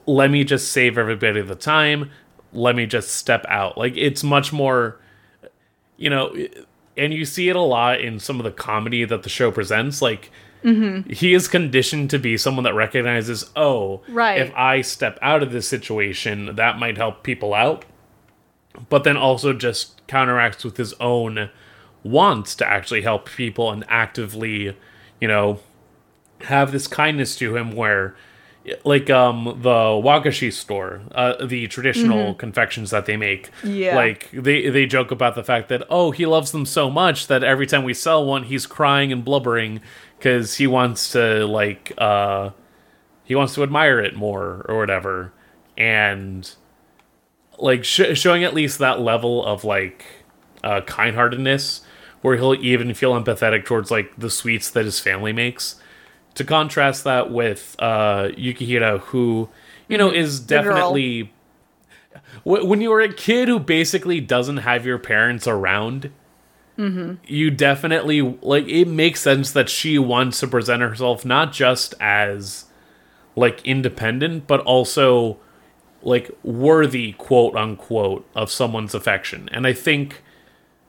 let 0.08 0.32
me 0.32 0.44
just 0.44 0.72
save 0.72 0.98
everybody 0.98 1.42
the 1.42 1.56
time 1.56 2.10
let 2.54 2.76
me 2.76 2.86
just 2.88 3.10
step 3.16 3.46
out 3.50 3.78
like 3.78 3.94
it's 3.98 4.24
much 4.24 4.52
more 4.54 5.00
you 5.98 6.10
know 6.10 6.34
and 6.98 7.14
you 7.14 7.26
see 7.26 7.50
it 7.50 7.56
a 7.56 7.62
lot 7.62 8.00
in 8.02 8.20
some 8.20 8.40
of 8.40 8.44
the 8.44 8.52
comedy 8.52 9.04
that 9.06 9.24
the 9.24 9.30
show 9.30 9.52
presents 9.52 10.02
like 10.02 10.32
Mm-hmm. 10.64 11.12
he 11.12 11.36
is 11.36 11.48
conditioned 11.48 12.10
to 12.10 12.18
be 12.18 12.38
someone 12.38 12.64
that 12.64 12.74
recognizes 12.74 13.52
oh 13.56 14.02
Right. 14.08 14.42
if 14.42 14.52
i 14.56 14.82
step 14.82 15.20
out 15.22 15.44
of 15.44 15.52
this 15.52 15.68
situation 15.68 16.56
that 16.56 16.80
might 16.80 16.98
help 16.98 17.22
people 17.22 17.54
out 17.54 17.86
but 18.90 19.04
then 19.04 19.16
also 19.16 19.54
just 19.54 20.02
counteracts 20.08 20.64
with 20.64 20.78
his 20.78 20.94
own 20.94 21.52
wants 22.02 22.56
to 22.56 22.68
actually 22.68 23.04
help 23.04 23.30
people 23.30 23.70
and 23.70 23.86
actively 23.90 24.76
you 25.22 25.28
know 25.28 25.60
have 26.42 26.72
this 26.72 26.88
kindness 26.88 27.36
to 27.36 27.56
him 27.56 27.76
where 27.76 28.16
like 28.84 29.10
um 29.12 29.46
the 29.62 29.70
wagashi 29.70 30.52
store 30.52 31.02
uh 31.14 31.46
the 31.46 31.68
traditional 31.68 32.34
confections 32.34 32.90
that 32.90 33.06
they 33.06 33.16
make 33.18 33.52
Mm-hmm. 33.62 33.74
Yeah. 33.76 33.96
like 33.96 34.30
they 34.32 34.70
they 34.70 34.86
joke 34.86 35.12
about 35.12 35.36
the 35.36 35.44
fact 35.44 35.70
that 35.70 35.84
oh 35.90 36.12
he 36.12 36.26
loves 36.26 36.52
them 36.52 36.66
so 36.66 36.90
much 36.90 37.28
that 37.28 37.44
every 37.44 37.68
time 37.68 37.84
we 37.84 37.94
sell 37.94 38.26
one 38.26 38.44
he's 38.44 38.66
crying 38.66 39.12
and 39.12 39.24
blubbering 39.24 39.82
because 40.18 40.56
he 40.56 40.66
wants 40.68 41.12
to 41.12 41.46
like 41.46 41.94
uh 42.00 42.50
he 43.24 43.36
wants 43.36 43.54
to 43.56 43.64
admire 43.64 44.00
it 44.00 44.16
more 44.16 44.66
or 44.68 44.78
whatever 44.78 45.32
and 45.78 46.56
like 47.60 47.84
sh- 47.84 48.14
showing 48.18 48.44
at 48.44 48.54
least 48.54 48.80
that 48.80 49.00
level 49.00 49.46
of 49.46 49.64
like 49.64 50.06
uh 50.64 50.82
kindheartedness 50.82 51.82
where 52.22 52.36
he'll 52.38 52.56
even 52.56 52.94
feel 52.96 53.14
empathetic 53.14 53.66
towards 53.66 53.92
like 53.92 54.12
the 54.18 54.30
sweets 54.30 54.70
that 54.72 54.86
his 54.86 55.00
family 55.00 55.32
makes 55.32 55.76
to 56.36 56.44
contrast 56.44 57.04
that 57.04 57.32
with 57.32 57.76
uh 57.80 58.30
Yukihira 58.38 59.00
who 59.00 59.50
you 59.88 59.98
know 59.98 60.12
is 60.12 60.40
Mm-hmm. 60.40 60.48
Girl. 60.48 60.64
definitely 60.64 61.32
Wh- 62.44 62.66
when 62.68 62.82
you 62.82 62.92
are 62.94 63.02
a 63.02 63.12
kid 63.14 63.48
who 63.48 63.60
basically 63.60 64.20
doesn't 64.22 64.58
have 64.58 64.86
your 64.86 64.98
parents 65.00 65.48
around 65.48 66.12
Mm-hmm. 66.78 67.24
you 67.26 67.52
definitely 67.52 68.22
like 68.42 68.68
it 68.68 68.86
makes 68.90 69.22
sense 69.22 69.52
that 69.54 69.70
she 69.70 69.98
wants 69.98 70.42
to 70.42 70.48
present 70.48 70.82
herself 70.82 71.24
not 71.24 71.54
just 71.54 71.94
as 72.02 72.66
like 73.38 73.66
independent 73.66 74.46
but 74.46 74.60
also 74.62 75.38
like 76.04 76.30
worthy 76.44 77.14
quote 77.14 77.56
unquote 77.56 78.28
of 78.36 78.52
someone's 78.52 78.94
affection 78.94 79.48
and 79.54 79.66
i 79.66 79.72
think 79.72 80.22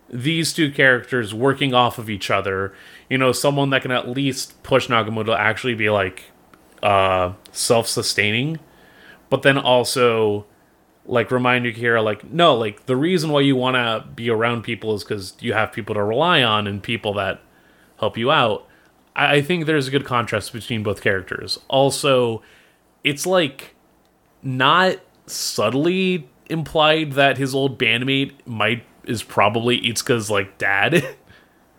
these 0.08 0.52
two 0.52 0.70
characters 0.70 1.34
working 1.34 1.74
off 1.74 1.98
of 1.98 2.08
each 2.08 2.30
other 2.30 2.72
you 3.10 3.18
know 3.18 3.32
someone 3.32 3.70
that 3.70 3.82
can 3.82 3.90
at 3.90 4.08
least 4.08 4.62
push 4.62 4.88
nagomu 4.88 5.24
to 5.24 5.32
actually 5.32 5.74
be 5.74 5.90
like 5.90 6.24
uh 6.82 7.32
self-sustaining 7.52 8.58
but 9.28 9.42
then 9.42 9.58
also 9.58 10.46
like 11.06 11.30
remind 11.30 11.64
Yukihira 11.64 12.02
like 12.02 12.30
no 12.30 12.54
like 12.54 12.86
the 12.86 12.96
reason 12.96 13.30
why 13.30 13.40
you 13.40 13.56
want 13.56 13.74
to 13.74 14.08
be 14.14 14.30
around 14.30 14.62
people 14.62 14.94
is 14.94 15.04
because 15.04 15.34
you 15.40 15.52
have 15.52 15.72
people 15.72 15.94
to 15.94 16.02
rely 16.02 16.42
on 16.42 16.66
and 16.66 16.82
people 16.82 17.14
that 17.14 17.40
help 17.98 18.18
you 18.18 18.30
out. 18.30 18.66
I, 19.14 19.36
I 19.36 19.42
think 19.42 19.66
there's 19.66 19.88
a 19.88 19.90
good 19.90 20.04
contrast 20.04 20.52
between 20.52 20.82
both 20.82 21.00
characters. 21.00 21.58
Also 21.68 22.42
it's 23.04 23.26
like 23.26 23.74
not 24.42 24.98
subtly 25.26 26.28
implied 26.48 27.12
that 27.12 27.38
his 27.38 27.54
old 27.54 27.78
bandmate 27.78 28.32
might 28.44 28.84
is 29.06 29.22
probably 29.22 29.80
Itsuka's 29.80 30.30
like 30.30 30.58
dad 30.58 31.04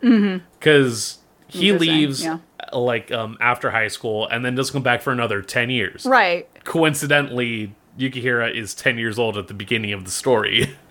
because 0.00 1.18
he 1.48 1.72
leaves 1.72 2.22
yeah. 2.22 2.38
like 2.72 3.10
um 3.12 3.36
after 3.40 3.70
high 3.70 3.88
school 3.88 4.26
and 4.28 4.44
then 4.44 4.54
doesn't 4.54 4.72
come 4.72 4.82
back 4.82 5.02
for 5.02 5.12
another 5.12 5.42
10 5.42 5.70
years 5.70 6.04
Right. 6.06 6.48
coincidentally, 6.64 7.74
Yukihira 7.98 8.54
is 8.54 8.74
10 8.74 8.98
years 8.98 9.18
old 9.18 9.36
at 9.36 9.48
the 9.48 9.54
beginning 9.54 9.92
of 9.92 10.04
the 10.04 10.10
story. 10.10 10.76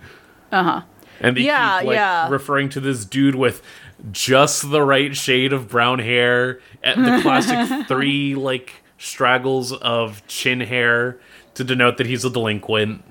Uh 0.50 0.62
huh. 0.62 0.82
And 1.20 1.36
they 1.36 1.42
Yeah, 1.42 1.80
keep 1.80 1.88
like 1.88 1.94
yeah. 1.96 2.28
referring 2.30 2.70
to 2.70 2.80
this 2.80 3.04
dude 3.04 3.34
with 3.34 3.60
just 4.12 4.70
the 4.70 4.80
right 4.82 5.14
shade 5.14 5.52
of 5.52 5.68
brown 5.68 5.98
hair, 5.98 6.60
at 6.82 6.96
the 6.96 7.18
classic 7.20 7.86
three 7.88 8.34
like 8.34 8.82
straggles 8.96 9.74
of 9.74 10.26
chin 10.26 10.60
hair 10.60 11.20
to 11.52 11.64
denote 11.64 11.98
that 11.98 12.06
he's 12.06 12.24
a 12.24 12.30
delinquent. 12.30 13.04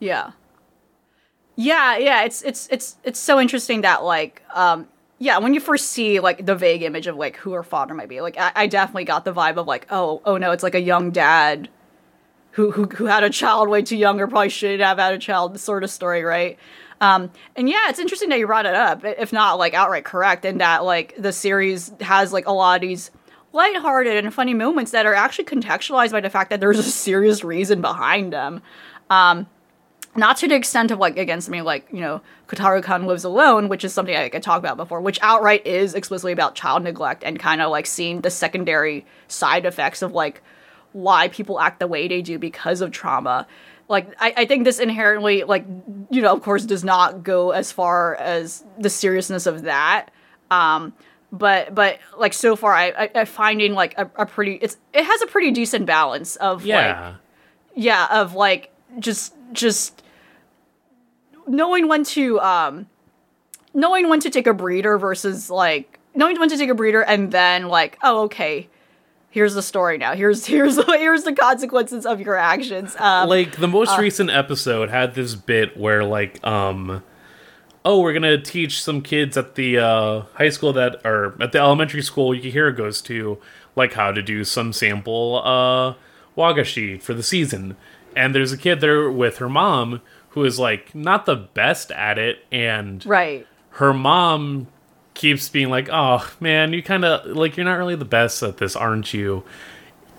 Yeah. 0.00 0.32
Yeah, 1.56 1.96
yeah, 1.98 2.24
it's 2.24 2.42
it's 2.42 2.68
it's 2.70 2.96
it's 3.04 3.18
so 3.18 3.40
interesting 3.40 3.82
that 3.82 4.02
like 4.04 4.42
um 4.54 4.88
yeah, 5.18 5.38
when 5.38 5.54
you 5.54 5.60
first 5.60 5.90
see 5.90 6.20
like 6.20 6.44
the 6.44 6.56
vague 6.56 6.82
image 6.82 7.06
of 7.06 7.16
like 7.16 7.36
who 7.36 7.52
her 7.52 7.62
father 7.62 7.94
might 7.94 8.08
be, 8.08 8.20
like 8.20 8.36
I, 8.38 8.52
I 8.54 8.66
definitely 8.66 9.04
got 9.04 9.24
the 9.24 9.32
vibe 9.32 9.56
of 9.56 9.66
like, 9.66 9.86
oh, 9.90 10.20
oh 10.24 10.36
no, 10.36 10.50
it's 10.50 10.62
like 10.62 10.74
a 10.74 10.80
young 10.80 11.10
dad 11.12 11.68
who 12.52 12.70
who 12.72 12.84
who 12.84 13.06
had 13.06 13.22
a 13.22 13.30
child 13.30 13.68
way 13.68 13.82
too 13.82 13.96
young 13.96 14.20
or 14.20 14.26
probably 14.26 14.48
shouldn't 14.48 14.82
have 14.82 14.98
had 14.98 15.14
a 15.14 15.18
child 15.18 15.58
sort 15.60 15.84
of 15.84 15.90
story, 15.90 16.24
right? 16.24 16.58
Um, 17.00 17.30
and 17.56 17.68
yeah, 17.68 17.88
it's 17.88 17.98
interesting 17.98 18.28
that 18.30 18.38
you 18.38 18.46
brought 18.46 18.66
it 18.66 18.74
up, 18.74 19.04
if 19.04 19.32
not 19.32 19.58
like 19.58 19.74
outright 19.74 20.04
correct, 20.04 20.44
in 20.44 20.58
that 20.58 20.84
like 20.84 21.14
the 21.16 21.32
series 21.32 21.92
has 22.00 22.32
like 22.32 22.46
a 22.46 22.52
lot 22.52 22.76
of 22.76 22.80
these 22.88 23.10
lighthearted 23.52 24.24
and 24.24 24.34
funny 24.34 24.54
moments 24.54 24.90
that 24.90 25.06
are 25.06 25.14
actually 25.14 25.44
contextualized 25.44 26.10
by 26.10 26.20
the 26.20 26.30
fact 26.30 26.50
that 26.50 26.60
there's 26.60 26.78
a 26.78 26.82
serious 26.82 27.44
reason 27.44 27.80
behind 27.80 28.32
them 28.32 28.60
not 30.16 30.36
to 30.38 30.48
the 30.48 30.54
extent 30.54 30.90
of 30.90 30.98
like 30.98 31.16
again 31.18 31.40
something 31.40 31.64
like 31.64 31.86
you 31.92 32.00
know 32.00 32.20
Kotaro 32.48 32.82
Khan 32.82 33.06
lives 33.06 33.24
alone, 33.24 33.68
which 33.68 33.84
is 33.84 33.92
something 33.92 34.14
I 34.14 34.28
could 34.28 34.42
talk 34.42 34.58
about 34.58 34.76
before, 34.76 35.00
which 35.00 35.18
outright 35.22 35.66
is 35.66 35.94
explicitly 35.94 36.32
about 36.32 36.54
child 36.54 36.82
neglect 36.82 37.24
and 37.24 37.38
kind 37.38 37.60
of 37.60 37.70
like 37.70 37.86
seeing 37.86 38.20
the 38.20 38.30
secondary 38.30 39.04
side 39.28 39.66
effects 39.66 40.02
of 40.02 40.12
like 40.12 40.42
why 40.92 41.28
people 41.28 41.58
act 41.60 41.80
the 41.80 41.86
way 41.88 42.06
they 42.06 42.22
do 42.22 42.38
because 42.38 42.80
of 42.80 42.92
trauma. 42.92 43.46
Like 43.88 44.08
I, 44.20 44.32
I 44.38 44.44
think 44.46 44.64
this 44.64 44.78
inherently 44.78 45.42
like 45.44 45.66
you 46.10 46.22
know 46.22 46.32
of 46.32 46.42
course 46.42 46.64
does 46.64 46.84
not 46.84 47.22
go 47.22 47.50
as 47.50 47.72
far 47.72 48.14
as 48.16 48.64
the 48.78 48.90
seriousness 48.90 49.46
of 49.46 49.62
that. 49.62 50.10
Um 50.50 50.92
but 51.32 51.74
but 51.74 51.98
like 52.16 52.32
so 52.32 52.54
far 52.54 52.72
I, 52.72 52.90
I 52.90 53.10
I'm 53.16 53.26
finding 53.26 53.74
like 53.74 53.94
a, 53.98 54.08
a 54.14 54.24
pretty 54.26 54.54
it's 54.62 54.76
it 54.92 55.04
has 55.04 55.22
a 55.22 55.26
pretty 55.26 55.50
decent 55.50 55.84
balance 55.86 56.36
of 56.36 56.60
like 56.62 56.68
Yeah. 56.68 57.14
yeah 57.74 58.06
of 58.22 58.34
like 58.34 58.72
just 59.00 59.34
just 59.52 60.03
knowing 61.46 61.88
when 61.88 62.04
to 62.04 62.40
um 62.40 62.86
knowing 63.72 64.08
when 64.08 64.20
to 64.20 64.30
take 64.30 64.46
a 64.46 64.54
breeder 64.54 64.98
versus 64.98 65.50
like 65.50 65.98
knowing 66.14 66.38
when 66.38 66.48
to 66.48 66.56
take 66.56 66.70
a 66.70 66.74
breeder 66.74 67.02
and 67.02 67.32
then 67.32 67.68
like 67.68 67.98
oh 68.02 68.22
okay 68.22 68.68
here's 69.34 69.54
the 69.54 69.62
story 69.62 69.98
now. 69.98 70.14
Here's 70.14 70.46
here's 70.54 70.82
here's 70.86 71.24
the 71.24 71.34
consequences 71.34 72.06
of 72.06 72.20
your 72.20 72.36
actions. 72.36 72.96
Um 72.98 73.28
like 73.28 73.56
the 73.56 73.68
most 73.68 73.98
recent 73.98 74.30
episode 74.30 74.88
had 74.88 75.14
this 75.14 75.34
bit 75.34 75.76
where 75.76 76.04
like 76.04 76.44
um 76.46 77.02
oh 77.84 78.00
we're 78.00 78.14
gonna 78.14 78.40
teach 78.40 78.82
some 78.82 79.02
kids 79.02 79.36
at 79.36 79.56
the 79.56 79.78
uh 79.78 80.20
high 80.34 80.48
school 80.48 80.72
that 80.74 81.04
or 81.04 81.36
at 81.42 81.52
the 81.52 81.58
elementary 81.58 82.02
school 82.02 82.30
Yukihira 82.30 82.74
goes 82.74 83.02
to 83.02 83.38
like 83.76 83.94
how 83.94 84.12
to 84.12 84.22
do 84.22 84.44
some 84.44 84.72
sample 84.72 85.42
uh 85.44 85.94
wagashi 86.38 87.02
for 87.02 87.12
the 87.12 87.22
season. 87.22 87.76
And 88.16 88.32
there's 88.32 88.52
a 88.52 88.56
kid 88.56 88.80
there 88.80 89.10
with 89.10 89.38
her 89.38 89.48
mom 89.48 90.00
who 90.34 90.44
is 90.44 90.58
like 90.58 90.94
not 90.94 91.26
the 91.26 91.36
best 91.36 91.90
at 91.92 92.18
it 92.18 92.44
and 92.52 93.04
right 93.06 93.46
her 93.74 93.92
mom 93.92 94.68
keeps 95.14 95.48
being 95.48 95.70
like, 95.70 95.88
"Oh 95.90 96.28
man, 96.40 96.72
you 96.72 96.82
kind 96.82 97.04
of 97.04 97.36
like 97.36 97.56
you're 97.56 97.64
not 97.64 97.78
really 97.78 97.96
the 97.96 98.04
best 98.04 98.42
at 98.42 98.58
this, 98.58 98.76
aren't 98.76 99.14
you?" 99.14 99.44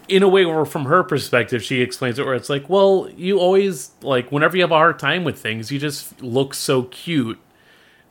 In 0.07 0.23
a 0.23 0.27
way, 0.27 0.45
where 0.45 0.65
from 0.65 0.85
her 0.85 1.03
perspective, 1.03 1.63
she 1.63 1.81
explains 1.81 2.19
it 2.19 2.25
where 2.25 2.35
it's 2.35 2.49
like, 2.49 2.69
"Well, 2.69 3.09
you 3.15 3.39
always 3.39 3.91
like 4.01 4.31
whenever 4.31 4.57
you 4.57 4.63
have 4.63 4.71
a 4.71 4.75
hard 4.75 4.99
time 4.99 5.23
with 5.23 5.37
things, 5.39 5.71
you 5.71 5.79
just 5.79 6.21
look 6.21 6.53
so 6.53 6.83
cute 6.83 7.39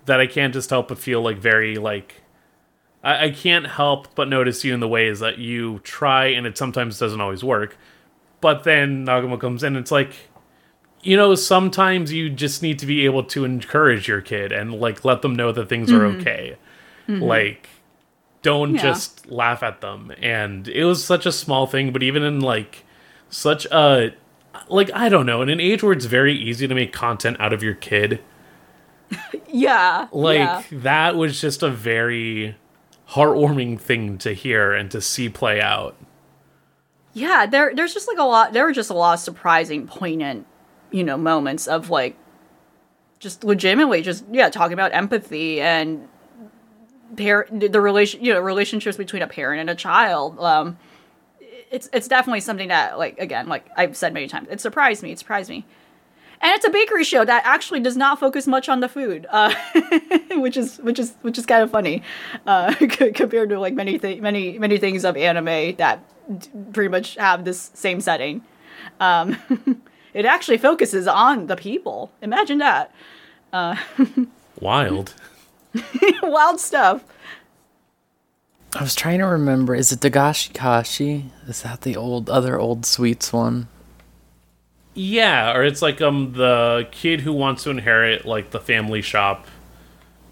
that 0.06 0.20
I 0.20 0.26
can't 0.26 0.52
just 0.52 0.70
help 0.70 0.88
but 0.88 0.98
feel 0.98 1.22
like 1.22 1.38
very 1.38 1.76
like." 1.76 2.22
I, 3.02 3.26
I 3.26 3.30
can't 3.30 3.66
help 3.66 4.14
but 4.14 4.28
notice 4.28 4.64
you 4.64 4.72
in 4.72 4.80
the 4.80 4.88
ways 4.88 5.20
that 5.20 5.38
you 5.38 5.80
try, 5.80 6.26
and 6.26 6.46
it 6.46 6.56
sometimes 6.56 6.98
doesn't 6.98 7.20
always 7.20 7.44
work. 7.44 7.76
But 8.40 8.64
then 8.64 9.04
Nagomu 9.04 9.38
comes 9.38 9.62
in, 9.62 9.76
and 9.76 9.82
it's 9.82 9.90
like, 9.90 10.12
you 11.04 11.16
know, 11.16 11.34
sometimes 11.34 12.12
you 12.12 12.30
just 12.30 12.62
need 12.62 12.78
to 12.80 12.86
be 12.86 13.04
able 13.04 13.22
to 13.24 13.44
encourage 13.44 14.08
your 14.08 14.20
kid 14.20 14.52
and 14.52 14.74
like 14.74 15.04
let 15.04 15.22
them 15.22 15.34
know 15.36 15.52
that 15.52 15.68
things 15.68 15.92
are 15.92 16.00
mm-hmm. 16.00 16.20
okay. 16.20 16.56
Mm-hmm. 17.08 17.22
Like, 17.22 17.68
don't 18.42 18.74
Yeah. 18.74 18.82
just 18.82 19.30
laugh 19.30 19.62
at 19.62 19.80
them. 19.80 20.12
And 20.20 20.66
it 20.68 20.84
was 20.84 21.04
such 21.04 21.26
a 21.26 21.32
small 21.32 21.66
thing, 21.66 21.92
but 21.92 22.02
even 22.02 22.22
in 22.22 22.40
like 22.40 22.84
such 23.28 23.66
a 23.66 24.12
like 24.68 24.90
I 24.94 25.08
don't 25.08 25.26
know, 25.26 25.42
in 25.42 25.48
an 25.48 25.60
age 25.60 25.82
where 25.82 25.92
it's 25.92 26.04
very 26.06 26.34
easy 26.34 26.66
to 26.66 26.74
make 26.74 26.92
content 26.92 27.36
out 27.40 27.52
of 27.52 27.62
your 27.62 27.74
kid, 27.74 28.20
yeah 29.48 30.08
like 30.12 30.38
yeah. 30.38 30.62
that 30.72 31.16
was 31.16 31.40
just 31.40 31.62
a 31.62 31.68
very 31.70 32.56
heartwarming 33.10 33.78
thing 33.78 34.16
to 34.18 34.32
hear 34.32 34.72
and 34.72 34.90
to 34.90 35.00
see 35.00 35.28
play 35.28 35.60
out. 35.60 35.94
yeah 37.12 37.46
there 37.46 37.74
there's 37.74 37.92
just 37.92 38.08
like 38.08 38.18
a 38.18 38.22
lot 38.22 38.52
there 38.52 38.64
were 38.64 38.72
just 38.72 38.90
a 38.90 38.94
lot 38.94 39.14
of 39.14 39.20
surprising 39.20 39.86
poignant 39.86 40.46
you 40.90 41.04
know 41.04 41.16
moments 41.16 41.66
of 41.66 41.90
like 41.90 42.16
just 43.18 43.44
legitimately 43.44 44.02
just 44.02 44.24
yeah 44.30 44.48
talking 44.50 44.74
about 44.74 44.92
empathy 44.92 45.60
and 45.60 46.08
the 47.16 47.80
relation 47.80 48.24
you 48.24 48.32
know 48.32 48.40
relationships 48.40 48.96
between 48.96 49.22
a 49.22 49.26
parent 49.26 49.60
and 49.60 49.70
a 49.70 49.74
child 49.74 50.38
um 50.40 50.76
it's 51.70 51.88
it's 51.92 52.08
definitely 52.08 52.40
something 52.40 52.68
that 52.68 52.98
like 52.98 53.18
again 53.18 53.48
like 53.48 53.66
i've 53.76 53.96
said 53.96 54.12
many 54.12 54.26
times 54.26 54.48
it 54.50 54.60
surprised 54.60 55.02
me 55.02 55.12
it 55.12 55.18
surprised 55.18 55.48
me. 55.50 55.64
And 56.40 56.52
it's 56.54 56.66
a 56.66 56.70
bakery 56.70 57.04
show 57.04 57.24
that 57.24 57.42
actually 57.46 57.80
does 57.80 57.96
not 57.96 58.20
focus 58.20 58.46
much 58.46 58.68
on 58.68 58.80
the 58.80 58.88
food 58.88 59.26
uh 59.30 59.54
which 60.32 60.56
is 60.56 60.76
which 60.78 60.98
is 60.98 61.14
which 61.22 61.38
is 61.38 61.46
kind 61.46 61.62
of 61.62 61.70
funny 61.70 62.02
uh 62.46 62.74
compared 63.14 63.48
to 63.48 63.58
like 63.58 63.72
many 63.74 63.98
th- 63.98 64.20
many 64.20 64.58
many 64.58 64.76
things 64.78 65.04
of 65.04 65.16
anime 65.16 65.76
that 65.76 66.04
pretty 66.72 66.88
much 66.90 67.14
have 67.14 67.44
this 67.44 67.70
same 67.74 68.00
setting 68.00 68.42
um 69.00 69.36
it 70.14 70.24
actually 70.24 70.56
focuses 70.58 71.06
on 71.06 71.46
the 71.48 71.56
people 71.56 72.10
imagine 72.22 72.58
that 72.58 72.94
Wild. 74.60 75.14
wild 76.22 76.58
stuff 76.60 77.04
I 78.76 78.82
was 78.82 78.94
trying 78.96 79.20
to 79.20 79.26
remember. 79.26 79.74
Is 79.74 79.92
it 79.92 80.00
Dagashi 80.00 80.52
Kashi? 80.52 81.26
Is 81.46 81.62
that 81.62 81.82
the 81.82 81.94
old 81.94 82.28
other 82.28 82.58
old 82.58 82.84
sweets 82.84 83.32
one? 83.32 83.68
Yeah, 84.94 85.56
or 85.56 85.64
it's 85.64 85.80
like 85.82 86.00
um 86.00 86.32
the 86.32 86.88
kid 86.90 87.20
who 87.20 87.32
wants 87.32 87.64
to 87.64 87.70
inherit 87.70 88.24
like 88.24 88.50
the 88.50 88.60
family 88.60 89.02
shop 89.02 89.46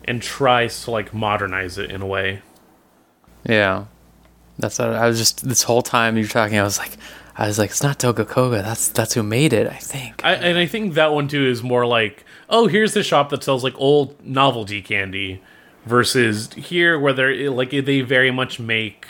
and 0.04 0.20
tries 0.20 0.84
to 0.84 0.90
like 0.90 1.14
modernize 1.14 1.78
it 1.78 1.90
in 1.90 2.02
a 2.02 2.06
way. 2.06 2.42
Yeah, 3.48 3.86
that's 4.59 4.78
what 4.78 4.88
I 4.88 5.06
was 5.06 5.18
just 5.18 5.48
this 5.48 5.62
whole 5.64 5.82
time 5.82 6.16
you're 6.16 6.26
talking. 6.26 6.59
I 6.59 6.64
was 6.64 6.78
like, 6.78 6.96
I 7.36 7.46
was 7.46 7.59
like, 7.59 7.70
it's 7.70 7.82
not 7.82 7.98
Toga 7.98 8.24
Koga. 8.24 8.62
That's 8.62 8.88
that's 8.88 9.14
who 9.14 9.22
made 9.22 9.52
it. 9.52 9.66
I 9.66 9.76
think. 9.76 10.24
I, 10.24 10.34
and 10.34 10.59
I 10.59 10.66
think 10.66 10.94
that 10.94 11.12
one 11.12 11.28
too 11.28 11.46
is 11.46 11.62
more 11.62 11.86
like, 11.86 12.24
oh, 12.50 12.66
here's 12.66 12.94
the 12.94 13.02
shop 13.02 13.30
that 13.30 13.42
sells 13.42 13.64
like 13.64 13.74
old 13.76 14.24
novelty 14.24 14.82
candy, 14.82 15.42
versus 15.86 16.52
here 16.54 16.98
where 16.98 17.12
they're 17.12 17.50
like 17.50 17.70
they 17.70 18.00
very 18.02 18.30
much 18.30 18.60
make 18.60 19.06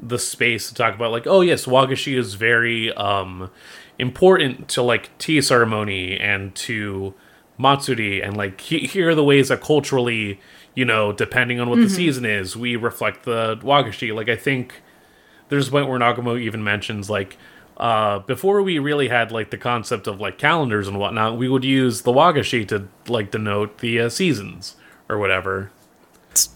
the 0.00 0.18
space 0.18 0.68
to 0.68 0.74
talk 0.74 0.94
about 0.94 1.10
like, 1.12 1.26
oh 1.26 1.40
yes, 1.40 1.66
wagashi 1.66 2.16
is 2.16 2.34
very 2.34 2.92
um 2.94 3.50
important 3.98 4.68
to 4.68 4.82
like 4.82 5.16
tea 5.18 5.40
ceremony 5.40 6.16
and 6.18 6.54
to 6.54 7.14
matsuri 7.58 8.22
and 8.22 8.36
like 8.36 8.60
he- 8.60 8.86
here 8.86 9.08
are 9.10 9.14
the 9.16 9.24
ways 9.24 9.48
that 9.48 9.60
culturally 9.60 10.38
you 10.76 10.84
know 10.84 11.12
depending 11.12 11.58
on 11.58 11.68
what 11.68 11.80
the 11.80 11.90
season 11.90 12.24
is 12.24 12.56
we 12.56 12.76
reflect 12.76 13.24
the 13.24 13.56
wagashi 13.62 14.14
like 14.14 14.28
i 14.28 14.36
think 14.36 14.80
there's 15.48 15.68
a 15.68 15.70
point 15.70 15.88
where 15.88 15.98
Nagomu 15.98 16.38
even 16.40 16.62
mentions 16.62 17.08
like, 17.10 17.36
uh, 17.76 18.18
before 18.20 18.62
we 18.62 18.78
really 18.78 19.08
had 19.08 19.30
like 19.30 19.50
the 19.50 19.58
concept 19.58 20.06
of 20.06 20.20
like 20.20 20.36
calendars 20.38 20.88
and 20.88 20.98
whatnot, 20.98 21.36
we 21.36 21.48
would 21.48 21.64
use 21.64 22.02
the 22.02 22.12
wagashi 22.12 22.66
to 22.68 22.88
like 23.06 23.30
denote 23.30 23.78
the 23.78 24.00
uh, 24.00 24.08
seasons 24.08 24.76
or 25.08 25.18
whatever. 25.18 25.70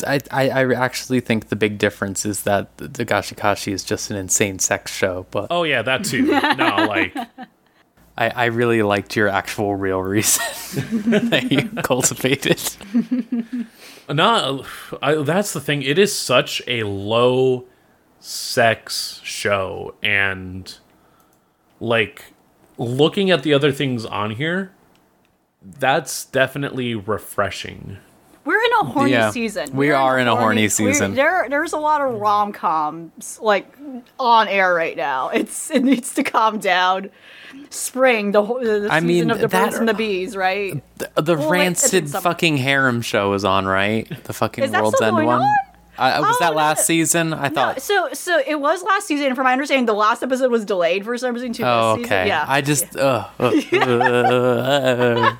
I, 0.07 0.21
I, 0.31 0.49
I 0.51 0.75
actually 0.75 1.21
think 1.21 1.49
the 1.49 1.57
big 1.57 1.79
difference 1.79 2.25
is 2.25 2.43
that 2.43 2.77
the, 2.77 2.89
the 2.89 3.05
Gashikashi 3.05 3.73
is 3.73 3.83
just 3.83 4.11
an 4.11 4.17
insane 4.17 4.59
sex 4.59 4.93
show, 4.93 5.27
but 5.31 5.49
Oh 5.51 5.65
yeah, 5.65 5.83
that 5.83 6.05
too. 6.05 6.23
no, 6.57 6.87
like 6.89 7.17
I, 8.17 8.29
I 8.29 8.45
really 8.47 8.83
liked 8.83 9.17
your 9.17 9.29
actual 9.29 9.75
real 9.75 10.03
reason 10.03 10.45
that 11.31 11.51
you 11.51 11.69
cultivated. 11.83 12.61
no, 14.09 14.65
I, 15.03 15.15
that's 15.17 15.53
the 15.53 15.61
thing. 15.61 15.83
It 15.83 15.99
is 15.99 16.17
such 16.17 16.63
a 16.67 16.83
low 16.83 17.65
sex 18.25 19.21
show, 19.25 19.95
and 20.03 20.79
like 21.81 22.27
looking 22.79 23.31
at 23.31 23.43
the 23.43 23.53
other 23.53 23.73
things 23.73 24.05
on 24.07 24.31
here, 24.31 24.71
that's 25.61 26.25
definitely 26.27 26.95
refreshing. 26.95 27.99
We're 28.45 28.61
in 28.63 28.73
a 28.81 28.85
horny 28.87 29.13
Yeah, 29.13 29.31
season. 29.31 29.71
we 29.71 29.89
We're 29.89 29.95
are 29.95 30.19
in 30.19 30.27
a 30.27 30.35
horny 30.35 30.63
we're- 30.63 30.69
season. 30.69 31.15
There, 31.15 31.47
there's 31.49 31.73
a 31.73 31.79
lot 31.79 32.01
of 32.01 32.15
rom 32.21 32.53
coms 32.53 33.39
like 33.41 33.73
on 34.19 34.49
air 34.49 34.73
right 34.75 34.97
now. 34.97 35.29
It's 35.29 35.71
it 35.71 35.85
needs 35.85 36.15
to 36.15 36.23
calm 36.25 36.59
down. 36.59 37.11
Spring, 37.71 38.33
the, 38.33 38.43
whole- 38.45 38.59
the 38.61 38.89
I 38.91 38.99
season 39.01 39.07
mean, 39.07 39.31
of 39.31 39.39
the 39.41 39.47
that- 39.47 39.65
birds 39.67 39.77
and 39.77 39.89
the 39.89 39.95
bees, 39.95 40.35
right? 40.37 40.83
The, 40.99 41.23
the 41.23 41.37
Well, 41.37 41.51
rancid 41.51 42.05
in 42.05 42.09
fucking 42.09 42.57
harem 42.57 43.01
show 43.03 43.33
is 43.35 43.45
on, 43.45 43.67
right? 43.67 44.09
The 44.25 44.33
fucking 44.33 44.65
Is 44.65 44.71
that 44.73 44.81
World's 44.83 44.97
still 44.97 45.09
End 45.09 45.17
going 45.19 45.27
one. 45.27 45.43
on? 45.43 45.49
Was 45.99 46.25
Oh, 46.25 46.37
that 46.41 46.51
no. 46.51 46.57
last 46.57 46.87
season? 46.87 47.35
I 47.35 47.49
No, 47.49 47.55
thought. 47.55 47.83
so 47.83 48.09
so 48.13 48.41
it 48.47 48.59
was 48.61 48.83
last 48.83 49.07
season. 49.07 49.27
and 49.27 49.37
From 49.37 49.45
my 49.45 49.53
understanding, 49.53 49.87
the 49.87 49.93
last 49.95 50.23
episode 50.23 50.51
was 50.51 50.65
delayed 50.65 51.05
for 51.05 51.17
some 51.19 51.35
reason 51.35 51.53
to 51.55 51.63
Oh, 51.65 51.97
this 51.97 52.07
okay. 52.07 52.15
season. 52.23 52.27
Yeah, 52.29 52.45
I 52.49 52.61
just. 52.63 52.97
Uh, 52.97 53.27
uh, 53.39 53.51
uh, 53.77 55.37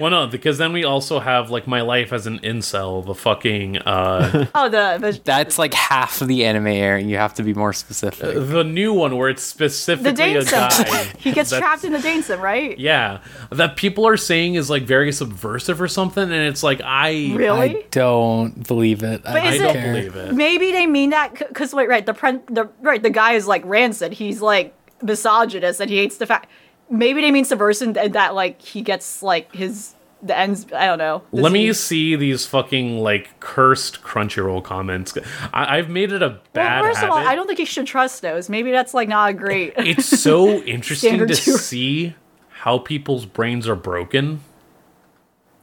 Well, 0.00 0.10
no, 0.10 0.26
because 0.26 0.58
then 0.58 0.72
we 0.72 0.84
also 0.84 1.20
have 1.20 1.50
like 1.50 1.66
my 1.66 1.82
life 1.82 2.12
as 2.12 2.26
an 2.26 2.38
incel, 2.40 3.04
the 3.04 3.14
fucking 3.14 3.78
uh, 3.78 4.46
oh 4.54 4.68
the, 4.68 4.98
the 5.00 5.20
that's 5.24 5.58
like 5.58 5.74
half 5.74 6.20
of 6.22 6.28
the 6.28 6.44
anime 6.44 6.66
airing. 6.68 7.08
You 7.08 7.16
have 7.18 7.34
to 7.34 7.42
be 7.42 7.54
more 7.54 7.72
specific. 7.72 8.34
the 8.34 8.64
new 8.64 8.92
one 8.92 9.16
where 9.16 9.28
it's 9.28 9.52
the 9.52 9.68
specifically 9.68 10.34
a 10.36 10.42
Dane 10.42 10.44
guy. 10.50 11.04
he 11.18 11.32
gets 11.32 11.50
trapped 11.50 11.84
in 11.84 11.92
the 11.92 11.98
Dane 12.00 12.22
sim, 12.22 12.40
right? 12.40 12.78
Yeah, 12.78 13.20
that 13.50 13.76
people 13.76 14.06
are 14.06 14.16
saying 14.16 14.54
is 14.54 14.70
like 14.70 14.84
very 14.84 15.12
subversive 15.12 15.80
or 15.80 15.88
something, 15.88 16.22
and 16.24 16.32
it's 16.32 16.62
like 16.62 16.80
I 16.82 17.32
Really? 17.34 17.60
I 17.60 17.84
don't 17.90 18.66
believe 18.66 19.02
it. 19.02 19.20
I, 19.26 19.32
But 19.32 19.42
I 19.42 19.52
is 19.54 19.60
don't 19.60 19.76
it- 19.76 19.82
believe 19.92 20.16
it. 20.16 20.34
Maybe 20.34 20.72
they 20.72 20.86
mean 20.86 21.10
that 21.10 21.34
because 21.38 21.74
wait, 21.74 21.88
right? 21.88 22.06
The 22.06 22.14
pren- 22.14 22.46
the 22.46 22.68
right 22.80 23.02
the 23.02 23.10
guy 23.10 23.32
is 23.32 23.46
like 23.46 23.62
rancid. 23.66 24.12
He's 24.14 24.40
like 24.40 24.74
misogynist 25.02 25.80
and 25.80 25.90
he 25.90 25.96
hates 25.96 26.16
the 26.18 26.26
fact. 26.26 26.48
Maybe 26.90 27.20
they 27.20 27.30
mean 27.30 27.44
subversive 27.44 27.96
and 27.96 28.12
that 28.14 28.34
like 28.34 28.60
he 28.60 28.82
gets 28.82 29.22
like 29.22 29.54
his 29.54 29.94
the 30.22 30.36
ends. 30.36 30.66
I 30.74 30.86
don't 30.86 30.98
know. 30.98 31.22
the 31.32 31.40
Let 31.40 31.52
me 31.52 31.66
disease. 31.68 31.82
see 31.86 32.16
these 32.16 32.44
fucking 32.46 32.98
like 32.98 33.38
cursed 33.40 34.02
Crunchyroll 34.02 34.62
comments. 34.64 35.16
I- 35.54 35.78
I've 35.78 35.88
made 35.88 36.12
it 36.12 36.22
a 36.22 36.28
bad 36.28 36.40
Well, 36.42 36.42
bad 36.52 36.82
first 36.82 36.98
habit. 37.00 37.12
of 37.14 37.18
all, 37.22 37.26
I 37.28 37.34
don't 37.34 37.46
think 37.46 37.58
you 37.58 37.64
should 37.66 37.86
trust 37.86 38.20
those. 38.22 38.48
Maybe 38.50 38.70
that's 38.70 38.92
like 38.92 39.08
not 39.08 39.30
a 39.30 39.32
great. 39.32 39.72
it's 39.76 40.06
so 40.06 40.48
interesting 40.64 41.18
to 41.18 41.26
two. 41.28 41.52
see 41.56 42.14
how 42.48 42.78
people's 42.78 43.24
brains 43.24 43.66
are 43.68 43.76
broken. 43.76 44.40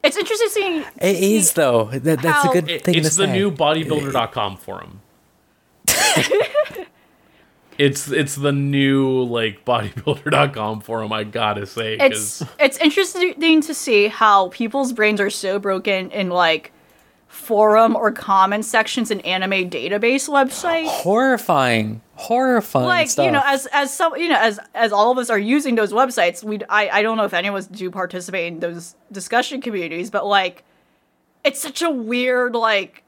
it's 0.04 0.18
interesting 0.18 0.48
seeing. 0.50 0.84
It 1.02 1.16
is 1.18 1.54
though. 1.54 1.86
That, 1.92 2.22
that's 2.22 2.44
How- 2.46 2.50
a 2.50 2.54
good 2.54 2.70
It- 2.70 2.84
thing 2.84 2.96
it's 2.96 3.10
to 3.12 3.16
the 3.24 3.28
say. 3.28 3.34
new 3.34 3.52
bodybuilder.com 3.52 4.58
forum. 4.58 5.02
it's 7.78 8.10
it's 8.10 8.36
the 8.36 8.52
new 8.52 9.24
like 9.24 9.66
bodybuilder.com 9.66 10.82
forum. 10.82 11.12
I 11.14 11.24
gotta 11.24 11.66
say, 11.66 11.98
It's 12.00 12.44
it's 12.60 12.78
interesting 12.78 13.62
to 13.62 13.74
see 13.74 14.08
how 14.08 14.50
people's 14.50 14.94
brains 14.94 15.22
are 15.22 15.30
so 15.30 15.60
broken 15.60 16.12
in 16.12 16.30
like 16.30 16.72
forum 17.28 17.96
or 17.96 18.12
comment 18.12 18.66
sections 18.66 19.12
in 19.12 19.20
anime 19.22 19.70
database 19.70 20.28
websites. 20.30 20.88
horrifying, 20.88 22.02
horrifying 22.16 22.86
like 22.88 23.10
stuff. 23.10 23.26
you 23.26 23.32
know 23.32 23.42
as 23.46 23.68
as 23.74 23.94
some 23.94 24.16
you 24.16 24.30
know 24.30 24.40
as 24.40 24.60
as 24.74 24.92
all 24.92 25.12
of 25.12 25.18
us 25.18 25.30
are 25.30 25.38
using 25.38 25.76
those 25.76 25.92
websites 25.92 26.44
we 26.44 26.60
i 26.70 26.90
i 26.90 27.02
don't 27.02 27.18
know 27.18 27.26
if 27.26 27.34
any 27.34 27.48
of 27.50 27.54
us 27.54 27.68
do 27.68 27.92
participate 27.92 28.48
in 28.54 28.60
those 28.62 28.96
discussion 29.12 29.62
communities 29.62 30.10
but 30.10 30.26
like 30.26 30.64
it's 31.44 31.62
such 31.62 31.82
a 31.82 31.90
weird 31.90 32.56
like 32.56 33.04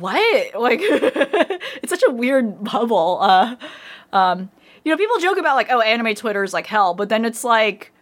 what? 0.00 0.54
Like 0.60 0.80
it's 0.82 1.90
such 1.90 2.02
a 2.06 2.12
weird 2.12 2.62
bubble 2.62 3.18
uh 3.20 3.56
um 4.12 4.50
you 4.84 4.92
know 4.92 4.96
people 4.96 5.18
joke 5.18 5.38
about 5.38 5.56
like 5.56 5.68
oh 5.70 5.80
anime 5.80 6.14
twitter 6.14 6.42
is 6.42 6.52
like 6.52 6.66
hell 6.66 6.94
but 6.94 7.08
then 7.08 7.24
it's 7.24 7.44
like 7.44 7.92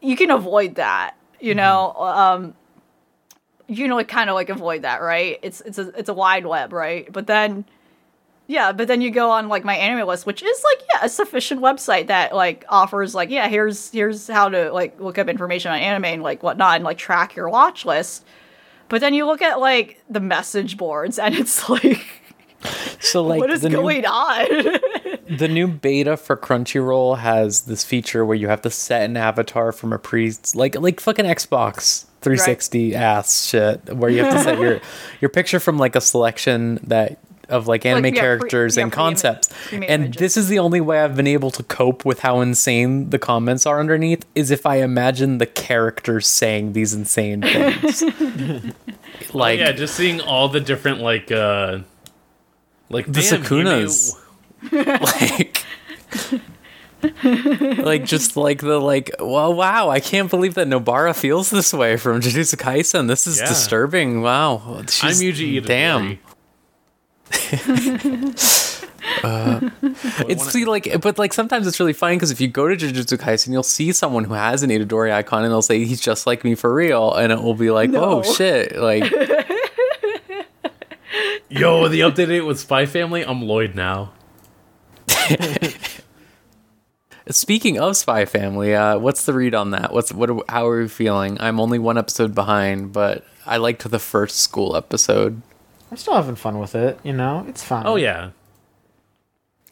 you 0.00 0.16
can 0.16 0.30
avoid 0.30 0.76
that 0.76 1.16
you 1.40 1.54
know 1.54 1.92
um 1.96 2.54
you 3.66 3.88
know 3.88 4.02
kind 4.04 4.30
of 4.30 4.34
like 4.34 4.48
avoid 4.48 4.82
that 4.82 5.00
right? 5.02 5.38
It's 5.42 5.60
it's 5.62 5.78
a 5.78 5.88
it's 5.98 6.08
a 6.08 6.14
wide 6.14 6.46
web 6.46 6.72
right? 6.72 7.10
But 7.12 7.26
then 7.26 7.64
yeah, 8.46 8.72
but 8.72 8.88
then 8.88 9.00
you 9.00 9.10
go 9.10 9.30
on 9.30 9.48
like 9.48 9.64
my 9.64 9.74
anime 9.74 10.06
list, 10.06 10.26
which 10.26 10.42
is 10.42 10.64
like 10.64 10.86
yeah, 10.92 11.00
a 11.04 11.08
sufficient 11.08 11.60
website 11.62 12.08
that 12.08 12.34
like 12.34 12.64
offers 12.68 13.14
like 13.14 13.30
yeah, 13.30 13.48
here's 13.48 13.90
here's 13.90 14.28
how 14.28 14.48
to 14.48 14.70
like 14.72 15.00
look 15.00 15.18
up 15.18 15.28
information 15.28 15.72
on 15.72 15.78
anime 15.78 16.04
and 16.04 16.22
like 16.22 16.42
whatnot 16.42 16.76
and 16.76 16.84
like 16.84 16.98
track 16.98 17.34
your 17.36 17.48
watch 17.48 17.84
list. 17.84 18.24
But 18.88 19.00
then 19.00 19.14
you 19.14 19.26
look 19.26 19.42
at 19.42 19.60
like 19.60 20.02
the 20.08 20.20
message 20.20 20.76
boards 20.76 21.18
and 21.18 21.34
it's 21.34 21.68
like 21.68 22.04
so 23.00 23.22
like 23.22 23.40
what 23.40 23.50
is 23.50 23.62
the 23.62 23.68
new 23.68 23.76
going 23.76 24.06
on? 24.06 24.46
the 25.36 25.48
new 25.48 25.68
beta 25.68 26.16
for 26.16 26.36
Crunchyroll 26.36 27.18
has 27.18 27.62
this 27.62 27.84
feature 27.84 28.24
where 28.24 28.36
you 28.36 28.48
have 28.48 28.62
to 28.62 28.70
set 28.70 29.02
an 29.02 29.16
avatar 29.16 29.72
from 29.72 29.92
a 29.92 29.98
pre 29.98 30.32
like 30.54 30.78
like 30.78 31.00
fucking 31.00 31.24
Xbox 31.24 32.06
360 32.22 32.94
ass 32.94 33.46
shit 33.46 33.94
where 33.94 34.10
you 34.10 34.24
have 34.24 34.32
to 34.32 34.42
set 34.42 34.58
your 34.58 34.80
your 35.20 35.28
picture 35.28 35.60
from 35.60 35.78
like 35.78 35.94
a 35.94 36.00
selection 36.00 36.80
that 36.84 37.18
of 37.48 37.66
like 37.68 37.84
anime 37.86 38.04
yeah, 38.06 38.10
pre- 38.10 38.18
characters 38.20 38.76
yeah, 38.76 38.82
and 38.84 38.92
pre-ima- 38.92 39.08
concepts. 39.10 39.48
pre-made 39.68 39.90
And 39.90 40.02
images. 40.04 40.20
this 40.20 40.36
is 40.36 40.48
the 40.48 40.58
only 40.58 40.80
way 40.80 41.00
I've 41.00 41.16
been 41.16 41.26
able 41.26 41.50
to 41.52 41.62
cope 41.62 42.04
with 42.04 42.20
how 42.20 42.40
insane 42.40 43.10
the 43.10 43.18
comments 43.18 43.66
are 43.66 43.78
underneath 43.80 44.24
is 44.34 44.50
if 44.50 44.66
I 44.66 44.76
imagine 44.76 45.38
the 45.38 45.46
characters 45.46 46.26
saying 46.26 46.72
these 46.72 46.94
insane 46.94 47.42
things. 47.42 48.02
like 49.34 49.58
yeah, 49.58 49.72
just 49.72 49.94
seeing 49.94 50.20
all 50.20 50.48
the 50.48 50.60
different 50.60 51.00
like 51.00 51.30
uh 51.32 51.78
like 52.90 53.06
the 53.06 53.12
damn, 53.22 53.42
Sukunas. 53.42 54.18
like 54.72 55.64
like 57.78 58.04
just 58.06 58.34
like 58.36 58.60
the 58.62 58.78
like 58.78 59.10
well 59.20 59.52
wow 59.52 59.90
i 59.90 60.00
can't 60.00 60.30
believe 60.30 60.54
that 60.54 60.66
nobara 60.66 61.14
feels 61.14 61.50
this 61.50 61.72
way 61.74 61.98
from 61.98 62.18
jujutsu 62.20 62.56
kaisen 62.56 63.08
this 63.08 63.26
is 63.26 63.38
Yeah. 63.40 63.48
disturbing 63.48 64.22
wow 64.22 64.62
You, 64.66 64.74
I'm 64.76 64.86
She's- 64.86 65.22
Yuji 65.22 65.60
Itadori. 65.60 65.66
damn 65.66 66.18
it's 70.28 70.52
the 70.52 70.64
like 70.66 71.00
but 71.00 71.18
like 71.18 71.32
sometimes 71.32 71.66
it's 71.66 71.78
really 71.80 71.92
funny 71.92 72.16
because 72.16 72.30
if 72.30 72.40
you 72.40 72.48
go 72.48 72.68
to 72.68 72.76
jujutsu 72.76 73.18
kaisen 73.18 73.52
you'll 73.52 73.62
see 73.62 73.92
someone 73.92 74.24
who 74.24 74.34
has 74.34 74.62
an 74.62 74.70
itadori 74.70 75.12
icon 75.12 75.44
and 75.44 75.52
they'll 75.52 75.62
say 75.62 75.84
he's 75.84 76.00
just 76.00 76.26
like 76.26 76.44
me 76.44 76.54
for 76.54 76.72
real 76.72 77.12
and 77.14 77.32
it 77.32 77.42
will 77.42 77.54
be 77.54 77.70
like 77.70 77.90
No. 77.90 78.02
oh 78.04 78.22
shit 78.22 78.76
like 78.76 79.04
Yo, 81.48 81.86
the 81.86 82.00
update 82.00 82.26
date 82.26 82.40
with 82.40 82.58
Spy 82.58 82.84
Family. 82.86 83.22
I'm 83.22 83.42
Lloyd 83.42 83.76
now. 83.76 84.12
Speaking 87.30 87.78
of 87.78 87.96
Spy 87.96 88.24
Family, 88.24 88.74
uh, 88.74 88.98
what's 88.98 89.24
the 89.24 89.32
read 89.32 89.54
on 89.54 89.70
that? 89.70 89.92
What's 89.92 90.12
what? 90.12 90.30
How 90.48 90.66
are 90.66 90.80
we 90.82 90.88
feeling? 90.88 91.40
I'm 91.40 91.60
only 91.60 91.78
one 91.78 91.96
episode 91.96 92.34
behind, 92.34 92.92
but 92.92 93.24
I 93.46 93.58
liked 93.58 93.88
the 93.88 94.00
first 94.00 94.40
school 94.40 94.74
episode. 94.76 95.40
I'm 95.94 95.98
still 95.98 96.14
having 96.14 96.34
fun 96.34 96.58
with 96.58 96.74
it. 96.74 96.98
You 97.04 97.12
know, 97.12 97.46
it's 97.48 97.62
fine. 97.62 97.86
Oh 97.86 97.94
yeah, 97.94 98.30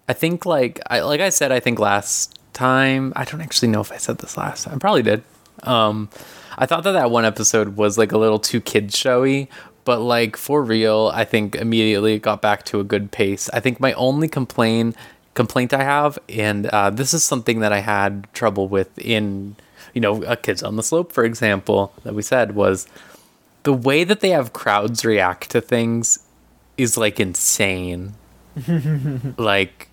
I 0.08 0.12
think 0.12 0.46
like 0.46 0.78
I 0.88 1.00
like 1.00 1.20
I 1.20 1.30
said, 1.30 1.50
I 1.50 1.58
think 1.58 1.80
last 1.80 2.38
time 2.52 3.12
I 3.16 3.24
don't 3.24 3.40
actually 3.40 3.70
know 3.70 3.80
if 3.80 3.90
I 3.90 3.96
said 3.96 4.18
this 4.18 4.36
last 4.36 4.62
time. 4.62 4.76
I 4.76 4.78
probably 4.78 5.02
did. 5.02 5.24
Um, 5.64 6.10
I 6.56 6.66
thought 6.66 6.84
that 6.84 6.92
that 6.92 7.10
one 7.10 7.24
episode 7.24 7.74
was 7.74 7.98
like 7.98 8.12
a 8.12 8.18
little 8.18 8.38
too 8.38 8.60
kid 8.60 8.94
showy, 8.94 9.50
but 9.84 10.00
like 10.00 10.36
for 10.36 10.62
real, 10.62 11.10
I 11.12 11.24
think 11.24 11.56
immediately 11.56 12.14
it 12.14 12.22
got 12.22 12.40
back 12.40 12.64
to 12.66 12.78
a 12.78 12.84
good 12.84 13.10
pace. 13.10 13.50
I 13.52 13.58
think 13.58 13.80
my 13.80 13.92
only 13.94 14.28
complaint 14.28 14.94
complaint 15.34 15.74
I 15.74 15.82
have, 15.82 16.20
and 16.28 16.66
uh, 16.66 16.90
this 16.90 17.12
is 17.12 17.24
something 17.24 17.58
that 17.58 17.72
I 17.72 17.80
had 17.80 18.32
trouble 18.32 18.68
with 18.68 18.96
in 18.96 19.56
you 19.92 20.00
know 20.00 20.22
a 20.22 20.36
Kids 20.36 20.62
on 20.62 20.76
the 20.76 20.84
Slope, 20.84 21.10
for 21.10 21.24
example, 21.24 21.92
that 22.04 22.14
we 22.14 22.22
said 22.22 22.54
was 22.54 22.86
the 23.62 23.72
way 23.72 24.04
that 24.04 24.20
they 24.20 24.30
have 24.30 24.52
crowds 24.52 25.04
react 25.04 25.50
to 25.50 25.60
things 25.60 26.26
is 26.76 26.96
like 26.96 27.20
insane. 27.20 28.14
Like 29.38 29.88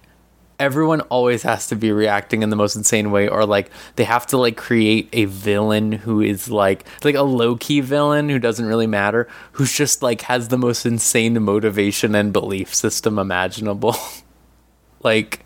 everyone 0.60 1.00
always 1.02 1.44
has 1.44 1.68
to 1.68 1.76
be 1.76 1.92
reacting 1.92 2.44
in 2.44 2.50
the 2.50 2.56
most 2.56 2.76
insane 2.76 3.12
way 3.12 3.30
or 3.30 3.46
like 3.46 3.72
they 3.96 4.04
have 4.04 4.28
to 4.28 4.38
like 4.38 4.58
create 4.58 5.08
a 5.14 5.24
villain 5.26 5.94
who 5.94 6.20
is 6.20 6.50
like 6.50 6.86
like 7.06 7.16
a 7.16 7.22
low-key 7.22 7.80
villain 7.80 8.28
who 8.28 8.38
doesn't 8.38 8.66
really 8.66 8.86
matter 8.86 9.26
who's 9.54 9.72
just 9.72 10.04
like 10.04 10.22
has 10.24 10.50
the 10.50 10.58
most 10.58 10.86
insane 10.86 11.42
motivation 11.42 12.14
and 12.14 12.34
belief 12.34 12.76
system 12.76 13.18
imaginable. 13.18 13.96
Like 15.02 15.46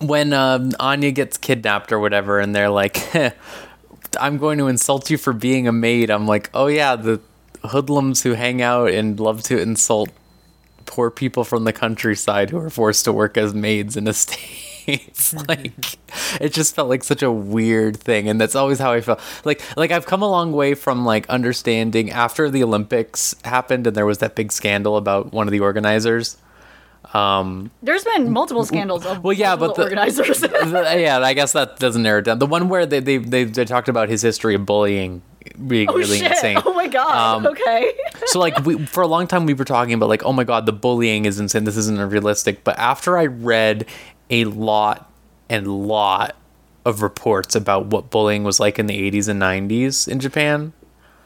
when 0.00 0.32
um, 0.32 0.72
Anya 0.78 1.10
gets 1.10 1.36
kidnapped 1.36 1.92
or 1.92 1.98
whatever, 1.98 2.38
and 2.38 2.54
they're 2.54 2.70
like, 2.70 2.98
"I'm 4.20 4.38
going 4.38 4.58
to 4.58 4.68
insult 4.68 5.10
you 5.10 5.18
for 5.18 5.32
being 5.32 5.66
a 5.68 5.72
maid." 5.72 6.10
I'm 6.10 6.26
like, 6.26 6.50
"Oh 6.54 6.66
yeah, 6.66 6.96
the 6.96 7.20
hoodlums 7.64 8.22
who 8.22 8.34
hang 8.34 8.62
out 8.62 8.90
and 8.90 9.18
love 9.18 9.42
to 9.44 9.60
insult 9.60 10.10
poor 10.86 11.10
people 11.10 11.44
from 11.44 11.64
the 11.64 11.72
countryside 11.72 12.50
who 12.50 12.58
are 12.58 12.70
forced 12.70 13.04
to 13.04 13.12
work 13.12 13.36
as 13.36 13.54
maids 13.54 13.96
in 13.96 14.06
estates." 14.06 14.64
Mm-hmm. 14.88 15.44
like, 15.48 15.98
it 16.40 16.54
just 16.54 16.74
felt 16.74 16.88
like 16.88 17.04
such 17.04 17.22
a 17.22 17.30
weird 17.30 17.98
thing, 17.98 18.26
and 18.26 18.40
that's 18.40 18.54
always 18.54 18.78
how 18.78 18.92
I 18.92 19.02
felt. 19.02 19.20
Like, 19.44 19.62
like 19.76 19.90
I've 19.90 20.06
come 20.06 20.22
a 20.22 20.30
long 20.30 20.52
way 20.52 20.72
from 20.72 21.04
like 21.04 21.28
understanding 21.28 22.10
after 22.10 22.48
the 22.48 22.62
Olympics 22.62 23.34
happened, 23.44 23.86
and 23.86 23.94
there 23.94 24.06
was 24.06 24.16
that 24.18 24.34
big 24.34 24.50
scandal 24.50 24.96
about 24.96 25.30
one 25.30 25.46
of 25.46 25.52
the 25.52 25.60
organizers. 25.60 26.38
Um, 27.14 27.70
There's 27.82 28.04
been 28.04 28.30
multiple 28.30 28.64
scandals 28.64 29.06
of 29.06 29.24
Well, 29.24 29.32
yeah, 29.32 29.56
but 29.56 29.74
the- 29.74 29.84
organizers. 29.84 30.40
The- 30.48 30.96
yeah, 30.98 31.18
I 31.20 31.32
guess 31.32 31.52
that 31.52 31.78
doesn't 31.78 32.02
narrow 32.02 32.18
it 32.18 32.26
down. 32.26 32.38
The 32.38 32.46
one 32.46 32.68
where 32.68 32.84
they 32.84 33.00
they, 33.00 33.18
they, 33.18 33.44
they 33.44 33.64
talked 33.64 33.88
about 33.88 34.08
his 34.08 34.22
history 34.22 34.54
of 34.54 34.66
bullying 34.66 35.22
being 35.66 35.88
oh 35.88 35.94
really 35.94 36.18
shit! 36.18 36.30
insane. 36.30 36.58
Oh 36.64 36.74
my 36.74 36.86
god! 36.86 37.36
Um, 37.36 37.46
okay. 37.46 37.92
So 38.26 38.38
like 38.38 38.64
we, 38.64 38.84
for 38.86 39.02
a 39.02 39.06
long 39.06 39.26
time 39.26 39.46
we 39.46 39.54
were 39.54 39.64
talking 39.64 39.94
about 39.94 40.08
like 40.08 40.22
oh 40.24 40.32
my 40.32 40.44
god 40.44 40.66
the 40.66 40.72
bullying 40.72 41.24
is 41.24 41.40
insane 41.40 41.64
this 41.64 41.76
isn't 41.76 41.98
realistic. 42.10 42.64
But 42.64 42.78
after 42.78 43.16
I 43.16 43.26
read 43.26 43.86
a 44.30 44.44
lot 44.44 45.10
and 45.48 45.66
lot 45.66 46.36
of 46.84 47.02
reports 47.02 47.54
about 47.54 47.86
what 47.86 48.10
bullying 48.10 48.44
was 48.44 48.60
like 48.60 48.78
in 48.78 48.86
the 48.86 49.10
80s 49.10 49.28
and 49.28 49.40
90s 49.40 50.08
in 50.08 50.20
Japan, 50.20 50.72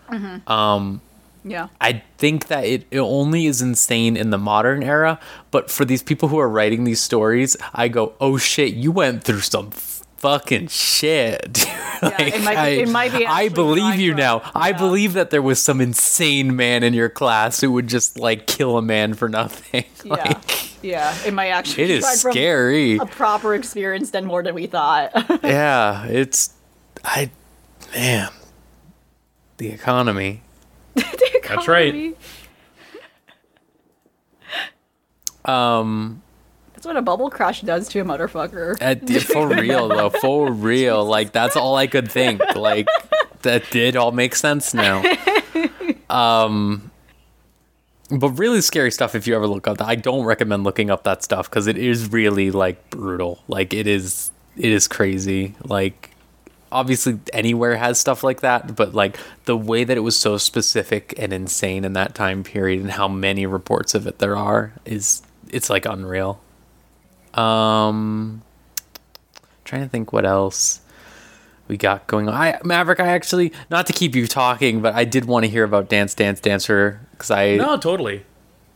mm-hmm. 0.09 0.51
um, 0.51 1.01
yeah. 1.45 1.69
I 1.81 2.03
think 2.19 2.47
that 2.49 2.65
it, 2.65 2.87
it 2.91 2.99
only 3.01 3.47
is 3.47 3.61
insane 3.63 4.17
in 4.17 4.31
the 4.31 4.39
modern 4.39 4.83
era, 4.83 5.19
but 5.51 5.71
for 5.71 5.85
these 5.85 6.03
people 6.03 6.29
who 6.29 6.39
are 6.39 6.49
writing 6.49 6.85
these 6.85 7.01
stories, 7.01 7.57
I 7.75 7.89
go, 7.89 8.15
oh 8.21 8.37
shit, 8.39 8.75
you 8.75 8.93
went 8.93 9.25
through 9.25 9.41
some 9.41 9.71
fucking 9.71 10.69
shit. 10.69 11.65
Like, 12.03 12.35
it 12.35 12.43
might 12.43 12.55
be- 12.55 12.57
I, 12.59 12.69
it 12.69 12.89
might 12.89 13.13
be 13.17 13.25
I 13.25 13.49
believe 13.49 14.01
you 14.01 14.13
now. 14.13 14.43
I 14.57 14.73
believe 14.73 15.13
that 15.13 15.31
there 15.31 15.41
was 15.41 15.63
some 15.63 15.81
insane 15.81 16.57
man 16.57 16.83
in 16.83 16.95
your 16.95 17.09
class 17.09 17.61
who 17.61 17.71
would 17.71 17.87
just 17.87 18.19
like 18.19 18.49
kill 18.49 18.77
a 18.77 18.83
man 18.83 19.15
for 19.15 19.29
nothing. 19.29 19.85
Yeah. 20.05 20.15
like, 20.17 20.83
yeah. 20.83 21.17
It 21.25 21.33
might 21.33 21.51
actually. 21.51 21.85
it 21.85 21.91
is 21.91 22.05
scary. 22.05 22.97
A 22.97 23.07
proper 23.07 23.55
experience 23.55 24.11
than 24.11 24.25
more 24.25 24.43
than 24.43 24.57
we 24.57 24.67
thought. 24.67 25.13
yeah, 25.45 26.07
it's 26.07 26.55
I 27.05 27.31
man. 27.95 28.31
The 29.59 29.69
economy. 29.71 30.43
That's 31.49 31.69
right. 31.69 32.17
Um 35.45 36.23
That's 36.75 36.87
what 36.87 36.97
a 36.97 37.03
bubble 37.03 37.31
crash 37.31 37.63
does 37.63 37.89
to 37.89 38.01
a 38.01 38.05
motherfucker. 38.05 38.77
Uh, 38.81 39.21
for 39.33 39.49
real 39.49 39.89
though, 39.89 40.11
for 40.11 40.53
real. 40.53 41.05
Like 41.05 41.33
that's 41.33 41.57
all 41.57 41.77
I 41.77 41.87
could 41.87 42.11
think. 42.11 42.41
Like 42.55 42.87
that 43.43 43.71
did 43.71 43.97
all 43.97 44.13
make 44.13 44.35
sense 44.37 44.73
now. 44.75 45.03
Um, 46.13 46.91
but 48.11 48.31
really 48.31 48.61
scary 48.61 48.91
stuff. 48.91 49.15
If 49.15 49.27
you 49.27 49.35
ever 49.35 49.47
look 49.47 49.67
up 49.67 49.79
that, 49.79 49.89
I 49.89 49.95
don't 49.95 50.25
recommend 50.25 50.65
looking 50.65 50.91
up 50.91 51.05
that 51.05 51.25
stuff 51.25 51.49
because 51.49 51.67
it 51.67 51.79
is 51.79 52.13
really 52.13 52.51
like 52.51 52.91
brutal. 52.91 53.43
Like 53.49 53.73
it 53.73 53.87
is, 53.87 54.31
it 54.57 54.71
is 54.71 54.87
crazy. 54.87 55.55
Like 55.65 56.12
obviously 56.73 57.21
anywhere 57.33 57.77
has 57.77 57.99
stuff 57.99 58.25
like 58.25 58.41
that, 58.41 58.75
but 58.75 58.95
like 58.95 59.17
the 59.45 59.57
way 59.57 59.85
that 59.85 59.97
it 59.97 60.01
was 60.01 60.19
so 60.19 60.37
specific 60.37 61.15
and 61.19 61.33
insane 61.33 61.85
in 61.85 61.93
that 61.93 62.15
time 62.15 62.43
period 62.43 62.81
and 62.81 62.91
how 62.91 63.09
many 63.09 63.47
reports 63.47 63.95
of 63.95 64.07
it 64.07 64.19
there 64.19 64.37
are 64.37 64.73
is 64.85 65.23
it's 65.49 65.71
like 65.71 65.87
unreal. 65.87 66.41
Um, 67.35 68.43
trying 69.65 69.83
to 69.83 69.89
think 69.89 70.13
what 70.13 70.27
else 70.27 70.81
we 71.69 71.77
got 71.77 72.07
going 72.07 72.29
on. 72.29 72.35
I 72.35 72.61
Maverick, 72.65 73.01
I 73.01 73.09
actually 73.09 73.53
not 73.71 73.87
to 73.87 73.93
keep 73.93 74.15
you 74.15 74.27
talking, 74.27 74.81
but 74.83 74.95
I 74.95 75.05
did 75.05 75.25
want 75.25 75.45
to 75.45 75.51
hear 75.51 75.65
about 75.65 75.89
Dance 75.89 76.15
Dance 76.15 76.41
Danseur 76.41 76.99
because 77.13 77.31
I, 77.31 77.57
No, 77.57 77.77
totally. 77.77 78.25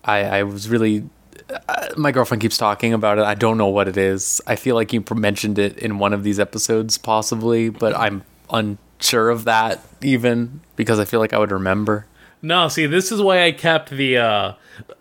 I 0.05 0.25
I 0.25 0.43
was 0.45 0.69
really. 0.69 1.09
Uh, 1.49 1.89
my 1.97 2.11
girlfriend 2.11 2.41
keeps 2.41 2.57
talking 2.57 2.93
about 2.93 3.19
it. 3.19 3.25
I 3.25 3.35
don't 3.35 3.57
know 3.57 3.69
what 3.69 3.87
it 3.89 3.97
is. 3.97 4.41
I 4.47 4.57
feel 4.57 4.75
like 4.75 4.93
you 4.93 5.05
mentioned 5.15 5.59
it 5.59 5.79
in 5.79 5.99
one 5.99 6.13
of 6.13 6.25
these 6.25 6.41
episodes, 6.41 6.99
possibly, 6.99 7.69
but 7.69 7.97
I'm 7.97 8.25
unsure 8.51 9.31
of 9.31 9.45
that 9.45 9.81
even 10.03 10.61
because 10.77 10.99
I 10.99 11.05
feel 11.05 11.21
like 11.21 11.33
I 11.33 11.39
would 11.39 11.53
remember. 11.53 12.07
No, 12.43 12.69
see, 12.69 12.87
this 12.87 13.13
is 13.13 13.21
why 13.21 13.45
I 13.45 13.53
kept 13.53 13.91
the 13.91 14.19
uh 14.19 14.53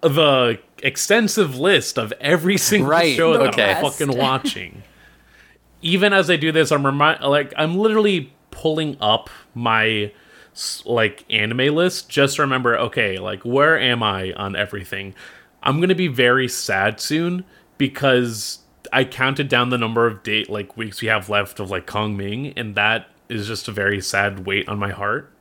the 0.01 0.59
extensive 0.83 1.57
list 1.57 1.97
of 1.97 2.13
every 2.21 2.57
single 2.71 2.89
Right, 2.89 3.15
show 3.15 3.33
that 3.33 3.49
okay. 3.49 3.73
I'm 3.73 3.83
fucking 3.83 4.15
watching. 4.15 4.83
Even 5.81 6.13
as 6.13 6.29
I 6.29 6.35
do 6.35 6.51
this, 6.51 6.71
I'm 6.71 6.85
remind 6.85 7.21
like 7.23 7.53
I'm 7.57 7.77
literally 7.77 8.33
pulling 8.51 8.97
up 9.01 9.29
my 9.53 10.11
like 10.85 11.25
anime 11.29 11.75
list 11.75 12.09
just 12.09 12.37
to 12.37 12.43
remember. 12.43 12.77
Okay, 12.77 13.17
like 13.17 13.43
where 13.43 13.77
am 13.79 14.01
I 14.01 14.31
on 14.33 14.55
everything? 14.55 15.13
I'm 15.65 15.79
gonna 15.79 15.95
be 15.95 16.07
very 16.07 16.47
sad 16.47 16.99
soon 16.99 17.43
because 17.77 18.59
I 18.93 19.03
counted 19.03 19.49
down 19.49 19.69
the 19.69 19.77
number 19.77 20.07
of 20.07 20.23
date 20.23 20.49
like 20.49 20.77
weeks 20.77 21.01
we 21.01 21.07
have 21.07 21.29
left 21.29 21.59
of 21.59 21.69
like 21.69 21.85
Kong 21.85 22.15
Ming, 22.15 22.53
and 22.55 22.75
that 22.75 23.07
is 23.29 23.47
just 23.47 23.67
a 23.67 23.71
very 23.71 24.01
sad 24.01 24.45
weight 24.45 24.69
on 24.69 24.77
my 24.77 24.91
heart. 24.91 25.31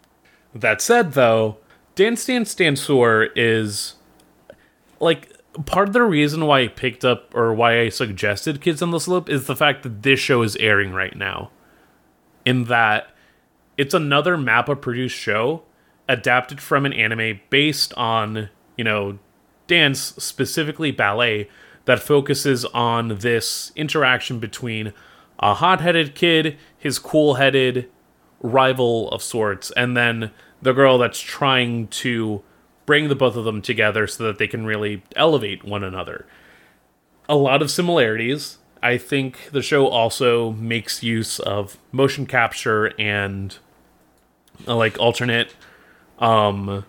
That 0.55 0.80
said, 0.80 1.12
though, 1.12 1.59
Dance 1.94 2.24
Dance 2.24 2.55
Danseur 2.55 3.28
is 3.36 3.94
like 5.01 5.30
part 5.66 5.88
of 5.88 5.92
the 5.92 6.02
reason 6.02 6.46
why 6.46 6.62
I 6.62 6.68
picked 6.68 7.05
up 7.05 7.34
or 7.34 7.55
why 7.55 7.80
I 7.80 7.88
suggested 7.88 8.60
Kids 8.60 8.82
on 8.82 8.90
the 8.90 9.01
Slope 9.01 9.28
is 9.28 9.46
the 9.46 9.56
fact 9.56 9.82
that 9.82 10.02
this 10.02 10.18
show 10.18 10.42
is 10.42 10.56
airing 10.56 10.92
right 10.92 11.14
now. 11.16 11.51
In 12.44 12.64
that 12.64 13.09
it's 13.76 13.94
another 13.94 14.36
Mappa 14.36 14.80
produced 14.80 15.16
show 15.16 15.62
adapted 16.09 16.60
from 16.60 16.84
an 16.86 16.92
anime 16.92 17.40
based 17.51 17.94
on, 17.94 18.51
you 18.76 18.84
know, 18.84 19.18
dance, 19.66 20.14
specifically 20.18 20.90
ballet, 20.90 21.48
that 21.84 22.00
focuses 22.00 22.64
on 22.66 23.18
this 23.18 23.72
interaction 23.76 24.38
between 24.38 24.92
a 25.38 25.54
hot 25.54 25.80
headed 25.80 26.14
kid, 26.14 26.56
his 26.78 26.98
cool 26.98 27.34
headed 27.34 27.90
rival 28.40 29.10
of 29.10 29.22
sorts, 29.22 29.70
and 29.72 29.96
then 29.96 30.30
the 30.62 30.72
girl 30.72 30.98
that's 30.98 31.20
trying 31.20 31.88
to 31.88 32.42
bring 32.86 33.08
the 33.08 33.14
both 33.14 33.36
of 33.36 33.44
them 33.44 33.62
together 33.62 34.06
so 34.06 34.24
that 34.24 34.38
they 34.38 34.46
can 34.46 34.64
really 34.66 35.02
elevate 35.16 35.64
one 35.64 35.82
another. 35.82 36.26
A 37.28 37.36
lot 37.36 37.62
of 37.62 37.70
similarities. 37.70 38.58
I 38.82 38.98
think 38.98 39.50
the 39.52 39.62
show 39.62 39.86
also 39.86 40.52
makes 40.52 41.02
use 41.02 41.38
of 41.40 41.78
motion 41.90 42.26
capture 42.26 42.92
and 43.00 43.56
uh, 44.68 44.76
like 44.76 44.98
alternate 44.98 45.54
um 46.18 46.84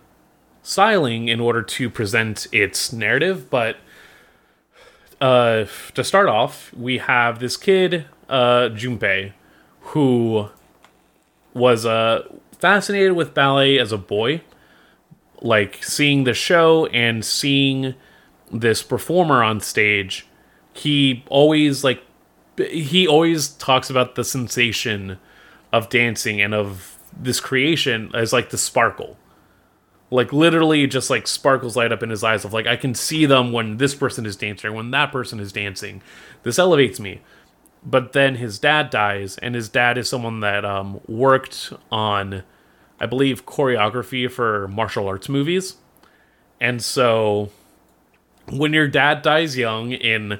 styling 0.65 1.27
in 1.27 1.39
order 1.39 1.61
to 1.61 1.89
present 1.91 2.47
its 2.51 2.91
narrative, 2.91 3.49
but 3.49 3.77
uh 5.21 5.65
to 5.93 6.03
start 6.03 6.27
off, 6.27 6.73
we 6.73 6.97
have 6.97 7.39
this 7.39 7.55
kid, 7.55 8.05
uh 8.27 8.69
Junpei, 8.73 9.33
who 9.91 10.49
was 11.53 11.85
uh 11.85 12.27
fascinated 12.57 13.13
with 13.13 13.33
ballet 13.33 13.77
as 13.77 13.91
a 13.91 13.97
boy 13.97 14.41
like 15.41 15.83
seeing 15.83 16.23
the 16.23 16.33
show 16.33 16.87
and 16.87 17.23
seeing 17.23 17.93
this 18.51 18.81
performer 18.81 19.43
on 19.43 19.59
stage. 19.59 20.25
He 20.73 21.23
always 21.29 21.83
like 21.83 22.01
he 22.57 23.07
always 23.07 23.49
talks 23.49 23.89
about 23.91 24.15
the 24.15 24.23
sensation 24.23 25.19
of 25.71 25.89
dancing 25.89 26.41
and 26.41 26.55
of 26.55 26.97
this 27.15 27.39
creation 27.39 28.09
as 28.15 28.33
like 28.33 28.49
the 28.49 28.57
sparkle 28.57 29.17
like 30.11 30.31
literally 30.31 30.87
just 30.87 31.09
like 31.09 31.27
sparkles 31.27 31.75
light 31.75 31.91
up 31.91 32.03
in 32.03 32.09
his 32.09 32.23
eyes 32.23 32.45
of 32.45 32.53
like 32.53 32.67
i 32.67 32.75
can 32.75 32.93
see 32.93 33.25
them 33.25 33.51
when 33.51 33.77
this 33.77 33.95
person 33.95 34.25
is 34.25 34.35
dancing 34.35 34.73
when 34.73 34.91
that 34.91 35.11
person 35.11 35.39
is 35.39 35.51
dancing. 35.51 36.01
This 36.43 36.59
elevates 36.59 36.99
me. 36.99 37.21
But 37.83 38.13
then 38.13 38.35
his 38.35 38.59
dad 38.59 38.89
dies 38.89 39.37
and 39.37 39.55
his 39.55 39.69
dad 39.69 39.97
is 39.97 40.09
someone 40.09 40.39
that 40.39 40.65
um, 40.65 40.99
worked 41.07 41.73
on 41.91 42.43
i 42.99 43.05
believe 43.05 43.45
choreography 43.45 44.29
for 44.31 44.67
martial 44.67 45.07
arts 45.07 45.29
movies. 45.29 45.75
And 46.61 46.81
so 46.81 47.49
when 48.49 48.73
your 48.73 48.87
dad 48.87 49.21
dies 49.21 49.57
young 49.57 49.91
in 49.91 50.39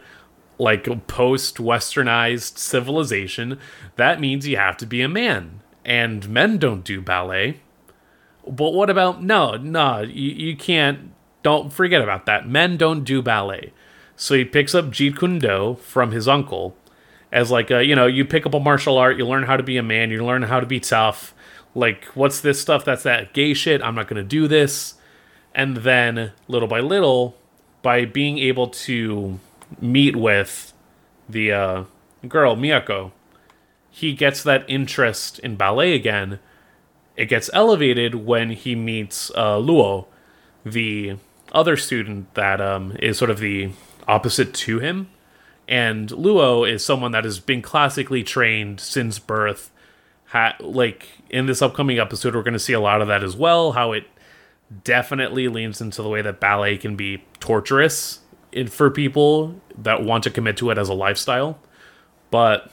like 0.57 1.07
post 1.07 1.57
westernized 1.57 2.57
civilization 2.57 3.59
that 3.97 4.21
means 4.21 4.47
you 4.47 4.57
have 4.57 4.77
to 4.77 4.85
be 4.85 5.01
a 5.01 5.09
man. 5.09 5.61
And 5.83 6.27
men 6.29 6.57
don't 6.57 6.83
do 6.83 7.01
ballet 7.01 7.59
but 8.47 8.73
what 8.73 8.89
about 8.89 9.23
no 9.23 9.57
no 9.57 10.01
you, 10.01 10.31
you 10.31 10.55
can't 10.55 11.11
don't 11.45 11.71
forget 11.71 12.01
about 12.01 12.25
that. 12.25 12.49
Men 12.49 12.75
don't 12.75 13.03
do 13.03 13.21
ballet. 13.21 13.71
So 14.15 14.33
he 14.33 14.43
picks 14.43 14.73
up 14.73 14.85
jeet 14.85 15.19
kune 15.19 15.37
do 15.37 15.77
from 15.81 16.11
his 16.11 16.27
uncle 16.27 16.75
as 17.31 17.51
like 17.51 17.69
a 17.69 17.85
you 17.85 17.95
know 17.95 18.07
you 18.07 18.25
pick 18.25 18.47
up 18.47 18.53
a 18.55 18.59
martial 18.59 18.97
art 18.97 19.17
you 19.17 19.27
learn 19.27 19.43
how 19.43 19.55
to 19.55 19.61
be 19.61 19.77
a 19.77 19.83
man 19.83 20.09
you 20.09 20.25
learn 20.25 20.41
how 20.43 20.59
to 20.59 20.65
be 20.65 20.79
tough. 20.79 21.35
Like 21.75 22.05
what's 22.15 22.41
this 22.41 22.59
stuff 22.59 22.83
that's 22.83 23.03
that 23.03 23.33
gay 23.33 23.53
shit? 23.53 23.83
I'm 23.83 23.95
not 23.95 24.07
going 24.07 24.21
to 24.21 24.27
do 24.27 24.47
this. 24.47 24.95
And 25.53 25.77
then 25.77 26.31
little 26.47 26.67
by 26.67 26.79
little 26.79 27.37
by 27.81 28.05
being 28.05 28.39
able 28.39 28.69
to 28.69 29.39
meet 29.79 30.15
with 30.15 30.73
the 31.29 31.51
uh 31.51 31.83
girl, 32.27 32.55
Miyako, 32.55 33.11
he 33.91 34.13
gets 34.13 34.43
that 34.43 34.65
interest 34.67 35.39
in 35.39 35.55
ballet 35.55 35.93
again. 35.93 36.39
It 37.15 37.25
gets 37.25 37.49
elevated 37.53 38.15
when 38.15 38.51
he 38.51 38.75
meets 38.75 39.31
uh, 39.35 39.57
Luo, 39.57 40.07
the 40.65 41.17
other 41.51 41.77
student 41.77 42.33
that 42.33 42.59
um, 42.59 42.95
is 42.99 43.17
sort 43.17 43.31
of 43.31 43.39
the 43.39 43.69
opposite 44.07 44.53
to 44.53 44.79
him. 44.79 45.09
And 45.67 46.09
Luo 46.09 46.69
is 46.69 46.85
someone 46.85 47.11
that 47.13 47.23
has 47.23 47.39
been 47.39 47.61
classically 47.61 48.23
trained 48.23 48.79
since 48.79 49.17
birth. 49.19 49.71
Ha- 50.27 50.57
like 50.59 51.07
in 51.29 51.45
this 51.45 51.61
upcoming 51.61 51.99
episode, 51.99 52.35
we're 52.35 52.43
going 52.43 52.53
to 52.53 52.59
see 52.59 52.73
a 52.73 52.79
lot 52.79 53.01
of 53.01 53.07
that 53.07 53.23
as 53.23 53.35
well. 53.35 53.71
How 53.71 53.93
it 53.93 54.05
definitely 54.83 55.47
leans 55.47 55.81
into 55.81 56.01
the 56.01 56.09
way 56.09 56.21
that 56.21 56.39
ballet 56.39 56.77
can 56.77 56.95
be 56.95 57.23
torturous 57.39 58.19
for 58.69 58.89
people 58.89 59.59
that 59.77 60.03
want 60.03 60.23
to 60.23 60.29
commit 60.29 60.57
to 60.57 60.69
it 60.69 60.77
as 60.77 60.89
a 60.89 60.93
lifestyle. 60.93 61.59
But 62.31 62.71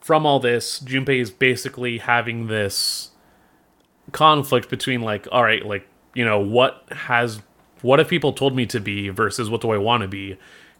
from 0.00 0.26
all 0.26 0.40
this, 0.40 0.80
Junpei 0.80 1.20
is 1.20 1.30
basically 1.30 1.98
having 1.98 2.46
this 2.46 3.10
conflict 4.12 4.68
between 4.70 5.02
like, 5.02 5.28
all 5.30 5.42
right, 5.42 5.64
like, 5.64 5.86
you 6.14 6.24
know, 6.24 6.38
what 6.38 6.84
has 6.90 7.42
what 7.82 7.98
have 7.98 8.08
people 8.08 8.32
told 8.32 8.56
me 8.56 8.66
to 8.66 8.80
be 8.80 9.08
versus 9.08 9.48
what 9.48 9.60
do 9.60 9.70
I 9.70 9.78
want 9.78 10.02
to 10.02 10.08
be? 10.08 10.36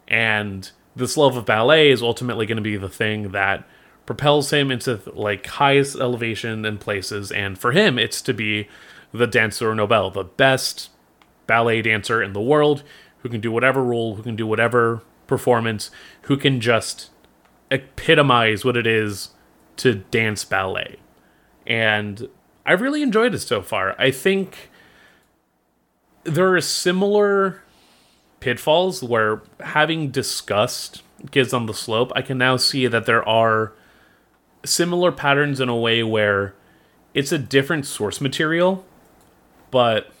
And 0.07 0.69
this 0.95 1.15
love 1.15 1.37
of 1.37 1.45
ballet 1.45 1.91
is 1.91 2.01
ultimately 2.01 2.45
going 2.45 2.57
to 2.57 2.61
be 2.61 2.75
the 2.75 2.89
thing 2.89 3.31
that 3.31 3.67
propels 4.05 4.51
him 4.51 4.71
into 4.71 4.99
like 5.13 5.45
highest 5.45 5.95
elevation 5.95 6.65
and 6.65 6.79
places 6.79 7.31
and 7.31 7.59
for 7.59 7.71
him 7.73 7.99
it's 7.99 8.23
to 8.23 8.33
be 8.33 8.67
the 9.13 9.27
danseur 9.27 9.75
noble, 9.75 10.09
the 10.09 10.23
best 10.23 10.89
ballet 11.45 11.81
dancer 11.81 12.21
in 12.21 12.33
the 12.33 12.41
world 12.41 12.83
who 13.19 13.29
can 13.29 13.39
do 13.39 13.51
whatever 13.51 13.83
role, 13.83 14.15
who 14.15 14.23
can 14.23 14.35
do 14.35 14.47
whatever 14.47 15.01
performance, 15.27 15.91
who 16.23 16.37
can 16.37 16.59
just 16.59 17.09
epitomize 17.71 18.65
what 18.65 18.77
it 18.77 18.87
is 18.87 19.29
to 19.77 19.95
dance 19.95 20.43
ballet. 20.45 20.97
And 21.65 22.27
I've 22.65 22.81
really 22.81 23.01
enjoyed 23.01 23.33
it 23.33 23.39
so 23.39 23.61
far. 23.61 23.95
I 23.99 24.11
think 24.11 24.69
there 26.23 26.53
are 26.53 26.61
similar 26.61 27.61
pitfalls 28.39 29.03
where 29.03 29.41
having 29.59 30.11
discussed 30.11 31.03
Kids 31.31 31.53
on 31.53 31.65
the 31.65 31.73
Slope, 31.73 32.11
I 32.15 32.21
can 32.21 32.37
now 32.37 32.57
see 32.57 32.87
that 32.87 33.05
there 33.05 33.27
are 33.27 33.73
similar 34.63 35.11
patterns 35.11 35.59
in 35.59 35.69
a 35.69 35.75
way 35.75 36.03
where 36.03 36.55
it's 37.13 37.31
a 37.31 37.37
different 37.37 37.85
source 37.85 38.21
material, 38.21 38.85
but 39.71 40.11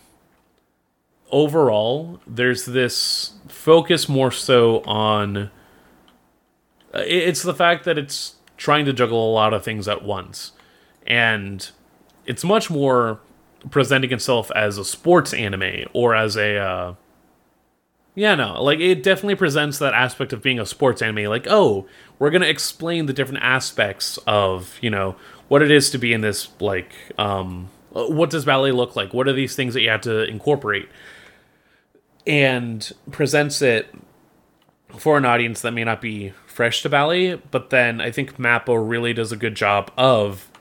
overall, 1.31 2.19
there's 2.27 2.65
this 2.65 3.33
focus 3.47 4.09
more 4.09 4.31
so 4.31 4.81
on. 4.81 5.51
It's 6.93 7.43
the 7.43 7.53
fact 7.53 7.85
that 7.85 7.97
it's 7.97 8.35
trying 8.57 8.85
to 8.85 8.93
juggle 8.93 9.29
a 9.29 9.33
lot 9.33 9.53
of 9.53 9.63
things 9.63 9.87
at 9.87 10.03
once. 10.03 10.51
And 11.07 11.69
it's 12.25 12.43
much 12.43 12.69
more 12.69 13.19
presenting 13.69 14.11
itself 14.11 14.51
as 14.55 14.77
a 14.77 14.85
sports 14.85 15.33
anime 15.33 15.85
or 15.93 16.15
as 16.15 16.35
a. 16.37 16.57
Uh, 16.57 16.95
yeah, 18.15 18.35
no, 18.35 18.61
like 18.61 18.79
it 18.79 19.01
definitely 19.01 19.35
presents 19.35 19.79
that 19.79 19.93
aspect 19.93 20.33
of 20.33 20.41
being 20.41 20.59
a 20.59 20.65
sports 20.65 21.01
anime. 21.01 21.29
Like, 21.29 21.47
oh, 21.49 21.87
we're 22.17 22.31
gonna 22.31 22.47
explain 22.47 23.05
the 23.05 23.13
different 23.13 23.43
aspects 23.43 24.17
of 24.27 24.77
you 24.81 24.89
know 24.89 25.15
what 25.47 25.61
it 25.61 25.71
is 25.71 25.89
to 25.91 25.97
be 25.97 26.11
in 26.11 26.21
this 26.21 26.49
like 26.59 26.91
um, 27.17 27.69
what 27.91 28.29
does 28.29 28.45
ballet 28.45 28.71
look 28.71 28.95
like? 28.95 29.13
What 29.13 29.27
are 29.27 29.33
these 29.33 29.55
things 29.55 29.73
that 29.73 29.81
you 29.81 29.89
have 29.89 30.01
to 30.01 30.23
incorporate? 30.25 30.89
And 32.27 32.91
presents 33.11 33.61
it 33.61 33.93
for 34.97 35.17
an 35.17 35.25
audience 35.25 35.61
that 35.61 35.71
may 35.71 35.83
not 35.83 36.01
be 36.01 36.33
fresh 36.59 36.81
to 36.81 36.89
ballet, 36.89 37.35
but 37.35 37.69
then 37.69 38.01
I 38.01 38.11
think 38.11 38.35
Mappa 38.35 38.75
really 38.85 39.13
does 39.13 39.31
a 39.31 39.37
good 39.37 39.55
job 39.55 39.93
of, 39.97 40.51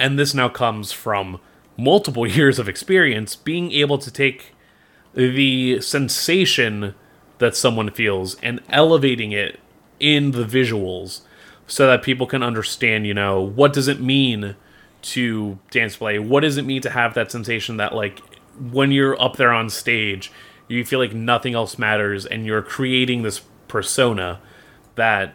and 0.00 0.18
this 0.18 0.34
now 0.34 0.48
comes 0.48 0.90
from 0.90 1.40
multiple 1.76 2.26
years 2.38 2.58
of 2.58 2.68
experience, 2.68 3.36
being 3.36 3.70
able 3.70 3.98
to 3.98 4.10
take 4.10 4.52
the 5.14 5.80
sensation 5.80 6.96
that 7.38 7.54
someone 7.54 7.88
feels 7.88 8.34
and 8.42 8.58
elevating 8.68 9.30
it 9.30 9.60
in 10.00 10.32
the 10.32 10.42
visuals 10.42 11.20
so 11.68 11.86
that 11.86 12.02
people 12.02 12.26
can 12.26 12.42
understand, 12.42 13.06
you 13.06 13.14
know, 13.14 13.40
what 13.40 13.72
does 13.72 13.86
it 13.86 14.00
mean 14.00 14.56
to 15.02 15.56
dance 15.70 15.98
play? 15.98 16.18
What 16.18 16.40
does 16.40 16.56
it 16.56 16.64
mean 16.64 16.82
to 16.82 16.90
have 16.90 17.14
that 17.14 17.30
sensation 17.30 17.76
that 17.76 17.94
like 17.94 18.22
when 18.58 18.90
you're 18.90 19.22
up 19.22 19.36
there 19.36 19.52
on 19.52 19.70
stage, 19.70 20.32
you 20.66 20.84
feel 20.84 20.98
like 20.98 21.14
nothing 21.14 21.54
else 21.54 21.78
matters 21.78 22.26
and 22.26 22.44
you're 22.44 22.60
creating 22.60 23.22
this 23.22 23.42
persona 23.68 24.40
that 24.96 25.34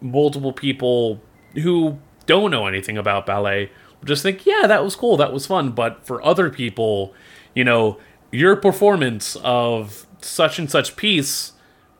multiple 0.00 0.52
people 0.52 1.20
who 1.54 1.98
don't 2.26 2.50
know 2.50 2.66
anything 2.66 2.96
about 2.96 3.26
ballet 3.26 3.70
just 4.04 4.22
think, 4.22 4.44
yeah, 4.46 4.66
that 4.66 4.82
was 4.82 4.96
cool, 4.96 5.16
that 5.16 5.32
was 5.32 5.46
fun. 5.46 5.70
But 5.70 6.04
for 6.04 6.22
other 6.24 6.50
people, 6.50 7.14
you 7.54 7.62
know, 7.62 7.98
your 8.32 8.56
performance 8.56 9.36
of 9.44 10.06
such 10.20 10.58
and 10.58 10.70
such 10.70 10.96
piece 10.96 11.52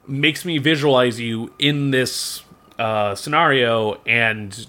makes 0.06 0.44
me 0.44 0.58
visualize 0.58 1.20
you 1.20 1.52
in 1.58 1.90
this 1.92 2.42
uh, 2.78 3.14
scenario, 3.14 4.00
and 4.04 4.66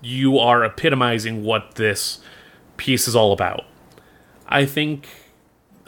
you 0.00 0.38
are 0.38 0.64
epitomizing 0.64 1.42
what 1.42 1.74
this 1.74 2.20
piece 2.76 3.08
is 3.08 3.16
all 3.16 3.32
about. 3.32 3.64
I 4.46 4.66
think 4.66 5.08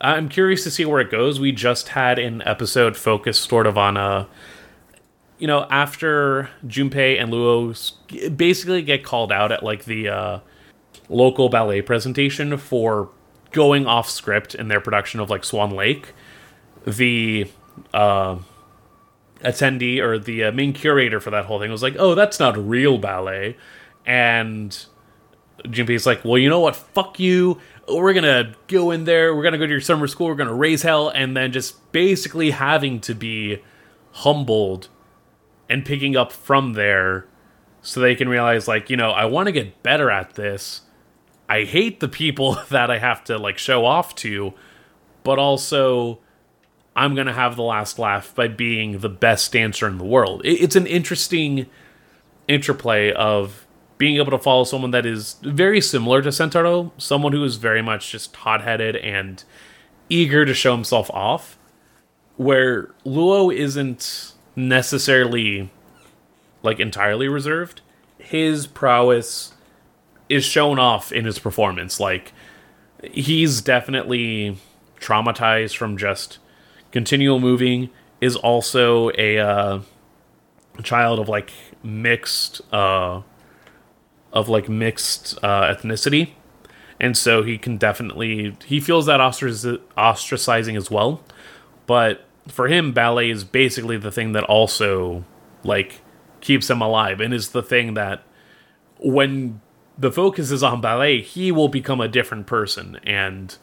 I'm 0.00 0.28
curious 0.28 0.64
to 0.64 0.70
see 0.70 0.84
where 0.84 1.00
it 1.00 1.10
goes. 1.10 1.38
We 1.38 1.52
just 1.52 1.88
had 1.88 2.18
an 2.18 2.42
episode 2.42 2.96
focused 2.96 3.48
sort 3.48 3.66
of 3.66 3.78
on 3.78 3.96
a 3.96 4.26
you 5.44 5.48
know, 5.48 5.66
after 5.68 6.48
Junpei 6.66 7.20
and 7.20 7.30
Luo 7.30 8.34
basically 8.34 8.80
get 8.80 9.04
called 9.04 9.30
out 9.30 9.52
at 9.52 9.62
like 9.62 9.84
the 9.84 10.08
uh, 10.08 10.40
local 11.10 11.50
ballet 11.50 11.82
presentation 11.82 12.56
for 12.56 13.10
going 13.52 13.86
off 13.86 14.08
script 14.08 14.54
in 14.54 14.68
their 14.68 14.80
production 14.80 15.20
of 15.20 15.28
like 15.28 15.44
Swan 15.44 15.72
Lake, 15.72 16.14
the 16.86 17.46
uh, 17.92 18.38
attendee 19.42 20.00
or 20.00 20.18
the 20.18 20.44
uh, 20.44 20.52
main 20.52 20.72
curator 20.72 21.20
for 21.20 21.28
that 21.28 21.44
whole 21.44 21.60
thing 21.60 21.70
was 21.70 21.82
like, 21.82 21.96
"Oh, 21.98 22.14
that's 22.14 22.40
not 22.40 22.56
real 22.56 22.96
ballet," 22.96 23.58
and 24.06 24.74
Junpei's 25.64 26.06
like, 26.06 26.24
"Well, 26.24 26.38
you 26.38 26.48
know 26.48 26.60
what? 26.60 26.74
Fuck 26.74 27.20
you. 27.20 27.60
We're 27.86 28.14
gonna 28.14 28.54
go 28.68 28.92
in 28.92 29.04
there. 29.04 29.36
We're 29.36 29.42
gonna 29.42 29.58
go 29.58 29.66
to 29.66 29.72
your 29.72 29.82
summer 29.82 30.06
school. 30.06 30.28
We're 30.28 30.36
gonna 30.36 30.54
raise 30.54 30.80
hell," 30.80 31.10
and 31.10 31.36
then 31.36 31.52
just 31.52 31.92
basically 31.92 32.52
having 32.52 32.98
to 33.00 33.14
be 33.14 33.58
humbled 34.12 34.88
and 35.68 35.84
picking 35.84 36.16
up 36.16 36.32
from 36.32 36.74
there 36.74 37.26
so 37.82 38.00
they 38.00 38.14
can 38.14 38.28
realize 38.28 38.66
like 38.66 38.90
you 38.90 38.96
know 38.96 39.10
i 39.10 39.24
want 39.24 39.46
to 39.46 39.52
get 39.52 39.82
better 39.82 40.10
at 40.10 40.34
this. 40.34 40.82
I 41.48 41.64
hate 41.64 42.00
the 42.00 42.08
people 42.08 42.58
that 42.70 42.90
i 42.90 42.98
have 42.98 43.24
to 43.24 43.38
like 43.38 43.58
show 43.58 43.84
off 43.84 44.14
to 44.16 44.54
but 45.22 45.38
also 45.38 46.18
i'm 46.96 47.14
gonna 47.14 47.32
have 47.32 47.56
the 47.56 47.62
last 47.62 47.98
laugh 47.98 48.34
by 48.34 48.48
being 48.48 48.98
the 48.98 49.08
best 49.08 49.52
dancer 49.52 49.86
in 49.86 49.98
the 49.98 50.04
world. 50.04 50.42
It's 50.44 50.76
an 50.76 50.86
interesting 50.86 51.66
interplay 52.48 53.12
of 53.12 53.66
being 53.98 54.16
able 54.16 54.30
to 54.30 54.38
follow 54.38 54.64
someone 54.64 54.90
that 54.90 55.06
is 55.06 55.36
very 55.42 55.80
similar 55.80 56.20
to 56.22 56.30
Sentaro, 56.30 56.90
someone 56.98 57.32
who 57.32 57.44
is 57.44 57.56
very 57.56 57.80
much 57.80 58.10
just 58.10 58.34
hot-headed 58.36 58.96
and 58.96 59.42
eager 60.08 60.44
to 60.44 60.52
show 60.52 60.74
himself 60.74 61.10
off, 61.10 61.56
where 62.36 62.92
Luo 63.06 63.54
isn't 63.54 64.33
necessarily 64.56 65.70
like 66.62 66.80
entirely 66.80 67.28
reserved. 67.28 67.80
His 68.18 68.66
prowess 68.66 69.54
is 70.28 70.44
shown 70.44 70.78
off 70.78 71.12
in 71.12 71.24
his 71.24 71.38
performance. 71.38 72.00
Like 72.00 72.32
he's 73.12 73.60
definitely 73.60 74.58
traumatized 75.00 75.76
from 75.76 75.96
just 75.96 76.38
continual 76.90 77.38
moving. 77.38 77.90
Is 78.20 78.36
also 78.36 79.10
a 79.18 79.38
uh, 79.38 79.80
child 80.82 81.18
of 81.18 81.28
like 81.28 81.52
mixed 81.82 82.62
uh, 82.72 83.20
of 84.32 84.48
like 84.48 84.68
mixed 84.68 85.36
uh, 85.42 85.74
ethnicity, 85.74 86.30
and 86.98 87.16
so 87.16 87.42
he 87.42 87.58
can 87.58 87.76
definitely 87.76 88.56
he 88.64 88.80
feels 88.80 89.04
that 89.06 89.20
ostracizing 89.20 90.76
as 90.76 90.90
well. 90.90 91.22
But 91.86 92.24
for 92.48 92.68
him, 92.68 92.92
ballet 92.92 93.30
is 93.30 93.44
basically 93.44 93.96
the 93.96 94.10
thing 94.10 94.32
that 94.32 94.44
also 94.44 95.24
like 95.62 96.02
keeps 96.40 96.68
him 96.68 96.80
alive 96.82 97.20
and 97.20 97.32
is 97.32 97.50
the 97.50 97.62
thing 97.62 97.94
that 97.94 98.22
when 98.98 99.60
the 99.98 100.12
focus 100.12 100.50
is 100.50 100.62
on 100.62 100.80
ballet, 100.80 101.20
he 101.20 101.50
will 101.50 101.68
become 101.68 102.00
a 102.00 102.08
different 102.08 102.46
person 102.46 103.00
and 103.04 103.56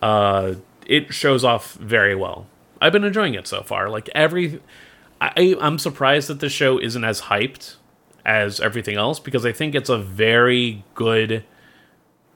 uh, 0.00 0.54
it 0.86 1.12
shows 1.12 1.44
off 1.44 1.74
very 1.74 2.14
well. 2.14 2.46
I've 2.80 2.92
been 2.92 3.04
enjoying 3.04 3.34
it 3.34 3.46
so 3.46 3.62
far. 3.62 3.88
Like 3.88 4.08
every 4.14 4.60
I, 5.20 5.56
I'm 5.60 5.78
surprised 5.78 6.28
that 6.28 6.40
the 6.40 6.48
show 6.48 6.78
isn't 6.78 7.04
as 7.04 7.22
hyped 7.22 7.76
as 8.24 8.60
everything 8.60 8.96
else 8.96 9.18
because 9.18 9.46
I 9.46 9.52
think 9.52 9.74
it's 9.74 9.88
a 9.88 9.98
very 9.98 10.84
good 10.94 11.44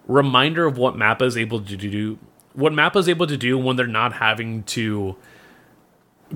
reminder 0.07 0.67
of 0.67 0.79
what 0.79 0.95
Mappa 0.95 1.23
is 1.23 1.37
able 1.37 1.61
to 1.61 1.77
do. 1.77 2.19
What 2.55 2.73
Mappa 2.73 2.97
is 2.97 3.09
able 3.09 3.27
to 3.27 3.37
do 3.37 3.59
when 3.59 3.77
they're 3.77 3.87
not 3.87 4.15
having 4.15 4.63
to 4.65 5.17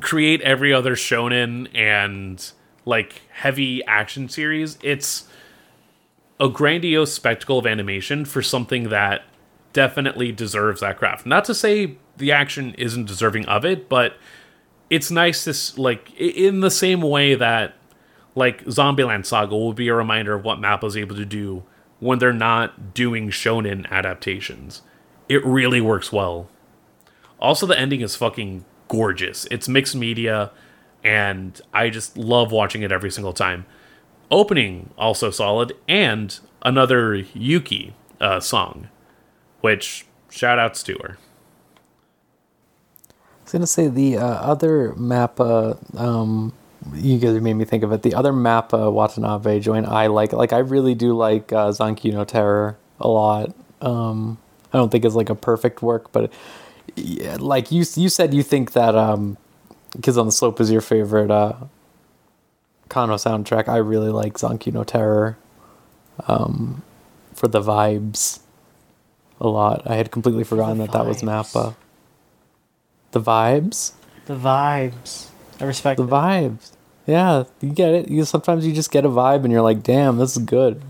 create 0.00 0.40
every 0.42 0.72
other 0.72 0.96
shonen 0.96 1.68
and 1.74 2.52
like 2.84 3.22
heavy 3.32 3.84
action 3.84 4.28
series. 4.28 4.78
It's 4.82 5.28
a 6.40 6.48
grandiose 6.48 7.12
spectacle 7.12 7.58
of 7.58 7.66
animation 7.66 8.24
for 8.24 8.42
something 8.42 8.88
that 8.88 9.22
definitely 9.72 10.32
deserves 10.32 10.80
that 10.80 10.98
craft. 10.98 11.26
Not 11.26 11.44
to 11.46 11.54
say 11.54 11.96
the 12.16 12.32
action 12.32 12.74
isn't 12.74 13.06
deserving 13.06 13.46
of 13.46 13.64
it, 13.64 13.88
but 13.88 14.14
it's 14.90 15.10
nice 15.10 15.44
to 15.44 15.80
like 15.80 16.12
in 16.18 16.60
the 16.60 16.70
same 16.70 17.00
way 17.00 17.34
that 17.34 17.74
like 18.34 18.64
Zombieland 18.64 19.26
Saga 19.26 19.56
will 19.56 19.72
be 19.72 19.88
a 19.88 19.94
reminder 19.94 20.34
of 20.34 20.44
what 20.44 20.60
Mappa's 20.60 20.96
able 20.96 21.16
to 21.16 21.24
do 21.24 21.62
when 22.00 22.18
they're 22.18 22.32
not 22.32 22.94
doing 22.94 23.30
shonen 23.30 23.88
adaptations. 23.90 24.82
It 25.28 25.44
really 25.44 25.80
works 25.80 26.12
well. 26.12 26.48
Also, 27.40 27.66
the 27.66 27.78
ending 27.78 28.00
is 28.00 28.16
fucking 28.16 28.64
gorgeous. 28.88 29.46
It's 29.50 29.68
mixed 29.68 29.96
media, 29.96 30.50
and 31.02 31.60
I 31.72 31.90
just 31.90 32.16
love 32.16 32.52
watching 32.52 32.82
it 32.82 32.92
every 32.92 33.10
single 33.10 33.32
time. 33.32 33.66
Opening 34.30 34.90
also 34.96 35.30
solid, 35.30 35.74
and 35.86 36.38
another 36.62 37.14
Yuki 37.14 37.94
uh, 38.20 38.40
song, 38.40 38.88
which 39.60 40.06
shout 40.30 40.58
outs 40.58 40.82
to 40.84 40.98
her. 41.02 41.18
I 43.08 43.12
was 43.44 43.52
gonna 43.52 43.66
say 43.66 43.88
the 43.88 44.16
uh, 44.16 44.26
other 44.26 44.92
Mappa. 44.92 45.98
Um, 45.98 46.52
you 46.94 47.18
guys 47.18 47.40
made 47.40 47.54
me 47.54 47.64
think 47.64 47.82
of 47.82 47.92
it. 47.92 48.02
The 48.02 48.14
other 48.14 48.32
Mappa 48.32 48.92
Watanabe 48.92 49.60
joint 49.60 49.86
I 49.86 50.06
like. 50.08 50.32
Like 50.32 50.52
I 50.52 50.58
really 50.58 50.94
do 50.94 51.14
like 51.14 51.52
uh, 51.52 51.68
Zankyou 51.70 52.12
no 52.12 52.24
Terror 52.24 52.78
a 53.00 53.08
lot. 53.08 53.54
Um, 53.80 54.38
I 54.72 54.78
don't 54.78 54.90
think 54.90 55.04
it's 55.04 55.14
like 55.14 55.30
a 55.30 55.34
perfect 55.34 55.82
work, 55.82 56.10
but 56.12 56.32
yeah, 56.96 57.36
like 57.40 57.70
you 57.72 57.84
you 57.96 58.08
said, 58.08 58.32
you 58.34 58.42
think 58.42 58.72
that 58.72 58.94
um, 58.94 59.36
Kids 60.02 60.16
on 60.18 60.26
the 60.26 60.32
Slope 60.32 60.60
is 60.60 60.70
your 60.70 60.80
favorite 60.80 61.30
uh, 61.30 61.54
Kanno 62.88 63.14
soundtrack. 63.16 63.68
I 63.68 63.76
really 63.78 64.10
like 64.10 64.34
Zankyou 64.34 64.72
no 64.72 64.84
Terror. 64.84 65.36
Um, 66.28 66.82
for 67.34 67.48
the 67.48 67.60
vibes, 67.60 68.38
a 69.40 69.48
lot. 69.48 69.82
I 69.90 69.96
had 69.96 70.12
completely 70.12 70.44
forgotten 70.44 70.78
that 70.78 70.92
that 70.92 71.04
was 71.06 71.22
vibes. 71.22 71.52
Mappa. 71.52 71.74
The 73.10 73.20
vibes. 73.20 73.92
The 74.26 74.36
vibes. 74.36 75.28
I 75.60 75.64
respect 75.64 75.96
The 75.98 76.04
it. 76.04 76.10
vibes. 76.10 76.70
Yeah, 77.06 77.44
you 77.60 77.70
get 77.70 77.92
it. 77.92 78.08
You 78.08 78.24
sometimes 78.24 78.66
you 78.66 78.72
just 78.72 78.90
get 78.90 79.04
a 79.04 79.08
vibe 79.08 79.42
and 79.44 79.52
you're 79.52 79.62
like, 79.62 79.82
"Damn, 79.82 80.16
this 80.16 80.36
is 80.36 80.42
good." 80.44 80.80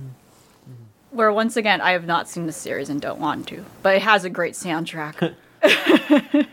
Where 1.11 1.33
once 1.33 1.57
again, 1.57 1.81
I 1.81 1.93
have 1.93 2.07
not 2.07 2.29
seen 2.29 2.47
the 2.47 2.53
series 2.53 2.89
and 2.91 3.01
don't 3.01 3.21
want 3.21 3.47
to, 3.49 3.65
but 3.83 3.97
it 3.97 4.03
has 4.03 4.25
a 4.25 4.31
great 4.31 4.55
soundtrack. 4.55 5.35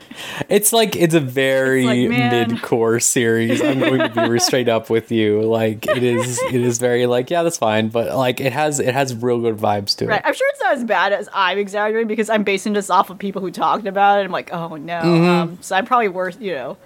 It's 0.50 0.74
like 0.74 0.96
it's 0.96 1.14
a 1.14 1.20
very 1.20 1.86
It's 1.86 2.12
like, 2.12 2.50
mid-core 2.50 3.00
series. 3.00 3.62
I'm 3.62 3.80
going 3.80 4.00
to 4.00 4.30
be 4.30 4.40
straight 4.40 4.68
up 4.68 4.90
with 4.90 5.12
you. 5.12 5.42
Like 5.42 5.88
it 5.88 6.04
is 6.04 6.42
it 6.44 6.56
is 6.56 6.78
very 6.78 7.06
like, 7.06 7.30
yeah, 7.30 7.44
that's 7.44 7.58
fine, 7.58 7.90
but 7.90 8.16
like 8.16 8.40
it 8.40 8.54
has 8.54 8.80
it 8.80 8.94
has 8.94 9.16
real 9.16 9.40
good 9.40 9.58
vibes 9.58 9.96
to 9.98 10.06
it. 10.06 10.10
right. 10.10 10.22
I'm 10.24 10.34
sure 10.34 10.48
it's 10.52 10.60
not 10.62 10.74
as 10.74 10.84
bad 10.84 11.14
as 11.14 11.30
I'm 11.34 11.58
exaggerating 11.58 12.08
because 12.08 12.30
I'm 12.30 12.44
basing 12.44 12.74
this 12.74 12.90
off 12.90 13.10
of 13.10 13.18
people 13.18 13.42
who 13.42 13.52
talked 13.52 13.88
about 13.88 14.20
it. 14.20 14.26
I'm 14.26 14.32
like, 14.32 14.54
oh 14.54 14.76
no. 14.76 15.02
Mm-hmm. 15.02 15.30
Um, 15.30 15.58
so 15.62 15.76
I'm 15.76 15.86
probably 15.86 16.10
worth, 16.10 16.42
you 16.42 16.54
know. 16.54 16.78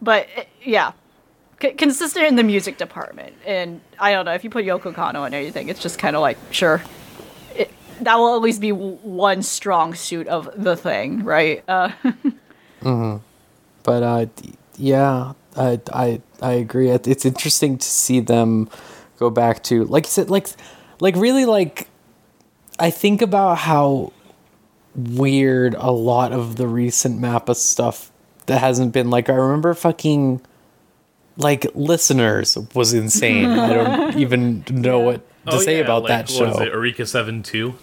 But 0.00 0.28
uh, 0.36 0.44
yeah, 0.62 0.92
C- 1.60 1.72
consistent 1.72 2.26
in 2.26 2.36
the 2.36 2.44
music 2.44 2.78
department. 2.78 3.34
And 3.46 3.80
I 3.98 4.12
don't 4.12 4.24
know 4.24 4.34
if 4.34 4.44
you 4.44 4.50
put 4.50 4.64
Yoko 4.64 4.94
Kanno 4.94 5.26
in 5.26 5.34
anything, 5.34 5.68
it's 5.68 5.80
just 5.80 5.98
kind 5.98 6.14
of 6.14 6.22
like, 6.22 6.38
sure. 6.52 6.82
It, 8.00 8.04
that 8.04 8.16
will 8.16 8.34
at 8.36 8.42
least 8.42 8.60
be 8.60 8.72
one 8.72 9.42
strong 9.42 9.94
suit 9.94 10.26
of 10.28 10.50
the 10.56 10.76
thing, 10.76 11.24
right? 11.24 11.62
Uh, 11.68 11.90
But 13.84 14.02
uh, 14.02 14.26
yeah, 14.76 15.32
I 15.56 15.80
I 15.92 16.20
I 16.42 16.52
agree. 16.52 16.90
It's 16.90 17.24
interesting 17.24 17.78
to 17.78 17.86
see 17.86 18.20
them 18.20 18.68
go 19.18 19.30
back 19.30 19.62
to 19.64 19.84
like 19.84 20.04
you 20.04 20.10
said, 20.10 20.30
like 20.30 20.48
like 21.00 21.16
really 21.16 21.44
like. 21.44 21.88
I 22.78 22.90
think 22.90 23.22
about 23.22 23.58
how 23.58 24.12
weird 24.94 25.74
a 25.74 25.90
lot 25.90 26.32
of 26.32 26.56
the 26.56 26.66
recent 26.68 27.20
Mappa 27.20 27.56
stuff 27.56 28.12
that 28.46 28.60
hasn't 28.60 28.92
been 28.92 29.10
like 29.10 29.28
I 29.28 29.34
remember 29.34 29.74
fucking 29.74 30.40
like 31.36 31.66
listeners 31.74 32.56
was 32.74 32.92
insane. 32.94 33.46
I 33.46 33.72
don't 33.72 34.16
even 34.18 34.64
know 34.70 35.00
what 35.00 35.16
to 35.46 35.54
Oh, 35.56 35.58
say 35.60 35.78
yeah, 35.78 35.84
about 35.84 36.02
like, 36.02 36.08
that 36.10 36.28
show. 36.28 36.44
what 36.46 36.54
is 36.56 36.60
it, 36.60 36.72
Eureka 36.72 37.06
7 37.06 37.42
2? 37.42 37.74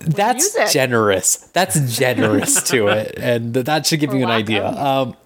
That's 0.00 0.54
music. 0.54 0.72
generous. 0.72 1.36
That's 1.52 1.96
generous 1.96 2.62
to 2.70 2.88
it, 2.88 3.14
and 3.18 3.54
th- 3.54 3.66
that 3.66 3.86
should 3.86 4.00
give 4.00 4.10
For 4.10 4.16
you 4.16 4.22
an 4.22 4.28
lack 4.28 4.42
idea. 4.42 4.66
Um, 4.66 5.16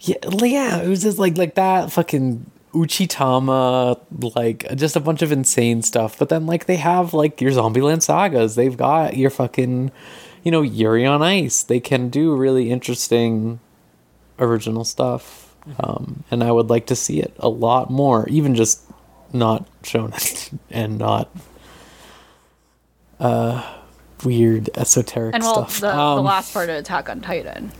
yeah, 0.00 0.16
yeah, 0.42 0.82
it 0.82 0.88
was 0.88 1.02
just 1.02 1.18
like 1.18 1.36
like 1.36 1.54
that 1.54 1.92
fucking 1.92 2.50
Uchitama, 2.72 3.98
like 4.36 4.66
just 4.76 4.96
a 4.96 5.00
bunch 5.00 5.22
of 5.22 5.32
insane 5.32 5.82
stuff. 5.82 6.18
But 6.18 6.28
then 6.28 6.46
like 6.46 6.66
they 6.66 6.76
have 6.76 7.14
like 7.14 7.40
your 7.40 7.50
Zombieland 7.52 8.02
sagas. 8.02 8.54
They've 8.54 8.76
got 8.76 9.16
your 9.16 9.30
fucking, 9.30 9.90
you 10.44 10.50
know, 10.50 10.62
Yuri 10.62 11.06
on 11.06 11.22
Ice. 11.22 11.62
They 11.62 11.80
can 11.80 12.08
do 12.08 12.36
really 12.36 12.70
interesting, 12.70 13.60
original 14.38 14.84
stuff, 14.84 15.54
um, 15.80 16.24
and 16.30 16.44
I 16.44 16.52
would 16.52 16.68
like 16.68 16.86
to 16.86 16.96
see 16.96 17.20
it 17.20 17.34
a 17.38 17.48
lot 17.48 17.90
more. 17.90 18.28
Even 18.28 18.54
just 18.54 18.82
not 19.32 19.66
shown 19.82 20.12
and 20.70 20.98
not 20.98 21.30
weird 24.24 24.70
esoteric 24.76 25.34
and 25.34 25.42
well, 25.42 25.68
stuff. 25.68 25.80
the, 25.80 25.86
the 25.88 25.98
Um, 25.98 26.24
last 26.24 26.52
part 26.52 26.68
of 26.68 26.76
Attack 26.76 27.08
on 27.08 27.20
Titan. 27.20 27.72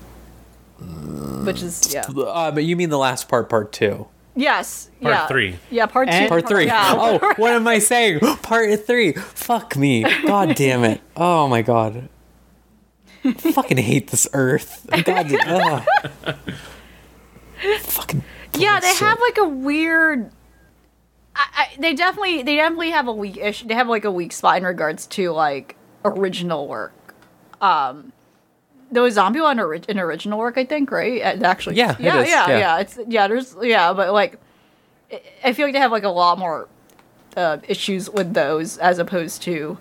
Which 1.45 1.63
is, 1.63 1.95
yeah. 1.95 2.03
uh, 2.03 2.51
but 2.51 2.65
you 2.65 2.77
mean 2.77 2.91
the 2.91 2.99
last 2.99 3.29
part, 3.29 3.49
part 3.49 3.73
two? 3.73 4.09
Yes. 4.35 4.91
Part 5.01 5.15
yeah. 5.15 5.27
three. 5.27 5.57
Yeah, 5.71 5.87
part 5.87 6.09
two. 6.09 6.15
And- 6.15 6.29
Part 6.29 6.47
three. 6.47 6.67
Yeah. 6.67 6.93
Oh, 6.95 7.35
what 7.37 7.55
am 7.55 7.67
I 7.67 7.79
saying? 7.79 8.21
Part 8.43 8.87
three. 8.87 9.13
Fuck 9.15 9.77
me. 9.77 10.05
God 10.27 10.55
damn 10.55 10.85
it. 10.85 11.01
Oh 11.17 11.49
my 11.49 11.63
god. 11.63 12.11
Fucking 13.39 13.79
hate 13.79 14.09
this 14.09 14.29
earth. 14.35 14.87
God. 15.05 15.33
ugh. 15.47 15.83
Fucking. 17.81 18.23
yeah, 18.59 18.79
they 18.79 18.89
bullshit. 18.89 19.07
have 19.07 19.21
like 19.21 19.39
a 19.39 19.49
weird. 19.49 20.31
I, 21.37 21.47
I, 21.55 21.69
they 21.79 21.95
definitely, 21.95 22.43
they 22.43 22.57
definitely 22.57 22.91
have 22.91 23.07
a 23.09 23.13
weak 23.13 23.37
issue. 23.37 23.67
They 23.69 23.75
have 23.75 23.89
like 23.89 24.05
a 24.05 24.11
weak 24.11 24.33
spot 24.33 24.57
in 24.59 24.65
regards 24.65 25.07
to 25.09 25.31
like 25.33 25.77
original 26.05 26.67
work. 26.67 26.93
Um, 27.61 28.13
there 28.91 29.03
was 29.03 29.15
Zombie 29.15 29.41
on 29.41 29.59
ori- 29.61 29.83
an 29.89 29.99
original 29.99 30.39
work, 30.39 30.57
I 30.57 30.65
think, 30.65 30.91
right? 30.91 31.21
Actually, 31.21 31.77
Yeah, 31.77 31.97
yeah, 31.99 32.23
is, 32.23 32.29
yeah, 32.29 32.49
yeah. 32.49 32.59
yeah. 32.59 32.79
It's 32.79 32.99
yeah, 33.07 33.29
there's 33.29 33.55
yeah, 33.61 33.93
but 33.93 34.13
like, 34.13 34.39
I- 35.13 35.23
I 35.45 35.53
feel 35.53 35.67
like 35.67 35.75
they 35.75 35.81
have 35.81 35.93
like 35.93 36.05
a 36.05 36.09
lot 36.09 36.39
more 36.39 36.69
uh, 37.37 37.59
issues 37.69 38.09
with 38.09 38.33
those 38.35 38.79
as 38.79 38.99
opposed 38.99 39.43
to 39.43 39.77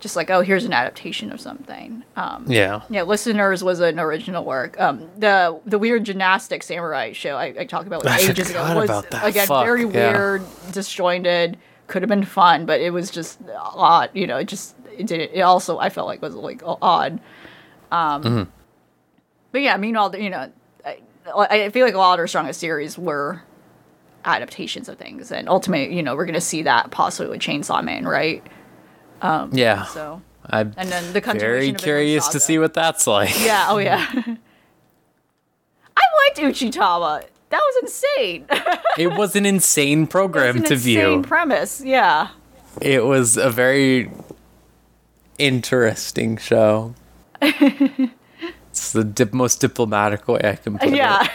just 0.00 0.16
like, 0.16 0.30
oh, 0.30 0.40
here's 0.40 0.64
an 0.64 0.72
adaptation 0.72 1.30
of 1.30 1.40
something. 1.40 2.02
Um, 2.16 2.44
Yeah. 2.48 2.80
yeah, 2.90 3.02
listeners 3.02 3.62
was 3.62 3.80
an 3.80 4.00
original 4.00 4.44
work. 4.44 4.80
Um, 4.80 5.08
the 5.18 5.60
the 5.66 5.78
weird 5.78 6.04
gymnastic 6.04 6.62
samurai 6.62 7.12
show 7.12 7.36
I, 7.36 7.54
I 7.60 7.64
talked 7.66 7.86
about 7.86 8.04
like 8.06 8.22
ages 8.28 8.50
ago 8.50 8.62
was 8.74 8.84
about 8.90 9.10
that. 9.10 9.24
again 9.26 9.46
Fuck, 9.46 9.64
very 9.64 9.82
yeah. 9.82 10.10
weird, 10.12 10.42
disjointed. 10.72 11.58
Could 11.86 12.02
have 12.02 12.08
been 12.08 12.24
fun, 12.24 12.66
but 12.66 12.80
it 12.80 12.90
was 12.90 13.10
just 13.10 13.40
a 13.42 13.56
odd. 13.58 14.10
You 14.14 14.26
know, 14.26 14.36
it 14.38 14.44
just 14.48 14.74
it 14.96 15.06
did. 15.06 15.30
It 15.32 15.40
also 15.40 15.78
I 15.78 15.88
felt 15.90 16.06
like 16.06 16.22
was 16.22 16.34
like 16.34 16.62
odd. 16.64 17.20
Um, 17.92 18.22
Mm-hmm. 18.22 18.50
but 19.52 19.60
yeah, 19.60 19.76
meanwhile, 19.76 20.14
you 20.16 20.30
know, 20.30 20.50
I, 20.86 21.64
I 21.64 21.70
feel 21.70 21.84
like 21.84 21.94
a 21.94 21.98
lot 21.98 22.14
of 22.14 22.20
our 22.20 22.26
strongest 22.28 22.60
series 22.60 22.96
were 22.96 23.42
adaptations 24.24 24.88
of 24.88 24.98
things, 24.98 25.32
and 25.32 25.48
ultimately, 25.48 25.94
you 25.96 26.02
know, 26.02 26.14
we're 26.14 26.26
gonna 26.26 26.40
see 26.40 26.62
that 26.62 26.90
possibly 26.90 27.30
with 27.30 27.40
Chainsaw 27.40 27.82
Man, 27.82 28.06
right? 28.06 28.46
Yeah. 29.22 29.84
So 29.86 30.22
I'm 30.46 30.72
and 30.76 30.88
then 30.90 31.12
the 31.12 31.20
very 31.20 31.72
curious 31.72 32.28
to 32.28 32.40
see 32.40 32.58
what 32.58 32.74
that's 32.74 33.06
like. 33.06 33.38
Yeah, 33.44 33.66
oh 33.68 33.78
yeah. 33.78 34.06
I 35.96 36.02
liked 36.26 36.38
Uchitama. 36.38 37.24
That 37.50 37.60
was 37.60 37.82
insane. 37.82 38.46
It 38.96 39.08
was 39.16 39.34
an 39.34 39.44
insane 39.44 40.06
program 40.16 40.58
It's 40.58 40.68
to 40.68 40.74
an 40.74 40.78
insane 40.78 40.94
view. 41.18 41.22
premise. 41.22 41.80
Yeah. 41.84 42.28
it 42.80 43.04
was 43.04 43.36
a 43.36 43.50
very 43.50 44.10
interesting 45.38 46.36
show. 46.36 46.94
it's 47.42 48.92
the 48.92 49.02
dip- 49.02 49.32
most 49.32 49.60
diplomatic 49.60 50.28
way 50.28 50.40
I 50.44 50.54
can 50.56 50.78
put 50.78 50.90
it. 50.90 50.94
Yeah. 50.96 51.26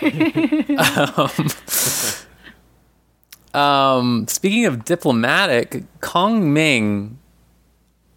Um, 3.54 4.28
speaking 4.28 4.66
of 4.66 4.84
diplomatic, 4.86 5.84
Kong 6.02 6.52
Ming 6.54 7.20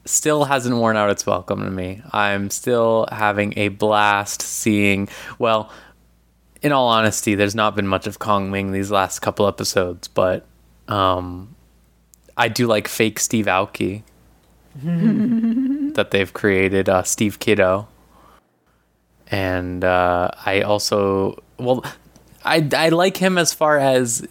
still 0.08 0.44
hasn't 0.44 0.76
worn 0.76 0.96
out 0.96 1.10
its 1.10 1.26
welcome 1.26 1.62
to 1.62 1.70
me. 1.70 2.02
I'm 2.12 2.50
still 2.50 3.06
having 3.10 3.54
a 3.56 3.68
blast 3.68 4.42
seeing. 4.42 5.08
Well, 5.38 5.70
in 6.62 6.72
all 6.72 6.88
honesty, 6.88 7.34
there's 7.34 7.54
not 7.54 7.76
been 7.76 7.86
much 7.86 8.06
of 8.06 8.18
Kong 8.18 8.50
Ming 8.50 8.72
these 8.72 8.90
last 8.90 9.20
couple 9.20 9.46
episodes, 9.46 10.08
but 10.08 10.44
um, 10.88 11.54
I 12.36 12.48
do 12.48 12.66
like 12.66 12.88
fake 12.88 13.20
Steve 13.20 13.46
Aoki 13.46 14.02
that 15.94 16.10
they've 16.10 16.32
created, 16.32 16.88
uh, 16.88 17.02
Steve 17.02 17.38
Kiddo, 17.38 17.88
and 19.28 19.84
uh, 19.84 20.30
I 20.44 20.62
also 20.62 21.42
well. 21.58 21.84
I 22.44 22.66
I 22.72 22.88
like 22.90 23.16
him 23.16 23.36
as 23.36 23.52
far 23.52 23.78
as 23.78 24.26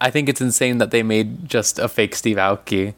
I 0.00 0.10
think 0.10 0.28
it's 0.28 0.40
insane 0.40 0.78
that 0.78 0.90
they 0.90 1.02
made 1.02 1.48
just 1.48 1.78
a 1.78 1.88
fake 1.88 2.14
Steve 2.14 2.36
Aoki. 2.36 2.94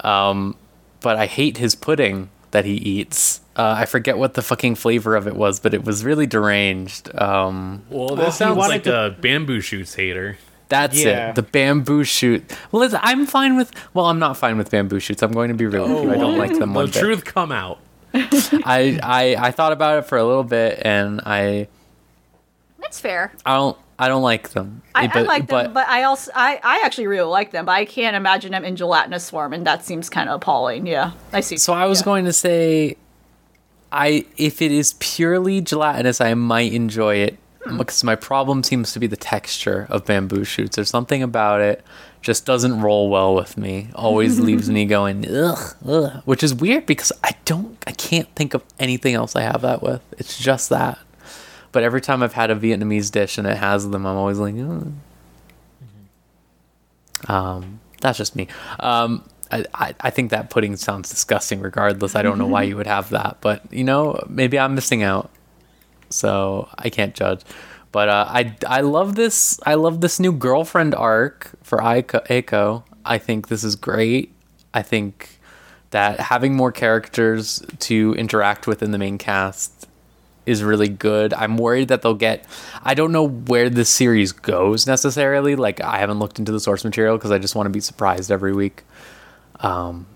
Um, 0.00 0.56
but 1.04 1.16
I 1.16 1.26
hate 1.26 1.58
his 1.58 1.76
pudding 1.76 2.30
that 2.50 2.64
he 2.64 2.72
eats. 2.74 3.40
Uh, 3.56 3.76
I 3.78 3.84
forget 3.84 4.18
what 4.18 4.34
the 4.34 4.42
fucking 4.42 4.74
flavor 4.74 5.14
of 5.14 5.28
it 5.28 5.36
was, 5.36 5.60
but 5.60 5.72
it 5.74 5.84
was 5.84 6.04
really 6.04 6.26
deranged. 6.26 7.14
Um, 7.20 7.82
Well, 7.90 8.12
Oh, 8.12 8.16
this 8.16 8.34
sounds 8.36 8.56
like 8.58 8.82
to- 8.84 9.06
a 9.06 9.10
bamboo 9.10 9.60
shoots 9.60 9.94
hater. 9.94 10.38
that's 10.68 11.04
Yeah. 11.04 11.28
it. 11.30 11.34
The 11.36 11.42
bamboo 11.42 12.02
shoot. 12.04 12.42
Well, 12.72 12.80
listen, 12.80 12.98
I'm 13.02 13.26
fine 13.26 13.56
with. 13.56 13.70
Well, 13.92 14.06
I'm 14.06 14.18
not 14.18 14.36
fine 14.36 14.56
with 14.58 14.70
bamboo 14.70 14.98
shoots. 14.98 15.22
I'm 15.22 15.30
going 15.32 15.48
to 15.48 15.54
be 15.54 15.66
real 15.66 15.86
with 15.88 16.02
you. 16.04 16.10
I 16.12 16.16
don't 16.16 16.38
like 16.38 16.50
them 16.58 16.72
The 16.72 16.76
one 16.80 16.86
bit. 16.86 16.94
truth 16.94 17.24
come 17.24 17.52
out. 17.52 17.78
I, 18.14 18.98
I 19.02 19.36
I 19.38 19.50
thought 19.50 19.72
about 19.72 19.98
it 19.98 20.02
for 20.06 20.16
a 20.18 20.24
little 20.24 20.44
bit, 20.44 20.80
and 20.84 21.20
I 21.26 21.68
That's 22.80 22.98
fair. 23.00 23.32
I 23.44 23.54
don't 23.56 23.76
I 23.98 24.08
don't 24.08 24.22
like 24.22 24.50
them. 24.50 24.82
I, 24.94 25.04
I 25.04 25.06
But- 25.06 25.26
like 25.26 25.46
them, 25.46 25.72
but, 25.72 25.88
I 25.88 26.02
also 26.04 26.30
I, 26.34 26.60
I 26.62 26.82
actually 26.84 27.06
really 27.06 27.28
like 27.28 27.52
them, 27.52 27.66
but 27.66 27.72
I 27.72 27.84
can't 27.84 28.16
imagine 28.16 28.52
them 28.52 28.64
in 28.64 28.76
gelatinous 28.76 29.30
form, 29.30 29.52
and 29.52 29.66
that 29.66 29.84
seems 29.84 30.10
kind 30.10 30.28
of 30.28 30.36
appalling. 30.36 30.86
Yeah, 30.86 31.12
I 31.32 31.40
see. 31.40 31.56
So 31.56 31.72
I 31.72 31.86
was 31.86 32.00
yeah. 32.00 32.04
going 32.04 32.24
to 32.24 32.32
say, 32.32 32.96
I 33.92 34.26
if 34.36 34.60
it 34.60 34.72
is 34.72 34.94
purely 34.94 35.60
gelatinous, 35.60 36.20
I 36.20 36.34
might 36.34 36.72
enjoy 36.72 37.16
it 37.16 37.38
hmm. 37.64 37.78
because 37.78 38.02
my 38.02 38.16
problem 38.16 38.62
seems 38.62 38.92
to 38.92 38.98
be 38.98 39.06
the 39.06 39.16
texture 39.16 39.86
of 39.90 40.04
bamboo 40.04 40.44
shoots. 40.44 40.76
There's 40.76 40.90
something 40.90 41.22
about 41.22 41.60
it 41.60 41.84
just 42.24 42.46
doesn't 42.46 42.80
roll 42.80 43.10
well 43.10 43.34
with 43.34 43.56
me. 43.56 43.88
Always 43.94 44.40
leaves 44.40 44.68
me 44.68 44.84
going 44.86 45.28
ugh, 45.30 45.76
ugh, 45.86 46.22
which 46.24 46.42
is 46.42 46.54
weird 46.54 46.86
because 46.86 47.12
I 47.22 47.32
don't, 47.44 47.76
I 47.86 47.92
can't 47.92 48.28
think 48.34 48.54
of 48.54 48.64
anything 48.80 49.14
else 49.14 49.36
I 49.36 49.42
have 49.42 49.60
that 49.60 49.82
with. 49.82 50.02
It's 50.18 50.38
just 50.38 50.70
that. 50.70 50.98
But 51.74 51.82
every 51.82 52.00
time 52.00 52.22
I've 52.22 52.34
had 52.34 52.52
a 52.52 52.54
Vietnamese 52.54 53.10
dish 53.10 53.36
and 53.36 53.48
it 53.48 53.56
has 53.56 53.90
them, 53.90 54.06
I'm 54.06 54.16
always 54.16 54.38
like, 54.38 54.54
ugh. 54.54 54.92
Um, 57.26 57.80
that's 58.00 58.16
just 58.16 58.36
me. 58.36 58.46
Um, 58.78 59.28
I, 59.50 59.64
I, 59.74 59.94
I 60.00 60.10
think 60.10 60.30
that 60.30 60.50
pudding 60.50 60.76
sounds 60.76 61.10
disgusting 61.10 61.58
regardless. 61.58 62.14
I 62.14 62.22
don't 62.22 62.38
know 62.38 62.46
why 62.46 62.62
you 62.62 62.76
would 62.76 62.86
have 62.86 63.10
that, 63.10 63.38
but 63.40 63.60
you 63.72 63.82
know, 63.82 64.24
maybe 64.28 64.56
I'm 64.56 64.76
missing 64.76 65.02
out. 65.02 65.32
So 66.10 66.68
I 66.78 66.90
can't 66.90 67.12
judge. 67.12 67.40
But 67.90 68.08
uh, 68.08 68.26
I, 68.28 68.56
I 68.68 68.82
love 68.82 69.16
this. 69.16 69.58
I 69.66 69.74
love 69.74 70.00
this 70.00 70.20
new 70.20 70.30
girlfriend 70.30 70.94
arc 70.94 71.50
for 71.64 71.78
Eiko. 71.78 72.24
Eiko. 72.28 72.84
I 73.04 73.18
think 73.18 73.48
this 73.48 73.64
is 73.64 73.74
great. 73.74 74.32
I 74.72 74.82
think 74.82 75.40
that 75.90 76.20
having 76.20 76.54
more 76.54 76.70
characters 76.70 77.64
to 77.80 78.14
interact 78.14 78.68
with 78.68 78.80
in 78.80 78.92
the 78.92 78.98
main 78.98 79.18
cast 79.18 79.73
is 80.46 80.62
really 80.62 80.88
good. 80.88 81.32
I'm 81.34 81.56
worried 81.56 81.88
that 81.88 82.02
they'll 82.02 82.14
get. 82.14 82.44
I 82.82 82.94
don't 82.94 83.12
know 83.12 83.26
where 83.26 83.70
this 83.70 83.88
series 83.88 84.32
goes 84.32 84.86
necessarily. 84.86 85.56
Like 85.56 85.80
I 85.80 85.98
haven't 85.98 86.18
looked 86.18 86.38
into 86.38 86.52
the 86.52 86.60
source 86.60 86.84
material 86.84 87.16
because 87.16 87.30
I 87.30 87.38
just 87.38 87.54
want 87.54 87.66
to 87.66 87.70
be 87.70 87.80
surprised 87.80 88.30
every 88.30 88.52
week. 88.52 88.82
Um, 89.60 90.06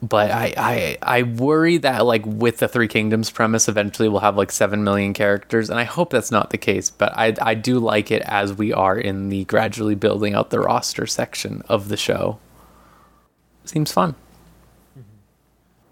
but 0.00 0.30
I, 0.30 0.54
I 0.56 0.98
I 1.02 1.22
worry 1.24 1.78
that 1.78 2.04
like 2.06 2.24
with 2.24 2.58
the 2.58 2.68
Three 2.68 2.86
Kingdoms 2.86 3.30
premise, 3.30 3.68
eventually 3.68 4.08
we'll 4.08 4.20
have 4.20 4.36
like 4.36 4.52
seven 4.52 4.84
million 4.84 5.12
characters, 5.12 5.70
and 5.70 5.78
I 5.78 5.84
hope 5.84 6.10
that's 6.10 6.30
not 6.30 6.50
the 6.50 6.58
case. 6.58 6.90
But 6.90 7.12
I 7.16 7.34
I 7.42 7.54
do 7.54 7.80
like 7.80 8.10
it 8.12 8.22
as 8.22 8.52
we 8.52 8.72
are 8.72 8.96
in 8.96 9.28
the 9.28 9.44
gradually 9.46 9.96
building 9.96 10.34
out 10.34 10.50
the 10.50 10.60
roster 10.60 11.06
section 11.06 11.62
of 11.68 11.88
the 11.88 11.96
show. 11.96 12.38
Seems 13.64 13.90
fun. 13.90 14.14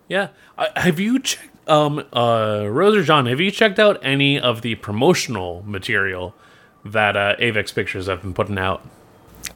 Yeah. 0.09 0.29
Have 0.77 1.01
you 1.01 1.19
checked, 1.19 1.51
um, 1.67 2.05
uh, 2.13 2.67
Rose 2.69 2.97
or 2.97 3.03
John, 3.03 3.27
have 3.27 3.41
you 3.41 3.51
checked 3.51 3.79
out 3.79 3.99
any 4.03 4.39
of 4.39 4.63
the 4.63 4.75
promotional 4.77 5.63
material 5.67 6.35
that 6.85 7.17
uh, 7.17 7.37
Avex 7.37 7.75
Pictures 7.75 8.07
have 8.07 8.23
been 8.23 8.35
putting 8.35 8.59
out? 8.59 8.87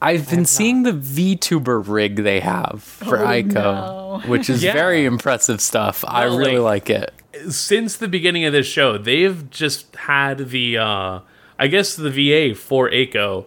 I've 0.02 0.28
been 0.30 0.44
seeing 0.46 0.82
the 0.84 0.92
VTuber 0.92 1.86
rig 1.86 2.16
they 2.16 2.40
have 2.40 2.82
for 2.82 3.18
Ico, 3.18 3.54
no. 3.54 4.22
which 4.26 4.48
is 4.48 4.62
Yeah. 4.62 4.72
very 4.72 5.04
impressive 5.04 5.60
stuff. 5.60 6.04
I 6.06 6.24
really 6.24 6.58
like- 6.58 6.88
like 6.88 7.12
it. 7.34 7.52
Since 7.52 7.96
the 7.96 8.08
beginning 8.08 8.44
of 8.44 8.52
this 8.52 8.66
show, 8.66 8.98
they've 8.98 9.48
just 9.50 9.94
had 9.96 10.50
the, 10.50 10.78
uh, 10.78 11.18
I 11.58 11.66
guess 11.68 11.94
the 11.96 12.10
VA 12.10 12.54
for 12.54 12.90
Eiko 12.90 13.46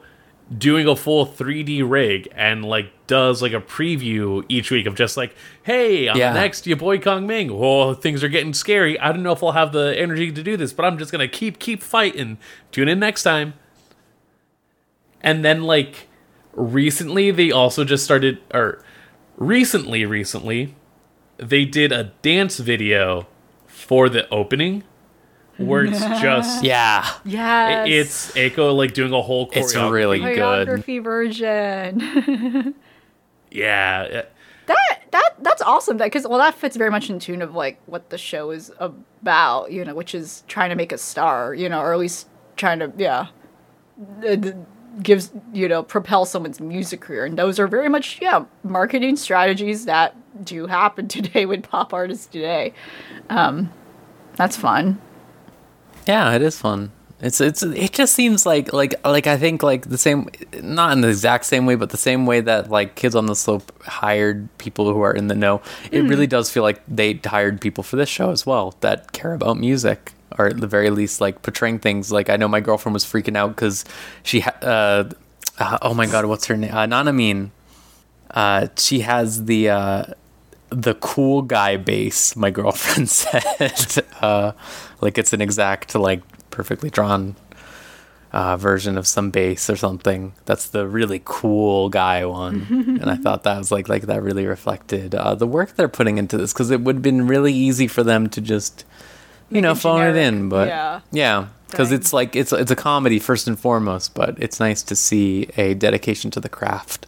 doing 0.55 0.87
a 0.87 0.95
full 0.95 1.25
3D 1.25 1.81
rig 1.89 2.27
and 2.35 2.63
like 2.65 2.91
does 3.07 3.41
like 3.41 3.53
a 3.53 3.61
preview 3.61 4.43
each 4.49 4.69
week 4.71 4.85
of 4.85 4.95
just 4.95 5.17
like, 5.17 5.33
hey, 5.63 6.07
on 6.07 6.17
Yeah. 6.17 6.33
next 6.33 6.67
your 6.67 6.77
boy 6.77 6.99
Kong 6.99 7.25
Ming. 7.25 7.49
Oh, 7.51 7.93
things 7.93 8.23
are 8.23 8.27
getting 8.29 8.53
scary. 8.53 8.99
I 8.99 9.11
don't 9.11 9.23
know 9.23 9.31
if 9.31 9.41
I'll 9.43 9.53
have 9.53 9.71
the 9.71 9.97
energy 9.97 10.31
to 10.31 10.43
do 10.43 10.57
this, 10.57 10.73
but 10.73 10.85
I'm 10.85 10.97
just 10.97 11.11
gonna 11.11 11.27
keep 11.27 11.59
keep 11.59 11.81
fighting. 11.81 12.37
Tune 12.71 12.87
in 12.87 12.99
next 12.99 13.23
time. 13.23 13.53
And 15.21 15.43
then 15.43 15.63
like 15.63 16.07
recently 16.53 17.31
they 17.31 17.51
also 17.51 17.83
just 17.83 18.03
started 18.03 18.39
or 18.53 18.83
recently 19.37 20.05
recently 20.05 20.75
they 21.37 21.65
did 21.65 21.91
a 21.91 22.11
dance 22.21 22.57
video 22.59 23.25
for 23.65 24.07
the 24.07 24.29
opening 24.29 24.83
where 25.57 25.85
it's 25.85 25.99
just 26.21 26.63
Yeah, 26.63 27.07
yes, 27.25 27.87
it's 27.87 28.31
Eiko 28.31 28.75
like 28.75 28.93
doing 28.93 29.13
a 29.13 29.21
whole 29.21 29.49
choreography. 29.49 29.57
It's 29.57 29.75
really 29.75 30.19
good. 30.19 30.67
choreography 30.67 31.03
version. 31.03 32.75
yeah. 33.51 34.23
that 34.65 35.03
that 35.11 35.35
that's 35.39 35.61
awesome. 35.61 35.97
That 35.97 36.05
because 36.05 36.27
well, 36.27 36.39
that 36.39 36.55
fits 36.55 36.75
very 36.75 36.89
much 36.91 37.09
in 37.09 37.19
tune 37.19 37.41
of 37.41 37.53
like 37.53 37.79
what 37.85 38.09
the 38.09 38.17
show 38.17 38.51
is 38.51 38.71
about. 38.79 39.71
You 39.71 39.85
know, 39.85 39.95
which 39.95 40.15
is 40.15 40.43
trying 40.47 40.69
to 40.69 40.75
make 40.75 40.91
a 40.91 40.97
star. 40.97 41.53
You 41.53 41.69
know, 41.69 41.79
or 41.79 41.93
at 41.93 41.99
least 41.99 42.27
trying 42.55 42.79
to 42.79 42.91
yeah, 42.97 43.27
th- 44.21 44.41
th- 44.41 44.55
gives 45.01 45.31
you 45.53 45.67
know 45.67 45.83
propel 45.83 46.25
someone's 46.25 46.59
music 46.59 47.01
career. 47.01 47.25
And 47.25 47.37
those 47.37 47.59
are 47.59 47.67
very 47.67 47.89
much 47.89 48.19
yeah 48.21 48.45
marketing 48.63 49.17
strategies 49.17 49.85
that 49.85 50.15
do 50.43 50.67
happen 50.67 51.07
today 51.09 51.45
with 51.45 51.63
pop 51.63 51.93
artists 51.93 52.25
today. 52.25 52.73
Um, 53.29 53.71
that's 54.35 54.57
fun. 54.57 54.99
Yeah, 56.07 56.33
it 56.33 56.41
is 56.41 56.57
fun. 56.57 56.91
It's 57.23 57.39
it's 57.39 57.63
it 57.63 57.93
just 57.93 58.13
seems 58.13 58.45
like 58.45 58.73
like 58.73 58.95
like 59.05 59.27
I 59.27 59.37
think 59.37 59.63
like 59.63 59.87
the 59.87 59.97
same 59.97 60.27
not 60.61 60.91
in 60.91 60.99
the 60.99 61.07
exact 61.07 61.45
same 61.45 61.65
way, 61.65 61.75
but 61.75 61.89
the 61.89 61.97
same 61.97 62.25
way 62.25 62.41
that 62.41 62.69
like 62.69 62.95
Kids 62.95 63.15
on 63.15 63.27
the 63.27 63.35
Slope 63.35 63.71
hired 63.83 64.49
people 64.57 64.91
who 64.91 65.01
are 65.01 65.13
in 65.13 65.27
the 65.27 65.35
know. 65.35 65.61
It 65.89 66.01
really 66.01 66.27
does 66.27 66.51
feel 66.51 66.63
like 66.63 66.81
they 66.85 67.13
hired 67.23 67.61
people 67.61 67.81
for 67.81 67.95
this 67.95 68.09
show 68.09 68.29
as 68.31 68.45
well 68.45 68.75
that 68.81 69.13
care 69.13 69.33
about 69.33 69.57
music 69.57 70.11
or 70.37 70.47
at 70.47 70.59
the 70.59 70.67
very 70.67 70.89
least 70.89 71.21
like 71.21 71.41
portraying 71.43 71.79
things. 71.79 72.11
Like 72.11 72.29
I 72.29 72.35
know 72.35 72.49
my 72.49 72.59
girlfriend 72.59 72.93
was 72.93 73.05
freaking 73.05 73.37
out 73.37 73.55
because 73.55 73.85
she 74.23 74.41
ha- 74.41 74.57
uh, 74.61 75.09
uh 75.59 75.77
oh 75.81 75.93
my 75.93 76.07
god 76.07 76.25
what's 76.25 76.47
her 76.47 76.57
name 76.57 76.73
uh, 76.73 76.85
Nanamine. 76.85 77.51
Uh, 78.31 78.67
she 78.75 78.99
has 79.01 79.45
the 79.45 79.69
uh, 79.69 80.03
the 80.73 80.95
cool 80.95 81.41
guy 81.41 81.77
bass. 81.77 82.35
My 82.35 82.49
girlfriend 82.49 83.09
said, 83.21 84.05
uh, 84.21 84.53
like 85.01 85.17
it's 85.17 85.33
an 85.33 85.41
exact 85.41 85.95
like 85.95 86.21
perfectly 86.49 86.89
drawn 86.89 87.35
uh, 88.31 88.57
version 88.57 88.97
of 88.97 89.05
some 89.05 89.29
bass 89.29 89.69
or 89.69 89.75
something. 89.75 90.33
That's 90.45 90.67
the 90.69 90.87
really 90.87 91.21
cool 91.23 91.89
guy 91.89 92.25
one, 92.25 92.65
and 93.01 93.09
I 93.09 93.15
thought 93.15 93.43
that 93.43 93.57
was 93.57 93.71
like 93.71 93.87
like 93.87 94.03
that 94.03 94.23
really 94.23 94.45
reflected 94.45 95.13
uh, 95.15 95.35
the 95.35 95.47
work 95.47 95.75
they're 95.75 95.87
putting 95.87 96.17
into 96.17 96.37
this 96.37 96.51
because 96.51 96.71
it 96.71 96.81
would 96.81 96.97
have 96.97 97.03
been 97.03 97.27
really 97.27 97.53
easy 97.53 97.87
for 97.87 98.03
them 98.03 98.29
to 98.29 98.41
just 98.41 98.85
you 99.49 99.55
Make 99.55 99.63
know 99.63 99.71
it 99.73 99.77
phone 99.77 100.07
it 100.07 100.15
in, 100.15 100.49
but 100.49 100.67
yeah. 100.67 101.01
yeah. 101.11 101.47
Because 101.69 101.91
it's 101.91 102.13
like 102.13 102.35
it's 102.35 102.53
it's 102.53 102.69
a 102.69 102.75
comedy 102.75 103.17
first 103.17 103.47
and 103.47 103.59
foremost, 103.59 104.13
but 104.13 104.35
it's 104.37 104.59
nice 104.59 104.83
to 104.83 104.95
see 104.95 105.49
a 105.57 105.73
dedication 105.73 106.29
to 106.31 106.39
the 106.39 106.49
craft, 106.49 107.07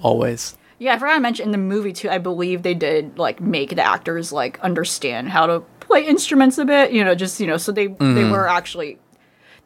always. 0.00 0.56
Yeah, 0.78 0.94
I 0.94 0.98
forgot 0.98 1.14
to 1.14 1.20
mention 1.20 1.46
in 1.46 1.52
the 1.52 1.58
movie 1.58 1.92
too. 1.92 2.08
I 2.08 2.18
believe 2.18 2.62
they 2.62 2.74
did 2.74 3.18
like 3.18 3.40
make 3.40 3.70
the 3.70 3.82
actors 3.82 4.32
like 4.32 4.60
understand 4.60 5.28
how 5.30 5.46
to 5.46 5.60
play 5.80 6.06
instruments 6.06 6.58
a 6.58 6.64
bit. 6.64 6.92
You 6.92 7.04
know, 7.04 7.14
just 7.14 7.40
you 7.40 7.46
know, 7.46 7.56
so 7.56 7.72
they 7.72 7.88
they 7.88 7.94
mm-hmm. 7.94 8.30
were 8.30 8.48
actually, 8.48 8.98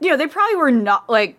you 0.01 0.11
know, 0.11 0.17
they 0.17 0.27
probably 0.27 0.57
were 0.57 0.71
not 0.71 1.09
like 1.11 1.39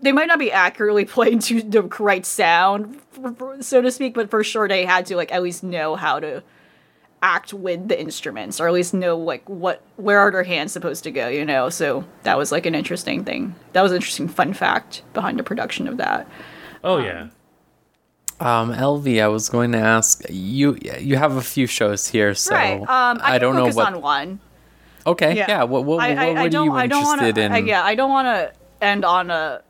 they 0.00 0.12
might 0.12 0.28
not 0.28 0.38
be 0.38 0.52
accurately 0.52 1.04
playing 1.16 1.40
to 1.40 1.62
the 1.62 1.82
right 1.82 2.24
sound, 2.24 3.00
f- 3.16 3.34
f- 3.40 3.62
so 3.62 3.82
to 3.82 3.90
speak, 3.90 4.14
but 4.14 4.30
for 4.30 4.44
sure 4.44 4.68
they 4.68 4.84
had 4.84 5.06
to 5.06 5.16
like 5.16 5.32
at 5.32 5.42
least 5.42 5.64
know 5.64 5.96
how 5.96 6.20
to 6.20 6.42
act 7.20 7.52
with 7.52 7.88
the 7.88 8.00
instruments 8.00 8.60
or 8.60 8.68
at 8.68 8.72
least 8.72 8.94
know 8.94 9.16
like 9.16 9.42
what 9.48 9.82
where 9.96 10.20
are 10.20 10.30
their 10.30 10.44
hands 10.44 10.70
supposed 10.70 11.02
to 11.02 11.10
go 11.10 11.26
you 11.26 11.44
know 11.44 11.68
so 11.68 12.04
that 12.22 12.38
was 12.38 12.52
like 12.52 12.64
an 12.64 12.76
interesting 12.76 13.24
thing 13.24 13.56
that 13.72 13.82
was 13.82 13.90
an 13.90 13.96
interesting 13.96 14.28
fun 14.28 14.54
fact 14.54 15.02
behind 15.14 15.36
the 15.36 15.42
production 15.42 15.88
of 15.88 15.96
that 15.96 16.28
Oh 16.84 16.98
um, 16.98 17.04
yeah. 17.04 17.28
Um, 18.40 18.72
Elvie, 18.72 19.20
I 19.20 19.28
was 19.28 19.48
going 19.48 19.72
to 19.72 19.78
ask 19.78 20.22
you. 20.28 20.78
You 21.00 21.16
have 21.16 21.36
a 21.36 21.42
few 21.42 21.66
shows 21.66 22.06
here, 22.06 22.34
so 22.34 22.54
right 22.54 22.80
um 22.80 23.18
i, 23.20 23.34
I 23.34 23.38
don't 23.38 23.56
know 23.56 23.66
what. 23.66 23.94
on 23.94 24.00
one 24.00 24.40
Okay, 25.08 25.36
yeah. 25.36 25.62
What 25.62 25.84
what, 25.84 26.00
I, 26.00 26.10
what, 26.10 26.18
I, 26.18 26.28
what 26.28 26.36
I 26.36 26.44
are 26.44 26.48
don't, 26.50 26.66
you 26.66 26.72
I 26.72 26.86
don't 26.86 27.02
wanna, 27.02 27.22
interested 27.22 27.40
in? 27.40 27.52
I, 27.52 27.58
yeah, 27.58 27.82
I 27.82 27.94
don't 27.94 28.10
want 28.10 28.26
to 28.26 28.52
end 28.84 29.04
on 29.06 29.30
a 29.30 29.62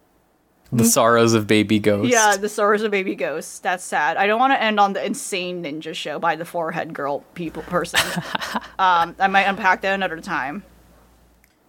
the 0.72 0.84
sorrows 0.84 1.32
of 1.32 1.46
Baby 1.46 1.78
Ghost. 1.78 2.10
yeah, 2.10 2.36
the 2.36 2.48
sorrows 2.48 2.82
of 2.82 2.90
baby 2.90 3.14
ghosts. 3.14 3.58
That's 3.60 3.82
sad. 3.82 4.16
I 4.16 4.26
don't 4.26 4.38
want 4.38 4.52
to 4.52 4.62
end 4.62 4.78
on 4.78 4.92
the 4.92 5.04
insane 5.04 5.62
ninja 5.62 5.94
show 5.94 6.18
by 6.18 6.36
the 6.36 6.44
forehead 6.44 6.92
girl 6.92 7.20
people 7.34 7.62
person. 7.62 8.00
um, 8.78 9.14
I 9.18 9.28
might 9.28 9.44
unpack 9.44 9.80
that 9.82 9.94
another 9.94 10.20
time. 10.20 10.64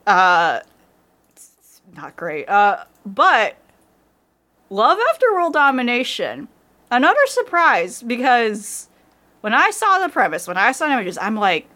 Uh, 0.05 0.61
not 1.95 2.17
great. 2.17 2.49
Uh, 2.49 2.83
but 3.05 3.55
Love 4.69 4.97
After 5.11 5.31
World 5.31 5.53
Domination, 5.53 6.49
another 6.91 7.19
surprise 7.27 8.01
because 8.01 8.89
when 9.41 9.53
I 9.53 9.71
saw 9.71 9.99
the 9.99 10.09
premise, 10.09 10.47
when 10.47 10.57
I 10.57 10.71
saw 10.71 10.87
the 10.87 10.93
images, 10.93 11.17
I'm 11.17 11.35
like, 11.35 11.67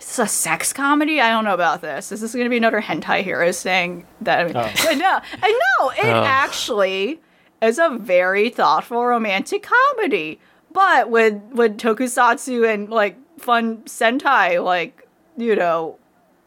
is 0.00 0.06
this 0.06 0.18
a 0.18 0.26
sex 0.26 0.72
comedy? 0.72 1.20
I 1.20 1.30
don't 1.30 1.44
know 1.44 1.54
about 1.54 1.80
this. 1.82 2.12
Is 2.12 2.20
this 2.20 2.32
going 2.32 2.44
to 2.46 2.50
be 2.50 2.56
another 2.56 2.80
hentai 2.80 3.22
hero 3.22 3.50
saying 3.50 4.06
that? 4.20 4.40
I 4.40 4.44
mean, 4.44 4.56
Oh. 4.56 4.70
but 4.84 4.94
no, 4.96 5.20
I 5.42 5.50
know 5.80 5.90
it 5.90 6.12
Oh. 6.14 6.24
actually 6.24 7.20
is 7.60 7.78
a 7.78 7.90
very 7.98 8.48
thoughtful 8.50 9.04
romantic 9.04 9.64
comedy, 9.64 10.38
but 10.72 11.10
with 11.10 11.34
with 11.52 11.76
tokusatsu 11.78 12.72
and 12.72 12.88
like 12.88 13.16
fun 13.38 13.78
sentai, 13.78 14.62
like 14.62 15.06
you 15.36 15.56
know, 15.56 15.98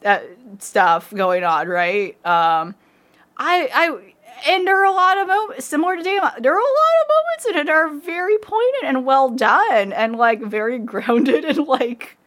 that 0.02 0.24
stuff 0.60 1.14
going 1.14 1.44
on, 1.44 1.68
right? 1.68 2.14
Um, 2.26 2.76
I 3.38 3.70
I 3.74 4.11
and 4.47 4.68
there 4.68 4.80
are 4.81 4.85
a 4.85 4.91
lot 4.91 5.18
of 5.18 5.27
moments 5.27 5.65
similar 5.65 5.95
to 5.95 6.03
Dama. 6.03 6.35
There 6.39 6.53
are 6.53 6.59
a 6.59 6.61
lot 6.61 6.95
of 7.01 7.09
moments 7.09 7.45
in 7.45 7.55
it 7.57 7.65
that 7.65 7.73
are 7.73 7.89
very 7.89 8.38
poignant 8.38 8.84
and 8.84 9.05
well 9.05 9.30
done, 9.30 9.93
and 9.93 10.15
like 10.15 10.41
very 10.41 10.80
grounded 10.91 11.45
and 11.45 11.68
like. 11.68 12.18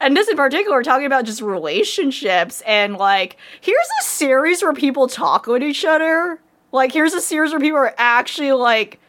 And 0.00 0.16
this 0.16 0.28
in 0.28 0.36
particular, 0.36 0.82
talking 0.84 1.06
about 1.06 1.24
just 1.24 1.42
relationships 1.42 2.62
and 2.66 2.96
like 2.96 3.36
here's 3.60 3.88
a 4.00 4.04
series 4.04 4.62
where 4.62 4.72
people 4.72 5.08
talk 5.08 5.48
with 5.48 5.62
each 5.62 5.84
other. 5.84 6.40
Like 6.70 6.92
here's 6.92 7.14
a 7.14 7.20
series 7.20 7.50
where 7.50 7.60
people 7.60 7.78
are 7.78 7.94
actually 7.98 8.52
like 8.52 9.00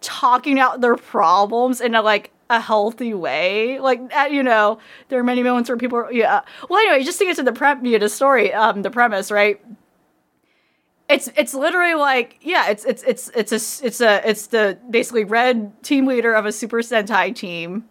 talking 0.00 0.58
out 0.58 0.80
their 0.80 0.96
problems 0.96 1.80
in 1.80 1.94
a 1.94 2.02
like 2.02 2.32
a 2.50 2.60
healthy 2.60 3.14
way. 3.14 3.78
Like 3.78 4.00
uh, 4.14 4.28
you 4.30 4.42
know, 4.42 4.78
there 5.08 5.20
are 5.20 5.24
many 5.24 5.42
moments 5.42 5.68
where 5.68 5.78
people 5.78 5.98
are 5.98 6.12
yeah. 6.12 6.42
Well, 6.68 6.80
anyway, 6.80 7.04
just 7.04 7.18
to 7.20 7.24
get 7.24 7.36
to 7.36 7.42
the 7.42 7.52
prep, 7.52 7.78
yeah, 7.82 7.98
the 7.98 8.08
story, 8.08 8.52
um, 8.52 8.82
the 8.82 8.90
premise, 8.90 9.30
right? 9.30 9.60
It's 11.08 11.28
it's 11.36 11.52
literally 11.52 11.94
like 11.94 12.38
yeah, 12.40 12.70
it's 12.70 12.84
it's 12.84 13.02
it's 13.02 13.30
it's 13.34 13.52
a 13.52 13.86
it's 13.86 14.00
a 14.00 14.28
it's 14.28 14.46
the 14.46 14.78
basically 14.88 15.24
red 15.24 15.82
team 15.82 16.06
leader 16.06 16.32
of 16.32 16.46
a 16.46 16.52
Super 16.52 16.78
Sentai 16.78 17.34
team, 17.34 17.84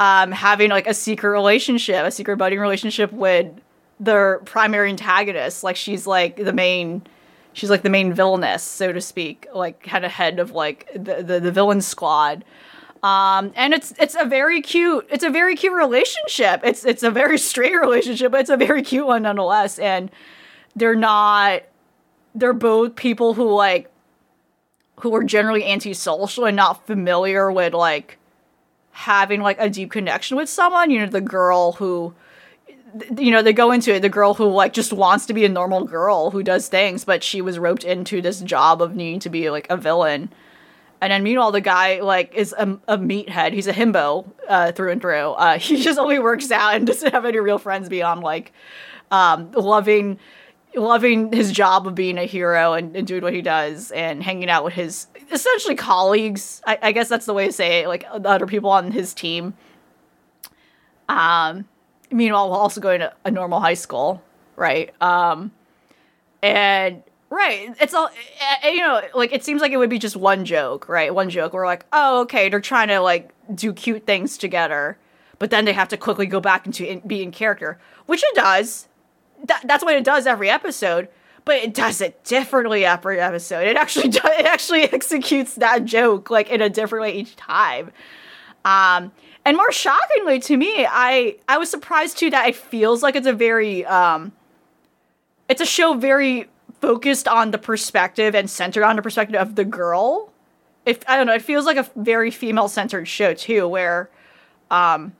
um, 0.00 0.32
having 0.32 0.70
like 0.70 0.88
a 0.88 0.94
secret 0.94 1.30
relationship, 1.30 2.04
a 2.04 2.10
secret 2.10 2.36
budding 2.36 2.58
relationship 2.58 3.12
with 3.12 3.52
their 4.00 4.38
primary 4.40 4.90
antagonist. 4.90 5.62
Like 5.62 5.76
she's 5.76 6.06
like 6.06 6.36
the 6.36 6.52
main 6.52 7.06
she's 7.52 7.70
like 7.70 7.82
the 7.82 7.90
main 7.90 8.12
villainess, 8.12 8.62
so 8.62 8.92
to 8.92 9.00
speak, 9.00 9.46
like 9.54 9.82
kind 9.82 10.04
of 10.04 10.10
head 10.10 10.38
of 10.38 10.50
like 10.50 10.90
the, 10.92 11.22
the 11.22 11.40
the 11.40 11.52
villain 11.52 11.80
squad. 11.80 12.44
Um, 13.02 13.52
and 13.54 13.74
it's 13.74 13.92
it's 13.98 14.16
a 14.18 14.24
very 14.24 14.60
cute 14.60 15.06
it's 15.10 15.24
a 15.24 15.30
very 15.30 15.56
cute 15.56 15.72
relationship. 15.72 16.60
It's 16.64 16.84
it's 16.84 17.02
a 17.02 17.10
very 17.10 17.38
straight 17.50 17.74
relationship, 17.74 18.32
but 18.32 18.40
it's 18.40 18.50
a 18.50 18.56
very 18.56 18.82
cute 18.82 19.06
one 19.06 19.22
nonetheless. 19.22 19.78
And 19.78 20.10
they're 20.74 20.96
not 20.96 21.62
they're 22.34 22.52
both 22.52 22.96
people 22.96 23.34
who 23.34 23.52
like 23.52 23.90
who 25.00 25.14
are 25.14 25.24
generally 25.24 25.64
antisocial 25.64 26.44
and 26.44 26.56
not 26.56 26.86
familiar 26.86 27.50
with 27.50 27.74
like 27.74 28.18
having 28.92 29.40
like 29.40 29.56
a 29.58 29.68
deep 29.68 29.90
connection 29.90 30.36
with 30.36 30.48
someone. 30.48 30.90
You 30.90 31.00
know, 31.00 31.06
the 31.06 31.20
girl 31.20 31.72
who 31.72 32.14
you 33.18 33.30
know, 33.30 33.42
they 33.42 33.52
go 33.52 33.72
into 33.72 33.94
it, 33.94 34.00
the 34.00 34.08
girl 34.08 34.34
who 34.34 34.46
like 34.46 34.72
just 34.72 34.92
wants 34.92 35.26
to 35.26 35.34
be 35.34 35.44
a 35.44 35.48
normal 35.48 35.84
girl 35.84 36.30
who 36.30 36.42
does 36.42 36.68
things, 36.68 37.04
but 37.04 37.24
she 37.24 37.40
was 37.40 37.58
roped 37.58 37.84
into 37.84 38.22
this 38.22 38.40
job 38.40 38.80
of 38.80 38.94
needing 38.94 39.20
to 39.20 39.28
be 39.28 39.50
like 39.50 39.66
a 39.68 39.76
villain. 39.76 40.30
And 41.00 41.12
then 41.12 41.22
meanwhile, 41.22 41.50
the 41.50 41.60
guy 41.60 42.00
like 42.00 42.32
is 42.34 42.54
a, 42.56 42.78
a 42.86 42.96
meathead. 42.96 43.52
He's 43.52 43.66
a 43.66 43.72
himbo 43.72 44.30
uh, 44.48 44.72
through 44.72 44.92
and 44.92 45.00
through. 45.00 45.32
Uh, 45.32 45.58
he 45.58 45.82
just 45.82 45.98
only 45.98 46.18
works 46.18 46.50
out 46.50 46.74
and 46.74 46.86
doesn't 46.86 47.12
have 47.12 47.24
any 47.24 47.38
real 47.38 47.58
friends 47.58 47.88
beyond 47.88 48.22
like 48.22 48.52
um, 49.10 49.50
loving 49.52 50.18
loving 50.76 51.32
his 51.32 51.52
job 51.52 51.86
of 51.86 51.94
being 51.94 52.18
a 52.18 52.24
hero 52.24 52.72
and, 52.72 52.96
and 52.96 53.06
doing 53.06 53.22
what 53.22 53.32
he 53.32 53.42
does 53.42 53.90
and 53.90 54.22
hanging 54.22 54.50
out 54.50 54.64
with 54.64 54.74
his 54.74 55.06
essentially 55.30 55.74
colleagues. 55.74 56.62
I, 56.66 56.78
I 56.82 56.92
guess 56.92 57.08
that's 57.08 57.26
the 57.26 57.34
way 57.34 57.46
to 57.46 57.52
say 57.52 57.80
it, 57.80 57.88
like 57.88 58.02
the 58.02 58.28
other 58.28 58.46
people 58.46 58.70
on 58.70 58.90
his 58.90 59.14
team. 59.14 59.54
Um, 61.08 61.66
meanwhile, 62.10 62.50
while 62.50 62.60
also 62.60 62.80
going 62.80 63.00
to 63.00 63.12
a 63.24 63.30
normal 63.30 63.60
high 63.60 63.74
school, 63.74 64.22
right? 64.56 64.94
Um, 65.02 65.52
and 66.42 67.02
right, 67.30 67.74
it's 67.80 67.94
all 67.94 68.06
uh, 68.06 68.68
you 68.68 68.80
know. 68.80 69.02
Like 69.14 69.32
it 69.32 69.44
seems 69.44 69.60
like 69.60 69.72
it 69.72 69.76
would 69.76 69.90
be 69.90 69.98
just 69.98 70.16
one 70.16 70.44
joke, 70.44 70.88
right? 70.88 71.14
One 71.14 71.30
joke. 71.30 71.52
We're 71.52 71.66
like, 71.66 71.86
oh, 71.92 72.22
okay, 72.22 72.48
they're 72.48 72.60
trying 72.60 72.88
to 72.88 73.00
like 73.00 73.30
do 73.54 73.72
cute 73.72 74.06
things 74.06 74.38
together, 74.38 74.98
but 75.38 75.50
then 75.50 75.64
they 75.64 75.72
have 75.72 75.88
to 75.88 75.96
quickly 75.96 76.26
go 76.26 76.40
back 76.40 76.66
into 76.66 76.90
in, 76.90 77.00
be 77.00 77.22
in 77.22 77.30
character, 77.30 77.78
which 78.06 78.22
it 78.22 78.34
does. 78.34 78.88
That, 79.44 79.62
that's 79.64 79.84
what 79.84 79.94
it 79.94 80.04
does 80.04 80.26
every 80.26 80.50
episode. 80.50 81.08
But 81.44 81.56
it 81.56 81.74
does 81.74 82.00
it 82.00 82.24
differently 82.24 82.86
every 82.86 83.20
episode. 83.20 83.66
It 83.66 83.76
actually 83.76 84.08
does, 84.10 84.24
it 84.38 84.46
actually 84.46 84.82
executes 84.84 85.56
that 85.56 85.84
joke 85.84 86.30
like 86.30 86.50
in 86.50 86.62
a 86.62 86.70
different 86.70 87.02
way 87.02 87.14
each 87.14 87.36
time. 87.36 87.92
Um, 88.64 89.12
and 89.44 89.56
more 89.56 89.70
shockingly 89.70 90.40
to 90.40 90.56
me, 90.56 90.86
I 90.88 91.36
I 91.46 91.58
was 91.58 91.70
surprised 91.70 92.18
too 92.18 92.30
that 92.30 92.48
it 92.48 92.56
feels 92.56 93.02
like 93.02 93.14
it's 93.14 93.26
a 93.26 93.32
very 93.32 93.84
um, 93.84 94.32
it's 95.48 95.60
a 95.60 95.66
show 95.66 95.94
very 95.94 96.48
focused 96.80 97.28
on 97.28 97.50
the 97.50 97.58
perspective 97.58 98.34
and 98.34 98.48
centered 98.48 98.84
on 98.84 98.96
the 98.96 99.02
perspective 99.02 99.40
of 99.40 99.54
the 99.54 99.64
girl. 99.64 100.32
If 100.86 101.00
I 101.08 101.16
don't 101.16 101.26
know, 101.26 101.34
it 101.34 101.42
feels 101.42 101.66
like 101.66 101.76
a 101.76 101.88
very 101.96 102.30
female 102.30 102.68
centered 102.68 103.06
show 103.06 103.34
too, 103.34 103.68
where 103.68 104.10
um, 104.70 105.14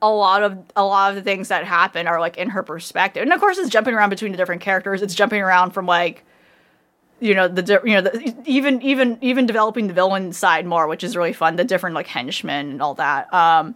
a 0.00 0.10
lot 0.10 0.42
of 0.42 0.58
a 0.76 0.84
lot 0.84 1.10
of 1.10 1.16
the 1.16 1.22
things 1.22 1.48
that 1.48 1.64
happen 1.64 2.06
are 2.06 2.20
like 2.20 2.36
in 2.36 2.50
her 2.50 2.62
perspective, 2.62 3.22
and 3.22 3.32
of 3.32 3.40
course 3.40 3.58
it's 3.58 3.70
jumping 3.70 3.94
around 3.94 4.10
between 4.10 4.32
the 4.32 4.38
different 4.38 4.62
characters. 4.62 5.02
It's 5.02 5.14
jumping 5.14 5.40
around 5.40 5.72
from 5.72 5.86
like 5.86 6.24
you 7.20 7.34
know 7.34 7.48
the 7.48 7.80
you 7.84 7.94
know 7.94 8.02
the, 8.02 8.34
even 8.46 8.80
even 8.82 9.18
even 9.20 9.46
developing 9.46 9.88
the 9.88 9.92
villain 9.92 10.32
side 10.32 10.66
more 10.66 10.86
which 10.86 11.02
is 11.02 11.16
really 11.16 11.32
fun 11.32 11.56
the 11.56 11.64
different 11.64 11.94
like 11.94 12.06
henchmen 12.06 12.70
and 12.70 12.82
all 12.82 12.94
that 12.94 13.32
um 13.34 13.74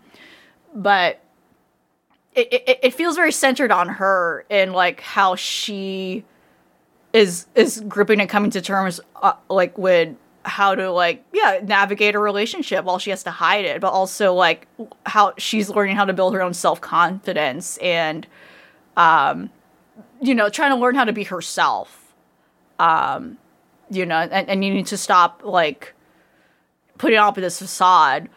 but 0.74 1.20
it, 2.34 2.52
it, 2.52 2.78
it 2.82 2.94
feels 2.94 3.16
very 3.16 3.32
centered 3.32 3.70
on 3.70 3.88
her 3.88 4.46
and 4.48 4.72
like 4.72 5.00
how 5.00 5.34
she 5.34 6.24
is 7.12 7.46
is 7.54 7.82
gripping 7.88 8.20
and 8.20 8.28
coming 8.28 8.50
to 8.50 8.60
terms 8.60 9.00
uh, 9.16 9.34
like 9.50 9.76
with 9.76 10.16
how 10.44 10.74
to 10.74 10.90
like 10.90 11.24
yeah 11.32 11.60
navigate 11.62 12.14
a 12.14 12.18
relationship 12.18 12.84
while 12.84 12.98
she 12.98 13.10
has 13.10 13.22
to 13.22 13.30
hide 13.30 13.64
it 13.64 13.80
but 13.80 13.92
also 13.92 14.34
like 14.34 14.66
how 15.06 15.32
she's 15.38 15.70
learning 15.70 15.94
how 15.94 16.04
to 16.04 16.12
build 16.12 16.34
her 16.34 16.42
own 16.42 16.52
self-confidence 16.52 17.76
and 17.78 18.26
um 18.96 19.50
you 20.20 20.34
know 20.34 20.48
trying 20.48 20.70
to 20.70 20.76
learn 20.76 20.94
how 20.96 21.04
to 21.04 21.12
be 21.12 21.24
herself 21.24 22.02
um, 22.82 23.38
you 23.90 24.04
know, 24.04 24.16
and, 24.16 24.48
and 24.48 24.64
you 24.64 24.74
need 24.74 24.86
to 24.88 24.96
stop 24.96 25.42
like 25.44 25.94
putting 26.98 27.18
up 27.18 27.36
this 27.36 27.58
facade. 27.58 28.28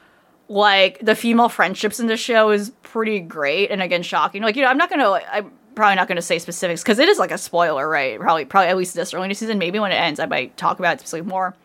Like 0.48 0.99
the 0.99 1.15
female 1.15 1.49
friendships 1.49 1.99
in 1.99 2.06
the 2.06 2.18
show 2.18 2.52
is 2.52 2.72
pretty 2.84 3.19
great 3.19 3.72
and 3.72 3.82
again 3.82 4.03
shocking. 4.03 4.44
Like 4.44 4.56
you 4.56 4.61
know, 4.61 4.68
I'm 4.68 4.77
not 4.77 4.91
gonna. 4.91 5.10
I'm 5.10 5.52
probably 5.73 5.95
not 5.95 6.07
gonna 6.07 6.22
say 6.22 6.38
specifics 6.38 6.84
because 6.84 6.99
it 6.99 7.10
is 7.10 7.18
like 7.18 7.32
a 7.32 7.38
spoiler, 7.40 7.90
right? 7.90 8.19
Probably, 8.19 8.45
probably 8.45 8.69
at 8.69 8.77
least 8.77 8.94
this 8.94 9.14
early 9.14 9.26
in 9.26 9.30
the 9.30 9.36
season. 9.36 9.57
Maybe 9.57 9.80
when 9.80 9.91
it 9.91 9.95
ends, 9.95 10.19
I 10.19 10.27
might 10.27 10.56
talk 10.56 10.77
about 10.77 10.95
it 10.95 10.99
specifically 10.99 11.27
more. 11.27 11.56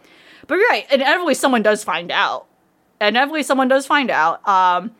But 0.46 0.56
you're 0.56 0.68
right. 0.68 0.86
And 0.90 1.02
inevitably, 1.02 1.34
someone 1.34 1.62
does 1.62 1.84
find 1.84 2.10
out. 2.10 2.46
And 3.00 3.16
inevitably, 3.16 3.42
someone 3.42 3.68
does 3.68 3.86
find 3.86 4.10
out. 4.10 4.46
Um, 4.46 4.92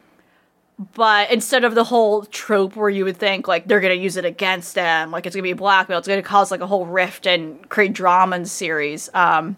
but 0.94 1.30
instead 1.30 1.64
of 1.64 1.74
the 1.74 1.84
whole 1.84 2.24
trope 2.24 2.74
where 2.74 2.88
you 2.88 3.04
would 3.04 3.18
think 3.18 3.46
like 3.46 3.68
they're 3.68 3.80
gonna 3.80 3.94
use 3.94 4.16
it 4.16 4.24
against 4.24 4.74
them, 4.74 5.10
like 5.10 5.26
it's 5.26 5.36
gonna 5.36 5.42
be 5.42 5.52
blackmail, 5.52 5.98
it's 5.98 6.08
gonna 6.08 6.22
cause 6.22 6.50
like 6.50 6.60
a 6.60 6.66
whole 6.66 6.86
rift 6.86 7.26
and 7.26 7.68
create 7.68 7.92
drama 7.92 8.36
in 8.36 8.42
the 8.44 8.48
series. 8.48 9.10
Um, 9.12 9.56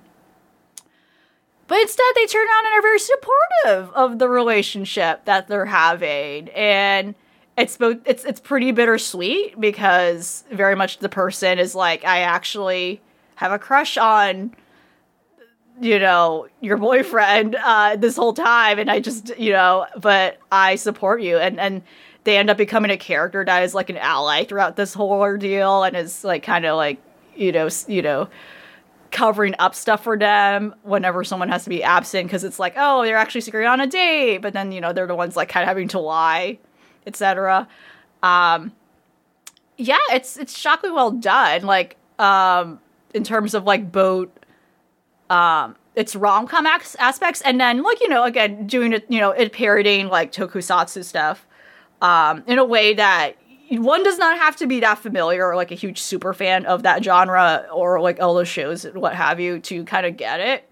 but 1.68 1.80
instead, 1.80 2.04
they 2.16 2.26
turn 2.26 2.46
around 2.46 2.66
and 2.66 2.74
are 2.74 2.82
very 2.82 2.98
supportive 2.98 3.94
of 3.94 4.18
the 4.18 4.28
relationship 4.28 5.24
that 5.26 5.46
they're 5.46 5.66
having, 5.66 6.48
and 6.50 7.14
it's 7.56 7.76
both 7.76 7.98
it's 8.04 8.24
it's 8.24 8.40
pretty 8.40 8.72
bittersweet 8.72 9.60
because 9.60 10.42
very 10.50 10.74
much 10.74 10.98
the 10.98 11.08
person 11.08 11.58
is 11.58 11.74
like, 11.74 12.04
I 12.04 12.20
actually 12.20 13.00
have 13.36 13.52
a 13.52 13.58
crush 13.58 13.96
on 13.96 14.54
you 15.82 15.98
know 15.98 16.46
your 16.60 16.76
boyfriend 16.76 17.56
uh 17.56 17.96
this 17.96 18.16
whole 18.16 18.32
time 18.32 18.78
and 18.78 18.88
i 18.88 19.00
just 19.00 19.36
you 19.36 19.52
know 19.52 19.84
but 20.00 20.38
i 20.50 20.76
support 20.76 21.20
you. 21.20 21.38
And 21.38 21.58
and 21.58 21.82
they 22.24 22.36
end 22.36 22.50
up 22.50 22.56
becoming 22.56 22.90
a 22.90 22.96
character 22.96 23.44
that 23.44 23.62
is 23.64 23.74
like 23.74 23.90
an 23.90 23.96
ally 23.96 24.44
throughout 24.44 24.76
this 24.76 24.94
whole 24.94 25.10
ordeal 25.12 25.82
and 25.82 25.96
is 25.96 26.22
like 26.22 26.42
kind 26.42 26.64
of 26.64 26.76
like 26.76 26.98
you 27.36 27.50
know 27.50 27.68
you 27.88 28.00
know 28.00 28.28
covering 29.10 29.54
up 29.58 29.74
stuff 29.74 30.04
for 30.04 30.16
them 30.16 30.74
whenever 30.84 31.24
someone 31.24 31.48
has 31.48 31.64
to 31.64 31.70
be 31.70 31.82
absent 31.82 32.26
because 32.26 32.44
it's 32.44 32.58
like 32.58 32.74
oh 32.76 33.02
they're 33.02 33.16
actually 33.16 33.40
secretly 33.40 33.66
on 33.66 33.80
a 33.80 33.86
date 33.86 34.38
but 34.38 34.52
then 34.52 34.72
you 34.72 34.80
know 34.80 34.92
they're 34.92 35.06
the 35.06 35.14
ones 35.14 35.36
like 35.36 35.48
kind 35.48 35.64
of 35.64 35.68
having 35.68 35.88
to 35.88 35.98
lie 35.98 36.58
etc 37.06 37.68
um 38.22 38.72
yeah 39.76 39.98
it's 40.12 40.36
it's 40.36 40.56
shockingly 40.56 40.94
well 40.94 41.10
done 41.10 41.62
like 41.62 41.96
um 42.18 42.78
in 43.12 43.24
terms 43.24 43.52
of 43.52 43.64
like 43.64 43.90
both 43.92 44.28
um 45.32 45.74
its 45.94 46.14
rom-com 46.14 46.66
ac- 46.66 46.96
aspects 46.98 47.40
and 47.42 47.60
then 47.60 47.82
like 47.82 48.00
you 48.00 48.08
know 48.08 48.22
again 48.24 48.66
doing 48.66 48.92
it 48.92 49.04
you 49.08 49.20
know 49.20 49.30
it 49.30 49.52
parodying 49.52 50.08
like 50.08 50.32
tokusatsu 50.32 51.04
stuff 51.04 51.46
um 52.00 52.42
in 52.46 52.58
a 52.58 52.64
way 52.64 52.94
that 52.94 53.36
one 53.78 54.02
does 54.02 54.18
not 54.18 54.36
have 54.38 54.56
to 54.56 54.66
be 54.66 54.80
that 54.80 54.98
familiar 54.98 55.46
or 55.46 55.56
like 55.56 55.70
a 55.70 55.74
huge 55.74 55.98
super 55.98 56.34
fan 56.34 56.66
of 56.66 56.82
that 56.82 57.02
genre 57.02 57.66
or 57.72 58.00
like 58.00 58.20
all 58.20 58.34
those 58.34 58.48
shows 58.48 58.84
and 58.84 59.00
what 59.00 59.14
have 59.14 59.40
you 59.40 59.58
to 59.60 59.84
kind 59.84 60.04
of 60.04 60.16
get 60.16 60.40
it. 60.40 60.68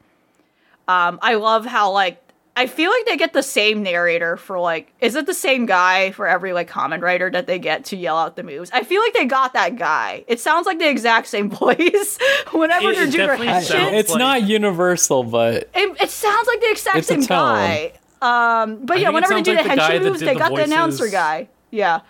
Um, 0.87 1.19
I 1.23 1.35
love 1.35 1.65
how 1.65 1.93
like 1.93 2.23
I 2.57 2.67
feel 2.67 2.91
like 2.91 3.07
they 3.07 3.17
get 3.17 3.33
the 3.33 3.43
same 3.43 3.83
narrator 3.83 4.37
for 4.37 4.59
like 4.59 4.93
is 5.01 5.15
it 5.15 5.25
the 5.27 5.33
same 5.35 5.67
guy 5.67 6.11
for 6.11 6.27
every 6.27 6.53
like 6.53 6.69
Kamen 6.69 7.01
Rider 7.01 7.31
that 7.31 7.47
they 7.47 7.59
get 7.59 7.85
to 7.87 7.97
yell 7.97 8.19
out 8.19 8.37
the 8.37 8.43
moves? 8.43 8.71
I 8.73 8.83
feel 8.83 9.01
like 9.01 9.15
they 9.15 9.25
got 9.25 9.55
that 9.55 9.77
guy. 9.77 10.25
It 10.27 10.41
sounds 10.41 10.67
like 10.67 10.79
the 10.79 10.89
exact 10.91 11.29
same 11.29 11.49
voice 11.65 12.19
whenever 12.53 12.91
It- 12.91 12.95
they're 12.97 13.05
it 13.05 13.11
doing 13.13 13.13
their 13.13 13.27
definitely 13.29 13.47
head 13.47 13.63
sounds 13.65 13.85
shit. 13.91 13.95
it's 13.95 14.11
like- 14.11 14.19
not 14.19 14.43
universal, 14.43 15.23
but 15.23 15.71
It, 15.75 16.01
it 16.03 16.11
sounds 16.11 16.47
like 16.49 16.61
the 16.61 16.71
exact 16.71 17.05
same 17.07 17.23
guy. 17.23 17.93
Um, 18.21 18.85
but 18.85 19.01
yeah, 19.01 19.09
whenever 19.11 19.35
they 19.35 19.43
do 19.43 19.55
like 19.55 19.63
the 19.65 19.69
the 19.77 19.81
henshin 19.81 20.03
moves, 20.03 20.21
they 20.21 20.35
the 20.35 20.39
got 20.39 20.55
the 20.55 20.65
announcer 20.65 21.09
guy. 21.09 21.49
Yeah. 21.71 22.01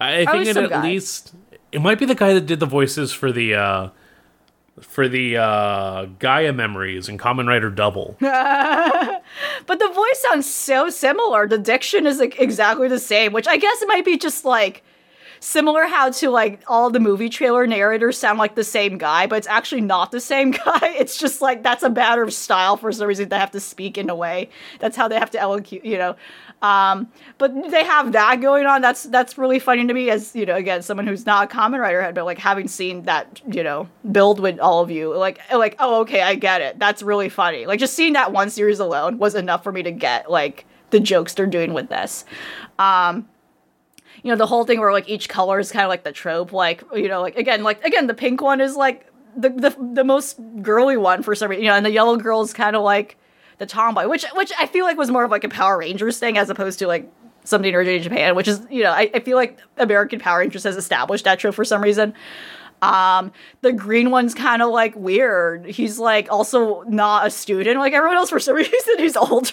I 0.00 0.24
think 0.24 0.46
it 0.46 0.56
at 0.56 0.70
guy. 0.70 0.82
least 0.84 1.34
it 1.72 1.82
might 1.82 1.98
be 1.98 2.06
the 2.06 2.14
guy 2.14 2.32
that 2.32 2.46
did 2.46 2.60
the 2.60 2.66
voices 2.66 3.12
for 3.12 3.30
the 3.32 3.54
uh 3.56 3.88
for 4.80 5.08
the 5.08 5.36
uh 5.36 6.06
Gaia 6.18 6.52
memories 6.52 7.08
and 7.08 7.18
Kamen 7.18 7.46
Rider 7.46 7.70
Double. 7.70 8.16
But 9.66 9.78
the 9.80 9.88
voice 9.88 10.22
sounds 10.22 10.48
so 10.48 10.88
similar. 10.88 11.46
The 11.46 11.58
diction 11.58 12.06
is 12.06 12.18
like 12.18 12.40
exactly 12.40 12.88
the 12.88 12.98
same, 12.98 13.32
which 13.32 13.46
I 13.46 13.56
guess 13.56 13.82
it 13.82 13.88
might 13.88 14.04
be 14.04 14.16
just 14.16 14.44
like 14.44 14.82
similar 15.40 15.84
how 15.84 16.10
to 16.10 16.30
like 16.30 16.62
all 16.66 16.90
the 16.90 17.00
movie 17.00 17.28
trailer 17.28 17.66
narrators 17.66 18.18
sound 18.18 18.38
like 18.38 18.54
the 18.54 18.64
same 18.64 18.98
guy, 18.98 19.26
but 19.26 19.36
it's 19.36 19.46
actually 19.46 19.80
not 19.82 20.10
the 20.10 20.20
same 20.20 20.50
guy. 20.64 20.94
It's 20.98 21.18
just 21.18 21.40
like 21.40 21.62
that's 21.62 21.82
a 21.82 21.90
matter 21.90 22.22
of 22.22 22.32
style 22.32 22.76
for 22.76 22.90
some 22.92 23.06
reason. 23.08 23.28
They 23.28 23.38
have 23.38 23.50
to 23.52 23.60
speak 23.60 23.98
in 23.98 24.10
a 24.10 24.14
way. 24.14 24.48
That's 24.80 24.96
how 24.96 25.08
they 25.08 25.18
have 25.18 25.30
to 25.32 25.38
elocute, 25.38 25.84
you 25.84 25.98
know. 25.98 26.16
Um, 26.60 27.08
but 27.38 27.52
they 27.70 27.84
have 27.84 28.12
that 28.12 28.40
going 28.40 28.66
on. 28.66 28.80
That's 28.80 29.04
that's 29.04 29.38
really 29.38 29.60
funny 29.60 29.86
to 29.86 29.94
me 29.94 30.10
as 30.10 30.34
you 30.34 30.44
know, 30.44 30.56
again, 30.56 30.82
someone 30.82 31.06
who's 31.06 31.24
not 31.24 31.44
a 31.52 31.56
Kamen 31.56 31.78
Rider 31.78 32.02
head, 32.02 32.14
but 32.14 32.24
like 32.24 32.38
having 32.38 32.66
seen 32.66 33.02
that, 33.02 33.40
you 33.48 33.62
know, 33.62 33.88
build 34.10 34.40
with 34.40 34.58
all 34.58 34.80
of 34.80 34.90
you, 34.90 35.16
like 35.16 35.40
like, 35.52 35.76
oh 35.78 36.00
okay, 36.00 36.22
I 36.22 36.34
get 36.34 36.60
it. 36.60 36.78
That's 36.78 37.02
really 37.02 37.28
funny. 37.28 37.66
Like 37.66 37.78
just 37.78 37.94
seeing 37.94 38.14
that 38.14 38.32
one 38.32 38.50
series 38.50 38.80
alone 38.80 39.18
was 39.18 39.34
enough 39.36 39.62
for 39.62 39.70
me 39.70 39.84
to 39.84 39.92
get 39.92 40.30
like 40.30 40.66
the 40.90 40.98
jokes 40.98 41.34
they're 41.34 41.46
doing 41.46 41.74
with 41.74 41.88
this. 41.88 42.24
Um 42.78 43.28
you 44.24 44.32
know, 44.32 44.36
the 44.36 44.46
whole 44.46 44.64
thing 44.64 44.80
where 44.80 44.92
like 44.92 45.08
each 45.08 45.28
color 45.28 45.60
is 45.60 45.70
kind 45.70 45.84
of 45.84 45.88
like 45.88 46.02
the 46.02 46.12
trope, 46.12 46.52
like 46.52 46.82
you 46.92 47.08
know, 47.08 47.20
like 47.20 47.36
again, 47.36 47.62
like 47.62 47.84
again, 47.84 48.08
the 48.08 48.14
pink 48.14 48.42
one 48.42 48.60
is 48.60 48.74
like 48.74 49.06
the 49.36 49.50
the, 49.50 49.76
the 49.92 50.04
most 50.04 50.40
girly 50.60 50.96
one 50.96 51.22
for 51.22 51.36
some 51.36 51.50
reason, 51.50 51.64
you 51.64 51.70
know, 51.70 51.76
and 51.76 51.86
the 51.86 51.92
yellow 51.92 52.16
girl 52.16 52.42
is 52.42 52.52
kind 52.52 52.74
of 52.74 52.82
like 52.82 53.16
the 53.58 53.66
tomboy, 53.66 54.08
which 54.08 54.24
which 54.34 54.52
I 54.58 54.66
feel 54.66 54.84
like 54.84 54.96
was 54.96 55.10
more 55.10 55.24
of 55.24 55.30
like 55.30 55.44
a 55.44 55.48
Power 55.48 55.78
Rangers 55.78 56.18
thing 56.18 56.38
as 56.38 56.48
opposed 56.50 56.78
to 56.80 56.86
like 56.86 57.10
something 57.44 57.74
originated 57.74 58.06
in 58.06 58.12
Japan, 58.12 58.34
which 58.34 58.48
is 58.48 58.60
you 58.70 58.82
know 58.82 58.90
I, 58.90 59.10
I 59.12 59.20
feel 59.20 59.36
like 59.36 59.58
American 59.76 60.20
Power 60.20 60.38
Rangers 60.40 60.64
has 60.64 60.76
established 60.76 61.24
that 61.24 61.38
trope 61.38 61.54
for 61.54 61.64
some 61.64 61.82
reason. 61.82 62.14
Um, 62.80 63.32
the 63.62 63.72
green 63.72 64.10
one's 64.10 64.34
kind 64.34 64.62
of 64.62 64.70
like 64.70 64.94
weird. 64.94 65.66
He's 65.66 65.98
like 65.98 66.30
also 66.30 66.82
not 66.82 67.26
a 67.26 67.30
student 67.30 67.78
like 67.78 67.92
everyone 67.92 68.16
else 68.16 68.30
for 68.30 68.38
some 68.38 68.54
reason. 68.56 68.98
He's 68.98 69.16
older. 69.16 69.52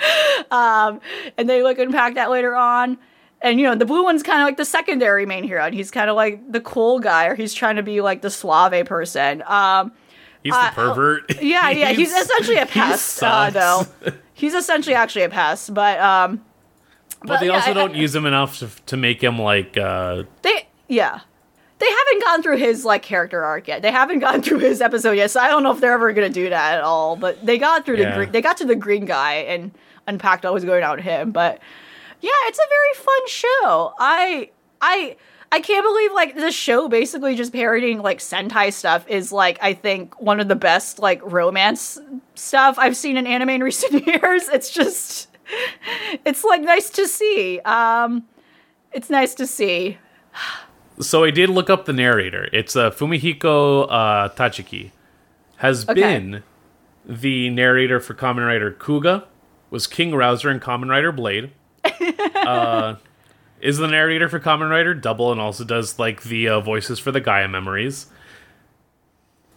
um, 0.50 1.00
and 1.36 1.48
they 1.48 1.62
like 1.62 1.78
unpack 1.78 2.14
that 2.14 2.30
later 2.30 2.56
on. 2.56 2.98
And 3.42 3.58
you 3.58 3.66
know, 3.66 3.74
the 3.74 3.84
blue 3.84 4.04
one's 4.04 4.22
kind 4.22 4.40
of 4.40 4.46
like 4.46 4.56
the 4.56 4.64
secondary 4.64 5.26
main 5.26 5.42
hero, 5.42 5.64
and 5.64 5.74
he's 5.74 5.90
kind 5.90 6.08
of 6.08 6.14
like 6.14 6.50
the 6.50 6.60
cool 6.60 7.00
guy, 7.00 7.26
or 7.26 7.34
he's 7.34 7.52
trying 7.52 7.74
to 7.74 7.82
be 7.82 8.00
like 8.00 8.22
the 8.22 8.30
suave 8.30 8.86
person. 8.86 9.42
Um, 9.46 9.92
He's 10.42 10.52
Uh, 10.54 10.70
the 10.70 10.74
pervert. 10.74 11.36
yeah, 11.42 11.70
yeah, 11.70 11.92
he's, 11.92 12.12
essentially 12.12 12.56
a 12.58 12.66
pest, 12.66 13.22
uh, 13.22 13.50
though. 13.50 13.86
He's 14.34 14.54
essentially 14.54 14.94
actually 14.96 15.22
a 15.22 15.28
pest, 15.28 15.72
but 15.72 16.00
um, 16.00 16.44
But 17.24 17.38
they 17.40 17.46
yeah, 17.46 17.52
also 17.54 17.70
I- 17.70 17.74
don't 17.74 17.94
I- 17.94 17.98
use 17.98 18.14
him 18.14 18.26
enough 18.26 18.58
to, 18.58 18.68
to 18.86 18.96
make 18.96 19.22
him 19.22 19.38
like 19.38 19.76
uh 19.76 20.24
they 20.42 20.66
yeah. 20.88 21.20
They 21.78 21.86
haven't 21.88 22.24
gone 22.24 22.42
through 22.42 22.56
his 22.58 22.84
like 22.84 23.02
character 23.02 23.44
arc 23.44 23.68
yet. 23.68 23.82
They 23.82 23.92
haven't 23.92 24.18
gone 24.26 24.42
through 24.42 24.58
his 24.60 24.80
episode 24.80 25.12
yet 25.12 25.30
so 25.30 25.40
i 25.40 25.46
don't 25.48 25.62
know 25.62 25.70
if 25.72 25.80
they're 25.80 25.92
ever 25.92 26.12
gonna 26.12 26.28
do 26.28 26.48
that 26.48 26.74
at 26.78 26.80
all 26.82 27.14
but 27.16 27.44
they 27.46 27.56
got 27.58 27.84
through 27.84 27.98
the 27.98 28.10
green 28.10 28.32
they 28.32 28.40
got 28.40 28.56
to 28.56 28.64
the 28.64 28.74
green 28.76 29.04
guy 29.04 29.34
and 29.34 29.70
unpacked 30.08 30.42
what 30.44 30.52
was 30.54 30.64
going 30.64 30.82
on 30.82 30.96
with 30.96 31.04
him 31.04 31.30
but 31.30 31.60
yeah 32.20 32.30
it's 32.46 32.58
a 32.58 32.68
very 32.68 33.04
fun 33.04 33.28
show. 33.28 33.94
I 33.98 34.50
i 34.80 35.16
i 35.52 35.60
can't 35.60 35.84
believe 35.84 36.12
like 36.12 36.34
this 36.34 36.54
show 36.54 36.88
basically 36.88 37.36
just 37.36 37.52
parodying 37.52 38.00
like 38.02 38.18
sentai 38.18 38.72
stuff 38.72 39.06
is 39.08 39.30
like 39.30 39.58
i 39.62 39.72
think 39.72 40.20
one 40.20 40.40
of 40.40 40.48
the 40.48 40.56
best 40.56 40.98
like 40.98 41.20
romance 41.24 41.98
stuff 42.34 42.76
i've 42.78 42.96
seen 42.96 43.16
in 43.16 43.26
anime 43.26 43.50
in 43.50 43.62
recent 43.62 44.04
years 44.06 44.48
it's 44.48 44.70
just 44.70 45.28
it's 46.24 46.42
like 46.42 46.60
nice 46.62 46.90
to 46.90 47.06
see 47.06 47.60
um 47.60 48.24
it's 48.92 49.08
nice 49.10 49.34
to 49.34 49.46
see 49.46 49.96
so 51.00 51.24
I 51.24 51.30
did 51.30 51.48
look 51.48 51.68
up 51.70 51.86
the 51.86 51.92
narrator. 51.92 52.48
It's 52.52 52.76
uh, 52.76 52.90
Fumihiko 52.90 53.86
uh, 53.90 54.28
Tachiki. 54.28 54.90
Has 55.56 55.88
Okay. 55.88 55.94
been 55.94 56.42
the 57.04 57.48
narrator 57.50 57.98
for 57.98 58.14
Kamen 58.14 58.46
Rider 58.46 58.70
Kuuga, 58.70 59.24
was 59.70 59.86
King 59.86 60.12
Rouzer 60.12 60.50
in 60.50 60.60
Kamen 60.60 60.88
Rider 60.90 61.10
Blade. 61.10 61.50
uh, 62.36 62.96
is 63.62 63.78
the 63.78 63.86
narrator 63.88 64.28
for 64.28 64.38
Kamen 64.40 64.68
Rider 64.68 64.92
Double 64.92 65.32
and 65.32 65.40
also 65.40 65.64
does 65.64 65.98
like 65.98 66.24
the 66.24 66.48
uh, 66.48 66.60
voices 66.60 66.98
for 66.98 67.10
the 67.12 67.20
Gaia 67.20 67.48
memories. 67.48 68.06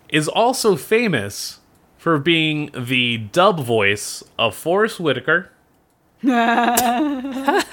Is 0.09 0.27
also 0.27 0.75
famous 0.75 1.59
for 1.97 2.19
being 2.19 2.69
the 2.77 3.17
dub 3.17 3.59
voice 3.59 4.23
of 4.37 4.55
Forest 4.55 4.99
Whitaker 4.99 5.51
and 6.21 7.63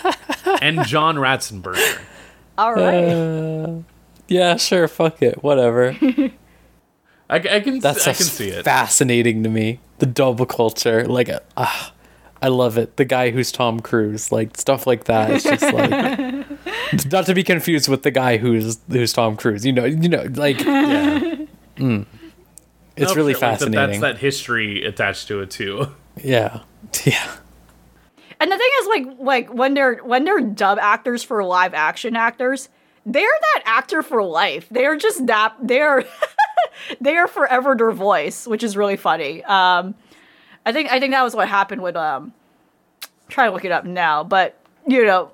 John 0.86 1.16
Ratzenberger. 1.16 2.00
all 2.58 2.74
right 2.74 3.04
uh, 3.04 3.82
yeah, 4.28 4.56
sure, 4.56 4.88
fuck 4.88 5.20
it, 5.22 5.42
whatever. 5.42 5.94
I, 7.28 7.36
I 7.36 7.60
can 7.60 7.80
That's 7.80 8.06
I 8.08 8.14
can 8.14 8.24
see 8.24 8.48
it. 8.48 8.64
fascinating 8.64 9.42
to 9.42 9.48
me. 9.50 9.80
The 9.98 10.06
dub 10.06 10.48
culture, 10.48 11.06
like, 11.06 11.28
uh, 11.56 11.90
I 12.42 12.48
love 12.48 12.76
it. 12.76 12.96
The 12.96 13.04
guy 13.04 13.30
who's 13.30 13.52
Tom 13.52 13.80
Cruise, 13.80 14.32
like 14.32 14.56
stuff 14.56 14.86
like 14.86 15.04
that. 15.04 15.30
It's 15.30 15.44
just 15.44 15.62
like 15.62 17.10
not 17.12 17.26
to 17.26 17.34
be 17.34 17.44
confused 17.44 17.88
with 17.88 18.02
the 18.02 18.10
guy 18.10 18.36
who's 18.36 18.78
who's 18.90 19.12
Tom 19.12 19.36
Cruise. 19.36 19.64
You 19.64 19.72
know, 19.72 19.84
you 19.84 20.08
know, 20.08 20.26
like 20.34 20.60
yeah. 20.64 21.46
it's 21.76 21.76
No, 21.78 22.04
really 23.14 23.32
sure, 23.34 23.40
like, 23.40 23.40
that- 23.40 23.40
fascinating. 23.40 24.00
that's 24.00 24.14
that 24.14 24.18
history 24.18 24.84
attached 24.84 25.28
to 25.28 25.40
it 25.40 25.50
too. 25.50 25.86
Yeah, 26.22 26.60
yeah. 27.04 27.36
And 28.40 28.50
the 28.50 28.56
thing 28.58 28.70
is, 28.80 28.86
like, 28.88 29.06
like 29.20 29.54
when 29.54 29.74
they're 29.74 29.96
when 29.98 30.24
they're 30.24 30.40
dub 30.40 30.78
actors 30.78 31.22
for 31.22 31.44
live 31.44 31.74
action 31.74 32.16
actors, 32.16 32.68
they're 33.06 33.22
that 33.54 33.62
actor 33.66 34.02
for 34.02 34.22
life. 34.24 34.66
They're 34.68 34.96
just 34.96 35.26
that 35.28 35.54
they're 35.62 36.04
they 37.00 37.16
are 37.16 37.28
forever 37.28 37.76
their 37.78 37.92
voice, 37.92 38.46
which 38.48 38.64
is 38.64 38.76
really 38.76 38.96
funny. 38.96 39.44
Um, 39.44 39.94
I 40.64 40.72
think 40.72 40.90
I 40.90 41.00
think 41.00 41.12
that 41.12 41.22
was 41.22 41.34
what 41.34 41.48
happened 41.48 41.82
with 41.82 41.96
um, 41.96 42.32
try 43.28 43.46
to 43.46 43.52
look 43.52 43.64
it 43.64 43.72
up 43.72 43.84
now, 43.84 44.24
but 44.24 44.56
you 44.86 45.04
know, 45.04 45.32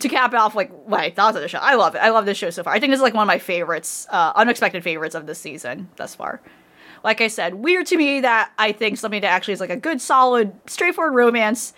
to 0.00 0.08
cap 0.08 0.34
off 0.34 0.54
like 0.54 0.70
what 0.86 1.00
I 1.00 1.10
thought 1.10 1.34
of 1.34 1.42
the 1.42 1.48
show, 1.48 1.58
I 1.60 1.74
love 1.74 1.94
it. 1.94 1.98
I 1.98 2.10
love 2.10 2.26
this 2.26 2.38
show 2.38 2.50
so 2.50 2.62
far. 2.62 2.72
I 2.72 2.80
think 2.80 2.90
this 2.90 2.98
is 2.98 3.02
like 3.02 3.14
one 3.14 3.22
of 3.22 3.28
my 3.28 3.38
favorites, 3.38 4.06
uh, 4.10 4.32
unexpected 4.34 4.82
favorites 4.82 5.14
of 5.14 5.26
this 5.26 5.38
season 5.38 5.88
thus 5.96 6.14
far. 6.14 6.40
Like 7.04 7.20
I 7.20 7.28
said, 7.28 7.54
weird 7.54 7.86
to 7.86 7.96
me 7.96 8.20
that 8.20 8.52
I 8.58 8.72
think 8.72 8.96
something 8.96 9.20
that 9.22 9.28
actually 9.28 9.54
is 9.54 9.60
like 9.60 9.70
a 9.70 9.76
good, 9.76 10.00
solid, 10.00 10.52
straightforward 10.66 11.14
romance 11.14 11.72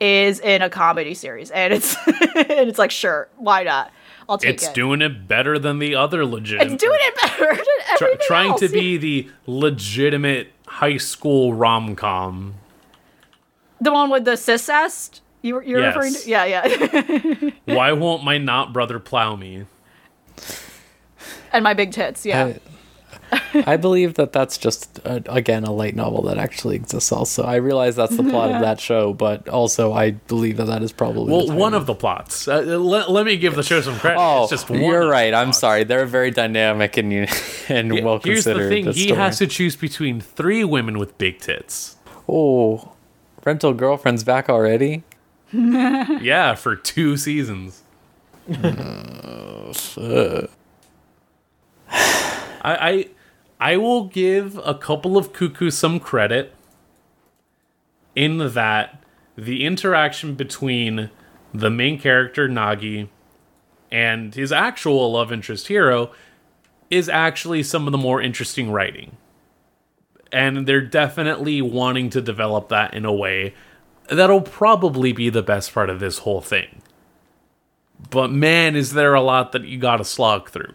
is 0.00 0.38
in 0.40 0.62
a 0.62 0.70
comedy 0.70 1.14
series, 1.14 1.50
and 1.50 1.74
it's 1.74 1.96
and 2.06 2.68
it's 2.68 2.78
like 2.78 2.90
sure, 2.90 3.28
why 3.36 3.64
not? 3.64 3.90
I'll 4.28 4.38
take 4.38 4.54
It's 4.54 4.68
it. 4.68 4.74
doing 4.74 5.00
it 5.02 5.26
better 5.26 5.58
than 5.58 5.78
the 5.78 5.94
other 5.94 6.24
legit. 6.26 6.60
it's 6.62 6.82
doing 6.82 6.98
it 7.00 7.14
better 7.22 7.54
than 7.56 7.64
tr- 7.96 8.04
everything 8.04 8.26
trying 8.26 8.58
to 8.58 8.68
be 8.68 8.96
the 8.98 9.28
legitimate 9.46 10.52
high 10.66 10.98
school 10.98 11.54
rom 11.54 11.96
com. 11.96 12.54
the 13.80 13.92
one 13.92 14.10
with 14.10 14.24
the 14.24 14.36
cissest. 14.36 15.22
You, 15.40 15.62
you're 15.62 15.80
Yes. 15.80 15.94
referring 15.96 16.14
to? 16.14 16.28
Yeah, 16.28 16.44
yeah. 16.44 17.50
Why 17.64 17.92
won't 17.92 18.24
my 18.24 18.38
not 18.38 18.72
brother 18.72 18.98
plow 18.98 19.36
me? 19.36 19.64
and 21.52 21.64
my 21.64 21.74
big 21.74 21.92
tits. 21.92 22.26
Yeah. 22.26 22.44
I, 22.46 22.60
I 23.54 23.76
believe 23.76 24.14
that 24.14 24.32
that's 24.32 24.56
just 24.58 25.00
uh, 25.04 25.20
again 25.26 25.64
a 25.64 25.72
light 25.72 25.94
novel 25.94 26.22
that 26.22 26.38
actually 26.38 26.76
exists. 26.76 27.12
Also, 27.12 27.42
I 27.44 27.56
realize 27.56 27.96
that's 27.96 28.16
the 28.16 28.22
plot 28.22 28.50
of 28.52 28.60
that 28.62 28.80
show, 28.80 29.12
but 29.12 29.48
also 29.48 29.92
I 29.92 30.12
believe 30.12 30.56
that 30.58 30.66
that 30.66 30.82
is 30.82 30.92
probably 30.92 31.32
Well, 31.34 31.50
one 31.56 31.74
of 31.74 31.86
the 31.86 31.94
plots. 31.94 32.48
Uh, 32.48 32.60
let, 32.62 33.10
let 33.10 33.26
me 33.26 33.36
give 33.36 33.54
the 33.54 33.62
show 33.62 33.80
some 33.80 33.98
credit. 33.98 34.18
Oh, 34.20 34.42
it's 34.44 34.50
just 34.50 34.70
one 34.70 34.80
you're 34.80 35.08
right. 35.08 35.34
I'm 35.34 35.48
plots. 35.48 35.58
sorry. 35.58 35.84
They're 35.84 36.06
very 36.06 36.30
dynamic 36.30 36.96
and 36.96 37.12
you 37.12 37.26
and 37.68 37.94
Yeah, 37.94 38.04
well 38.04 38.18
Here's 38.22 38.44
considered. 38.44 38.64
the 38.64 38.68
thing: 38.68 38.84
he 38.92 39.06
story. 39.08 39.20
has 39.20 39.38
to 39.38 39.46
choose 39.46 39.76
between 39.76 40.20
three 40.20 40.64
women 40.64 40.98
with 40.98 41.16
big 41.18 41.38
tits. 41.40 41.96
Oh, 42.28 42.92
rental 43.44 43.74
girlfriend's 43.74 44.24
back 44.24 44.48
already. 44.48 45.02
Yeah, 45.52 46.54
for 46.56 46.76
two 46.76 47.16
seasons. 47.16 47.82
I, 48.50 50.48
I 52.62 53.08
I 53.60 53.76
will 53.76 54.04
give 54.04 54.58
a 54.64 54.74
couple 54.74 55.16
of 55.16 55.32
cuckoos 55.32 55.76
some 55.76 55.98
credit 55.98 56.54
in 58.14 58.38
that 58.54 59.02
the 59.36 59.64
interaction 59.64 60.34
between 60.34 61.10
the 61.52 61.70
main 61.70 61.98
character 61.98 62.48
Nagi 62.48 63.08
and 63.90 64.34
his 64.34 64.52
actual 64.52 65.12
love 65.12 65.32
interest 65.32 65.68
Hiro 65.68 66.12
is 66.90 67.08
actually 67.08 67.62
some 67.62 67.86
of 67.86 67.92
the 67.92 67.98
more 67.98 68.20
interesting 68.20 68.70
writing. 68.70 69.16
And 70.32 70.66
they're 70.66 70.80
definitely 70.80 71.62
wanting 71.62 72.10
to 72.10 72.20
develop 72.20 72.68
that 72.68 72.94
in 72.94 73.04
a 73.04 73.12
way 73.12 73.54
that'll 74.08 74.40
probably 74.40 75.12
be 75.12 75.30
the 75.30 75.42
best 75.42 75.72
part 75.72 75.90
of 75.90 76.00
this 76.00 76.18
whole 76.18 76.40
thing. 76.40 76.82
But 78.10 78.30
man, 78.30 78.76
is 78.76 78.92
there 78.92 79.14
a 79.14 79.20
lot 79.20 79.52
that 79.52 79.64
you 79.64 79.78
gotta 79.78 80.04
slog 80.04 80.50
through. 80.50 80.74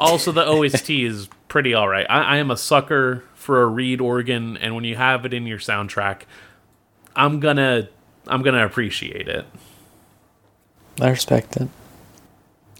Also, 0.00 0.32
the 0.32 0.46
OST 0.46 0.90
is 0.90 1.28
pretty 1.52 1.76
alright. 1.76 2.06
I, 2.08 2.22
I 2.22 2.36
am 2.38 2.50
a 2.50 2.56
sucker 2.56 3.24
for 3.34 3.60
a 3.60 3.66
reed 3.66 4.00
organ, 4.00 4.56
and 4.56 4.74
when 4.74 4.84
you 4.84 4.96
have 4.96 5.26
it 5.26 5.34
in 5.34 5.46
your 5.46 5.58
soundtrack, 5.58 6.22
I'm 7.14 7.40
gonna 7.40 7.90
I'm 8.26 8.40
gonna 8.40 8.64
appreciate 8.64 9.28
it. 9.28 9.44
I 10.98 11.10
respect 11.10 11.58
it. 11.58 11.68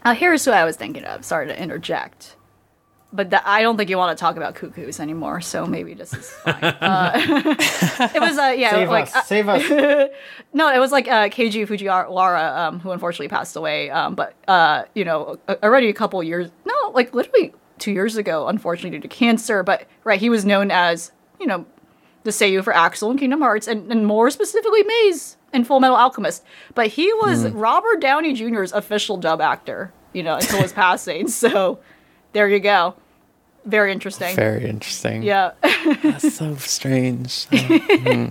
Uh, 0.02 0.14
here's 0.14 0.46
who 0.46 0.52
I 0.52 0.64
was 0.64 0.76
thinking 0.76 1.04
of. 1.04 1.22
Sorry 1.22 1.48
to 1.48 1.62
interject, 1.62 2.34
but 3.12 3.28
that, 3.28 3.42
I 3.44 3.60
don't 3.60 3.76
think 3.76 3.90
you 3.90 3.98
want 3.98 4.16
to 4.16 4.20
talk 4.20 4.38
about 4.38 4.54
cuckoos 4.54 5.00
anymore. 5.00 5.42
So 5.42 5.66
maybe 5.66 5.92
this 5.92 6.14
is 6.14 6.30
fine. 6.30 6.54
uh, 6.64 7.12
it 8.14 8.20
was 8.22 8.38
uh, 8.38 8.54
yeah, 8.56 8.70
Save 8.70 8.88
like 8.88 9.14
us. 9.14 9.26
Save 9.26 9.48
us. 9.50 9.68
no, 10.54 10.72
it 10.72 10.78
was 10.78 10.92
like 10.92 11.08
uh, 11.08 11.28
Keiji 11.28 11.66
Fujiwara, 11.66 12.56
um, 12.56 12.80
who 12.80 12.90
unfortunately 12.90 13.28
passed 13.28 13.54
away. 13.54 13.90
Um, 13.90 14.14
but 14.14 14.34
uh, 14.48 14.84
you 14.94 15.04
know, 15.04 15.38
already 15.62 15.90
a 15.90 15.94
couple 15.94 16.22
years, 16.22 16.50
no, 16.64 16.90
like 16.94 17.12
literally 17.14 17.52
two 17.82 17.92
years 17.92 18.16
ago, 18.16 18.46
unfortunately 18.48 18.96
due 18.96 19.02
to 19.02 19.08
cancer. 19.08 19.62
But 19.62 19.86
right, 20.04 20.20
he 20.20 20.30
was 20.30 20.44
known 20.44 20.70
as 20.70 21.12
you 21.40 21.46
know 21.46 21.66
the 22.22 22.30
Seiyu 22.30 22.62
for 22.62 22.72
Axel 22.74 23.10
in 23.10 23.18
Kingdom 23.18 23.40
Hearts, 23.40 23.66
and, 23.66 23.90
and 23.90 24.06
more 24.06 24.30
specifically 24.30 24.84
Maes 24.84 25.36
in 25.52 25.64
Full 25.64 25.80
Metal 25.80 25.96
Alchemist. 25.96 26.44
But 26.74 26.86
he 26.88 27.12
was 27.14 27.48
Robert 27.50 28.00
Downey 28.00 28.32
Jr.'s 28.32 28.72
official 28.72 29.16
dub 29.16 29.40
actor, 29.40 29.92
you 30.12 30.22
know, 30.22 30.36
until 30.36 30.62
his 30.62 30.72
passing. 30.84 31.28
So 31.28 31.80
there 32.32 32.48
you 32.48 32.60
go. 32.60 32.94
Very 33.64 33.92
interesting. 33.92 34.34
Very 34.34 34.68
interesting. 34.68 35.22
Yeah, 35.22 35.52
That's 36.02 36.34
so 36.34 36.56
strange. 36.56 37.46
Uh, 37.52 38.28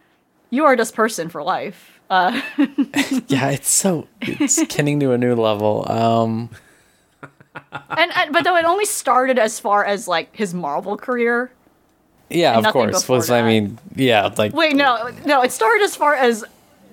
you 0.50 0.64
are 0.64 0.76
this 0.76 0.92
person 0.92 1.28
for 1.28 1.42
life. 1.42 2.00
Uh, 2.10 2.40
yeah, 3.28 3.50
it's 3.50 3.68
so 3.68 4.08
it's 4.20 4.64
getting 4.66 4.98
to 5.00 5.12
a 5.12 5.18
new 5.18 5.34
level. 5.34 5.84
Um 5.90 6.50
and, 7.90 8.10
and 8.16 8.32
but 8.32 8.44
though 8.44 8.56
it 8.56 8.64
only 8.64 8.84
started 8.84 9.38
as 9.38 9.58
far 9.60 9.84
as 9.84 10.06
like 10.08 10.34
his 10.34 10.54
Marvel 10.54 10.96
career. 10.96 11.50
yeah, 12.30 12.58
of 12.58 12.66
course. 12.72 13.00
before 13.00 13.16
Was 13.16 13.30
I 13.30 13.42
mean, 13.42 13.78
yeah, 13.94 14.32
like 14.36 14.52
Wait, 14.54 14.76
no, 14.76 15.10
no, 15.26 15.42
it 15.42 15.52
started 15.52 15.82
as 15.84 15.96
far 15.96 16.14
as 16.14 16.40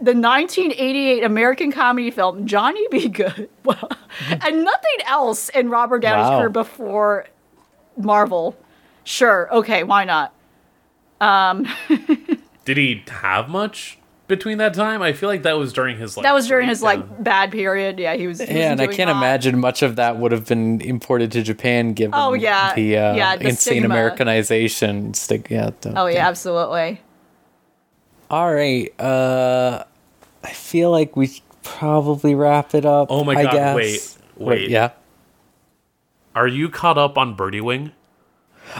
the 0.01 0.13
1988 0.13 1.23
American 1.23 1.71
comedy 1.71 2.11
film 2.11 2.45
Johnny 2.47 2.85
Be 2.89 3.07
Good, 3.09 3.49
and 4.29 4.63
nothing 4.63 4.99
else 5.07 5.49
in 5.49 5.69
Robert 5.69 5.99
Downey's 5.99 6.29
Wow. 6.29 6.37
career 6.39 6.49
before 6.49 7.25
Marvel. 7.97 8.55
Sure, 9.03 9.47
okay, 9.53 9.83
why 9.83 10.03
not? 10.03 10.33
Um, 11.21 11.67
Did 12.65 12.77
he 12.77 13.03
have 13.07 13.47
much 13.49 13.97
between 14.27 14.57
that 14.59 14.73
time? 14.73 15.01
I 15.01 15.13
feel 15.13 15.29
like 15.29 15.43
that 15.43 15.57
was 15.57 15.71
during 15.73 15.97
his 15.97 16.17
like 16.17 16.23
That 16.23 16.33
was 16.33 16.47
during 16.47 16.67
his 16.67 16.81
breakdown. 16.81 17.09
like 17.09 17.23
bad 17.23 17.51
period. 17.51 17.99
Yeah, 17.99 18.15
he 18.15 18.27
was. 18.27 18.39
he 18.41 18.57
yeah, 18.57 18.71
and 18.71 18.81
I 18.81 18.87
can't 18.87 19.09
hot. 19.09 19.17
imagine 19.17 19.59
much 19.59 19.81
of 19.83 19.95
that 19.97 20.17
would 20.17 20.31
have 20.31 20.45
been 20.47 20.81
imported 20.81 21.31
to 21.33 21.41
Japan 21.43 21.93
given 21.93 22.13
Oh, 22.15 22.33
yeah. 22.33 22.73
the, 22.75 22.97
uh, 22.97 23.15
Yeah, 23.15 23.35
the 23.37 23.49
insane 23.49 23.79
stigma. 23.79 23.85
Americanization. 23.93 25.13
Stig- 25.13 25.47
yeah, 25.49 25.69
the- 25.81 25.93
Oh 25.99 26.07
yeah, 26.07 26.27
absolutely. 26.27 27.01
All 28.29 28.53
right. 28.53 28.91
Uh, 28.99 29.83
I 30.43 30.49
feel 30.51 30.89
like 30.91 31.15
we 31.15 31.27
should 31.27 31.43
probably 31.63 32.33
wrap 32.35 32.73
it 32.73 32.85
up. 32.85 33.07
Oh 33.11 33.23
my 33.23 33.33
I 33.35 33.43
God, 33.43 33.53
guess. 33.53 33.75
wait, 33.75 34.17
wait. 34.47 34.69
Yeah. 34.69 34.91
Are 36.33 36.47
you 36.47 36.69
caught 36.69 36.97
up 36.97 37.17
on 37.17 37.33
Birdie 37.35 37.61
Wing? 37.61 37.91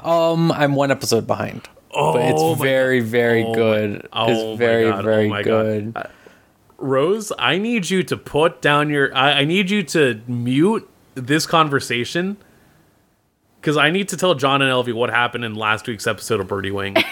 Um, 0.03 0.51
I'm 0.51 0.75
one 0.75 0.91
episode 0.91 1.27
behind. 1.27 1.69
But 1.95 2.21
it's 2.21 2.41
Oh 2.41 2.53
very, 2.55 2.99
very 2.99 3.43
Oh 3.43 3.53
good. 3.53 4.07
oh 4.13 4.51
it's 4.53 4.59
very, 4.59 4.89
God, 4.89 4.99
oh 4.99 5.03
very 5.03 5.29
God. 5.29 5.43
good. 5.43 5.93
Uh, 5.95 6.03
Rose, 6.77 7.31
I 7.39 7.57
need 7.57 7.89
you 7.89 8.03
to 8.03 8.17
put 8.17 8.61
down 8.61 8.89
your. 8.89 9.15
I, 9.15 9.39
I 9.39 9.45
need 9.45 9.69
you 9.69 9.81
to 9.83 10.19
mute 10.27 10.87
this 11.15 11.45
conversation 11.45 12.35
because 13.61 13.77
I 13.77 13.89
need 13.91 14.09
to 14.09 14.17
tell 14.17 14.35
John 14.35 14.61
and 14.61 14.69
Elvie 14.69 14.93
what 14.93 15.09
happened 15.09 15.45
in 15.45 15.55
last 15.55 15.87
week's 15.87 16.05
episode 16.05 16.39
of 16.41 16.47
Birdie 16.47 16.71
Wing. 16.71 16.95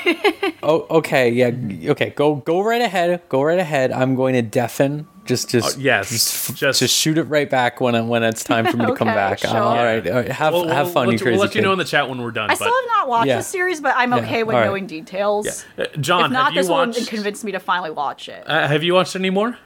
Oh, 0.65 0.87
okay, 0.89 1.29
yeah, 1.29 1.51
okay. 1.91 2.11
Go, 2.11 2.35
go 2.35 2.61
right 2.61 2.81
ahead. 2.81 3.21
Go 3.27 3.43
right 3.43 3.59
ahead. 3.59 3.91
I'm 3.91 4.15
going 4.15 4.33
to 4.35 4.41
deafen. 4.41 5.05
Just, 5.25 5.49
just, 5.49 5.77
Uh, 5.77 5.81
yes, 5.81 6.09
just, 6.09 6.55
just- 6.57 6.79
just, 6.79 6.93
shoot 6.95 7.17
it 7.17 7.23
right 7.23 7.49
back 7.49 7.79
when, 7.79 8.07
when 8.09 8.23
it's 8.23 8.43
time 8.43 8.65
for 8.65 8.75
me 8.75 8.85
to 8.85 8.93
come 8.95 9.07
Okay, 9.09 9.15
back. 9.15 9.39
sure. 9.39 9.55
all 9.57 9.75
right, 9.75 10.05
all 10.05 10.13
right. 10.15 10.27
Have, 10.29 10.53
We'll- 10.53 10.67
have 10.67 10.91
fun, 10.91 11.07
we'll, 11.07 11.13
you 11.13 11.19
crazy 11.19 11.31
We'll 11.37 11.39
let 11.45 11.55
you 11.55 11.61
kid. 11.61 11.65
know 11.65 11.71
in 11.71 11.77
the 11.77 11.85
chat 11.85 12.09
when 12.09 12.21
we're 12.21 12.31
done. 12.31 12.49
I 12.49 12.53
but 12.53 12.57
still 12.57 12.73
have 12.75 12.85
not 12.87 13.07
watched 13.07 13.27
Yeah. 13.27 13.37
the 13.37 13.43
series, 13.43 13.79
but 13.79 13.93
I'm 13.95 14.11
Yeah, 14.11 14.17
okay 14.19 14.43
with 14.43 14.53
alright. 14.55 14.67
knowing 14.69 14.85
details. 14.87 15.65
Uh, 15.77 15.85
John, 16.01 16.25
If 16.25 16.31
not, 16.31 16.43
have 16.45 16.53
you 16.55 16.59
this 16.61 16.67
will 16.67 16.75
watched? 16.75 17.07
convince 17.07 17.43
me 17.43 17.53
to 17.53 17.59
finally 17.59 17.91
watch 17.91 18.27
it. 18.27 18.43
uh, 18.45 18.67
have 18.67 18.83
you 18.83 18.93
watched 18.93 19.15
any 19.15 19.29
more? 19.29 19.57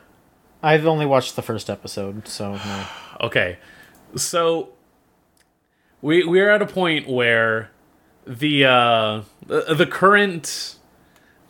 I've 0.62 0.86
only 0.86 1.06
watched 1.08 1.36
the 1.36 1.42
first 1.42 1.70
episode, 1.70 2.28
so 2.28 2.54
no. 2.54 2.86
Okay, 3.22 3.58
so 4.16 4.70
we 6.02 6.24
we're 6.24 6.50
at 6.52 6.62
a 6.62 6.66
point 6.68 7.08
where 7.08 7.72
the 8.26 8.66
uh 8.66 9.22
the, 9.46 9.74
the 9.76 9.86
current 9.88 10.76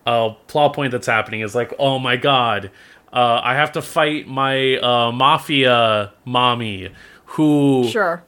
uh 0.05 0.29
plot 0.47 0.73
point 0.73 0.91
that's 0.91 1.07
happening 1.07 1.41
is 1.41 1.53
like, 1.55 1.73
oh 1.79 1.99
my 1.99 2.15
god, 2.15 2.71
uh, 3.17 3.41
I 3.43 3.55
have 3.55 3.71
to 3.73 3.81
fight 3.81 4.27
my 4.27 4.77
uh, 4.77 5.11
mafia 5.11 6.13
mommy 6.25 6.89
who 7.35 7.87
Sure. 7.89 8.23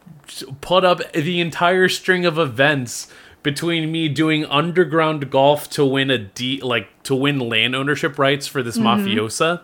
put 0.60 0.84
up 0.84 0.98
the 1.12 1.40
entire 1.40 1.88
string 1.88 2.26
of 2.26 2.38
events 2.38 3.06
between 3.42 3.90
me 3.92 4.08
doing 4.08 4.44
underground 4.46 5.30
golf 5.30 5.70
to 5.70 5.84
win 5.84 6.10
a 6.10 6.18
d 6.18 6.60
like 6.62 6.88
to 7.04 7.14
win 7.14 7.38
land 7.38 7.74
ownership 7.74 8.18
rights 8.18 8.46
for 8.46 8.62
this 8.62 8.76
mafiosa 8.78 9.62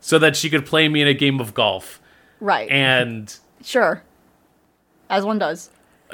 so 0.00 0.18
that 0.18 0.36
she 0.36 0.48
could 0.48 0.64
play 0.64 0.88
me 0.88 1.02
in 1.02 1.08
a 1.08 1.14
game 1.14 1.40
of 1.40 1.52
golf 1.54 2.00
Right. 2.40 2.70
and 2.70 3.34
sure. 3.64 4.02
As 5.08 5.24
one 5.24 5.38
does. 5.38 5.70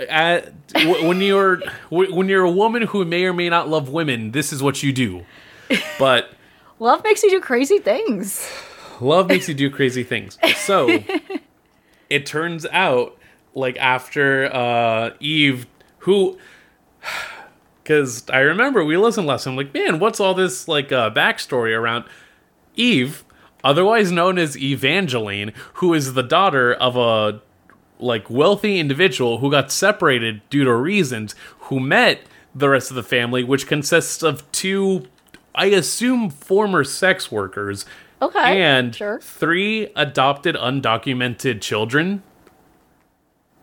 at, 0.08 0.52
w- 0.72 1.06
when 1.08 1.20
you're 1.20 1.60
when 1.90 2.28
you're 2.28 2.44
a 2.44 2.50
woman 2.50 2.82
who 2.82 3.04
may 3.04 3.24
or 3.24 3.32
may 3.34 3.48
not 3.50 3.68
love 3.68 3.88
women 3.90 4.30
this 4.32 4.52
is 4.52 4.62
what 4.62 4.82
you 4.82 4.92
do 4.92 5.24
but 5.98 6.30
Love 6.78 7.02
makes 7.04 7.22
you 7.22 7.30
do 7.30 7.40
crazy 7.40 7.78
things. 7.78 8.50
love 9.00 9.28
makes 9.28 9.46
you 9.48 9.54
do 9.54 9.68
crazy 9.70 10.02
things 10.02 10.38
so 10.56 10.88
it 12.10 12.24
turns 12.24 12.64
out 12.72 13.14
like 13.54 13.76
after 13.76 14.46
uh 14.46 15.10
eve 15.20 15.66
who 15.98 16.38
because 17.82 18.24
i 18.30 18.38
remember 18.38 18.82
we 18.82 18.96
listened 18.96 19.26
last 19.26 19.44
time 19.44 19.54
like 19.54 19.74
man 19.74 19.98
what's 19.98 20.18
all 20.18 20.32
this 20.32 20.66
like 20.66 20.90
uh 20.92 21.10
backstory 21.10 21.76
around 21.76 22.04
eve 22.74 23.22
otherwise 23.62 24.10
known 24.10 24.38
as 24.38 24.56
evangeline 24.56 25.52
who 25.74 25.92
is 25.92 26.14
the 26.14 26.22
daughter 26.22 26.72
of 26.72 26.96
a 26.96 27.42
like 27.98 28.30
wealthy 28.30 28.78
individual 28.78 29.38
who 29.38 29.50
got 29.50 29.70
separated 29.70 30.40
due 30.48 30.64
to 30.64 30.74
reasons 30.74 31.34
who 31.68 31.78
met 31.78 32.20
the 32.54 32.68
rest 32.70 32.90
of 32.90 32.94
the 32.96 33.02
family 33.02 33.44
which 33.44 33.66
consists 33.66 34.22
of 34.22 34.50
two 34.52 35.06
i 35.56 35.66
assume 35.66 36.30
former 36.30 36.84
sex 36.84 37.32
workers 37.32 37.84
Okay. 38.22 38.62
and 38.62 38.94
sure. 38.94 39.20
three 39.20 39.88
adopted 39.96 40.54
undocumented 40.54 41.60
children 41.60 42.22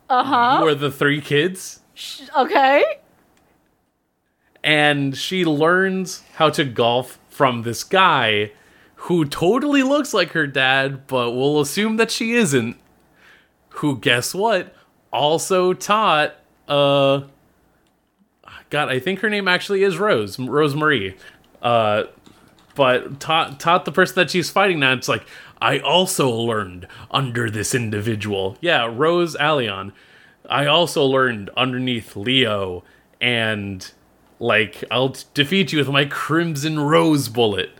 Uh 0.10 0.24
huh. 0.24 0.58
who 0.60 0.68
are 0.68 0.76
the 0.76 0.92
three 0.92 1.22
kids 1.22 1.80
Okay. 2.38 2.84
and 4.64 5.16
she 5.18 5.44
learns 5.46 6.24
how 6.36 6.50
to 6.50 6.64
golf 6.66 7.20
from 7.30 7.64
this 7.64 7.84
guy 7.84 8.52
who 8.96 9.26
totally 9.26 9.84
looks 9.84 10.14
like 10.14 10.32
her 10.32 10.48
dad 10.48 11.08
but 11.08 11.32
we'll 11.32 11.60
assume 11.60 11.98
that 11.98 12.12
she 12.12 12.34
isn't 12.34 12.78
who 13.70 13.98
guess 14.00 14.34
what 14.36 14.74
also 15.12 15.74
taught 15.74 16.36
uh 16.68 17.22
god 18.70 18.88
i 18.90 19.00
think 19.00 19.20
her 19.20 19.30
name 19.30 19.48
actually 19.48 19.84
is 19.84 19.98
rose 19.98 20.38
rose 20.40 20.76
marie 20.76 21.16
uh 21.64 22.04
but 22.76 23.20
taught 23.20 23.60
taught 23.60 23.86
the 23.86 23.92
person 23.92 24.16
that 24.16 24.30
she's 24.30 24.50
fighting 24.52 24.80
now 24.80 24.94
it's 24.94 25.08
like 25.10 25.26
i 25.62 25.80
also 25.80 26.30
learned 26.30 26.88
under 27.12 27.50
this 27.50 27.74
individual 27.74 28.58
yeah 28.62 28.86
rose 28.92 29.36
allion 29.38 29.92
i 30.50 30.66
also 30.66 31.04
learned 31.06 31.50
underneath 31.58 32.16
leo 32.16 32.84
and 33.22 33.92
like 34.40 34.84
i'll 34.92 35.10
t- 35.10 35.24
defeat 35.34 35.72
you 35.72 35.80
with 35.80 35.88
my 35.90 36.06
crimson 36.06 36.80
rose 36.80 37.28
bullet 37.30 37.72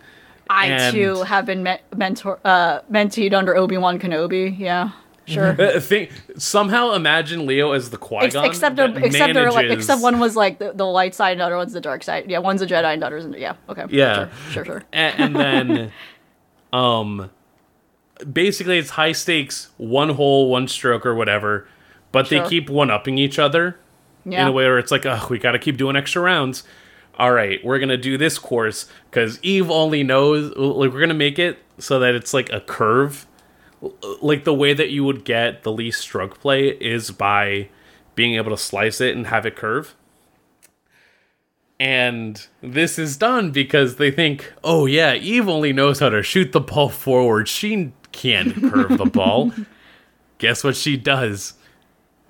I 0.50 0.66
And- 0.66 0.94
too 0.94 1.22
have 1.22 1.46
been 1.46 1.62
me- 1.62 1.78
mentor 1.96 2.38
uh 2.44 2.80
mentored 2.92 3.32
under 3.32 3.56
Obi 3.56 3.78
Wan 3.78 3.98
Kenobi. 3.98 4.56
Yeah. 4.58 4.90
Sure. 5.26 5.56
Uh, 5.60 5.80
think 5.80 6.10
somehow 6.36 6.92
imagine 6.92 7.46
Leo 7.46 7.72
as 7.72 7.90
the 7.90 7.96
Qui 7.96 8.18
Ex- 8.24 8.34
Gon. 8.34 8.44
except 8.44 8.78
except 8.78 9.34
they're 9.34 9.50
like 9.50 9.70
except 9.70 10.02
one 10.02 10.18
was 10.20 10.36
like 10.36 10.58
the, 10.58 10.72
the 10.72 10.84
light 10.86 11.14
side 11.14 11.32
and 11.32 11.40
the 11.40 11.44
other 11.44 11.56
one's 11.56 11.72
the 11.72 11.80
dark 11.80 12.02
side. 12.04 12.30
Yeah, 12.30 12.38
one's 12.38 12.60
a 12.62 12.66
Jedi 12.66 12.92
and 12.92 13.00
the 13.02 13.06
other's 13.06 13.26
yeah. 13.38 13.54
Okay. 13.68 13.84
Yeah. 13.90 14.28
Sure. 14.50 14.50
Sure. 14.50 14.64
sure. 14.64 14.82
and, 14.92 15.20
and 15.20 15.36
then, 15.36 15.92
um, 16.72 17.30
basically 18.30 18.78
it's 18.78 18.90
high 18.90 19.12
stakes, 19.12 19.70
one 19.76 20.10
hole, 20.10 20.50
one 20.50 20.68
stroke 20.68 21.04
or 21.06 21.14
whatever, 21.14 21.66
but 22.12 22.26
Sure. 22.26 22.42
they 22.42 22.48
keep 22.48 22.68
one 22.70 22.90
upping 22.90 23.18
each 23.18 23.38
other 23.38 23.78
Yeah. 24.24 24.42
in 24.42 24.48
a 24.48 24.52
way 24.52 24.64
where 24.64 24.78
it's 24.78 24.90
like, 24.90 25.06
oh, 25.06 25.26
we 25.30 25.38
got 25.38 25.52
to 25.52 25.58
keep 25.58 25.76
doing 25.76 25.96
extra 25.96 26.22
rounds. 26.22 26.64
All 27.16 27.32
right, 27.32 27.64
we're 27.64 27.78
gonna 27.78 27.96
do 27.96 28.18
this 28.18 28.38
course 28.40 28.88
because 29.08 29.38
Eve 29.42 29.70
only 29.70 30.02
knows. 30.02 30.52
Like, 30.56 30.92
we're 30.92 30.98
gonna 31.00 31.14
make 31.14 31.38
it 31.38 31.58
so 31.78 32.00
that 32.00 32.14
it's 32.16 32.34
like 32.34 32.50
a 32.52 32.60
curve. 32.60 33.26
Like 34.22 34.44
the 34.44 34.54
way 34.54 34.72
that 34.74 34.90
you 34.90 35.04
would 35.04 35.24
get 35.24 35.62
the 35.62 35.72
least 35.72 36.00
stroke 36.00 36.40
play 36.40 36.68
is 36.68 37.10
by 37.10 37.68
being 38.14 38.34
able 38.34 38.50
to 38.50 38.56
slice 38.56 39.00
it 39.00 39.16
and 39.16 39.26
have 39.26 39.44
it 39.46 39.56
curve. 39.56 39.94
And 41.80 42.46
this 42.62 42.98
is 42.98 43.16
done 43.16 43.50
because 43.50 43.96
they 43.96 44.10
think, 44.10 44.52
oh 44.62 44.86
yeah, 44.86 45.14
Eve 45.14 45.48
only 45.48 45.72
knows 45.72 45.98
how 45.98 46.08
to 46.08 46.22
shoot 46.22 46.52
the 46.52 46.60
ball 46.60 46.88
forward. 46.88 47.48
She 47.48 47.92
can't 48.12 48.54
curve 48.54 48.96
the 48.96 49.04
ball. 49.12 49.52
Guess 50.38 50.62
what 50.62 50.76
she 50.76 50.96
does? 50.96 51.54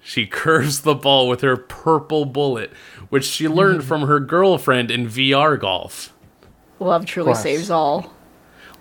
She 0.00 0.26
curves 0.26 0.82
the 0.82 0.94
ball 0.94 1.28
with 1.28 1.40
her 1.42 1.56
purple 1.56 2.24
bullet, 2.24 2.70
which 3.08 3.24
she 3.24 3.48
learned 3.48 3.84
from 3.90 4.02
her 4.02 4.20
girlfriend 4.20 4.90
in 4.90 5.06
VR 5.06 5.58
golf. 5.58 6.12
Love 6.80 7.06
truly 7.06 7.34
saves 7.34 7.70
all. 7.70 8.12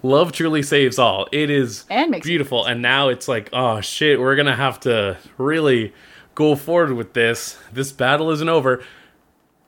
Love 0.03 0.33
truly 0.33 0.61
saves 0.61 0.99
all. 0.99 1.27
It 1.31 1.49
is 1.49 1.85
And 1.89 2.11
makes 2.11 2.27
beautiful. 2.27 2.65
And 2.65 2.81
now 2.81 3.07
it's 3.07 3.27
like, 3.27 3.49
oh 3.53 3.79
shit, 3.81 4.19
we're 4.19 4.35
gonna 4.35 4.55
have 4.55 4.79
to 4.81 5.17
really 5.37 5.93
go 6.35 6.55
forward 6.55 6.93
with 6.93 7.13
this. 7.13 7.57
This 7.71 7.91
battle 7.91 8.29
isn't 8.31 8.49
over. 8.49 8.83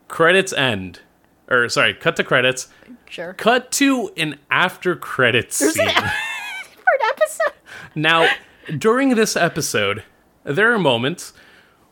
Credits 0.07 0.52
end. 0.53 0.99
Or 1.49 1.70
sorry, 1.70 1.94
cut 1.94 2.16
to 2.18 2.24
credits. 2.24 2.68
Sure. 3.10 3.34
Cut 3.34 3.72
to 3.74 4.12
an 4.18 4.38
after 4.52 4.95
credits 4.95 5.60
There's 5.60 5.76
scene. 5.76 5.88
an, 5.88 5.94
for 5.94 6.03
an 6.03 7.10
episode. 7.10 7.53
Now, 7.95 8.30
during 8.78 9.10
this 9.16 9.36
episode, 9.38 10.03
there 10.44 10.74
are 10.74 10.80
moments 10.80 11.34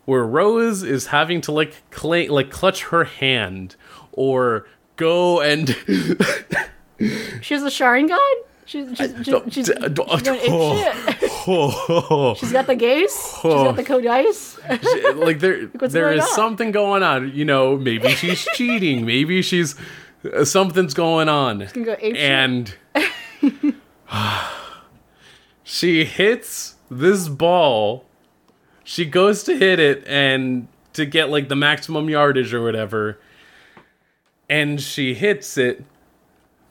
where 0.04 0.24
Rose 0.24 0.82
is 0.82 1.06
having 1.06 1.40
to 1.42 1.52
like 1.52 1.82
cla 1.90 2.26
like 2.28 2.50
clutch 2.50 2.82
her 2.84 3.04
hand 3.04 3.76
or 4.12 4.66
go 4.96 5.40
and 5.40 5.74
She's 7.40 7.62
a 7.62 7.66
Sharingan? 7.66 8.18
She's, 8.66 8.88
she's, 8.96 8.96
she's, 8.98 9.26
she's, 9.26 9.52
she's 9.52 9.66
d- 9.66 9.74
going. 9.90 10.18
She's 12.36 12.52
got 12.52 12.66
the 12.66 12.76
gaze. 12.78 13.12
She's 13.42 13.42
got 13.42 13.76
the 13.76 13.84
code 13.84 14.06
ice. 14.06 14.58
like 15.16 15.40
there 15.40 15.66
What's 15.78 15.92
there 15.92 16.12
on? 16.14 16.22
something 16.22 16.70
going 16.72 17.02
on. 17.02 17.30
You 17.34 17.44
know, 17.44 17.76
maybe 17.76 18.08
she's 18.10 18.42
cheating. 18.54 19.04
Maybe 19.04 19.42
she's 19.42 19.74
uh, 20.32 20.44
something's 20.46 20.94
going 20.94 21.28
on. 21.28 21.58
gonna 21.74 21.84
go 21.84 21.92
and 21.92 22.74
she 25.62 26.04
hits 26.04 26.76
this 26.90 27.28
ball. 27.28 28.04
She 28.82 29.04
goes 29.04 29.42
to 29.44 29.56
hit 29.56 29.78
it 29.78 30.04
and 30.06 30.68
to 30.94 31.04
get 31.06 31.28
like 31.30 31.48
the 31.48 31.56
maximum 31.56 32.08
yardage 32.08 32.52
or 32.54 32.62
whatever. 32.62 33.18
And 34.48 34.80
she 34.80 35.14
hits 35.14 35.56
it. 35.58 35.84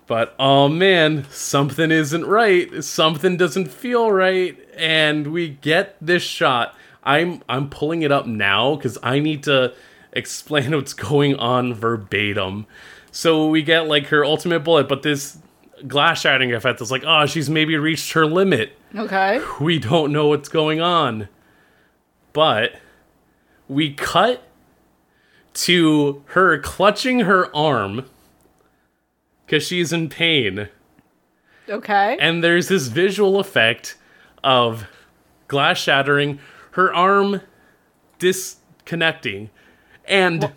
But 0.05 0.35
oh 0.37 0.67
man, 0.67 1.25
something 1.29 1.91
isn't 1.91 2.25
right. 2.25 2.83
Something 2.83 3.37
doesn't 3.37 3.69
feel 3.69 4.11
right 4.11 4.57
and 4.75 5.27
we 5.27 5.49
get 5.49 5.95
this 6.01 6.23
shot. 6.23 6.75
I'm 7.03 7.41
I'm 7.47 7.69
pulling 7.69 8.01
it 8.01 8.11
up 8.11 8.25
now 8.25 8.75
cuz 8.75 8.97
I 9.01 9.19
need 9.19 9.43
to 9.43 9.73
explain 10.11 10.71
what's 10.75 10.93
going 10.93 11.35
on 11.35 11.73
verbatim. 11.73 12.65
So 13.11 13.47
we 13.47 13.61
get 13.61 13.87
like 13.87 14.07
her 14.07 14.25
ultimate 14.25 14.61
bullet, 14.61 14.89
but 14.89 15.03
this 15.03 15.37
glass 15.87 16.21
shattering 16.21 16.53
effect 16.53 16.81
is 16.81 16.91
like, 16.91 17.03
oh, 17.05 17.25
she's 17.25 17.49
maybe 17.49 17.77
reached 17.77 18.13
her 18.13 18.25
limit. 18.25 18.77
Okay. 18.95 19.41
We 19.61 19.79
don't 19.79 20.11
know 20.11 20.27
what's 20.27 20.49
going 20.49 20.81
on. 20.81 21.29
But 22.31 22.79
we 23.67 23.93
cut 23.93 24.43
to 25.53 26.23
her 26.27 26.57
clutching 26.59 27.21
her 27.21 27.55
arm 27.55 28.05
because 29.45 29.63
she's 29.63 29.93
in 29.93 30.09
pain. 30.09 30.69
Okay. 31.69 32.17
And 32.19 32.43
there's 32.43 32.67
this 32.67 32.87
visual 32.87 33.39
effect 33.39 33.97
of 34.43 34.85
glass 35.47 35.77
shattering, 35.77 36.39
her 36.71 36.93
arm 36.93 37.41
disconnecting. 38.19 39.49
And 40.05 40.51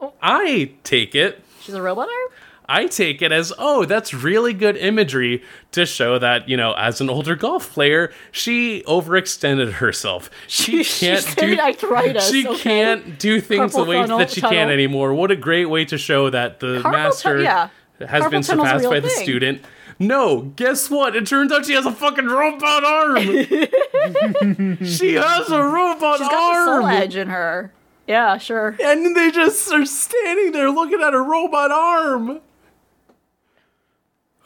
oh. 0.00 0.12
I 0.20 0.72
take 0.82 1.14
it 1.14 1.42
She's 1.62 1.74
a 1.76 1.82
robot 1.82 2.08
arm? 2.08 2.28
I 2.72 2.86
take 2.86 3.20
it 3.20 3.32
as, 3.32 3.52
oh, 3.58 3.84
that's 3.84 4.14
really 4.14 4.54
good 4.54 4.78
imagery 4.78 5.42
to 5.72 5.84
show 5.84 6.18
that, 6.18 6.48
you 6.48 6.56
know, 6.56 6.72
as 6.72 7.02
an 7.02 7.10
older 7.10 7.36
golf 7.36 7.70
player, 7.70 8.10
she 8.30 8.82
overextended 8.84 9.72
herself. 9.74 10.30
She 10.48 10.82
can't 10.82 11.36
do 11.36 11.58
arthritis, 11.58 12.30
She 12.30 12.48
okay? 12.48 12.58
can't 12.58 13.18
do 13.18 13.42
things 13.42 13.74
the 13.74 13.84
way 13.84 13.96
tunnel- 13.96 14.18
that 14.18 14.30
she 14.30 14.40
can 14.40 14.70
anymore. 14.70 15.12
What 15.12 15.30
a 15.30 15.36
great 15.36 15.66
way 15.66 15.84
to 15.84 15.98
show 15.98 16.30
that 16.30 16.60
the 16.60 16.78
Carpal 16.80 16.92
master 16.92 17.42
yeah. 17.42 17.68
has 18.00 18.22
Carpal 18.24 18.30
been 18.30 18.42
surpassed 18.42 18.88
by 18.88 19.00
the 19.00 19.10
student. 19.10 19.62
No, 19.98 20.40
guess 20.56 20.88
what? 20.88 21.14
It 21.14 21.26
turns 21.26 21.52
out 21.52 21.66
she 21.66 21.74
has 21.74 21.84
a 21.84 21.92
fucking 21.92 22.26
robot 22.26 22.84
arm. 22.84 23.16
she 24.84 25.14
has 25.14 25.50
a 25.50 25.62
robot 25.62 26.18
She's 26.18 26.28
got 26.28 26.30
the 26.30 26.58
arm. 26.58 26.82
soul 26.82 26.86
edge 26.88 27.16
in 27.16 27.28
her. 27.28 27.70
Yeah, 28.06 28.38
sure. 28.38 28.76
And 28.82 29.14
they 29.14 29.30
just 29.30 29.70
are 29.70 29.84
standing 29.84 30.52
there 30.52 30.70
looking 30.70 31.02
at 31.02 31.12
her 31.12 31.22
robot 31.22 31.70
arm. 31.70 32.40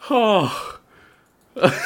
Oh, 0.09 0.79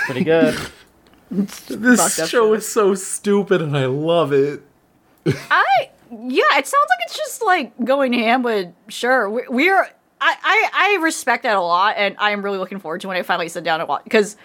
Pretty 0.05 0.25
good. 0.25 0.59
this 1.31 2.01
Fucked 2.01 2.31
show 2.31 2.51
shit. 2.51 2.59
is 2.59 2.69
so 2.69 2.95
stupid 2.95 3.63
and 3.63 3.77
I 3.77 3.87
love 3.87 4.33
it. 4.33 4.63
I 5.51 5.91
yeah, 6.11 6.59
it 6.59 6.67
sounds 6.67 6.87
like 6.89 6.99
it's 7.05 7.17
just 7.17 7.45
like 7.45 7.73
going 7.85 8.13
ham, 8.13 8.43
but 8.43 8.73
sure, 8.89 9.31
we, 9.31 9.43
we're. 9.49 9.89
I, 10.23 10.37
I 10.43 10.71
I 10.99 11.03
respect 11.03 11.45
that 11.45 11.57
a 11.57 11.61
lot, 11.61 11.95
and 11.97 12.17
I 12.19 12.33
am 12.33 12.43
really 12.43 12.59
looking 12.59 12.79
forward 12.81 13.01
to 13.03 13.09
when 13.09 13.17
I 13.17 13.23
finally 13.23 13.49
sit 13.49 13.63
down 13.65 13.81
and 13.81 13.89
watch 13.89 14.03
because 14.05 14.37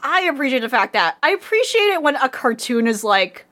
I 0.00 0.22
appreciate 0.22 0.60
the 0.60 0.68
fact 0.68 0.92
that 0.94 1.16
I 1.22 1.30
appreciate 1.30 1.92
it 1.92 2.02
when 2.02 2.16
a 2.16 2.28
cartoon 2.28 2.86
is 2.88 3.04
like, 3.04 3.46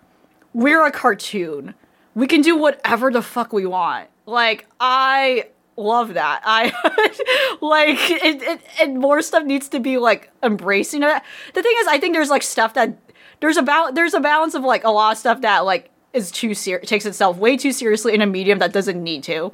we're 0.52 0.84
a 0.84 0.90
cartoon, 0.90 1.74
we 2.14 2.26
can 2.26 2.40
do 2.40 2.56
whatever 2.56 3.12
the 3.12 3.22
fuck 3.22 3.52
we 3.52 3.64
want. 3.64 4.08
Like 4.26 4.66
I 4.80 5.48
love 5.77 6.15
that. 6.15 6.43
I 6.44 6.65
like 7.61 7.98
it, 8.11 8.43
it. 8.43 8.61
And 8.81 8.98
more 8.98 9.23
stuff 9.23 9.44
needs 9.44 9.69
to 9.70 9.81
be 9.81 9.98
like 9.98 10.31
embracing 10.43 11.03
it. 11.03 11.23
The 11.55 11.62
thing 11.62 11.74
is, 11.78 11.86
I 11.86 11.98
think 11.98 12.15
there's 12.15 12.31
like 12.31 12.43
stuff 12.43 12.74
that 12.74 12.97
there's 13.40 13.57
about 13.57 13.94
there's 13.94 14.15
a 14.15 14.20
balance 14.20 14.55
of 14.55 14.65
like 14.65 14.85
a 14.85 14.90
lot 14.90 15.12
of 15.12 15.19
stuff 15.19 15.43
that 15.43 15.65
like 15.65 15.90
is 16.12 16.31
too 16.31 16.55
serious 16.55 16.89
takes 16.89 17.07
itself 17.07 17.36
way 17.36 17.57
too 17.57 17.73
seriously 17.73 18.15
in 18.15 18.23
a 18.23 18.27
medium 18.27 18.59
that 18.59 18.73
doesn't 18.73 19.03
need 19.03 19.23
to. 19.24 19.53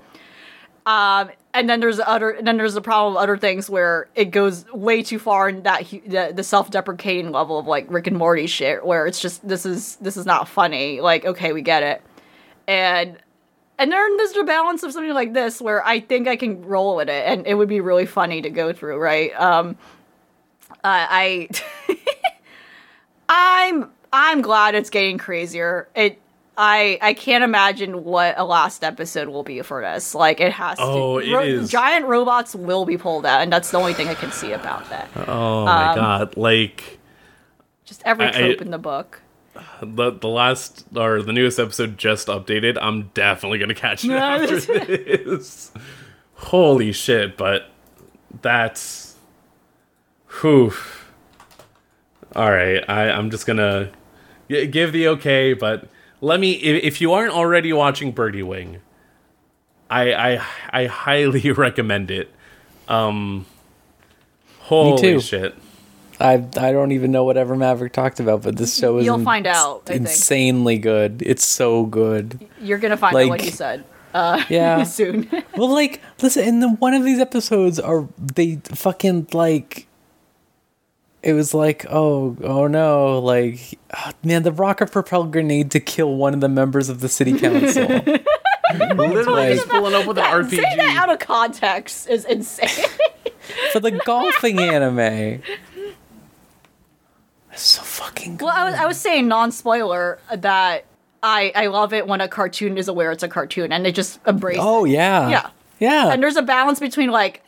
Um, 0.86 1.30
and 1.54 1.68
then 1.68 1.80
there's 1.80 2.00
other, 2.00 2.30
and 2.30 2.46
then 2.46 2.56
there's 2.56 2.74
the 2.74 2.80
problem 2.80 3.16
of 3.16 3.22
other 3.22 3.36
things 3.36 3.68
where 3.68 4.08
it 4.14 4.26
goes 4.26 4.64
way 4.72 5.02
too 5.02 5.18
far 5.18 5.48
in 5.48 5.62
that 5.62 5.88
the, 5.88 6.32
the 6.34 6.42
self-deprecating 6.42 7.30
level 7.30 7.58
of 7.58 7.66
like 7.66 7.86
Rick 7.88 8.06
and 8.08 8.16
Morty 8.16 8.46
shit, 8.46 8.84
where 8.84 9.06
it's 9.06 9.20
just 9.20 9.46
this 9.46 9.66
is 9.66 9.96
this 9.96 10.16
is 10.16 10.26
not 10.26 10.48
funny. 10.48 11.00
Like, 11.00 11.24
okay, 11.24 11.52
we 11.52 11.62
get 11.62 11.82
it, 11.82 12.02
and 12.66 13.18
and 13.82 13.92
then 13.92 14.16
there's 14.16 14.32
the 14.32 14.44
balance 14.44 14.82
of 14.82 14.92
something 14.92 15.12
like 15.12 15.32
this 15.32 15.60
where 15.60 15.84
I 15.86 16.00
think 16.00 16.28
I 16.28 16.36
can 16.36 16.62
roll 16.62 16.96
with 16.96 17.08
it, 17.08 17.24
and 17.26 17.46
it 17.46 17.54
would 17.54 17.68
be 17.68 17.80
really 17.80 18.06
funny 18.06 18.42
to 18.42 18.50
go 18.50 18.72
through, 18.72 18.98
right? 18.98 19.32
Um, 19.38 19.76
I, 20.84 21.48
I 21.88 21.96
I'm 23.28 23.90
I'm 24.12 24.42
glad 24.42 24.74
it's 24.74 24.90
getting 24.90 25.18
crazier. 25.18 25.88
It 25.94 26.20
I 26.56 26.98
I 27.00 27.14
can't 27.14 27.44
imagine 27.44 28.04
what 28.04 28.34
a 28.38 28.44
last 28.44 28.84
episode 28.84 29.28
will 29.28 29.42
be 29.42 29.62
for 29.62 29.80
this. 29.80 30.14
Like 30.14 30.40
it 30.40 30.52
has 30.52 30.76
Oh, 30.80 31.20
to. 31.20 31.26
it 31.42 31.48
is. 31.48 31.70
Giant 31.70 32.06
robots 32.06 32.54
will 32.54 32.84
be 32.84 32.98
pulled 32.98 33.24
out, 33.24 33.40
and 33.40 33.52
that's 33.52 33.70
the 33.70 33.78
only 33.78 33.94
thing 33.94 34.08
I 34.08 34.14
can 34.14 34.32
see 34.32 34.52
about 34.52 34.88
that. 34.90 35.08
Oh 35.16 35.64
my 35.64 35.90
Um, 35.90 35.96
god! 35.96 36.36
Like 36.36 36.98
Just 37.84 38.02
every 38.04 38.26
I- 38.26 38.28
I- 38.28 38.32
trope 38.32 38.60
in 38.60 38.70
the 38.70 38.78
book. 38.78 39.21
The 39.82 40.10
the 40.12 40.28
last 40.28 40.84
or 40.96 41.22
the 41.22 41.32
newest 41.32 41.58
episode 41.58 41.98
just 41.98 42.28
updated. 42.28 42.78
I'm 42.80 43.10
definitely 43.14 43.58
gonna 43.58 43.74
catch 43.74 44.04
it 44.04 44.10
after 44.12 44.60
this. 44.60 45.72
Holy 46.34 46.92
shit! 46.92 47.36
But 47.36 47.70
that's 48.40 49.16
whew. 50.40 50.72
All 52.34 52.50
right, 52.50 52.82
I 52.88 53.10
I'm 53.10 53.30
just 53.30 53.46
gonna 53.46 53.90
g- 54.50 54.66
give 54.66 54.92
the 54.92 55.08
okay, 55.08 55.52
but 55.52 55.88
let 56.20 56.40
me 56.40 56.52
if, 56.52 56.84
if 56.84 57.00
you 57.00 57.12
aren't 57.12 57.34
already 57.34 57.72
watching 57.72 58.12
Birdie 58.12 58.42
Wing, 58.42 58.80
I 59.90 60.12
I 60.14 60.46
I 60.70 60.86
highly 60.86 61.52
recommend 61.52 62.10
it. 62.10 62.30
Um, 62.88 63.44
holy 64.60 65.20
shit! 65.20 65.54
I 66.22 66.34
I 66.56 66.72
don't 66.72 66.92
even 66.92 67.10
know 67.10 67.24
whatever 67.24 67.56
Maverick 67.56 67.92
talked 67.92 68.20
about, 68.20 68.42
but 68.42 68.56
this 68.56 68.76
show 68.78 68.98
is 68.98 69.04
You'll 69.06 69.16
in- 69.18 69.24
find 69.24 69.46
out, 69.46 69.82
I 69.86 69.92
think. 69.94 70.00
insanely 70.02 70.78
good. 70.78 71.22
It's 71.26 71.44
so 71.44 71.84
good. 71.86 72.46
You're 72.60 72.78
gonna 72.78 72.96
find 72.96 73.14
out 73.16 73.20
what 73.28 73.28
Like- 73.40 73.44
you 73.44 73.50
said. 73.50 73.84
Uh, 74.14 74.42
Yeah. 74.50 74.82
soon. 74.84 75.28
Well, 75.56 75.68
like, 75.72 76.00
listen, 76.20 76.44
in 76.46 76.60
the 76.60 76.68
one 76.68 76.92
of 76.94 77.02
these 77.04 77.18
episodes 77.18 77.80
are 77.80 78.08
they 78.18 78.56
fucking 78.66 79.28
like 79.32 79.86
it 81.22 81.32
was 81.34 81.54
like, 81.54 81.86
oh, 81.88 82.36
oh 82.42 82.66
no, 82.66 83.18
like, 83.20 83.78
ah, 83.94 84.12
man, 84.24 84.42
the 84.42 84.50
rocket 84.52 84.90
propelled 84.90 85.30
grenade 85.32 85.70
to 85.70 85.78
kill 85.80 86.14
one 86.16 86.34
of 86.34 86.40
the 86.40 86.48
members 86.48 86.88
of 86.88 87.00
the 87.00 87.08
city 87.08 87.38
council. 87.38 87.82
Literally 88.74 89.24
Like- 89.24 89.54
just 89.56 89.68
pulling 89.68 89.94
up 89.94 90.06
with 90.06 90.18
an 90.18 90.24
That- 90.24 90.50
Saying 90.50 90.76
that 90.78 90.96
out 90.96 91.10
of 91.12 91.18
context 91.20 92.08
is 92.08 92.24
insane. 92.24 92.68
for 93.72 93.80
the 93.80 93.90
golfing 93.92 94.58
anime. 94.58 95.42
It's 97.52 97.62
so 97.62 97.82
fucking 97.82 98.36
good. 98.38 98.46
well, 98.46 98.54
I 98.56 98.64
was, 98.64 98.74
I 98.74 98.86
was 98.86 98.96
saying 98.98 99.28
non-spoiler 99.28 100.18
that 100.34 100.84
I 101.22 101.52
I 101.54 101.66
love 101.66 101.92
it 101.92 102.06
when 102.06 102.20
a 102.20 102.28
cartoon 102.28 102.78
is 102.78 102.88
aware 102.88 103.12
it's 103.12 103.22
a 103.22 103.28
cartoon 103.28 103.72
and 103.72 103.84
they 103.84 103.92
just 103.92 104.18
embrace. 104.26 104.58
oh 104.60 104.84
it. 104.84 104.90
yeah, 104.92 105.28
Yeah. 105.28 105.50
yeah. 105.78 106.12
and 106.12 106.22
there's 106.22 106.36
a 106.36 106.42
balance 106.42 106.80
between 106.80 107.10
like 107.10 107.42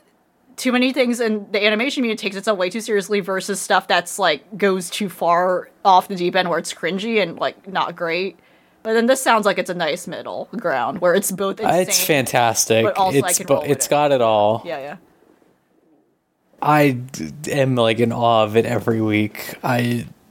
too 0.56 0.70
many 0.70 0.92
things 0.92 1.18
in 1.20 1.50
the 1.50 1.64
animation 1.66 2.02
media 2.02 2.16
takes 2.16 2.36
itself 2.36 2.56
way 2.58 2.70
too 2.70 2.80
seriously 2.80 3.18
versus 3.20 3.60
stuff 3.60 3.88
that's 3.88 4.18
like 4.18 4.56
goes 4.56 4.88
too 4.90 5.08
far 5.08 5.68
off 5.84 6.06
the 6.06 6.14
deep 6.14 6.36
end 6.36 6.48
where 6.48 6.58
it's 6.60 6.72
cringy 6.72 7.20
and 7.20 7.38
like 7.38 7.66
not 7.66 7.96
great. 7.96 8.38
But 8.84 8.92
then 8.92 9.06
this 9.06 9.22
sounds 9.22 9.46
like 9.46 9.58
it's 9.58 9.70
a 9.70 9.74
nice 9.74 10.06
middle 10.06 10.48
ground 10.56 11.00
where 11.00 11.14
it's 11.14 11.32
both 11.32 11.58
insane. 11.58 11.74
Uh, 11.74 11.78
it's 11.80 12.04
fantastic. 12.04 12.84
but 12.84 12.96
also 12.98 13.22
I 13.22 13.32
can 13.32 13.46
bo- 13.46 13.62
it's 13.62 13.86
it. 13.86 13.90
got 13.90 14.12
it 14.12 14.20
all. 14.20 14.62
Yeah, 14.64 14.78
yeah. 14.78 14.96
I 16.64 16.92
d- 16.92 17.32
am 17.52 17.76
like 17.76 18.00
in 18.00 18.10
awe 18.10 18.44
of 18.44 18.56
it 18.56 18.64
every 18.64 19.00
week. 19.00 19.56
I. 19.62 20.06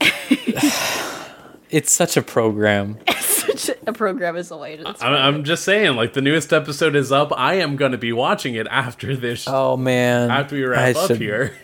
it's 1.70 1.92
such 1.92 2.16
a 2.16 2.22
program. 2.22 2.98
It's 3.46 3.66
such 3.66 3.76
a 3.86 3.92
program 3.92 4.36
is 4.36 4.50
elated. 4.50 4.88
It's 4.88 5.00
I'm, 5.02 5.12
I'm 5.14 5.44
just 5.44 5.64
saying, 5.64 5.94
like 5.96 6.12
the 6.14 6.20
newest 6.22 6.52
episode 6.52 6.96
is 6.96 7.12
up. 7.12 7.30
I 7.36 7.54
am 7.54 7.76
going 7.76 7.92
to 7.92 7.98
be 7.98 8.10
watching 8.12 8.54
it 8.56 8.66
after 8.68 9.14
this. 9.14 9.46
Oh 9.46 9.76
man! 9.76 10.30
after 10.30 10.56
we 10.56 10.64
I 10.64 10.68
wrap 10.68 10.96
up 10.96 11.06
should- 11.08 11.18
here. 11.20 11.54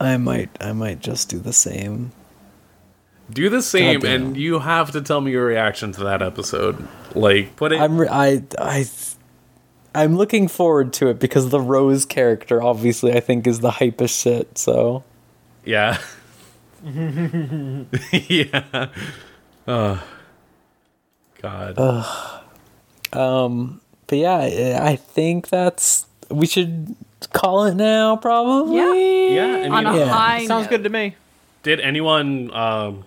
I 0.00 0.16
might, 0.18 0.50
I 0.60 0.72
might 0.72 0.98
just 1.00 1.28
do 1.30 1.38
the 1.38 1.52
same. 1.52 2.12
Do 3.30 3.48
the 3.48 3.62
same, 3.62 4.04
and 4.04 4.36
you 4.36 4.58
have 4.58 4.90
to 4.90 5.00
tell 5.00 5.20
me 5.22 5.30
your 5.30 5.46
reaction 5.46 5.92
to 5.92 6.04
that 6.04 6.20
episode. 6.20 6.86
Like, 7.14 7.56
put 7.56 7.72
it. 7.72 7.80
I'm, 7.80 7.96
re- 7.98 8.08
I, 8.10 8.42
I, 8.58 8.84
I'm 9.94 10.16
looking 10.16 10.48
forward 10.48 10.92
to 10.94 11.08
it 11.08 11.18
because 11.20 11.50
the 11.50 11.60
Rose 11.60 12.04
character, 12.04 12.62
obviously, 12.62 13.12
I 13.12 13.20
think 13.20 13.46
is 13.46 13.60
the 13.60 13.70
hypest 13.70 14.22
shit. 14.22 14.58
So 14.58 15.04
yeah. 15.64 15.98
yeah. 18.12 18.88
Oh. 19.66 20.04
God. 21.40 21.78
Um, 23.12 23.80
but 24.06 24.18
yeah, 24.18 24.36
I 24.36 24.90
I 24.92 24.96
think 24.96 25.48
that's 25.48 26.06
we 26.30 26.46
should 26.46 26.96
call 27.32 27.64
it 27.64 27.74
now. 27.74 28.16
Probably. 28.16 29.34
yeah. 29.34 29.42
I 29.42 29.68
on 29.68 29.86
a 29.86 29.90
mean, 29.92 30.00
Yeah. 30.00 30.08
high 30.08 30.46
Sounds 30.46 30.64
note. 30.64 30.70
good 30.70 30.84
to 30.84 30.90
me. 30.90 31.16
did 31.62 31.80
anyone 31.80 32.52
um, 32.54 33.04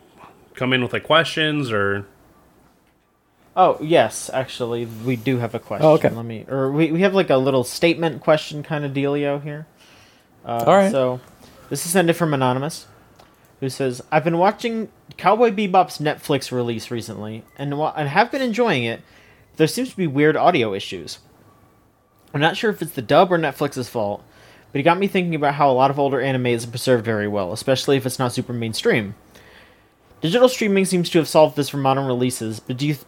come 0.56 0.74
in 0.74 0.82
with 0.82 0.94
like 0.94 1.04
questions 1.04 1.72
or? 1.72 2.06
Oh 3.58 3.76
yes, 3.82 4.30
actually, 4.32 4.86
we 4.86 5.16
do 5.16 5.40
have 5.40 5.56
a 5.56 5.60
question. 5.60 5.84
Oh, 5.88 5.94
okay. 5.94 6.10
Let 6.12 6.26
me, 6.26 6.46
or 6.48 6.72
we, 6.72 6.92
we 6.92 7.02
have 7.02 7.16
like 7.16 7.32
a 7.32 7.38
little 7.38 7.64
statement 7.64 8.22
question 8.22 8.62
kind 8.62 8.86
of 8.86 8.92
dealio 8.94 9.42
here. 9.42 9.66
Uh, 10.46 10.64
All 10.68 10.76
right. 10.76 10.92
So, 10.92 11.20
this 11.72 11.84
is 11.84 11.92
sent 11.92 12.08
in 12.08 12.16
from 12.16 12.36
anonymous, 12.36 12.86
who 13.60 13.70
says, 13.70 14.04
"I've 14.12 14.24
been 14.24 14.38
watching 14.38 14.90
Cowboy 15.18 15.50
Bebop's 15.50 15.98
Netflix 15.98 16.52
release 16.52 16.92
recently, 16.92 17.44
and 17.58 17.74
and 17.74 18.10
have 18.10 18.32
been 18.32 18.44
enjoying 18.44 18.84
it. 18.84 19.02
There 19.56 19.66
seems 19.66 19.90
to 19.90 19.98
be 19.98 20.06
weird 20.06 20.38
audio 20.38 20.76
issues. 20.76 21.18
I'm 22.36 22.42
not 22.42 22.58
sure 22.58 22.70
if 22.70 22.84
it's 22.84 22.92
the 22.92 23.02
dub 23.02 23.32
or 23.32 23.40
Netflix's 23.40 23.90
fault, 23.90 24.24
but 24.72 24.80
it 24.80 24.84
got 24.84 25.00
me 25.00 25.08
thinking 25.08 25.34
about 25.34 25.56
how 25.56 25.72
a 25.72 25.74
lot 25.74 25.90
of 25.90 25.98
older 25.98 26.22
anime 26.22 26.46
isn't 26.46 26.70
preserved 26.70 27.04
very 27.04 27.28
well, 27.28 27.52
especially 27.54 27.98
if 27.98 28.06
it's 28.06 28.20
not 28.20 28.34
super 28.34 28.54
mainstream." 28.54 29.16
Digital 30.22 30.50
streaming 30.50 30.86
seems 30.86 31.10
to 31.10 31.18
have 31.18 31.28
solved 31.28 31.56
this 31.56 31.70
for 31.70 31.78
modern 31.78 32.06
releases, 32.06 32.60
but 32.60 32.78
do 32.78 32.86
you 32.88 32.94
th- 32.94 33.06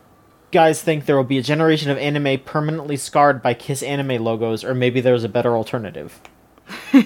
guys 0.51 0.81
think 0.81 1.05
there 1.05 1.15
will 1.17 1.23
be 1.23 1.37
a 1.37 1.41
generation 1.43 1.89
of 1.91 1.97
anime 1.97 2.39
permanently 2.39 2.97
scarred 2.97 3.41
by 3.41 3.53
Kiss 3.53 3.81
anime 3.83 4.23
logos, 4.23 4.63
or 4.63 4.73
maybe 4.73 5.01
there's 5.01 5.23
a 5.23 5.29
better 5.29 5.55
alternative? 5.55 6.19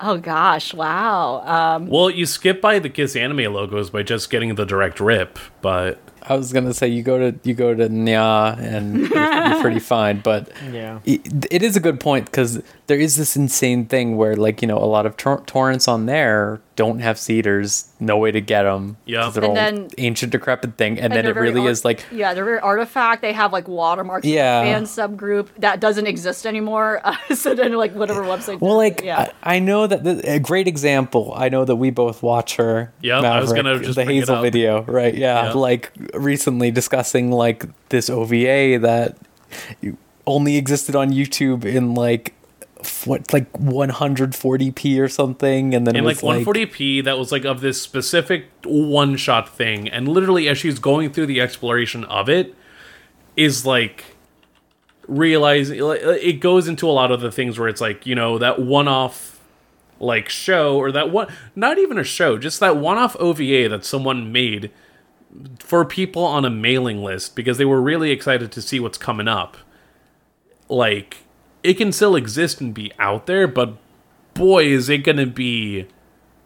Oh 0.00 0.16
gosh, 0.16 0.72
wow. 0.74 1.42
Um, 1.44 1.88
Well, 1.88 2.08
you 2.08 2.24
skip 2.24 2.60
by 2.60 2.78
the 2.78 2.88
Kiss 2.88 3.16
anime 3.16 3.52
logos 3.52 3.90
by 3.90 4.04
just 4.04 4.30
getting 4.30 4.54
the 4.54 4.64
direct 4.64 5.00
rip, 5.00 5.40
but 5.60 5.98
I 6.22 6.36
was 6.36 6.52
gonna 6.52 6.72
say 6.72 6.86
you 6.86 7.02
go 7.02 7.18
to 7.32 7.36
you 7.42 7.52
go 7.52 7.74
to 7.74 7.88
Nyaa 7.88 8.56
and 8.58 9.08
you're, 9.08 9.48
you're 9.48 9.60
pretty 9.60 9.80
fine, 9.80 10.20
but 10.20 10.52
Yeah. 10.70 11.00
it, 11.04 11.46
it 11.50 11.64
is 11.64 11.76
a 11.76 11.80
good 11.80 11.98
point 11.98 12.26
because 12.26 12.62
there 12.88 12.98
is 12.98 13.16
this 13.16 13.36
insane 13.36 13.84
thing 13.86 14.16
where 14.16 14.34
like 14.34 14.60
you 14.60 14.66
know 14.68 14.78
a 14.78 14.84
lot 14.88 15.06
of 15.06 15.16
tor- 15.16 15.42
torrents 15.46 15.86
on 15.86 16.06
there 16.06 16.60
don't 16.74 17.00
have 17.00 17.18
seeders, 17.18 17.88
no 18.00 18.16
way 18.18 18.30
to 18.30 18.40
get 18.40 18.62
them. 18.62 18.96
Yeah. 19.04 19.30
they're 19.30 19.42
And 19.44 19.50
all 19.50 19.54
then- 19.54 19.88
ancient 19.98 20.32
decrepit 20.32 20.76
thing, 20.76 20.92
and, 20.98 21.12
and 21.12 21.12
then 21.12 21.26
it 21.26 21.34
really 21.38 21.60
art- 21.62 21.70
is 21.70 21.84
like 21.84 22.04
yeah, 22.10 22.34
they're 22.34 22.44
very 22.44 22.58
artifact. 22.60 23.22
They 23.22 23.32
have 23.32 23.52
like 23.52 23.68
watermarks. 23.68 24.26
Yeah. 24.26 24.62
fan 24.62 24.84
subgroup 24.84 25.48
that 25.58 25.80
doesn't 25.80 26.06
exist 26.06 26.46
anymore. 26.46 27.00
Uh, 27.04 27.16
so 27.34 27.54
then, 27.54 27.72
like 27.74 27.94
whatever 27.94 28.22
website. 28.22 28.60
Well, 28.60 28.76
like 28.76 29.02
yeah, 29.04 29.30
I, 29.42 29.56
I 29.56 29.58
know 29.58 29.86
that 29.86 30.02
the, 30.04 30.32
a 30.34 30.38
great 30.38 30.66
example. 30.66 31.32
I 31.36 31.48
know 31.50 31.64
that 31.64 31.76
we 31.76 31.90
both 31.90 32.22
watch 32.22 32.56
her. 32.56 32.92
Yep, 33.02 33.22
I 33.24 33.40
was 33.40 33.52
gonna 33.52 33.78
just 33.80 33.96
the 33.96 34.04
Hazel 34.04 34.40
video, 34.42 34.82
right? 34.84 35.14
Yeah, 35.14 35.46
Yep. 35.46 35.54
like 35.56 35.92
recently 36.14 36.70
discussing 36.70 37.30
like 37.30 37.64
this 37.90 38.08
OVA 38.08 38.78
that 38.80 39.16
only 40.26 40.56
existed 40.56 40.94
on 40.94 41.10
YouTube 41.10 41.64
in 41.64 41.94
like 41.94 42.34
f- 42.34 42.37
what 43.04 43.32
like 43.32 43.52
140p 43.52 45.00
or 45.00 45.08
something, 45.08 45.74
and 45.74 45.86
then 45.86 45.96
was 46.04 46.22
like 46.22 46.44
140p 46.44 47.04
that 47.04 47.18
was 47.18 47.32
like 47.32 47.44
of 47.44 47.60
this 47.60 47.80
specific 47.80 48.46
one 48.64 49.16
shot 49.16 49.48
thing. 49.48 49.88
And 49.88 50.08
literally 50.08 50.48
as 50.48 50.58
she's 50.58 50.78
going 50.78 51.12
through 51.12 51.26
the 51.26 51.40
exploration 51.40 52.04
of 52.04 52.28
it 52.28 52.54
is 53.36 53.66
like 53.66 54.16
realizing 55.06 55.78
it 55.80 56.40
goes 56.40 56.68
into 56.68 56.88
a 56.88 56.92
lot 56.92 57.10
of 57.10 57.20
the 57.20 57.32
things 57.32 57.58
where 57.58 57.68
it's 57.68 57.80
like 57.80 58.04
you 58.06 58.14
know 58.14 58.38
that 58.38 58.58
one 58.58 58.86
off 58.86 59.40
like 60.00 60.28
show 60.28 60.76
or 60.76 60.92
that 60.92 61.10
one 61.10 61.32
not 61.56 61.78
even 61.78 61.98
a 61.98 62.04
show 62.04 62.36
just 62.36 62.60
that 62.60 62.76
one 62.76 62.98
off 62.98 63.16
OVA 63.16 63.68
that 63.68 63.84
someone 63.84 64.30
made 64.30 64.70
for 65.58 65.84
people 65.84 66.24
on 66.24 66.44
a 66.44 66.50
mailing 66.50 67.02
list 67.02 67.36
because 67.36 67.58
they 67.58 67.64
were 67.64 67.80
really 67.80 68.10
excited 68.10 68.50
to 68.52 68.62
see 68.62 68.80
what's 68.80 68.98
coming 68.98 69.28
up. 69.28 69.56
Like 70.68 71.18
it 71.62 71.74
can 71.74 71.92
still 71.92 72.16
exist 72.16 72.60
and 72.60 72.74
be 72.74 72.92
out 72.98 73.26
there 73.26 73.46
but 73.46 73.76
boy 74.34 74.64
is 74.64 74.88
it 74.88 74.98
going 74.98 75.16
to 75.16 75.26
be 75.26 75.86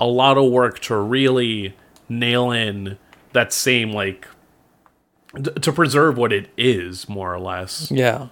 a 0.00 0.06
lot 0.06 0.38
of 0.38 0.50
work 0.50 0.78
to 0.80 0.96
really 0.96 1.74
nail 2.08 2.50
in 2.50 2.98
that 3.32 3.52
same 3.52 3.92
like 3.92 4.26
d- 5.40 5.52
to 5.52 5.72
preserve 5.72 6.16
what 6.16 6.32
it 6.32 6.50
is 6.56 7.08
more 7.08 7.32
or 7.34 7.40
less 7.40 7.90
yeah. 7.90 8.28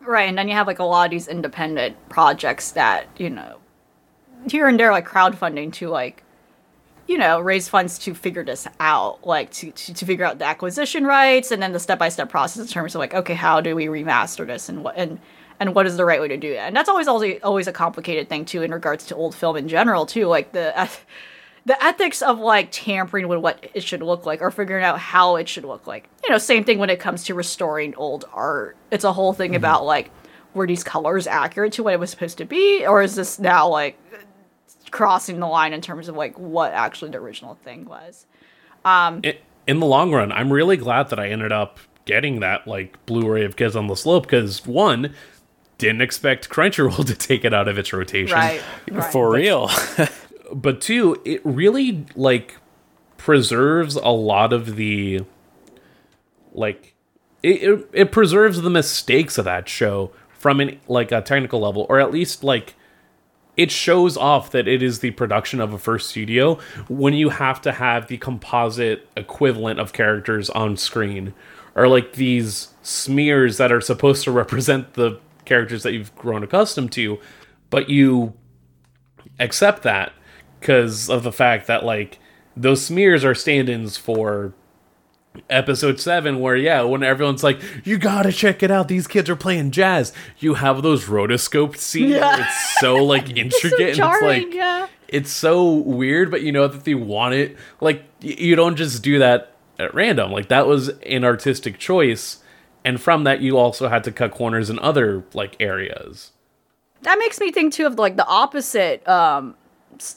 right. 0.00 0.28
And 0.28 0.36
then 0.36 0.48
you 0.48 0.54
have 0.54 0.66
like 0.66 0.78
a 0.78 0.84
lot 0.84 1.06
of 1.06 1.10
these 1.10 1.28
independent 1.28 1.96
projects 2.08 2.72
that 2.72 3.06
you 3.18 3.30
know 3.30 3.58
here 4.50 4.68
and 4.68 4.78
there 4.78 4.90
like 4.90 5.06
crowdfunding 5.06 5.72
to 5.74 5.88
like 5.88 6.22
you 7.08 7.18
know 7.18 7.40
raise 7.40 7.68
funds 7.68 7.98
to 7.98 8.14
figure 8.14 8.44
this 8.44 8.68
out 8.78 9.26
like 9.26 9.50
to, 9.50 9.72
to, 9.72 9.92
to 9.92 10.06
figure 10.06 10.24
out 10.24 10.38
the 10.38 10.44
acquisition 10.44 11.04
rights 11.04 11.50
and 11.50 11.60
then 11.60 11.72
the 11.72 11.80
step-by-step 11.80 12.28
process 12.28 12.62
in 12.62 12.68
terms 12.68 12.94
of 12.94 13.00
like 13.00 13.14
okay 13.14 13.34
how 13.34 13.60
do 13.60 13.74
we 13.74 13.86
remaster 13.86 14.46
this 14.46 14.68
and 14.68 14.84
what 14.84 14.96
and 14.96 15.18
and 15.58 15.74
what 15.74 15.86
is 15.86 15.96
the 15.96 16.04
right 16.04 16.20
way 16.20 16.28
to 16.28 16.36
do 16.36 16.52
that 16.52 16.68
and 16.68 16.76
that's 16.76 16.88
always 16.88 17.08
always 17.08 17.40
always 17.42 17.66
a 17.66 17.72
complicated 17.72 18.28
thing 18.28 18.44
too 18.44 18.62
in 18.62 18.70
regards 18.70 19.04
to 19.06 19.16
old 19.16 19.34
film 19.34 19.56
in 19.56 19.66
general 19.66 20.06
too 20.06 20.26
like 20.26 20.52
the 20.52 20.88
the 21.68 21.84
ethics 21.84 22.22
of 22.22 22.38
like 22.38 22.68
tampering 22.70 23.28
with 23.28 23.40
what 23.40 23.68
it 23.74 23.82
should 23.82 24.02
look 24.02 24.24
like 24.24 24.40
or 24.40 24.50
figuring 24.50 24.82
out 24.82 24.98
how 24.98 25.36
it 25.36 25.46
should 25.46 25.66
look 25.66 25.86
like. 25.86 26.08
You 26.24 26.30
know 26.30 26.38
same 26.38 26.64
thing 26.64 26.78
when 26.78 26.88
it 26.88 26.98
comes 26.98 27.24
to 27.24 27.34
restoring 27.34 27.94
old 27.96 28.24
art. 28.32 28.74
It's 28.90 29.04
a 29.04 29.12
whole 29.12 29.34
thing 29.34 29.50
mm-hmm. 29.50 29.56
about 29.56 29.84
like 29.84 30.10
were 30.54 30.66
these 30.66 30.82
colors 30.82 31.26
accurate 31.26 31.74
to 31.74 31.82
what 31.82 31.92
it 31.92 32.00
was 32.00 32.08
supposed 32.08 32.38
to 32.38 32.46
be 32.46 32.86
or 32.86 33.02
is 33.02 33.16
this 33.16 33.38
now 33.38 33.68
like 33.68 33.98
crossing 34.90 35.40
the 35.40 35.46
line 35.46 35.72
in 35.72 35.80
terms 35.80 36.08
of 36.08 36.16
like 36.16 36.38
what 36.38 36.72
actually 36.72 37.10
the 37.10 37.18
original 37.18 37.54
thing 37.54 37.84
was. 37.84 38.26
Um, 38.84 39.20
I- 39.24 39.38
in 39.66 39.80
the 39.80 39.86
long 39.86 40.12
run 40.12 40.32
i'm 40.32 40.50
really 40.50 40.78
glad 40.78 41.10
that 41.10 41.18
i 41.18 41.28
ended 41.28 41.52
up 41.52 41.78
getting 42.06 42.40
that 42.40 42.66
like 42.66 43.04
blu-ray 43.04 43.44
of 43.44 43.54
kids 43.54 43.76
on 43.76 43.86
the 43.86 43.94
slope 43.94 44.22
because 44.22 44.64
one 44.66 45.12
didn't 45.76 46.00
expect 46.00 46.48
crunchyroll 46.48 47.04
to 47.06 47.14
take 47.14 47.44
it 47.44 47.52
out 47.52 47.68
of 47.68 47.76
its 47.76 47.92
rotation 47.92 48.34
Right. 48.34 48.62
right. 48.90 49.12
For 49.12 49.30
real. 49.30 49.70
but 50.54 50.80
two, 50.80 51.20
it 51.26 51.42
really 51.44 52.06
like 52.16 52.56
preserves 53.18 53.96
a 53.96 54.08
lot 54.08 54.54
of 54.54 54.76
the 54.76 55.20
like 56.52 56.94
it, 57.42 57.62
it, 57.62 57.88
it 57.92 58.12
preserves 58.12 58.62
the 58.62 58.70
mistakes 58.70 59.36
of 59.36 59.44
that 59.44 59.68
show 59.68 60.10
from 60.38 60.60
an 60.60 60.80
like 60.88 61.12
a 61.12 61.20
technical 61.20 61.60
level 61.60 61.84
or 61.90 62.00
at 62.00 62.10
least 62.10 62.42
like 62.42 62.74
it 63.58 63.72
shows 63.72 64.16
off 64.16 64.52
that 64.52 64.68
it 64.68 64.82
is 64.82 65.00
the 65.00 65.10
production 65.10 65.60
of 65.60 65.74
a 65.74 65.78
first 65.78 66.08
studio 66.08 66.54
when 66.88 67.12
you 67.12 67.28
have 67.28 67.60
to 67.60 67.72
have 67.72 68.06
the 68.06 68.16
composite 68.16 69.06
equivalent 69.16 69.80
of 69.80 69.92
characters 69.92 70.48
on 70.50 70.76
screen 70.76 71.34
or 71.74 71.88
like 71.88 72.14
these 72.14 72.68
smears 72.82 73.58
that 73.58 73.70
are 73.70 73.80
supposed 73.80 74.24
to 74.24 74.30
represent 74.30 74.94
the 74.94 75.20
characters 75.44 75.82
that 75.82 75.92
you've 75.92 76.14
grown 76.14 76.42
accustomed 76.42 76.92
to 76.92 77.18
but 77.68 77.90
you 77.90 78.32
accept 79.40 79.82
that 79.82 80.12
because 80.60 81.10
of 81.10 81.24
the 81.24 81.32
fact 81.32 81.66
that 81.66 81.84
like 81.84 82.18
those 82.56 82.84
smears 82.84 83.24
are 83.24 83.34
stand-ins 83.34 83.96
for 83.96 84.54
episode 85.48 86.00
7 86.00 86.40
where 86.40 86.56
yeah 86.56 86.82
when 86.82 87.02
everyone's 87.02 87.44
like 87.44 87.60
you 87.84 87.96
gotta 87.98 88.32
check 88.32 88.62
it 88.62 88.70
out. 88.70 88.88
These 88.88 89.06
kids 89.06 89.30
are 89.30 89.36
playing 89.36 89.70
jazz. 89.70 90.12
You 90.38 90.54
have 90.54 90.82
those 90.82 91.04
rotoscoped 91.04 91.76
scenes 91.78 92.10
Yeah. 92.10 92.40
it's 92.46 92.80
so 92.80 92.96
like 93.04 93.36
intricate 93.36 93.98
and 93.98 94.12
it's 94.12 94.22
like 94.22 94.52
yeah. 94.54 94.88
it's 95.06 95.30
so 95.30 95.70
weird 95.72 96.30
but 96.30 96.42
you 96.42 96.52
know 96.52 96.66
that 96.66 96.84
they 96.84 96.94
want 96.94 97.34
it. 97.34 97.56
Like 97.80 98.02
y- 98.22 98.36
you 98.38 98.56
don't 98.56 98.76
just 98.76 99.02
do 99.02 99.18
that 99.20 99.52
at 99.78 99.94
random. 99.94 100.32
Like 100.32 100.48
that 100.48 100.66
was 100.66 100.88
an 100.88 101.24
artistic 101.24 101.78
choice 101.78 102.38
and 102.84 103.00
from 103.00 103.24
that 103.24 103.40
you 103.40 103.56
also 103.56 103.88
had 103.88 104.02
to 104.04 104.12
cut 104.12 104.32
corners 104.32 104.70
in 104.70 104.78
other 104.80 105.24
like 105.34 105.56
areas. 105.60 106.32
That 107.02 107.18
makes 107.18 107.38
me 107.38 107.52
think 107.52 107.72
too 107.74 107.86
of 107.86 107.94
like 107.96 108.16
the 108.16 108.26
opposite 108.26 109.06
um 109.08 109.54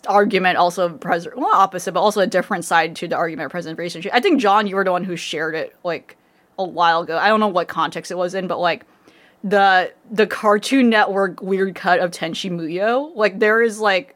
argument 0.07 0.57
also 0.57 0.89
pres 0.89 1.27
well 1.35 1.53
opposite 1.53 1.91
but 1.93 2.01
also 2.01 2.21
a 2.21 2.27
different 2.27 2.63
side 2.65 2.95
to 2.95 3.07
the 3.07 3.15
argument 3.15 3.45
of 3.45 3.51
preservation 3.51 4.01
i 4.13 4.19
think 4.19 4.39
john 4.39 4.67
you 4.67 4.75
were 4.75 4.83
the 4.83 4.91
one 4.91 5.03
who 5.03 5.15
shared 5.15 5.55
it 5.55 5.75
like 5.83 6.17
a 6.59 6.63
while 6.63 7.01
ago. 7.01 7.17
I 7.17 7.27
don't 7.29 7.39
know 7.39 7.47
what 7.47 7.67
context 7.67 8.11
it 8.11 8.15
was 8.17 8.35
in 8.35 8.47
but 8.47 8.59
like 8.59 8.85
the 9.43 9.91
the 10.11 10.27
cartoon 10.27 10.89
network 10.89 11.41
weird 11.41 11.73
cut 11.75 11.99
of 11.99 12.11
tenchi 12.11 12.51
muyo 12.51 13.11
like 13.15 13.39
there 13.39 13.61
is 13.63 13.79
like 13.79 14.15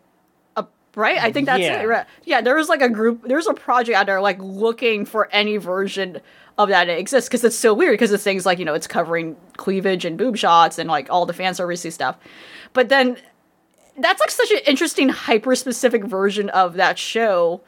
a 0.55 0.65
right? 0.95 1.17
I 1.17 1.31
think 1.31 1.47
that's 1.47 1.61
Yeah. 1.61 1.81
it 1.81 1.87
right? 1.87 2.05
Yeah 2.25 2.41
there 2.41 2.57
is 2.59 2.69
like 2.69 2.81
a 2.81 2.89
group 2.89 3.23
there's 3.27 3.47
a 3.47 3.53
project 3.53 3.95
out 3.97 4.05
there 4.05 4.21
like 4.21 4.37
looking 4.39 5.05
for 5.05 5.27
any 5.31 5.57
version 5.57 6.21
of 6.57 6.69
that. 6.69 6.85
That 6.85 6.99
exists 6.99 7.27
because 7.27 7.43
it's 7.43 7.55
so 7.57 7.73
weird 7.73 7.93
because 7.93 8.11
it's 8.11 8.23
things 8.23 8.45
like 8.45 8.59
you 8.59 8.65
know 8.65 8.75
it's 8.75 8.87
covering 8.87 9.35
cleavage 9.57 10.05
and 10.05 10.17
boob 10.17 10.37
shots 10.37 10.77
and 10.77 10.87
like 10.89 11.09
all 11.09 11.25
the 11.25 11.33
fan 11.33 11.53
servicey 11.53 11.91
stuff. 11.91 12.17
But 12.73 12.89
then 12.89 13.17
that's 13.97 14.19
like 14.19 14.31
such 14.31 14.51
an 14.51 14.59
interesting 14.67 15.09
hyper 15.09 15.55
specific 15.55 16.03
version 16.05 16.49
of 16.49 16.73
that 16.75 16.97
show 16.99 17.61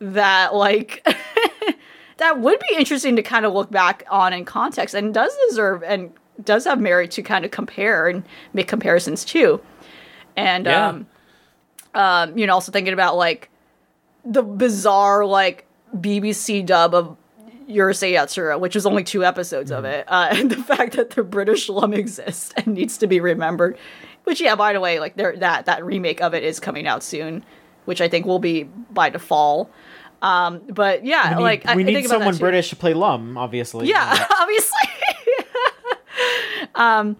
that 0.00 0.54
like 0.54 1.06
that 2.18 2.40
would 2.40 2.60
be 2.70 2.76
interesting 2.76 3.16
to 3.16 3.22
kind 3.22 3.44
of 3.44 3.52
look 3.52 3.70
back 3.70 4.04
on 4.10 4.32
in 4.32 4.44
context 4.44 4.94
and 4.94 5.12
does 5.14 5.36
deserve 5.48 5.82
and 5.82 6.12
does 6.42 6.64
have 6.64 6.80
merit 6.80 7.10
to 7.12 7.22
kind 7.22 7.44
of 7.44 7.50
compare 7.50 8.08
and 8.08 8.24
make 8.52 8.68
comparisons 8.68 9.24
too 9.24 9.60
and 10.36 10.66
Yeah. 10.66 10.88
um 10.88 11.06
um 11.94 12.36
you 12.38 12.46
know 12.46 12.54
also 12.54 12.72
thinking 12.72 12.92
about 12.92 13.16
like 13.16 13.50
the 14.24 14.42
bizarre 14.42 15.24
like 15.24 15.66
bbc 15.96 16.64
dub 16.66 16.94
of 16.94 17.16
Urusei 17.66 18.12
Yatsura, 18.12 18.60
which 18.60 18.76
is 18.76 18.84
only 18.84 19.02
two 19.02 19.24
episodes 19.24 19.70
of 19.70 19.86
it, 19.86 20.04
uh, 20.08 20.28
and 20.32 20.50
the 20.50 20.62
fact 20.62 20.96
that 20.96 21.08
the 21.12 21.22
British 21.22 21.66
Lum 21.70 21.94
exists 21.94 22.52
and 22.58 22.66
needs 22.74 22.98
to 22.98 23.06
be 23.06 23.20
remembered. 23.20 23.78
Which, 24.24 24.40
yeah, 24.40 24.54
by 24.56 24.72
the 24.72 24.80
way, 24.80 25.00
like 25.00 25.16
there 25.16 25.36
that 25.36 25.66
that 25.66 25.84
remake 25.84 26.20
of 26.20 26.34
it 26.34 26.42
is 26.42 26.58
coming 26.60 26.86
out 26.86 27.02
soon, 27.02 27.44
which 27.84 28.00
I 28.00 28.08
think 28.08 28.26
will 28.26 28.38
be 28.38 28.64
by 28.64 29.10
default. 29.10 29.70
Um, 30.22 30.62
but 30.68 31.04
yeah, 31.04 31.30
We 31.30 31.36
need, 31.36 31.42
like 31.42 31.66
I, 31.66 31.76
we 31.76 31.82
I 31.82 31.86
need 31.86 31.94
think 31.94 32.08
someone. 32.08 32.36
British 32.36 32.70
to 32.70 32.76
play 32.76 32.94
Lum, 32.94 33.36
obviously. 33.36 33.88
Yeah, 33.88 34.26
obviously. 34.40 34.88
um, 36.74 37.16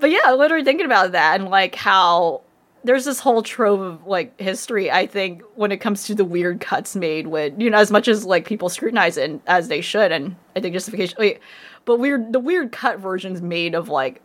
but 0.00 0.10
yeah, 0.10 0.32
literally 0.32 0.64
thinking 0.64 0.86
about 0.86 1.12
that 1.12 1.40
and 1.40 1.48
like 1.48 1.74
how 1.74 2.42
there's 2.84 3.06
this 3.06 3.18
whole 3.18 3.42
trove 3.42 3.80
of 3.80 4.06
like 4.06 4.38
history. 4.38 4.90
I 4.90 5.06
think 5.06 5.42
when 5.54 5.72
it 5.72 5.78
comes 5.78 6.04
to 6.04 6.14
the 6.14 6.24
weird 6.24 6.60
cuts 6.60 6.94
made 6.94 7.28
with 7.28 7.58
you 7.58 7.70
know 7.70 7.78
as 7.78 7.90
much 7.90 8.06
as 8.06 8.26
like 8.26 8.44
people 8.44 8.68
scrutinize 8.68 9.16
it 9.16 9.30
and, 9.30 9.40
as 9.46 9.68
they 9.68 9.80
should, 9.80 10.12
and 10.12 10.36
I 10.54 10.60
think 10.60 10.74
justification. 10.74 11.16
Wait, 11.18 11.40
but 11.86 11.98
weird 11.98 12.32
the 12.34 12.40
weird 12.40 12.70
cut 12.70 12.98
versions 12.98 13.40
made 13.40 13.74
of 13.74 13.88
like 13.88 14.20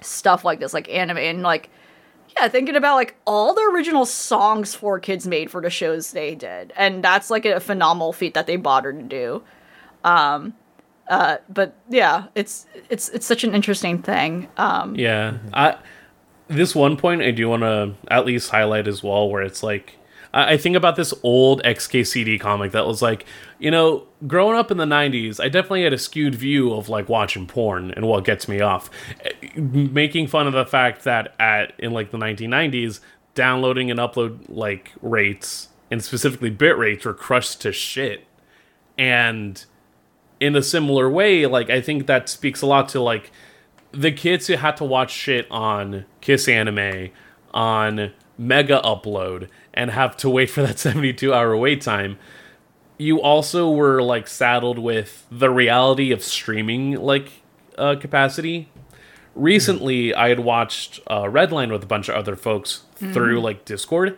stuff 0.00 0.44
like 0.44 0.60
this, 0.60 0.74
like 0.74 0.88
anime 0.88 1.18
and 1.18 1.42
like. 1.42 1.70
Yeah, 2.38 2.48
thinking 2.48 2.76
about 2.76 2.96
like 2.96 3.16
all 3.24 3.54
the 3.54 3.62
original 3.72 4.04
songs 4.04 4.74
for 4.74 5.00
kids 5.00 5.26
made 5.26 5.50
for 5.50 5.62
the 5.62 5.70
shows 5.70 6.10
they 6.10 6.34
did, 6.34 6.70
and 6.76 7.02
that's 7.02 7.30
like 7.30 7.46
a 7.46 7.60
phenomenal 7.60 8.12
feat 8.12 8.34
that 8.34 8.46
they 8.46 8.56
bothered 8.56 8.98
to 8.98 9.04
do 9.04 9.42
Um, 10.04 10.54
uh, 11.08 11.38
but 11.48 11.74
yeah, 11.88 12.26
it's 12.34 12.66
it's 12.88 13.08
it's 13.10 13.26
such 13.26 13.44
an 13.44 13.54
interesting 13.54 14.02
thing. 14.02 14.48
Um, 14.56 14.94
Yeah, 14.96 15.38
I 15.52 15.76
this 16.48 16.74
one 16.74 16.96
point 16.96 17.22
I 17.22 17.30
do 17.30 17.48
want 17.48 17.62
to 17.62 17.94
at 18.08 18.26
least 18.26 18.50
highlight 18.50 18.86
as 18.86 19.02
well, 19.02 19.28
where 19.28 19.42
it's 19.42 19.62
like 19.62 19.98
I, 20.36 20.52
I 20.52 20.56
think 20.56 20.76
about 20.76 20.96
this 20.96 21.12
old 21.22 21.62
XKCD 21.64 22.38
comic 22.38 22.72
that 22.72 22.86
was 22.86 23.02
like, 23.02 23.24
you 23.58 23.70
know, 23.70 24.06
growing 24.26 24.56
up 24.56 24.70
in 24.70 24.76
the 24.76 24.84
'90s, 24.84 25.42
I 25.42 25.48
definitely 25.48 25.82
had 25.84 25.92
a 25.92 25.98
skewed 25.98 26.34
view 26.34 26.72
of 26.74 26.88
like 26.88 27.08
watching 27.08 27.46
porn 27.46 27.90
and 27.92 28.06
what 28.06 28.24
gets 28.24 28.46
me 28.46 28.60
off, 28.60 28.90
Eh, 29.24 29.32
making 29.56 30.28
fun 30.28 30.46
of 30.46 30.52
the 30.52 30.66
fact 30.66 31.04
that 31.04 31.34
at 31.40 31.72
in 31.78 31.92
like 31.92 32.10
the 32.10 32.18
1990s, 32.18 33.00
downloading 33.34 33.90
and 33.90 33.98
upload 33.98 34.40
like 34.48 34.92
rates 35.00 35.68
and 35.90 36.02
specifically 36.02 36.50
bit 36.50 36.76
rates 36.76 37.04
were 37.04 37.14
crushed 37.14 37.62
to 37.62 37.72
shit, 37.72 38.26
and 38.98 39.64
in 40.38 40.54
a 40.54 40.62
similar 40.62 41.08
way, 41.08 41.46
like 41.46 41.70
I 41.70 41.80
think 41.80 42.06
that 42.06 42.28
speaks 42.28 42.60
a 42.60 42.66
lot 42.66 42.88
to 42.90 43.00
like 43.00 43.30
the 43.92 44.12
kids 44.12 44.46
who 44.46 44.56
had 44.56 44.76
to 44.76 44.84
watch 44.84 45.10
shit 45.10 45.46
on 45.50 46.04
Kiss 46.20 46.48
Anime 46.48 47.10
on 47.54 48.12
Mega 48.36 48.80
Upload 48.84 49.48
and 49.76 49.90
have 49.90 50.16
to 50.18 50.30
wait 50.30 50.50
for 50.50 50.62
that 50.62 50.78
72 50.80 51.32
hour 51.32 51.56
wait 51.56 51.82
time. 51.82 52.18
You 52.98 53.20
also 53.20 53.70
were 53.70 54.02
like 54.02 54.26
saddled 54.26 54.78
with 54.78 55.26
the 55.30 55.50
reality 55.50 56.12
of 56.12 56.24
streaming 56.24 56.92
like 56.96 57.30
uh, 57.76 57.96
capacity. 58.00 58.70
Recently, 59.34 60.14
I 60.14 60.30
had 60.30 60.40
watched 60.40 61.00
uh, 61.08 61.24
Redline 61.24 61.70
with 61.70 61.82
a 61.82 61.86
bunch 61.86 62.08
of 62.08 62.14
other 62.14 62.36
folks 62.36 62.84
through 62.96 63.42
like 63.42 63.66
Discord, 63.66 64.16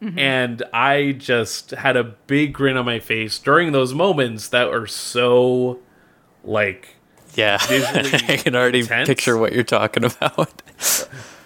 and 0.00 0.62
I 0.72 1.12
just 1.12 1.70
had 1.70 1.96
a 1.96 2.02
big 2.02 2.52
grin 2.52 2.76
on 2.76 2.84
my 2.84 2.98
face 2.98 3.38
during 3.38 3.70
those 3.70 3.94
moments 3.94 4.48
that 4.48 4.68
were 4.70 4.88
so 4.88 5.78
like 6.42 6.96
Yeah, 7.36 7.58
I 7.62 8.40
can 8.42 8.56
already 8.56 8.80
intense. 8.80 9.06
picture 9.08 9.36
what 9.38 9.52
you're 9.52 9.62
talking 9.62 10.02
about. 10.04 10.62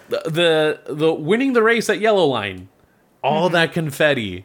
the 0.08 0.22
the, 0.24 0.80
the 0.94 1.12
winning 1.12 1.52
the 1.52 1.62
race 1.62 1.90
at 1.90 2.00
Yellow 2.00 2.24
Line, 2.24 2.68
all 3.22 3.47
mm-hmm. 3.47 3.55
that 3.55 3.72
confetti, 3.72 4.44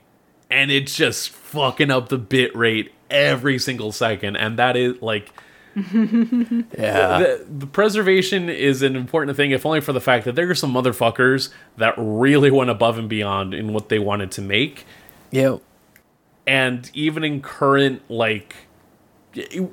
and 0.49 0.71
it's 0.71 0.95
just 0.95 1.29
fucking 1.29 1.91
up 1.91 2.09
the 2.09 2.17
bit 2.17 2.55
rate 2.55 2.91
every 3.09 3.59
single 3.59 3.91
second, 3.91 4.35
and 4.35 4.57
that 4.57 4.75
is 4.75 5.01
like 5.01 5.31
yeah, 5.75 7.19
the, 7.19 7.45
the 7.49 7.67
preservation 7.67 8.47
is 8.49 8.81
an 8.81 8.95
important 8.95 9.35
thing, 9.35 9.51
if 9.51 9.65
only 9.65 9.81
for 9.81 9.91
the 9.91 9.99
fact 9.99 10.23
that 10.23 10.35
there 10.35 10.49
are 10.49 10.55
some 10.55 10.73
motherfuckers 10.73 11.49
that 11.75 11.93
really 11.97 12.49
went 12.49 12.69
above 12.69 12.97
and 12.97 13.09
beyond 13.09 13.53
in 13.53 13.73
what 13.73 13.89
they 13.89 13.99
wanted 13.99 14.31
to 14.31 14.41
make, 14.41 14.85
yeah. 15.31 15.57
and 16.47 16.89
even 16.93 17.25
in 17.25 17.41
current 17.41 18.01
like 18.09 18.55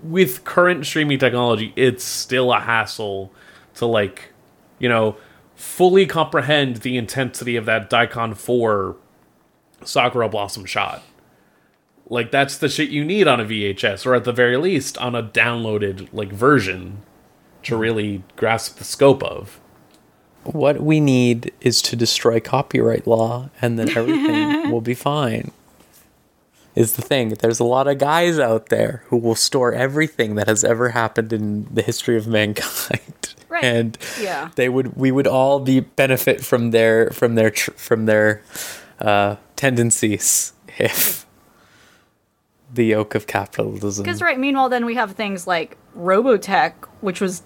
with 0.02 0.42
current 0.42 0.84
streaming 0.84 1.20
technology 1.20 1.72
it's 1.76 2.02
still 2.02 2.52
a 2.52 2.58
hassle 2.58 3.30
to 3.76 3.86
like 3.86 4.32
you 4.80 4.88
know 4.88 5.16
fully 5.62 6.06
comprehend 6.06 6.78
the 6.78 6.96
intensity 6.96 7.56
of 7.56 7.64
that 7.66 7.88
Daicon 7.88 8.36
4 8.36 8.96
sakura 9.84 10.28
blossom 10.28 10.64
shot 10.64 11.02
like 12.08 12.30
that's 12.30 12.58
the 12.58 12.68
shit 12.68 12.90
you 12.90 13.04
need 13.04 13.26
on 13.28 13.40
a 13.40 13.44
vhs 13.44 14.04
or 14.04 14.14
at 14.14 14.24
the 14.24 14.32
very 14.32 14.56
least 14.56 14.98
on 14.98 15.14
a 15.14 15.22
downloaded 15.22 16.08
like 16.12 16.32
version 16.32 17.02
to 17.62 17.76
really 17.76 18.22
grasp 18.36 18.78
the 18.78 18.84
scope 18.84 19.22
of 19.22 19.60
What 20.44 20.80
we 20.80 20.98
need 20.98 21.52
is 21.60 21.80
to 21.82 21.94
destroy 21.96 22.40
copyright 22.40 23.06
law, 23.06 23.50
and 23.60 23.78
then 23.78 23.90
everything 23.96 24.70
will 24.72 24.80
be 24.80 24.94
fine. 24.94 25.52
Is 26.74 26.94
the 26.94 27.02
thing. 27.02 27.28
There's 27.30 27.60
a 27.60 27.64
lot 27.64 27.86
of 27.86 27.98
guys 27.98 28.40
out 28.40 28.68
there 28.68 29.04
who 29.06 29.18
will 29.18 29.36
store 29.36 29.72
everything 29.72 30.34
that 30.34 30.48
has 30.48 30.64
ever 30.64 30.88
happened 30.88 31.32
in 31.32 31.72
the 31.72 31.82
history 31.82 32.16
of 32.16 32.26
mankind, 32.26 33.21
Right. 33.52 33.64
and 33.64 33.98
Yeah. 34.20 34.48
they 34.56 34.68
would. 34.70 34.96
We 34.96 35.12
would 35.12 35.26
all 35.26 35.60
be 35.60 35.80
benefit 35.80 36.42
from 36.42 36.70
their 36.70 37.10
from 37.10 37.34
their 37.34 37.50
tr- 37.50 37.72
from 37.72 38.06
their 38.06 38.42
uh, 38.98 39.36
tendencies 39.56 40.54
if 40.78 41.26
the 42.72 42.86
yoke 42.86 43.14
of 43.14 43.26
capitalism. 43.26 44.04
Because 44.04 44.22
right, 44.22 44.38
meanwhile, 44.38 44.70
then 44.70 44.86
we 44.86 44.94
have 44.94 45.12
things 45.12 45.46
like 45.46 45.76
Robotech, 45.94 46.72
which 47.02 47.20
was 47.20 47.42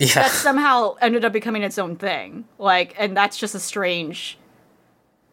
yeah, 0.00 0.14
that 0.14 0.30
somehow 0.32 0.96
ended 1.00 1.24
up 1.24 1.32
becoming 1.32 1.62
its 1.62 1.78
own 1.78 1.94
thing. 1.94 2.44
Like, 2.58 2.94
and 2.98 3.16
that's 3.16 3.38
just 3.38 3.54
a 3.54 3.60
strange. 3.60 4.36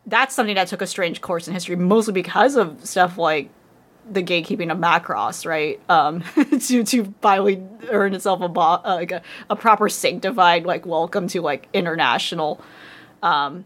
That's 0.05 0.35
something 0.35 0.55
that 0.55 0.67
took 0.67 0.81
a 0.83 0.87
strange 0.87 1.21
course 1.21 1.47
in 1.47 1.53
history, 1.55 1.75
mostly 1.75 2.13
because 2.13 2.55
of 2.55 2.85
stuff 2.85 3.17
like 3.17 3.49
the 4.09 4.23
gatekeeping 4.23 4.71
of 4.71 4.77
Macross, 4.77 5.45
right? 5.45 5.79
Um, 5.89 6.23
to 6.59 6.83
to 6.83 7.13
finally 7.21 7.63
earn 7.89 8.13
itself 8.13 8.41
a 8.41 8.49
bo- 8.49 8.61
uh, 8.61 8.95
like 8.95 9.11
a, 9.11 9.21
a 9.49 9.55
proper 9.55 9.89
sanctified 9.89 10.65
like 10.65 10.85
welcome 10.85 11.27
to 11.29 11.41
like 11.41 11.67
international. 11.73 12.61
Um, 13.21 13.65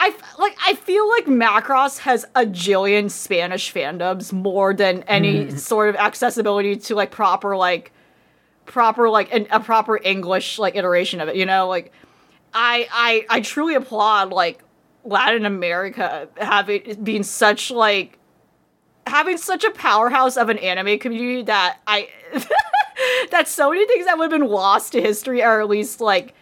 I 0.00 0.08
f- 0.08 0.38
like 0.38 0.56
I 0.64 0.74
feel 0.74 1.08
like 1.08 1.26
Macross 1.26 1.98
has 2.00 2.24
a 2.34 2.44
jillion 2.44 3.10
Spanish 3.10 3.72
fandoms 3.72 4.32
more 4.32 4.74
than 4.74 5.02
any 5.04 5.50
sort 5.56 5.88
of 5.88 5.96
accessibility 5.96 6.76
to 6.76 6.94
like 6.94 7.10
proper 7.10 7.56
like 7.56 7.92
proper 8.66 9.10
like 9.10 9.32
an, 9.32 9.46
a 9.50 9.60
proper 9.60 9.98
English 10.02 10.58
like 10.58 10.76
iteration 10.76 11.20
of 11.20 11.28
it. 11.28 11.36
You 11.36 11.46
know, 11.46 11.68
like 11.68 11.92
I 12.52 12.88
I 12.92 13.26
I 13.28 13.40
truly 13.40 13.74
applaud 13.74 14.30
like 14.30 14.62
Latin 15.04 15.44
America 15.44 16.28
having 16.36 17.02
being 17.02 17.22
such 17.22 17.70
like 17.70 18.18
having 19.06 19.38
such 19.38 19.64
a 19.64 19.70
powerhouse 19.70 20.36
of 20.36 20.48
an 20.48 20.58
anime 20.58 20.98
community 20.98 21.42
that 21.42 21.78
I 21.86 22.08
that 23.30 23.48
so 23.48 23.70
many 23.70 23.86
things 23.86 24.06
that 24.06 24.18
would 24.18 24.30
have 24.30 24.40
been 24.40 24.48
lost 24.48 24.92
to 24.92 25.00
history 25.00 25.42
are 25.42 25.60
at 25.60 25.68
least 25.68 26.00
like 26.00 26.34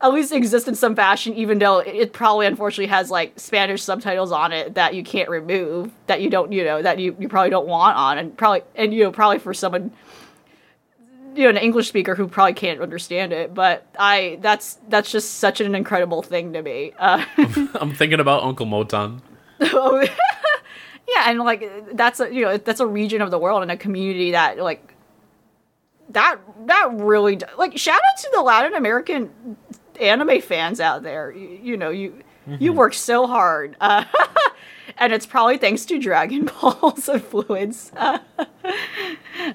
at 0.00 0.12
least 0.12 0.32
exist 0.32 0.68
in 0.68 0.74
some 0.74 0.94
fashion, 0.94 1.34
even 1.34 1.58
though 1.58 1.78
it 1.78 2.12
probably 2.12 2.46
unfortunately 2.46 2.86
has 2.86 3.10
like 3.10 3.38
Spanish 3.38 3.82
subtitles 3.82 4.30
on 4.30 4.52
it 4.52 4.74
that 4.74 4.94
you 4.94 5.02
can't 5.02 5.28
remove, 5.28 5.90
that 6.06 6.22
you 6.22 6.30
don't, 6.30 6.52
you 6.52 6.64
know, 6.64 6.80
that 6.80 7.00
you, 7.00 7.16
you 7.18 7.28
probably 7.28 7.50
don't 7.50 7.66
want 7.66 7.96
on, 7.96 8.16
and 8.16 8.36
probably, 8.36 8.62
and 8.76 8.94
you 8.94 9.02
know, 9.02 9.10
probably 9.10 9.40
for 9.40 9.52
someone, 9.52 9.90
you 11.34 11.44
know, 11.44 11.50
an 11.50 11.56
English 11.56 11.88
speaker 11.88 12.14
who 12.14 12.28
probably 12.28 12.52
can't 12.52 12.80
understand 12.80 13.32
it. 13.32 13.54
But 13.54 13.86
I, 13.98 14.38
that's 14.40 14.78
that's 14.88 15.10
just 15.10 15.34
such 15.38 15.60
an 15.60 15.74
incredible 15.74 16.22
thing 16.22 16.52
to 16.52 16.62
me. 16.62 16.92
Uh, 16.96 17.24
I'm 17.74 17.92
thinking 17.92 18.20
about 18.20 18.44
Uncle 18.44 18.66
Moton. 18.66 19.20
Yeah, 21.08 21.30
and 21.30 21.38
like 21.38 21.96
that's 21.96 22.20
a 22.20 22.32
you 22.32 22.42
know 22.42 22.56
that's 22.58 22.80
a 22.80 22.86
region 22.86 23.22
of 23.22 23.30
the 23.30 23.38
world 23.38 23.62
and 23.62 23.70
a 23.70 23.76
community 23.76 24.32
that 24.32 24.58
like 24.58 24.94
that 26.10 26.36
that 26.66 26.90
really 26.92 27.38
like 27.56 27.78
shout 27.78 27.96
out 27.96 28.22
to 28.22 28.30
the 28.34 28.42
Latin 28.42 28.74
American 28.74 29.56
anime 30.00 30.40
fans 30.40 30.80
out 30.80 31.02
there. 31.02 31.32
You, 31.32 31.60
you 31.62 31.76
know 31.76 31.90
you 31.90 32.22
you 32.58 32.72
work 32.72 32.94
so 32.94 33.26
hard, 33.26 33.76
uh, 33.80 34.04
and 34.98 35.12
it's 35.12 35.26
probably 35.26 35.58
thanks 35.58 35.84
to 35.86 35.98
Dragon 35.98 36.50
Balls 36.62 37.08
and 37.08 37.22
Fluids. 37.22 37.92
Uh, 37.96 38.18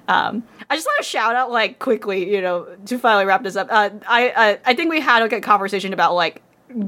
um, 0.08 0.44
I 0.70 0.76
just 0.76 0.86
want 0.86 0.98
to 1.00 1.04
shout 1.04 1.36
out 1.36 1.52
like 1.52 1.80
quickly, 1.80 2.34
you 2.34 2.42
know, 2.42 2.68
to 2.86 2.98
finally 2.98 3.26
wrap 3.26 3.44
this 3.44 3.56
up. 3.56 3.68
Uh, 3.70 3.90
I 4.08 4.30
uh, 4.30 4.58
I 4.66 4.74
think 4.76 4.92
we 4.92 5.02
had 5.02 5.22
like 5.22 5.34
a 5.34 5.42
conversation 5.42 5.94
about 5.94 6.16
like 6.16 6.42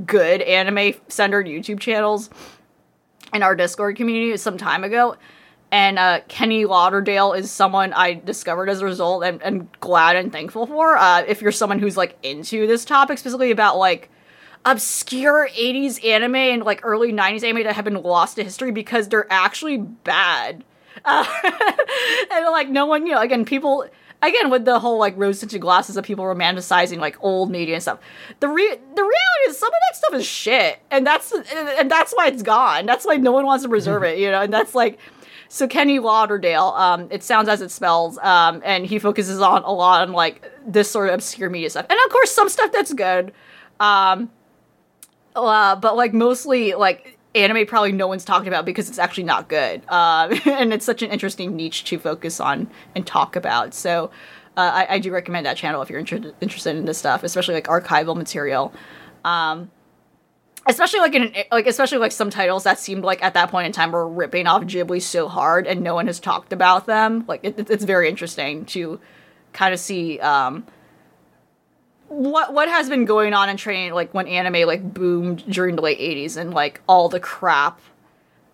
good 0.06 0.42
anime 0.42 0.94
centered 1.08 1.46
YouTube 1.46 1.80
channels 1.80 2.30
in 3.36 3.44
our 3.44 3.56
Discord 3.56 3.98
community 3.98 4.36
some 4.38 4.58
time 4.58 4.84
ago. 4.84 5.18
And 5.72 6.00
uh, 6.00 6.22
Kenny 6.30 6.66
Lauderdale 6.66 7.34
is 7.34 7.52
someone 7.52 7.92
I 7.92 8.14
discovered 8.14 8.70
as 8.70 8.82
a 8.82 8.86
result 8.86 9.24
and, 9.26 9.42
and 9.42 9.68
glad 9.82 10.16
and 10.16 10.32
thankful 10.32 10.66
for. 10.66 10.96
Uh, 10.96 11.24
if 11.28 11.42
you're 11.42 11.52
someone 11.52 11.80
who's 11.80 11.98
like 11.98 12.18
into 12.24 12.66
this 12.66 12.86
topic, 12.86 13.18
specifically 13.18 13.52
about 13.52 13.78
like 13.78 14.10
obscure 14.64 15.50
80s 15.52 16.04
anime 16.06 16.36
and 16.36 16.64
like 16.64 16.80
early 16.84 17.12
90s 17.12 17.44
anime 17.44 17.64
that 17.64 17.76
have 17.76 17.86
been 17.86 18.02
lost 18.02 18.38
to 18.38 18.44
history 18.44 18.72
because 18.72 19.10
they're 19.10 19.32
actually 19.32 19.78
bad. 19.78 20.64
Uh, 21.04 21.26
and 22.32 22.46
like 22.46 22.70
no 22.70 22.86
one, 22.86 23.06
you 23.06 23.14
know, 23.14 23.22
again, 23.22 23.44
people 23.44 23.86
again 24.22 24.50
with 24.50 24.66
the 24.66 24.80
whole 24.80 24.98
like 24.98 25.16
rose 25.18 25.40
tinted 25.40 25.62
glasses 25.62 25.98
of 25.98 26.04
people 26.04 26.26
romanticizing 26.26 27.00
like 27.00 27.18
old 27.22 27.52
media 27.52 27.76
and 27.76 27.84
stuff. 27.84 28.00
The 28.40 28.48
re- 28.48 28.78
the 28.96 29.02
reality 29.02 29.50
is 29.50 29.58
some 29.58 29.70
of 29.70 29.74
that 29.90 29.96
stuff 29.96 30.14
is 30.14 30.26
shit, 30.26 30.80
and 30.92 31.06
that's 31.06 31.32
and 31.32 31.90
that's 31.90 32.14
why 32.14 32.28
it's 32.28 32.44
gone. 32.44 32.86
That's 32.86 33.06
why 33.06 33.16
no 33.18 33.32
one 33.32 33.46
wants 33.46 33.64
to 33.64 33.70
preserve 33.70 34.04
it, 34.06 34.20
you 34.20 34.32
know. 34.32 34.42
And 34.42 34.54
that's 34.54 34.76
like 34.76 35.00
so 35.48 35.68
Kenny 35.68 36.00
Lauderdale. 36.00 36.74
Um, 36.76 37.08
it 37.12 37.24
sounds 37.24 37.50
as 37.50 37.62
it 37.62 37.72
spells, 37.72 38.18
um, 38.20 38.62
and 38.66 38.86
he 38.86 39.00
focuses 39.00 39.42
on 39.42 39.64
a 39.64 39.72
lot 39.72 40.08
on 40.08 40.14
like 40.14 40.52
this 40.66 40.90
sort 40.90 41.10
of 41.10 41.16
obscure 41.16 41.50
media 41.50 41.70
stuff, 41.70 41.86
and 41.90 42.00
of 42.06 42.12
course 42.12 42.32
some 42.32 42.50
stuff 42.50 42.72
that's 42.72 42.94
good. 42.94 43.34
Um, 43.80 44.32
uh, 45.36 45.76
but 45.76 45.96
like 45.96 46.14
mostly 46.14 46.74
like 46.74 47.18
anime 47.36 47.66
probably 47.66 47.92
no 47.92 48.08
one's 48.08 48.26
talking 48.26 48.48
about 48.48 48.66
because 48.66 48.90
it's 48.90 49.00
actually 49.00 49.26
not 49.26 49.50
good. 49.50 49.82
Uh, 49.88 50.36
and 50.46 50.74
it's 50.74 50.86
such 50.86 51.02
an 51.02 51.12
interesting 51.12 51.56
niche 51.56 51.84
to 51.86 52.00
focus 52.00 52.40
on 52.40 52.70
and 52.96 53.06
talk 53.06 53.36
about. 53.36 53.74
So 53.74 54.12
uh, 54.58 54.86
I, 54.88 54.96
I 54.96 55.00
do 55.00 55.12
recommend 55.12 55.46
that 55.46 55.58
channel 55.58 55.82
if 55.82 55.90
you're 55.90 56.00
inter- 56.00 56.34
interested 56.42 56.76
in 56.76 56.86
this 56.86 56.98
stuff 56.98 57.24
especially 57.24 57.56
like 57.56 57.66
archival 57.68 58.16
material. 58.16 58.74
Um, 59.24 59.72
especially 60.68 61.00
like 61.00 61.14
in 61.14 61.24
an, 61.24 61.34
like 61.52 61.68
especially 61.68 61.98
like 61.98 62.12
some 62.12 62.30
titles 62.30 62.64
that 62.64 62.80
seemed 62.80 63.04
like 63.04 63.24
at 63.24 63.34
that 63.34 63.52
point 63.52 63.68
in 63.68 63.72
time 63.72 63.92
were 63.92 64.08
ripping 64.08 64.48
off 64.48 64.64
ghibli 64.64 65.02
so 65.02 65.28
hard 65.28 65.68
and 65.68 65.82
no 65.82 65.94
one 65.94 66.08
has 66.08 66.20
talked 66.20 66.54
about 66.54 66.86
them. 66.86 67.26
Like 67.28 67.42
it, 67.44 67.70
it's 67.70 67.84
very 67.84 68.10
interesting 68.10 68.66
to 68.68 69.00
kind 69.54 69.74
of 69.74 69.80
see 69.80 70.20
um, 70.20 70.66
what 72.08 72.54
what 72.54 72.70
has 72.70 72.90
been 72.90 73.06
going 73.06 73.34
on 73.34 73.50
in 73.50 73.58
training 73.58 73.94
like 73.94 74.14
when 74.14 74.28
anime 74.28 74.68
like 74.68 74.94
boomed 74.94 75.44
during 75.52 75.76
the 75.76 75.82
late 75.82 76.00
80s 76.00 76.38
and 76.38 76.54
like 76.54 76.82
all 76.88 77.10
the 77.10 77.20
crap 77.20 77.80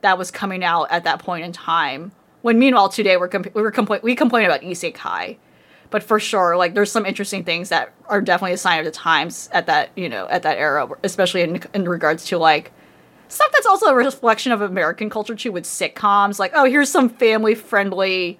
that 0.01 0.17
was 0.17 0.31
coming 0.31 0.63
out 0.63 0.87
at 0.91 1.03
that 1.03 1.19
point 1.19 1.43
in 1.43 1.51
time? 1.51 2.11
When 2.41 2.57
meanwhile 2.57 2.89
today 2.89 3.17
we're 3.17 3.27
comp- 3.27 3.53
we 3.53 3.61
were 3.61 3.73
we 4.01 4.15
complain 4.15 4.45
about 4.45 4.61
isekai. 4.61 5.37
But 5.89 6.03
for 6.03 6.19
sure 6.19 6.55
like 6.55 6.73
there's 6.73 6.91
some 6.91 7.05
interesting 7.05 7.43
things 7.43 7.69
that 7.69 7.93
are 8.07 8.21
definitely 8.21 8.53
a 8.53 8.57
sign 8.57 8.79
of 8.79 8.85
the 8.85 8.91
times 8.91 9.49
at 9.51 9.65
that 9.65 9.89
you 9.95 10.07
know 10.07 10.27
at 10.29 10.43
that 10.43 10.57
era 10.57 10.87
especially 11.03 11.41
in, 11.41 11.61
in 11.73 11.83
regards 11.87 12.25
to 12.25 12.37
like 12.37 12.71
stuff 13.27 13.51
that's 13.51 13.65
also 13.65 13.87
a 13.87 13.95
reflection 13.95 14.51
of 14.53 14.61
american 14.61 15.09
culture 15.09 15.35
too 15.35 15.51
with 15.51 15.65
sitcoms. 15.65 16.39
Like 16.39 16.53
oh 16.55 16.63
here's 16.63 16.89
some 16.89 17.09
family 17.09 17.55
friendly 17.55 18.39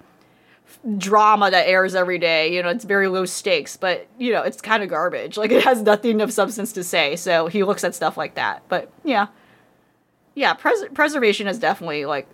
drama 0.98 1.50
that 1.50 1.66
airs 1.66 1.94
every 1.94 2.18
day. 2.18 2.54
You 2.54 2.62
know, 2.62 2.68
it's 2.68 2.84
very 2.84 3.08
low 3.08 3.24
stakes, 3.24 3.76
but 3.76 4.06
you 4.18 4.32
know, 4.32 4.42
it's 4.42 4.60
kind 4.60 4.82
of 4.82 4.88
garbage. 4.88 5.36
Like 5.36 5.50
it 5.50 5.64
has 5.64 5.82
nothing 5.82 6.20
of 6.20 6.32
substance 6.32 6.72
to 6.74 6.84
say. 6.84 7.16
So 7.16 7.46
he 7.46 7.62
looks 7.62 7.84
at 7.84 7.94
stuff 7.94 8.16
like 8.16 8.34
that. 8.34 8.62
But 8.68 8.90
yeah, 9.04 9.28
yeah, 10.34 10.54
pres- 10.54 10.88
preservation 10.94 11.46
is 11.46 11.58
definitely 11.58 12.04
like 12.04 12.26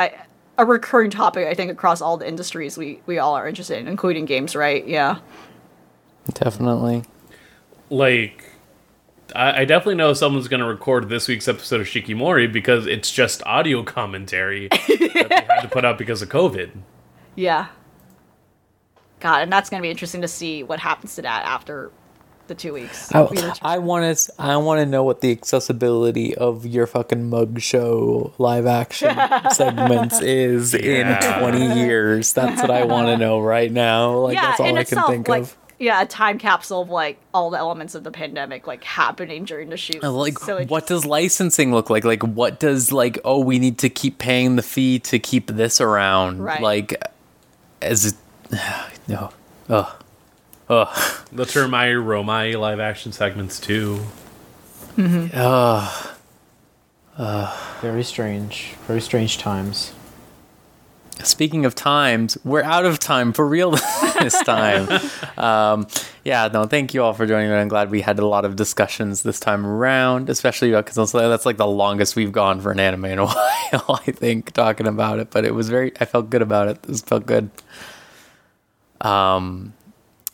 I, 0.00 0.12
a 0.58 0.64
recurring 0.64 1.10
topic. 1.10 1.46
I 1.46 1.54
think 1.54 1.70
across 1.70 2.00
all 2.00 2.16
the 2.16 2.26
industries 2.26 2.76
we 2.76 3.00
we 3.06 3.18
all 3.18 3.34
are 3.34 3.46
interested 3.46 3.78
in, 3.78 3.88
including 3.88 4.24
games. 4.24 4.56
Right? 4.56 4.86
Yeah. 4.86 5.18
Definitely. 6.34 7.02
Like, 7.90 8.44
I, 9.34 9.62
I 9.62 9.64
definitely 9.64 9.96
know 9.96 10.12
someone's 10.14 10.48
going 10.48 10.60
to 10.60 10.66
record 10.66 11.08
this 11.08 11.28
week's 11.28 11.48
episode 11.48 11.80
of 11.80 11.86
Shikimori 11.86 12.50
because 12.50 12.86
it's 12.86 13.10
just 13.10 13.42
audio 13.44 13.82
commentary 13.82 14.68
that 14.70 15.26
they 15.28 15.54
had 15.54 15.60
to 15.62 15.68
put 15.68 15.84
out 15.84 15.98
because 15.98 16.22
of 16.22 16.28
COVID. 16.28 16.70
Yeah. 17.34 17.66
God, 19.22 19.42
and 19.42 19.52
that's 19.52 19.70
going 19.70 19.80
to 19.80 19.82
be 19.86 19.90
interesting 19.90 20.20
to 20.22 20.28
see 20.28 20.62
what 20.62 20.78
happens 20.80 21.14
to 21.16 21.22
that 21.22 21.44
after 21.46 21.90
the 22.48 22.54
two 22.56 22.72
weeks. 22.72 23.14
I, 23.14 23.20
I 23.62 23.78
want 23.78 24.18
to. 24.18 24.32
I 24.38 24.56
want 24.56 24.80
to 24.80 24.86
know 24.86 25.04
what 25.04 25.20
the 25.20 25.30
accessibility 25.30 26.34
of 26.34 26.66
your 26.66 26.86
fucking 26.88 27.30
mug 27.30 27.60
show 27.60 28.34
live 28.38 28.66
action 28.66 29.16
segments 29.52 30.20
is 30.20 30.74
Yeah. 30.74 31.24
in 31.30 31.40
twenty 31.40 31.80
years. 31.80 32.32
That's 32.32 32.60
what 32.60 32.70
I 32.70 32.84
want 32.84 33.06
to 33.06 33.16
know 33.16 33.40
right 33.40 33.70
now. 33.70 34.18
Like 34.18 34.34
yeah, 34.34 34.42
that's 34.48 34.60
all 34.60 34.76
I 34.76 34.80
itself, 34.80 35.06
can 35.06 35.14
think 35.14 35.28
like 35.28 35.42
of. 35.42 35.56
yeah, 35.78 36.02
a 36.02 36.06
time 36.06 36.38
capsule 36.38 36.82
of 36.82 36.90
like 36.90 37.18
all 37.32 37.50
the 37.50 37.58
elements 37.58 37.94
of 37.94 38.02
the 38.02 38.10
pandemic 38.10 38.66
like 38.66 38.82
happening 38.82 39.44
during 39.44 39.70
the 39.70 39.76
shoot. 39.76 40.02
Like, 40.02 40.38
So 40.40 40.64
what 40.64 40.88
does 40.88 41.06
licensing 41.06 41.72
look 41.72 41.90
like? 41.90 42.04
Like, 42.04 42.24
what 42.24 42.58
does 42.58 42.90
like? 42.90 43.20
Oh, 43.24 43.38
we 43.38 43.60
need 43.60 43.78
to 43.78 43.88
keep 43.88 44.18
paying 44.18 44.56
the 44.56 44.62
fee 44.62 44.98
to 44.98 45.20
keep 45.20 45.46
this 45.46 45.80
around. 45.80 46.42
Right. 46.42 46.60
Like, 46.60 47.00
as 47.80 48.16
no, 49.08 49.30
ugh, 49.68 49.90
ugh, 50.68 50.88
The 51.32 51.44
Termai 51.44 51.94
Romai 51.94 52.58
live 52.58 52.80
action 52.80 53.12
segments 53.12 53.58
too. 53.60 54.00
ugh. 54.98 56.08
Ugh. 57.18 57.58
Very 57.82 58.04
strange. 58.04 58.74
Very 58.86 59.00
strange 59.00 59.38
times. 59.38 59.92
Speaking 61.22 61.64
of 61.66 61.74
times, 61.74 62.38
we're 62.42 62.62
out 62.62 62.84
of 62.86 62.98
time 62.98 63.32
for 63.32 63.46
real 63.46 63.70
this 64.20 64.40
time. 64.42 64.88
um, 65.36 65.86
yeah, 66.24 66.48
no, 66.52 66.64
thank 66.64 66.94
you 66.94 67.02
all 67.02 67.12
for 67.12 67.26
joining 67.26 67.50
me. 67.50 67.54
I'm 67.54 67.68
glad 67.68 67.90
we 67.90 68.00
had 68.00 68.18
a 68.18 68.26
lot 68.26 68.44
of 68.44 68.56
discussions 68.56 69.22
this 69.22 69.38
time 69.38 69.64
around, 69.66 70.30
especially 70.30 70.70
because 70.72 71.12
that's 71.12 71.44
like 71.46 71.58
the 71.58 71.66
longest 71.66 72.16
we've 72.16 72.32
gone 72.32 72.60
for 72.60 72.72
an 72.72 72.80
anime 72.80 73.04
in 73.04 73.18
a 73.18 73.26
while, 73.72 74.00
I 74.06 74.10
think, 74.10 74.52
talking 74.52 74.86
about 74.86 75.18
it. 75.20 75.30
But 75.30 75.44
it 75.44 75.54
was 75.54 75.68
very, 75.68 75.92
I 76.00 76.06
felt 76.06 76.30
good 76.30 76.42
about 76.42 76.68
it. 76.68 76.82
This 76.84 77.02
felt 77.02 77.26
good. 77.26 77.50
Um, 79.02 79.74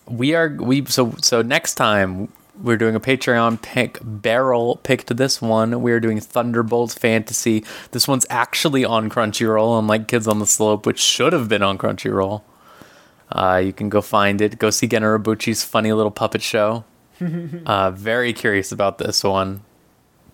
we 0.06 0.34
are, 0.34 0.48
we, 0.48 0.84
so, 0.86 1.14
so 1.20 1.42
next 1.42 1.74
time 1.74 2.32
we're 2.62 2.76
doing 2.76 2.94
a 2.94 3.00
Patreon 3.00 3.60
pick. 3.62 3.98
Barrel 4.02 4.76
picked 4.82 5.16
this 5.16 5.40
one. 5.40 5.80
We're 5.82 6.00
doing 6.00 6.20
Thunderbolt 6.20 6.92
Fantasy. 6.92 7.64
This 7.92 8.08
one's 8.08 8.26
actually 8.30 8.84
on 8.84 9.10
Crunchyroll, 9.10 9.78
unlike 9.78 10.08
Kids 10.08 10.26
on 10.26 10.38
the 10.38 10.46
Slope, 10.46 10.86
which 10.86 10.98
should 10.98 11.32
have 11.32 11.48
been 11.48 11.62
on 11.62 11.78
Crunchyroll. 11.78 12.42
Uh, 13.30 13.60
you 13.64 13.72
can 13.72 13.88
go 13.88 14.00
find 14.00 14.40
it. 14.40 14.58
Go 14.58 14.70
see 14.70 14.86
Gen 14.86 15.02
Urobuchi's 15.02 15.62
funny 15.62 15.92
little 15.92 16.10
puppet 16.10 16.42
show. 16.42 16.84
uh, 17.66 17.90
very 17.90 18.32
curious 18.32 18.72
about 18.72 18.98
this 18.98 19.22
one. 19.22 19.62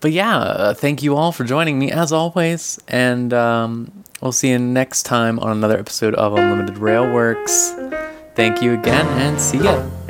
But 0.00 0.12
yeah, 0.12 0.36
uh, 0.36 0.74
thank 0.74 1.02
you 1.02 1.16
all 1.16 1.32
for 1.32 1.44
joining 1.44 1.78
me 1.78 1.90
as 1.90 2.12
always. 2.12 2.78
And 2.88 3.32
um, 3.32 4.04
we'll 4.20 4.32
see 4.32 4.50
you 4.50 4.58
next 4.58 5.04
time 5.04 5.38
on 5.40 5.50
another 5.50 5.78
episode 5.78 6.14
of 6.14 6.36
Unlimited 6.36 6.76
Railworks. 6.76 8.13
Thank 8.34 8.62
you 8.62 8.74
again 8.74 9.06
and 9.22 9.40
see 9.40 9.58
ya. 9.58 10.03